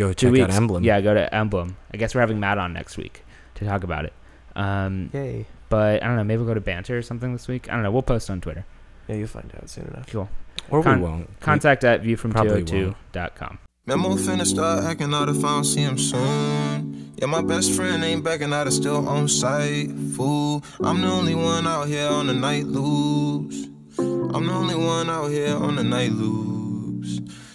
Go 0.00 0.14
Two 0.14 0.28
check 0.28 0.32
weeks. 0.32 0.44
out 0.44 0.50
Emblem. 0.52 0.82
Yeah, 0.82 0.98
go 1.02 1.12
to 1.12 1.34
Emblem. 1.34 1.76
I 1.92 1.98
guess 1.98 2.14
we're 2.14 2.22
having 2.22 2.40
Matt 2.40 2.56
on 2.56 2.72
next 2.72 2.96
week 2.96 3.22
to 3.56 3.66
talk 3.66 3.84
about 3.84 4.06
it. 4.06 4.14
Um, 4.56 5.10
Yay! 5.12 5.44
but 5.68 6.02
I 6.02 6.06
don't 6.06 6.16
know. 6.16 6.24
Maybe 6.24 6.38
we'll 6.38 6.46
go 6.48 6.54
to 6.54 6.60
Banter 6.62 6.96
or 6.96 7.02
something 7.02 7.34
this 7.34 7.46
week. 7.48 7.68
I 7.68 7.74
don't 7.74 7.82
know. 7.82 7.90
We'll 7.90 8.00
post 8.00 8.30
on 8.30 8.40
Twitter. 8.40 8.64
Yeah, 9.08 9.16
you'll 9.16 9.28
find 9.28 9.52
out 9.54 9.68
soon 9.68 9.88
enough. 9.88 10.06
Cool. 10.06 10.30
Or 10.70 10.82
Con- 10.82 11.02
we 11.02 11.06
won't. 11.06 11.40
Contact 11.40 11.84
at 11.84 12.00
Probably 12.00 12.16
viewfrom202.com. 12.16 13.58
Memo 13.84 14.14
finna 14.16 14.46
start 14.46 14.84
acting 14.84 15.12
out 15.12 15.28
if 15.28 15.36
I 15.44 15.48
don't 15.48 15.64
see 15.64 15.82
him 15.82 15.98
soon. 15.98 17.12
Yeah, 17.16 17.26
my 17.26 17.42
best 17.42 17.74
friend 17.74 18.02
ain't 18.02 18.24
backing 18.24 18.54
out, 18.54 18.68
is 18.68 18.76
still 18.76 19.06
on 19.06 19.28
site. 19.28 19.90
Fool, 20.16 20.64
I'm 20.82 21.02
the 21.02 21.08
only 21.08 21.34
one 21.34 21.66
out 21.66 21.88
here 21.88 22.08
on 22.08 22.26
the 22.26 22.32
night 22.32 22.64
loops. 22.64 23.66
I'm 23.98 24.46
the 24.46 24.52
only 24.52 24.76
one 24.76 25.10
out 25.10 25.28
here 25.28 25.54
on 25.54 25.76
the 25.76 25.84
night 25.84 26.12
loops. 26.12 26.59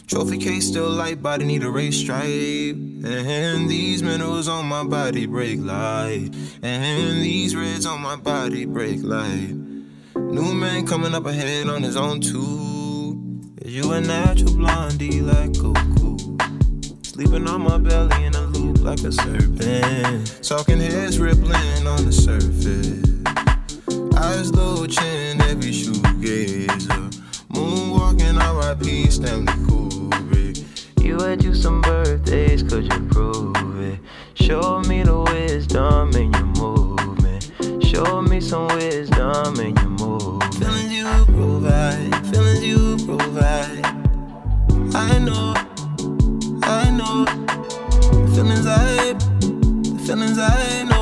Trophy 0.08 0.38
case 0.38 0.68
still 0.68 0.89
light, 0.89 1.22
body 1.24 1.45
need 1.45 1.64
a 1.64 1.70
race 1.70 1.97
stripe. 1.97 2.26
And 2.26 3.68
these 3.68 4.03
minerals 4.03 4.47
on 4.47 4.68
my 4.68 4.84
body 4.84 5.26
break 5.26 5.60
light. 5.60 6.30
And 6.62 7.22
these 7.24 7.56
reds 7.56 7.88
on 7.88 8.01
my 8.01 8.16
body 8.16 8.66
break 8.66 9.01
light. 9.03 9.56
New 10.16 10.53
man 10.53 10.86
coming 10.86 11.16
up 11.16 11.26
ahead 11.26 11.68
on 11.70 11.82
his 11.82 11.97
own 11.97 12.22
too. 12.22 13.20
You 13.66 13.93
a 13.93 14.01
natural 14.01 14.56
blondie 14.56 15.22
like 15.22 15.51
Goku? 15.53 17.06
Sleeping 17.06 17.47
on 17.47 17.62
my 17.62 17.80
belly 17.80 18.26
in 18.26 18.36
a 18.36 18.41
loop 18.41 18.82
like 18.82 18.99
a 18.99 19.12
serpent. 19.12 20.43
Talking 20.43 20.80
heads 20.80 21.18
rippling 21.18 21.88
on 21.88 22.06
the 22.06 22.12
surface. 22.12 23.01
Eyes 24.18 24.53
low, 24.53 24.86
chin, 24.86 25.41
every 25.41 25.72
shoegazer. 25.72 27.10
Moonwalking, 27.49 28.39
R.I.P. 28.39 29.10
Stanley. 29.10 29.74
You 31.06 31.20
had 31.20 31.43
you 31.43 31.53
some 31.53 31.82
birthdays, 31.82 32.64
could 32.64 32.91
you 32.91 33.08
prove 33.10 33.80
it? 33.80 33.99
Show 34.34 34.80
me 34.88 35.03
the 35.03 35.22
wisdom 35.22 36.10
in 36.16 36.34
your 36.34 36.45
movement. 36.58 37.51
Show 37.86 38.24
me 38.24 38.41
some 38.41 38.68
wisdom 38.70 39.60
in 39.60 39.76
your 39.76 39.89
movement. 39.89 40.56
Feelings 40.56 40.91
you 40.91 41.06
provide, 41.26 42.28
feelings 42.32 42.64
you 42.64 42.97
provide. 43.06 43.86
I 44.95 45.20
know, 45.20 45.53
I 46.64 46.89
know. 46.89 47.26
Feelings 48.34 48.66
I, 48.66 49.14
feelings 50.08 50.39
I 50.39 50.84
know. 50.89 50.95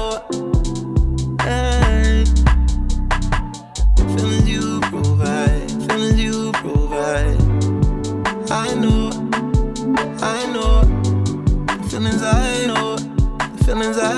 I 10.25 10.45
know. 10.53 10.81
The 11.65 11.83
feelings 11.89 12.23
I 12.23 12.65
know, 12.67 12.95
the 12.95 13.63
feelings 13.65 13.97
I. 13.99 14.13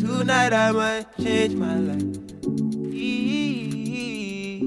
Tonight 0.00 0.54
I 0.54 0.72
might 0.72 1.06
change 1.22 1.54
my 1.54 1.76
life. 1.76 2.16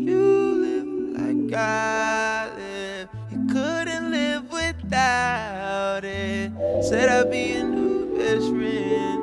You 0.08 0.26
live 0.66 0.92
like 1.18 1.54
I 1.54 2.50
live. 2.56 3.10
You 3.32 3.40
couldn't 3.48 4.12
live 4.12 4.52
without 4.52 6.04
it. 6.06 6.52
Said 6.84 7.10
I'd 7.10 7.32
be 7.32 7.54
a 7.54 7.64
new 7.64 8.16
best 8.16 8.50
friend. 8.50 9.22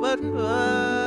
But, 0.00 0.20
uh, 0.36 1.01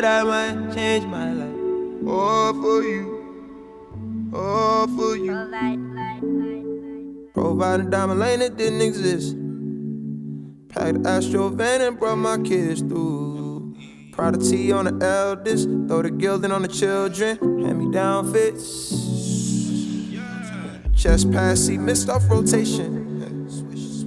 Tonight 0.00 0.20
I 0.20 0.24
might 0.54 0.74
change 0.74 1.04
my 1.04 1.30
life. 1.30 2.08
All 2.08 2.54
for 2.54 2.82
you. 2.82 4.30
All 4.34 4.86
for 4.86 5.14
you. 5.14 5.30
Providing 7.34 7.90
diamond 7.90 8.18
lane 8.18 8.38
that 8.38 8.56
didn't 8.56 8.80
exist. 8.80 9.36
Packed 10.70 11.06
Astro 11.06 11.50
van 11.50 11.82
and 11.82 11.98
brought 11.98 12.16
my 12.16 12.38
kids 12.38 12.80
through. 12.80 13.76
Proud 14.12 14.36
of 14.36 14.42
T 14.48 14.72
on 14.72 14.86
the 14.86 15.04
eldest, 15.04 15.68
throw 15.68 16.00
the 16.00 16.10
gilding 16.10 16.50
on 16.50 16.62
the 16.62 16.68
children. 16.68 17.36
Hand 17.62 17.78
me 17.78 17.92
down 17.92 18.32
fits. 18.32 18.88
Chest 20.96 21.30
pass, 21.30 21.60
see 21.60 21.76
missed 21.76 22.08
off 22.08 22.22
rotation. 22.30 23.46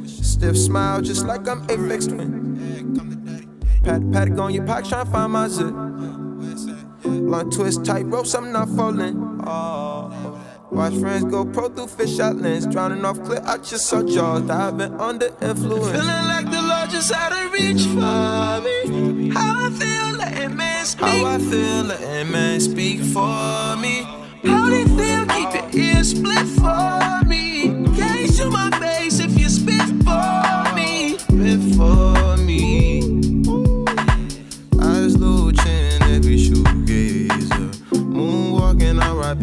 Stiff 0.07 0.57
smile, 0.57 1.03
just 1.03 1.27
like 1.27 1.47
I'm 1.47 1.61
Aphex 1.67 2.09
Twin. 2.09 2.52
Pat, 3.83 4.01
pat, 4.13 4.39
on 4.39 4.53
your 4.53 4.65
pack, 4.65 4.85
tryna 4.85 5.11
find 5.11 5.33
my 5.33 5.47
zip. 5.49 5.73
Blunt 7.03 7.51
twist, 7.51 7.83
tight 7.83 8.05
ropes, 8.05 8.33
I'm 8.33 8.53
not 8.53 8.69
falling. 8.69 9.41
Oh. 9.45 10.41
Watch 10.71 10.93
friends 10.95 11.25
go 11.25 11.43
pro 11.43 11.67
through 11.67 11.87
fish 11.87 12.17
out 12.19 12.37
lens. 12.37 12.65
Drowning 12.65 13.03
off 13.03 13.21
clip, 13.23 13.43
I 13.45 13.57
just 13.57 13.87
saw 13.87 14.01
jaws 14.01 14.43
diving 14.43 14.99
under 15.01 15.27
influence. 15.41 15.91
Feeling 15.91 16.07
like 16.07 16.49
the 16.49 16.61
Lord 16.61 16.89
just 16.91 17.11
out 17.11 17.33
of 17.33 17.51
reach 17.51 17.83
for 17.83 18.61
me. 18.63 19.29
How 19.31 19.67
I 19.67 19.69
feel, 19.77 20.17
letting 20.17 20.55
man 20.55 20.85
speak. 20.85 21.05
How 21.05 21.25
I 21.25 21.37
feel, 21.39 21.83
letting 21.83 22.31
man 22.31 22.59
speak 22.61 23.01
for 23.01 23.75
me. 23.75 24.03
How 24.45 24.69
they 24.69 24.85
feel, 24.85 25.25
keep 25.25 25.75
your 25.75 25.85
ears 25.85 26.11
split 26.11 26.47
for 26.47 27.25
me. 27.27 27.83
Can't 27.97 28.33
show 28.33 28.49
my 28.49 28.69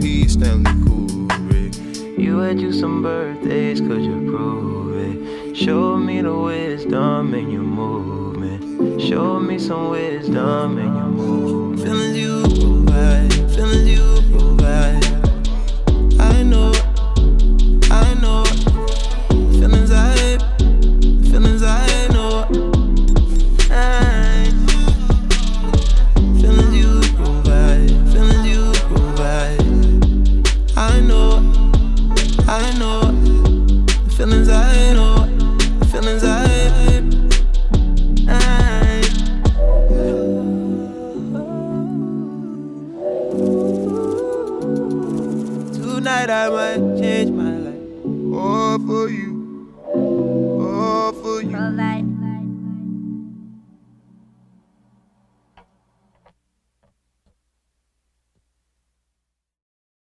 Moonwalking, 0.01 0.31
Stanley 0.31 0.71
Kubrick. 0.85 2.19
You 2.19 2.39
had 2.39 2.61
you 2.61 2.73
some 2.73 3.03
birthdays, 3.03 3.81
could 3.81 4.03
you 4.03 4.31
prove 4.31 4.97
it? 4.97 5.57
Show 5.57 5.97
me 5.97 6.23
the 6.23 6.35
wisdom 6.35 7.35
in 7.35 7.51
your 7.51 7.63
movement. 7.63 9.01
Show 9.01 9.39
me 9.41 9.59
some 9.59 9.91
wisdom 9.91 10.79
in 10.79 10.95
your 10.95 11.07
movement. 11.07 11.83
Feelings 11.83 12.17
you 12.17 12.43
provide, 12.43 13.33
feelings 13.55 13.89
you 13.89 14.10